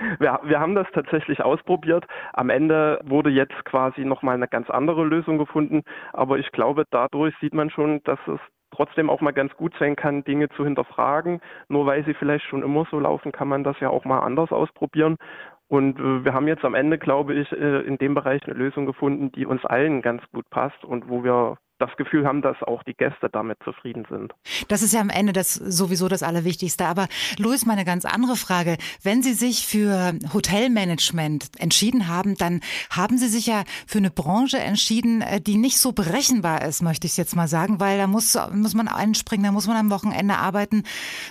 wir, 0.18 0.40
wir 0.44 0.60
haben 0.60 0.74
das 0.74 0.86
tatsächlich 0.92 1.42
ausprobiert. 1.42 2.06
Am 2.32 2.50
Ende 2.50 3.00
wurde 3.04 3.30
jetzt 3.30 3.64
quasi 3.64 4.04
nochmal 4.04 4.34
eine 4.34 4.48
ganz 4.48 4.70
andere 4.70 5.04
Lösung 5.04 5.38
gefunden. 5.38 5.82
Aber 6.12 6.38
ich 6.38 6.50
glaube, 6.52 6.84
dadurch 6.90 7.34
sieht 7.40 7.54
man 7.54 7.70
schon, 7.70 8.02
dass 8.04 8.18
es 8.26 8.40
trotzdem 8.70 9.10
auch 9.10 9.20
mal 9.20 9.32
ganz 9.32 9.54
gut 9.56 9.74
sein 9.78 9.96
kann, 9.96 10.24
Dinge 10.24 10.48
zu 10.50 10.64
hinterfragen. 10.64 11.40
Nur 11.68 11.86
weil 11.86 12.04
sie 12.04 12.14
vielleicht 12.14 12.44
schon 12.46 12.62
immer 12.62 12.86
so 12.90 13.00
laufen, 13.00 13.32
kann 13.32 13.48
man 13.48 13.64
das 13.64 13.78
ja 13.80 13.90
auch 13.90 14.04
mal 14.04 14.20
anders 14.20 14.52
ausprobieren. 14.52 15.16
Und 15.68 15.98
äh, 16.00 16.24
wir 16.24 16.34
haben 16.34 16.48
jetzt 16.48 16.64
am 16.64 16.74
Ende, 16.74 16.98
glaube 16.98 17.34
ich, 17.34 17.50
äh, 17.52 17.80
in 17.82 17.96
dem 17.98 18.14
Bereich 18.14 18.42
eine 18.44 18.54
Lösung 18.54 18.86
gefunden, 18.86 19.30
die 19.32 19.46
uns 19.46 19.64
allen 19.64 20.02
ganz 20.02 20.22
gut 20.32 20.48
passt 20.50 20.84
und 20.84 21.08
wo 21.08 21.22
wir 21.22 21.58
das 21.80 21.90
Gefühl 21.96 22.26
haben, 22.26 22.42
dass 22.42 22.62
auch 22.62 22.82
die 22.82 22.94
Gäste 22.94 23.28
damit 23.30 23.58
zufrieden 23.64 24.06
sind. 24.10 24.32
Das 24.68 24.82
ist 24.82 24.92
ja 24.92 25.00
am 25.00 25.10
Ende 25.10 25.32
das 25.32 25.54
sowieso 25.54 26.08
das 26.08 26.22
Allerwichtigste. 26.22 26.86
Aber 26.86 27.08
Louis, 27.38 27.64
meine 27.66 27.84
ganz 27.84 28.04
andere 28.04 28.36
Frage. 28.36 28.76
Wenn 29.02 29.22
Sie 29.22 29.32
sich 29.32 29.66
für 29.66 30.12
Hotelmanagement 30.32 31.50
entschieden 31.58 32.08
haben, 32.08 32.36
dann 32.36 32.60
haben 32.90 33.18
Sie 33.18 33.28
sich 33.28 33.46
ja 33.46 33.64
für 33.86 33.98
eine 33.98 34.10
Branche 34.10 34.58
entschieden, 34.58 35.22
äh, 35.22 35.40
die 35.40 35.56
nicht 35.56 35.78
so 35.78 35.92
berechenbar 35.92 36.62
ist, 36.62 36.82
möchte 36.82 37.06
ich 37.06 37.16
jetzt 37.16 37.34
mal 37.34 37.48
sagen, 37.48 37.80
weil 37.80 37.98
da 37.98 38.06
muss, 38.06 38.38
muss 38.52 38.74
man 38.74 38.88
einspringen, 38.88 39.44
da 39.44 39.52
muss 39.52 39.66
man 39.66 39.76
am 39.76 39.90
Wochenende 39.90 40.36
arbeiten. 40.36 40.84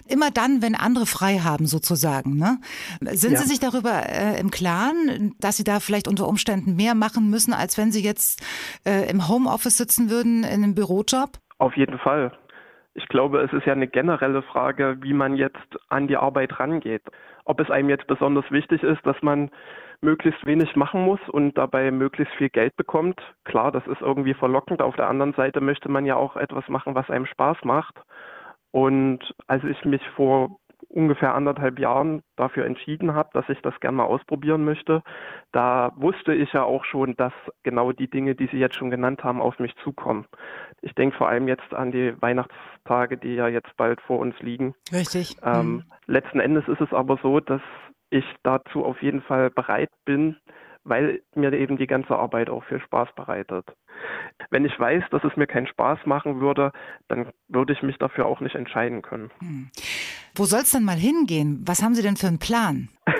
Immer 0.07 0.31
dann, 0.31 0.61
wenn 0.61 0.75
andere 0.75 1.05
frei 1.05 1.39
haben, 1.39 1.67
sozusagen. 1.67 2.37
Ne? 2.37 2.59
Sind 3.11 3.33
ja. 3.33 3.41
Sie 3.41 3.47
sich 3.47 3.59
darüber 3.59 4.09
äh, 4.09 4.39
im 4.39 4.51
Klaren, 4.51 5.35
dass 5.39 5.57
Sie 5.57 5.63
da 5.63 5.79
vielleicht 5.79 6.07
unter 6.07 6.27
Umständen 6.27 6.75
mehr 6.75 6.95
machen 6.95 7.29
müssen, 7.29 7.53
als 7.53 7.77
wenn 7.77 7.91
Sie 7.91 8.01
jetzt 8.01 8.41
äh, 8.85 9.09
im 9.09 9.27
Homeoffice 9.27 9.77
sitzen 9.77 10.09
würden? 10.09 10.38
In, 10.43 10.63
einem 10.63 10.75
Bürojob? 10.75 11.31
Auf 11.57 11.75
jeden 11.75 11.99
Fall. 11.99 12.31
Ich 12.93 13.07
glaube, 13.07 13.41
es 13.41 13.53
ist 13.53 13.65
ja 13.65 13.73
eine 13.73 13.87
generelle 13.87 14.41
Frage, 14.41 14.97
wie 15.01 15.13
man 15.13 15.35
jetzt 15.35 15.77
an 15.89 16.07
die 16.07 16.17
Arbeit 16.17 16.59
rangeht. 16.59 17.03
Ob 17.45 17.59
es 17.59 17.69
einem 17.69 17.89
jetzt 17.89 18.07
besonders 18.07 18.49
wichtig 18.51 18.83
ist, 18.83 19.05
dass 19.05 19.21
man 19.21 19.51
möglichst 20.01 20.45
wenig 20.45 20.75
machen 20.75 21.03
muss 21.03 21.19
und 21.29 21.57
dabei 21.57 21.91
möglichst 21.91 22.33
viel 22.35 22.49
Geld 22.49 22.75
bekommt. 22.75 23.21
Klar, 23.43 23.71
das 23.71 23.85
ist 23.87 24.01
irgendwie 24.01 24.33
verlockend. 24.33 24.81
Auf 24.81 24.95
der 24.95 25.07
anderen 25.07 25.33
Seite 25.33 25.61
möchte 25.61 25.89
man 25.89 26.05
ja 26.05 26.15
auch 26.15 26.35
etwas 26.35 26.67
machen, 26.67 26.95
was 26.95 27.09
einem 27.09 27.25
Spaß 27.25 27.57
macht. 27.63 27.95
Und 28.71 29.19
als 29.47 29.63
ich 29.63 29.83
mich 29.85 30.01
vor 30.15 30.59
ungefähr 30.89 31.35
anderthalb 31.35 31.79
Jahren 31.79 32.23
dafür 32.35 32.65
entschieden 32.65 33.13
habe, 33.13 33.29
dass 33.33 33.47
ich 33.47 33.61
das 33.61 33.79
gerne 33.79 33.97
mal 33.97 34.05
ausprobieren 34.05 34.65
möchte, 34.65 35.03
da 35.51 35.93
wusste 35.95 36.33
ich 36.33 36.51
ja 36.51 36.63
auch 36.63 36.83
schon, 36.83 37.15
dass 37.15 37.33
genau 37.63 37.91
die 37.91 38.09
Dinge, 38.09 38.35
die 38.35 38.47
Sie 38.47 38.57
jetzt 38.57 38.75
schon 38.75 38.89
genannt 38.89 39.23
haben, 39.23 39.39
auf 39.39 39.59
mich 39.59 39.75
zukommen. 39.83 40.25
Ich 40.81 40.93
denke 40.95 41.15
vor 41.15 41.29
allem 41.29 41.47
jetzt 41.47 41.73
an 41.73 41.91
die 41.91 42.19
Weihnachtstage, 42.21 43.17
die 43.17 43.35
ja 43.35 43.47
jetzt 43.47 43.75
bald 43.77 44.01
vor 44.01 44.19
uns 44.19 44.37
liegen. 44.39 44.73
Richtig. 44.91 45.37
Ähm, 45.43 45.71
mhm. 45.71 45.83
Letzten 46.07 46.39
Endes 46.39 46.67
ist 46.67 46.81
es 46.81 46.91
aber 46.91 47.19
so, 47.21 47.39
dass 47.39 47.61
ich 48.09 48.25
dazu 48.43 48.83
auf 48.83 49.01
jeden 49.03 49.21
Fall 49.21 49.51
bereit 49.51 49.91
bin, 50.05 50.37
weil 50.89 51.21
mir 51.35 51.53
eben 51.53 51.77
die 51.77 51.87
ganze 51.87 52.15
Arbeit 52.15 52.49
auch 52.49 52.63
viel 52.65 52.81
Spaß 52.81 53.09
bereitet. 53.15 53.65
Wenn 54.49 54.65
ich 54.65 54.77
weiß, 54.79 55.03
dass 55.11 55.23
es 55.23 55.35
mir 55.35 55.47
keinen 55.47 55.67
Spaß 55.67 55.99
machen 56.05 56.41
würde, 56.41 56.71
dann 57.07 57.31
würde 57.47 57.73
ich 57.73 57.81
mich 57.81 57.97
dafür 57.97 58.25
auch 58.25 58.39
nicht 58.39 58.55
entscheiden 58.55 59.01
können. 59.01 59.31
Hm. 59.39 59.69
Wo 60.35 60.45
soll 60.45 60.61
es 60.61 60.71
denn 60.71 60.83
mal 60.83 60.97
hingehen? 60.97 61.63
Was 61.65 61.83
haben 61.83 61.95
Sie 61.95 62.01
denn 62.01 62.17
für 62.17 62.27
einen 62.27 62.39
Plan? 62.39 62.89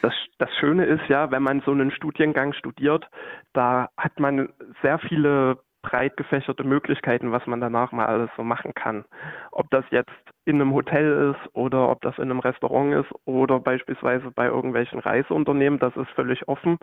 Das, 0.00 0.14
das 0.38 0.48
Schöne 0.60 0.84
ist 0.84 1.08
ja, 1.08 1.30
wenn 1.30 1.42
man 1.42 1.60
so 1.62 1.72
einen 1.72 1.90
Studiengang 1.90 2.52
studiert, 2.52 3.04
da 3.52 3.88
hat 3.96 4.20
man 4.20 4.48
sehr 4.80 4.98
viele 5.00 5.58
breit 5.82 6.16
gefächerte 6.16 6.64
Möglichkeiten, 6.64 7.32
was 7.32 7.46
man 7.46 7.60
danach 7.60 7.92
mal 7.92 8.06
alles 8.06 8.30
so 8.36 8.42
machen 8.42 8.74
kann. 8.74 9.04
Ob 9.52 9.70
das 9.70 9.84
jetzt 9.90 10.10
in 10.44 10.56
einem 10.56 10.72
Hotel 10.72 11.34
ist 11.34 11.54
oder 11.54 11.88
ob 11.90 12.00
das 12.00 12.16
in 12.16 12.24
einem 12.24 12.40
Restaurant 12.40 12.94
ist 12.94 13.12
oder 13.24 13.60
beispielsweise 13.60 14.30
bei 14.30 14.46
irgendwelchen 14.46 14.98
Reiseunternehmen, 14.98 15.78
das 15.78 15.96
ist 15.96 16.10
völlig 16.10 16.48
offen. 16.48 16.78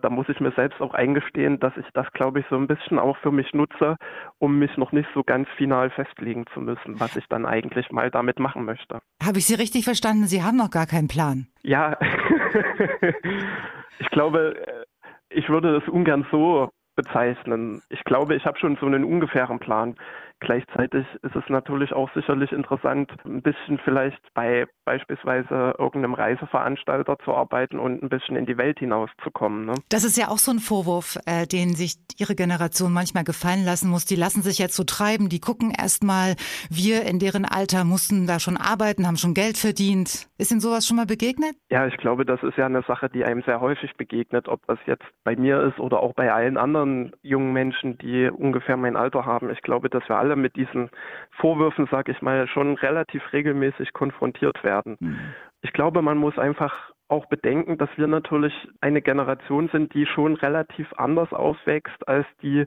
Da 0.00 0.08
muss 0.08 0.28
ich 0.28 0.40
mir 0.40 0.52
selbst 0.52 0.80
auch 0.80 0.94
eingestehen, 0.94 1.60
dass 1.60 1.76
ich 1.76 1.86
das, 1.92 2.10
glaube 2.12 2.40
ich, 2.40 2.46
so 2.48 2.56
ein 2.56 2.66
bisschen 2.66 2.98
auch 2.98 3.16
für 3.18 3.32
mich 3.32 3.52
nutze, 3.52 3.96
um 4.38 4.58
mich 4.58 4.76
noch 4.76 4.92
nicht 4.92 5.08
so 5.12 5.22
ganz 5.22 5.48
final 5.56 5.90
festlegen 5.90 6.46
zu 6.54 6.60
müssen, 6.60 6.98
was 7.00 7.16
ich 7.16 7.26
dann 7.28 7.44
eigentlich 7.44 7.90
mal 7.90 8.10
damit 8.10 8.38
machen 8.38 8.64
möchte. 8.64 9.00
Habe 9.22 9.38
ich 9.38 9.46
Sie 9.46 9.54
richtig 9.54 9.84
verstanden? 9.84 10.24
Sie 10.24 10.42
haben 10.42 10.56
noch 10.56 10.70
gar 10.70 10.86
keinen 10.86 11.08
Plan. 11.08 11.48
Ja, 11.62 11.98
ich 13.98 14.08
glaube, 14.10 14.86
ich 15.28 15.48
würde 15.48 15.78
das 15.78 15.88
ungern 15.88 16.26
so 16.30 16.70
bezeichnen. 17.02 17.82
Ich 17.88 18.04
glaube, 18.04 18.34
ich 18.34 18.44
habe 18.44 18.58
schon 18.58 18.76
so 18.76 18.86
einen 18.86 19.04
ungefähren 19.04 19.58
Plan. 19.58 19.96
Gleichzeitig 20.40 21.06
ist 21.22 21.36
es 21.36 21.44
natürlich 21.48 21.92
auch 21.92 22.10
sicherlich 22.14 22.50
interessant, 22.52 23.10
ein 23.24 23.42
bisschen 23.42 23.78
vielleicht 23.84 24.20
bei 24.34 24.66
beispielsweise 24.84 25.74
irgendeinem 25.78 26.14
Reiseveranstalter 26.14 27.18
zu 27.24 27.32
arbeiten 27.32 27.78
und 27.78 28.02
ein 28.02 28.08
bisschen 28.08 28.36
in 28.36 28.46
die 28.46 28.56
Welt 28.56 28.78
hinauszukommen. 28.78 29.66
Ne? 29.66 29.74
Das 29.90 30.02
ist 30.02 30.16
ja 30.16 30.28
auch 30.28 30.38
so 30.38 30.50
ein 30.50 30.58
Vorwurf, 30.58 31.18
äh, 31.26 31.46
den 31.46 31.74
sich 31.74 31.96
Ihre 32.18 32.34
Generation 32.34 32.92
manchmal 32.92 33.24
gefallen 33.24 33.64
lassen 33.64 33.90
muss. 33.90 34.04
Die 34.06 34.16
lassen 34.16 34.42
sich 34.42 34.58
jetzt 34.58 34.76
so 34.76 34.84
treiben, 34.84 35.28
die 35.28 35.40
gucken 35.40 35.72
erst 35.78 36.02
mal, 36.02 36.34
wir 36.70 37.02
in 37.02 37.18
deren 37.18 37.44
Alter 37.44 37.84
mussten 37.84 38.26
da 38.26 38.40
schon 38.40 38.56
arbeiten, 38.56 39.06
haben 39.06 39.16
schon 39.16 39.34
Geld 39.34 39.58
verdient. 39.58 40.26
Ist 40.38 40.50
Ihnen 40.50 40.60
sowas 40.60 40.86
schon 40.86 40.96
mal 40.96 41.06
begegnet? 41.06 41.54
Ja, 41.70 41.86
ich 41.86 41.96
glaube, 41.98 42.24
das 42.24 42.42
ist 42.42 42.56
ja 42.56 42.66
eine 42.66 42.82
Sache, 42.82 43.08
die 43.10 43.24
einem 43.24 43.42
sehr 43.42 43.60
häufig 43.60 43.94
begegnet, 43.96 44.48
ob 44.48 44.66
das 44.66 44.78
jetzt 44.86 45.04
bei 45.22 45.36
mir 45.36 45.60
ist 45.62 45.78
oder 45.78 46.00
auch 46.00 46.14
bei 46.14 46.32
allen 46.32 46.56
anderen 46.56 47.12
jungen 47.22 47.52
Menschen, 47.52 47.98
die 47.98 48.28
ungefähr 48.30 48.76
mein 48.76 48.96
Alter 48.96 49.26
haben. 49.26 49.50
Ich 49.50 49.62
glaube, 49.62 49.90
dass 49.90 50.08
wir 50.08 50.16
alle 50.16 50.29
mit 50.36 50.56
diesen 50.56 50.90
Vorwürfen, 51.30 51.86
sage 51.90 52.12
ich 52.12 52.22
mal, 52.22 52.46
schon 52.48 52.74
relativ 52.74 53.22
regelmäßig 53.32 53.92
konfrontiert 53.92 54.62
werden. 54.64 54.96
Mhm. 55.00 55.18
Ich 55.62 55.72
glaube, 55.72 56.02
man 56.02 56.18
muss 56.18 56.38
einfach 56.38 56.92
auch 57.08 57.26
bedenken, 57.26 57.76
dass 57.76 57.90
wir 57.96 58.06
natürlich 58.06 58.54
eine 58.80 59.02
Generation 59.02 59.68
sind, 59.68 59.92
die 59.94 60.06
schon 60.06 60.36
relativ 60.36 60.92
anders 60.96 61.32
aufwächst 61.32 62.06
als 62.06 62.26
die 62.40 62.66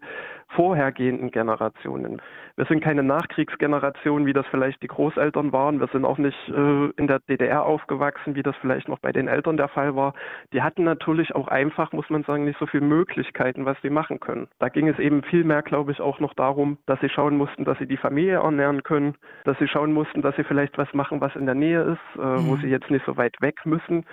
vorhergehenden 0.56 1.32
Generationen. 1.32 2.22
Wir 2.56 2.66
sind 2.66 2.84
keine 2.84 3.02
Nachkriegsgeneration, 3.02 4.26
wie 4.26 4.34
das 4.34 4.46
vielleicht 4.52 4.82
die 4.84 4.88
Großeltern 4.88 5.52
waren. 5.52 5.80
Wir 5.80 5.88
sind 5.88 6.06
auch 6.06 6.18
nicht 6.18 6.38
äh, 6.50 6.90
in 6.98 7.08
der 7.08 7.20
DDR 7.28 7.66
aufgewachsen, 7.66 8.36
wie 8.36 8.44
das 8.44 8.56
vielleicht 8.62 8.88
noch 8.88 9.00
bei 9.00 9.12
den 9.12 9.28
Eltern 9.28 9.58
der 9.58 9.70
Fall 9.70 9.96
war. 9.96 10.14
Die 10.54 10.62
hatten 10.62 10.84
natürlich 10.84 11.34
auch 11.34 11.48
einfach, 11.48 11.92
muss 11.94 12.10
man 12.10 12.24
sagen, 12.24 12.46
nicht 12.46 12.60
so 12.60 12.68
viele 12.68 12.86
Möglichkeiten, 12.86 13.66
was 13.66 13.78
sie 13.82 13.90
machen 13.90 14.20
können. 14.20 14.48
Da 14.60 14.70
ging 14.70 14.88
es 14.88 15.00
eben 15.00 15.24
viel 15.24 15.44
mehr, 15.44 15.64
glaube 15.64 15.92
ich, 15.92 16.00
auch 16.00 16.20
noch 16.20 16.34
darum, 16.36 16.78
dass 16.86 17.00
sie 17.00 17.10
schauen 17.10 17.38
mussten, 17.38 17.66
dass 17.66 17.80
sie 17.80 17.88
die 17.88 17.98
Familie 17.98 18.36
ernähren 18.36 18.84
können, 18.84 19.16
dass 19.46 19.58
sie 19.58 19.68
schauen 19.68 19.94
mussten, 19.94 20.22
dass 20.22 20.36
sie 20.36 20.44
vielleicht 20.44 20.78
was 20.78 20.94
machen, 20.94 21.22
was 21.22 21.36
in 21.36 21.46
der 21.46 21.56
Nähe 21.56 21.82
ist, 21.82 22.22
äh, 22.22 22.26
mhm. 22.26 22.48
wo 22.48 22.56
sie 22.58 22.68
jetzt 22.68 22.92
nicht 22.92 23.06
so 23.06 23.18
weit 23.18 23.36
weg 23.42 23.66
müssen. 23.66 24.06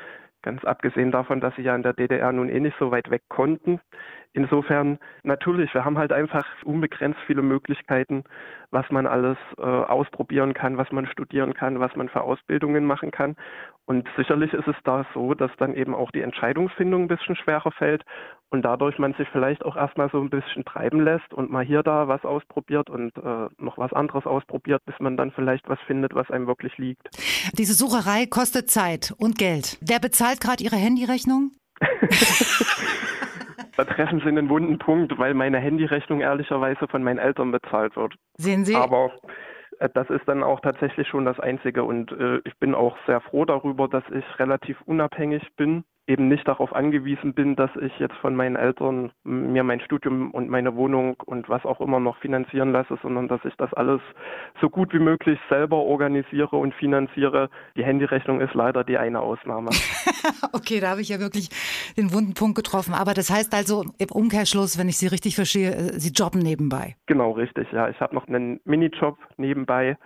Ganz 0.43 0.65
abgesehen 0.65 1.11
davon, 1.11 1.41
dass 1.41 1.55
sie 1.57 1.62
ja 1.62 1.75
in 1.75 1.83
der 1.83 1.93
DDR 1.93 2.33
nun 2.33 2.49
eh 2.49 2.61
nicht 2.61 2.77
so 2.79 2.91
weit 2.91 3.11
weg 3.11 3.23
konnten. 3.29 3.79
Insofern 4.32 4.98
natürlich, 5.24 5.74
wir 5.74 5.85
haben 5.85 5.98
halt 5.98 6.12
einfach 6.12 6.47
unbegrenzt 6.65 7.19
viele 7.27 7.43
Möglichkeiten, 7.43 8.23
was 8.70 8.89
man 8.90 9.07
alles 9.07 9.36
äh, 9.59 9.62
ausprobieren 9.62 10.55
kann, 10.55 10.77
was 10.77 10.93
man 10.93 11.07
studieren 11.07 11.52
kann, 11.52 11.81
was 11.81 11.97
man 11.97 12.09
für 12.09 12.23
Ausbildungen 12.23 12.85
machen 12.85 13.11
kann. 13.11 13.35
Und 13.86 14.09
sicherlich 14.16 14.52
ist 14.52 14.69
es 14.69 14.77
da 14.85 15.05
so, 15.15 15.35
dass 15.35 15.51
dann 15.59 15.74
eben 15.74 15.97
auch 15.97 16.12
die 16.12 16.20
Entscheidungsfindung 16.20 17.02
ein 17.02 17.09
bisschen 17.09 17.35
schwerer 17.35 17.73
fällt 17.73 18.05
und 18.51 18.62
dadurch 18.62 19.01
man 19.01 19.15
sich 19.15 19.28
vielleicht 19.31 19.65
auch 19.65 19.74
erstmal 19.74 20.09
so 20.11 20.20
ein 20.20 20.31
bisschen 20.31 20.65
treiben 20.65 21.01
lässt 21.01 21.35
und 21.35 21.51
mal 21.51 21.65
hier 21.65 21.82
da 21.82 22.07
was 22.07 22.24
ausprobiert 22.24 22.89
und 22.89 23.16
äh, 23.16 23.48
noch 23.59 23.78
was 23.78 23.93
anderes 23.93 24.27
ausprobiert, 24.27 24.85
bis 24.86 24.94
man 25.01 25.16
dann 25.16 25.32
vielleicht 25.32 25.69
was 25.69 25.81
findet, 25.89 26.15
was 26.15 26.31
einem 26.31 26.47
wirklich 26.47 26.78
liegt. 26.78 27.09
Diese 27.59 27.74
Sucherei 27.74 28.27
kostet 28.27 28.70
Zeit 28.70 29.12
und 29.19 29.39
Geld. 29.39 29.77
Wer 29.81 29.98
bezahlt 29.98 30.40
gerade 30.40 30.62
Ihre 30.62 30.77
Handyrechnung? 30.77 31.51
da 33.81 33.85
treffen 33.86 34.20
Sie 34.20 34.28
einen 34.28 34.51
wunden 34.51 34.78
Punkt, 34.78 35.19
weil 35.19 35.32
meine 35.32 35.59
Handyrechnung 35.59 36.20
ehrlicherweise 36.20 36.86
von 36.89 37.02
meinen 37.02 37.19
Eltern 37.19 37.51
bezahlt 37.51 37.97
wird. 37.97 38.15
Sehen 38.36 38.66
Sie? 38.66 38.77
Aber 38.77 39.11
äh, 39.78 39.89
das 39.94 40.11
ist 40.11 40.27
dann 40.27 40.43
auch 40.43 40.61
tatsächlich 40.61 41.09
schon 41.09 41.24
das 41.24 41.40
Einzige 41.40 41.85
und 41.85 42.12
äh, 42.12 42.40
ich 42.44 42.59
bin 42.59 42.74
auch 42.74 42.98
sehr 43.07 43.23
froh 43.23 43.47
darüber, 43.47 43.89
dass 43.89 44.05
ich 44.11 44.39
relativ 44.39 44.78
unabhängig 44.82 45.43
bin 45.57 45.85
eben 46.11 46.27
nicht 46.27 46.47
darauf 46.49 46.74
angewiesen 46.74 47.35
bin, 47.35 47.55
dass 47.55 47.70
ich 47.81 47.97
jetzt 48.01 48.16
von 48.16 48.35
meinen 48.35 48.57
Eltern 48.57 49.12
mir 49.23 49.62
mein 49.62 49.81
Studium 49.81 50.32
und 50.32 50.51
meine 50.51 50.74
Wohnung 50.74 51.15
und 51.24 51.49
was 51.49 51.65
auch 51.65 51.81
immer 51.81 52.01
noch 52.01 52.19
finanzieren 52.19 52.73
lasse, 52.73 52.99
sondern 53.01 53.28
dass 53.28 53.41
ich 53.45 53.55
das 53.57 53.73
alles 53.74 54.01
so 54.61 54.69
gut 54.69 54.93
wie 54.93 54.99
möglich 54.99 55.39
selber 55.49 55.77
organisiere 55.77 56.57
und 56.57 56.74
finanziere. 56.74 57.49
Die 57.77 57.85
Handyrechnung 57.85 58.41
ist 58.41 58.55
leider 58.55 58.82
die 58.82 58.99
eine 58.99 59.20
Ausnahme. 59.20 59.70
okay, 60.53 60.81
da 60.81 60.91
habe 60.91 61.01
ich 61.01 61.11
ja 61.11 61.20
wirklich 61.20 61.49
den 61.97 62.12
wunden 62.12 62.35
Punkt 62.35 62.57
getroffen. 62.57 62.93
Aber 62.93 63.15
das 63.15 63.31
heißt 63.31 63.55
also 63.55 63.85
im 63.99 64.11
Umkehrschluss, 64.11 64.78
wenn 64.78 64.89
ich 64.89 64.99
Sie 64.99 65.07
richtig 65.07 65.37
verstehe, 65.37 65.70
äh, 65.70 66.01
Sie 66.01 66.11
jobben 66.11 66.41
nebenbei. 66.41 66.97
Genau, 67.07 67.31
richtig. 67.31 67.70
Ja, 67.70 67.89
ich 67.89 68.01
habe 68.01 68.16
noch 68.16 68.27
einen 68.27 68.61
Minijob 68.65 69.16
nebenbei 69.37 69.97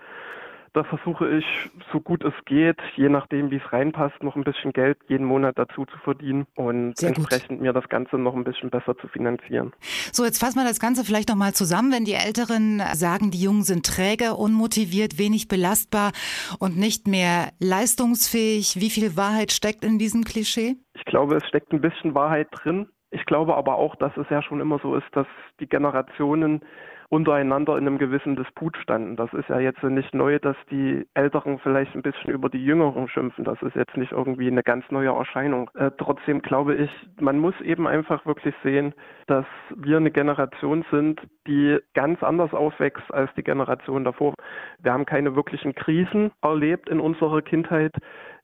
da 0.74 0.82
versuche 0.82 1.38
ich, 1.38 1.44
so 1.92 2.01
gut 2.01 2.24
es 2.24 2.34
geht, 2.46 2.76
je 2.96 3.09
nachdem, 3.09 3.51
wie 3.52 3.56
es 3.56 3.72
reinpasst, 3.72 4.22
noch 4.22 4.34
ein 4.34 4.42
bisschen 4.42 4.72
Geld 4.72 4.98
jeden 5.06 5.24
Monat 5.24 5.56
dazu 5.56 5.86
zu 5.86 5.96
verdienen 5.98 6.46
und 6.56 6.98
Sehr 6.98 7.10
entsprechend 7.10 7.48
gut. 7.48 7.60
mir 7.60 7.72
das 7.72 7.88
Ganze 7.88 8.18
noch 8.18 8.34
ein 8.34 8.42
bisschen 8.42 8.70
besser 8.70 8.96
zu 8.98 9.06
finanzieren. 9.06 9.72
So, 10.12 10.24
jetzt 10.24 10.40
fassen 10.40 10.59
wir 10.59 10.66
das 10.66 10.80
Ganze 10.80 11.05
vielleicht 11.05 11.28
nochmal 11.28 11.55
zusammen. 11.55 11.92
Wenn 11.92 12.05
die 12.05 12.14
Älteren 12.14 12.82
sagen, 12.94 13.30
die 13.30 13.40
Jungen 13.40 13.62
sind 13.62 13.86
träge, 13.86 14.34
unmotiviert, 14.34 15.16
wenig 15.16 15.46
belastbar 15.46 16.10
und 16.59 16.76
nicht 16.76 17.06
mehr 17.06 17.51
leistungsfähig, 17.60 18.80
wie 18.80 18.90
viel 18.90 19.16
Wahrheit 19.16 19.52
steckt 19.52 19.84
in 19.84 19.98
diesem 19.98 20.24
Klischee? 20.24 20.74
Ich 20.94 21.05
glaube, 21.05 21.36
es 21.36 21.46
steckt 21.46 21.72
ein 21.72 21.80
bisschen 21.80 22.16
Wahrheit 22.16 22.48
drin. 22.51 22.88
Ich 23.12 23.24
glaube 23.26 23.55
aber 23.55 23.76
auch, 23.76 23.94
dass 23.94 24.16
es 24.16 24.26
ja 24.28 24.42
schon 24.42 24.60
immer 24.60 24.80
so 24.82 24.96
ist, 24.96 25.06
dass 25.12 25.28
die 25.60 25.68
Generationen 25.68 26.62
untereinander 27.09 27.76
in 27.76 27.86
einem 27.86 27.98
gewissen 27.98 28.36
Disput 28.36 28.76
standen. 28.76 29.16
Das 29.16 29.32
ist 29.32 29.48
ja 29.48 29.59
jetzt 29.59 29.82
nicht 29.82 30.14
neu, 30.14 30.39
dass 30.39 30.56
die 30.70 31.06
Älteren 31.14 31.59
vielleicht 31.59 31.94
ein 31.94 32.02
bisschen 32.02 32.31
über 32.31 32.48
die 32.48 32.64
Jüngeren 32.64 33.09
schimpfen. 33.09 33.44
Das 33.44 33.60
ist 33.62 33.76
jetzt 33.76 33.97
nicht 33.97 34.12
irgendwie 34.12 34.48
eine 34.48 34.62
ganz 34.62 34.85
neue 34.90 35.10
Erscheinung. 35.10 35.70
Äh, 35.74 35.90
trotzdem 35.98 36.43
glaube 36.43 36.74
ich, 36.74 36.90
man 37.20 37.39
muss 37.39 37.59
eben 37.60 37.86
einfach 37.86 38.26
wirklich 38.26 38.55
sehen, 38.62 38.94
dass 39.26 39.47
wir 39.74 39.97
eine 39.97 40.10
Generation 40.10 40.85
sind, 40.90 41.20
die 41.47 41.78
ganz 41.94 42.22
anders 42.22 42.52
aufwächst 42.52 43.12
als 43.12 43.31
die 43.35 43.44
Generation 43.44 44.05
davor. 44.05 44.35
Wir 44.81 44.93
haben 44.93 45.06
keine 45.06 45.36
wirklichen 45.36 45.74
Krisen 45.74 46.31
erlebt 46.43 46.89
in 46.89 47.01
unserer 47.01 47.43
Kindheit. 47.43 47.93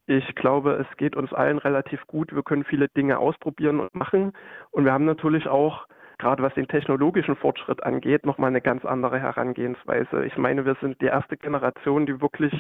Ich 0.06 0.34
glaube, 0.34 0.72
es 0.72 0.96
geht 0.96 1.14
uns 1.14 1.32
allen 1.32 1.58
relativ 1.58 2.04
gut. 2.06 2.34
Wir 2.34 2.42
können 2.42 2.64
viele 2.64 2.88
Dinge 2.88 3.18
ausprobieren 3.18 3.80
und 3.80 3.94
machen. 3.94 4.32
Und 4.70 4.84
wir 4.84 4.92
haben 4.92 5.04
natürlich 5.04 5.46
auch 5.46 5.86
gerade 6.20 6.42
was 6.42 6.54
den 6.54 6.68
technologischen 6.68 7.34
Fortschritt 7.34 7.82
angeht, 7.82 8.24
nochmal 8.26 8.48
eine 8.48 8.60
ganz 8.60 8.84
andere 8.84 9.18
Herangehensweise. 9.18 10.24
Ich 10.24 10.36
meine, 10.36 10.64
wir 10.64 10.76
sind 10.80 11.00
die 11.00 11.06
erste 11.06 11.36
Generation, 11.36 12.06
die 12.06 12.20
wirklich 12.20 12.52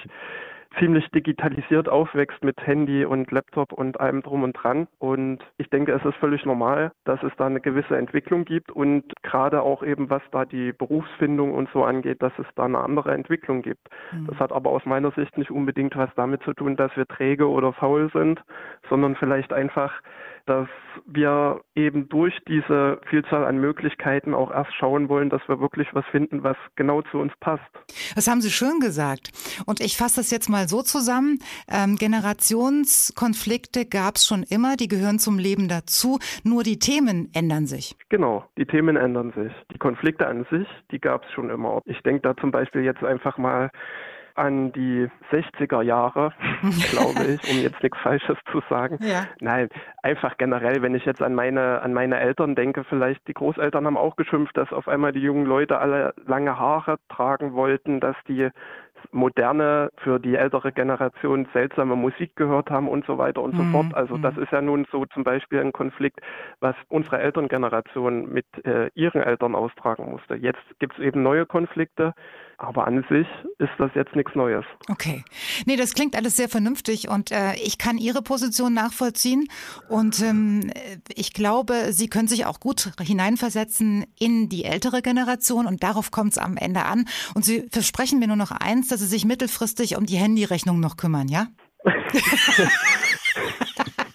ziemlich 0.78 1.08
digitalisiert 1.10 1.88
aufwächst 1.88 2.44
mit 2.44 2.64
Handy 2.64 3.04
und 3.04 3.30
Laptop 3.32 3.72
und 3.72 3.98
allem 3.98 4.22
drum 4.22 4.44
und 4.44 4.52
dran. 4.52 4.86
Und 4.98 5.40
ich 5.58 5.68
denke, 5.70 5.92
es 5.92 6.04
ist 6.04 6.16
völlig 6.16 6.44
normal, 6.44 6.92
dass 7.04 7.20
es 7.22 7.32
da 7.36 7.46
eine 7.46 7.60
gewisse 7.60 7.96
Entwicklung 7.96 8.44
gibt 8.44 8.70
und 8.70 9.04
gerade 9.22 9.62
auch 9.62 9.82
eben, 9.82 10.10
was 10.10 10.22
da 10.30 10.44
die 10.44 10.72
Berufsfindung 10.72 11.54
und 11.54 11.68
so 11.72 11.84
angeht, 11.84 12.22
dass 12.22 12.32
es 12.38 12.46
da 12.54 12.66
eine 12.66 12.78
andere 12.78 13.12
Entwicklung 13.12 13.62
gibt. 13.62 13.88
Mhm. 14.12 14.28
Das 14.28 14.38
hat 14.38 14.52
aber 14.52 14.70
aus 14.70 14.84
meiner 14.84 15.10
Sicht 15.12 15.36
nicht 15.36 15.50
unbedingt 15.50 15.96
was 15.96 16.10
damit 16.14 16.42
zu 16.44 16.54
tun, 16.54 16.76
dass 16.76 16.96
wir 16.96 17.06
träge 17.06 17.48
oder 17.48 17.72
faul 17.72 18.08
sind, 18.12 18.40
sondern 18.88 19.16
vielleicht 19.16 19.52
einfach 19.52 19.92
dass 20.46 20.68
wir 21.06 21.60
eben 21.74 22.08
durch 22.08 22.34
diese 22.48 23.00
Vielzahl 23.08 23.44
an 23.44 23.58
Möglichkeiten 23.58 24.34
auch 24.34 24.50
erst 24.50 24.74
schauen 24.74 25.08
wollen, 25.08 25.30
dass 25.30 25.42
wir 25.48 25.60
wirklich 25.60 25.88
was 25.92 26.04
finden, 26.06 26.42
was 26.42 26.56
genau 26.76 27.02
zu 27.02 27.18
uns 27.18 27.32
passt. 27.40 27.62
Das 28.14 28.28
haben 28.28 28.40
Sie 28.40 28.50
schön 28.50 28.80
gesagt. 28.80 29.30
Und 29.66 29.80
ich 29.80 29.96
fasse 29.96 30.20
das 30.20 30.30
jetzt 30.30 30.48
mal 30.48 30.68
so 30.68 30.82
zusammen. 30.82 31.38
Ähm, 31.68 31.96
Generationskonflikte 31.96 33.86
gab 33.86 34.16
es 34.16 34.26
schon 34.26 34.42
immer, 34.42 34.76
die 34.76 34.88
gehören 34.88 35.18
zum 35.18 35.38
Leben 35.38 35.68
dazu, 35.68 36.18
nur 36.44 36.62
die 36.62 36.78
Themen 36.78 37.30
ändern 37.34 37.66
sich. 37.66 37.96
Genau, 38.08 38.44
die 38.58 38.66
Themen 38.66 38.96
ändern 38.96 39.32
sich. 39.32 39.52
Die 39.72 39.78
Konflikte 39.78 40.26
an 40.26 40.46
sich, 40.50 40.66
die 40.90 41.00
gab 41.00 41.24
es 41.24 41.32
schon 41.32 41.50
immer. 41.50 41.80
Ich 41.84 42.00
denke 42.02 42.22
da 42.22 42.36
zum 42.36 42.50
Beispiel 42.50 42.82
jetzt 42.82 43.02
einfach 43.04 43.38
mal 43.38 43.70
an 44.34 44.72
die 44.72 45.08
60er 45.30 45.82
Jahre, 45.82 46.32
glaube 46.90 47.24
ich, 47.24 47.50
um 47.50 47.62
jetzt 47.62 47.82
nichts 47.82 47.98
Falsches 47.98 48.36
zu 48.50 48.60
sagen. 48.68 48.98
Ja. 49.02 49.26
Nein, 49.40 49.68
einfach 50.02 50.36
generell, 50.38 50.82
wenn 50.82 50.94
ich 50.94 51.04
jetzt 51.04 51.22
an 51.22 51.34
meine, 51.34 51.82
an 51.82 51.92
meine 51.92 52.18
Eltern 52.18 52.54
denke, 52.54 52.84
vielleicht 52.84 53.26
die 53.28 53.34
Großeltern 53.34 53.86
haben 53.86 53.96
auch 53.96 54.16
geschimpft, 54.16 54.56
dass 54.56 54.72
auf 54.72 54.88
einmal 54.88 55.12
die 55.12 55.20
jungen 55.20 55.46
Leute 55.46 55.78
alle 55.78 56.14
lange 56.26 56.58
Haare 56.58 56.98
tragen 57.08 57.54
wollten, 57.54 58.00
dass 58.00 58.16
die 58.28 58.50
moderne, 59.12 59.90
für 60.02 60.18
die 60.18 60.36
ältere 60.36 60.72
Generation 60.72 61.48
seltsame 61.52 61.96
Musik 61.96 62.36
gehört 62.36 62.70
haben 62.70 62.88
und 62.88 63.04
so 63.06 63.18
weiter 63.18 63.42
und 63.42 63.54
mhm. 63.54 63.58
so 63.58 63.64
fort. 63.64 63.94
Also 63.94 64.18
das 64.18 64.36
mhm. 64.36 64.42
ist 64.42 64.52
ja 64.52 64.60
nun 64.60 64.86
so 64.90 65.06
zum 65.06 65.24
Beispiel 65.24 65.60
ein 65.60 65.72
Konflikt, 65.72 66.20
was 66.60 66.74
unsere 66.88 67.18
Elterngeneration 67.18 68.32
mit 68.32 68.46
äh, 68.64 68.90
ihren 68.94 69.22
Eltern 69.22 69.54
austragen 69.54 70.10
musste. 70.10 70.34
Jetzt 70.34 70.62
gibt 70.78 70.94
es 70.94 71.04
eben 71.04 71.22
neue 71.22 71.46
Konflikte, 71.46 72.14
aber 72.60 72.86
an 72.86 73.04
sich 73.08 73.26
ist 73.58 73.72
das 73.78 73.90
jetzt 73.94 74.14
nichts 74.14 74.34
Neues. 74.34 74.64
Okay. 74.88 75.24
Nee, 75.64 75.76
das 75.76 75.94
klingt 75.94 76.14
alles 76.14 76.36
sehr 76.36 76.48
vernünftig 76.48 77.08
und 77.08 77.32
äh, 77.32 77.54
ich 77.54 77.78
kann 77.78 77.96
Ihre 77.96 78.22
Position 78.22 78.74
nachvollziehen 78.74 79.48
und 79.88 80.20
ähm, 80.20 80.70
ich 81.14 81.32
glaube, 81.32 81.92
Sie 81.92 82.08
können 82.08 82.28
sich 82.28 82.44
auch 82.44 82.60
gut 82.60 82.92
hineinversetzen 83.00 84.04
in 84.18 84.50
die 84.50 84.64
ältere 84.64 85.00
Generation 85.00 85.66
und 85.66 85.82
darauf 85.82 86.10
kommt 86.10 86.32
es 86.32 86.38
am 86.38 86.58
Ende 86.58 86.84
an. 86.84 87.06
Und 87.34 87.44
Sie 87.44 87.66
versprechen 87.72 88.18
mir 88.18 88.26
nur 88.26 88.36
noch 88.36 88.50
eins, 88.50 88.88
dass 88.88 89.00
Sie 89.00 89.06
sich 89.06 89.24
mittelfristig 89.24 89.96
um 89.96 90.04
die 90.04 90.16
Handyrechnung 90.16 90.80
noch 90.80 90.98
kümmern, 90.98 91.28
ja? 91.28 91.46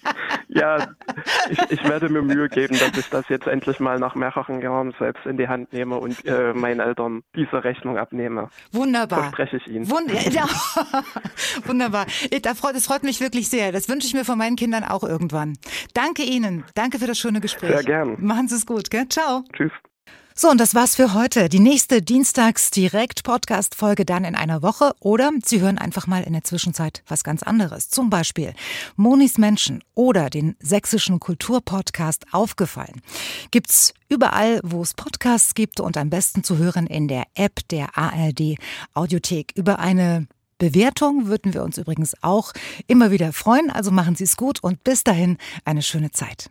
Ja, 0.56 0.88
ich, 1.50 1.58
ich, 1.70 1.88
werde 1.88 2.08
mir 2.08 2.22
Mühe 2.22 2.48
geben, 2.48 2.78
dass 2.78 2.96
ich 2.96 3.08
das 3.10 3.28
jetzt 3.28 3.46
endlich 3.46 3.80
mal 3.80 3.98
nach 3.98 4.14
mehreren 4.14 4.60
Jahren 4.60 4.94
selbst 4.98 5.26
in 5.26 5.36
die 5.36 5.48
Hand 5.48 5.72
nehme 5.72 5.96
und 5.98 6.24
äh, 6.24 6.52
meinen 6.52 6.80
Eltern 6.80 7.22
diese 7.34 7.64
Rechnung 7.64 7.98
abnehme. 7.98 8.48
Wunderbar. 8.72 9.20
Verspreche 9.20 9.58
ich 9.58 9.66
Ihnen. 9.68 9.90
Wund 9.90 10.10
ja. 10.32 10.46
Wunderbar. 11.64 12.06
Das 12.42 12.58
freut, 12.58 12.74
das 12.74 12.86
freut 12.86 13.02
mich 13.02 13.20
wirklich 13.20 13.48
sehr. 13.48 13.72
Das 13.72 13.88
wünsche 13.88 14.06
ich 14.06 14.14
mir 14.14 14.24
von 14.24 14.38
meinen 14.38 14.56
Kindern 14.56 14.84
auch 14.84 15.04
irgendwann. 15.04 15.58
Danke 15.94 16.22
Ihnen. 16.22 16.64
Danke 16.74 16.98
für 16.98 17.06
das 17.06 17.18
schöne 17.18 17.40
Gespräch. 17.40 17.70
Sehr 17.70 17.84
gern. 17.84 18.16
Machen 18.18 18.48
Sie 18.48 18.56
es 18.56 18.66
gut. 18.66 18.90
Gell? 18.90 19.08
Ciao. 19.08 19.44
Tschüss. 19.52 19.72
So, 20.38 20.50
und 20.50 20.60
das 20.60 20.74
war's 20.74 20.96
für 20.96 21.14
heute. 21.14 21.48
Die 21.48 21.60
nächste 21.60 22.02
Dienstags-Direkt-Podcast-Folge 22.02 24.04
dann 24.04 24.24
in 24.24 24.34
einer 24.34 24.60
Woche 24.60 24.92
oder 25.00 25.30
Sie 25.42 25.62
hören 25.62 25.78
einfach 25.78 26.06
mal 26.06 26.24
in 26.24 26.34
der 26.34 26.44
Zwischenzeit 26.44 27.02
was 27.08 27.24
ganz 27.24 27.42
anderes. 27.42 27.88
Zum 27.88 28.10
Beispiel 28.10 28.52
Monis 28.96 29.38
Menschen 29.38 29.82
oder 29.94 30.28
den 30.28 30.54
sächsischen 30.60 31.20
Kulturpodcast 31.20 32.26
Aufgefallen. 32.32 33.00
Gibt's 33.50 33.94
überall, 34.10 34.60
wo 34.62 34.82
es 34.82 34.92
Podcasts 34.92 35.54
gibt 35.54 35.80
und 35.80 35.96
am 35.96 36.10
besten 36.10 36.44
zu 36.44 36.58
hören 36.58 36.86
in 36.86 37.08
der 37.08 37.24
App 37.34 37.66
der 37.70 37.96
ARD 37.96 38.56
Audiothek. 38.92 39.52
Über 39.54 39.78
eine 39.78 40.26
Bewertung 40.58 41.28
würden 41.28 41.54
wir 41.54 41.62
uns 41.62 41.78
übrigens 41.78 42.14
auch 42.22 42.52
immer 42.86 43.10
wieder 43.10 43.32
freuen. 43.32 43.70
Also 43.70 43.90
machen 43.90 44.16
Sie 44.16 44.24
es 44.24 44.36
gut 44.36 44.62
und 44.62 44.84
bis 44.84 45.02
dahin 45.02 45.38
eine 45.64 45.80
schöne 45.80 46.10
Zeit. 46.10 46.50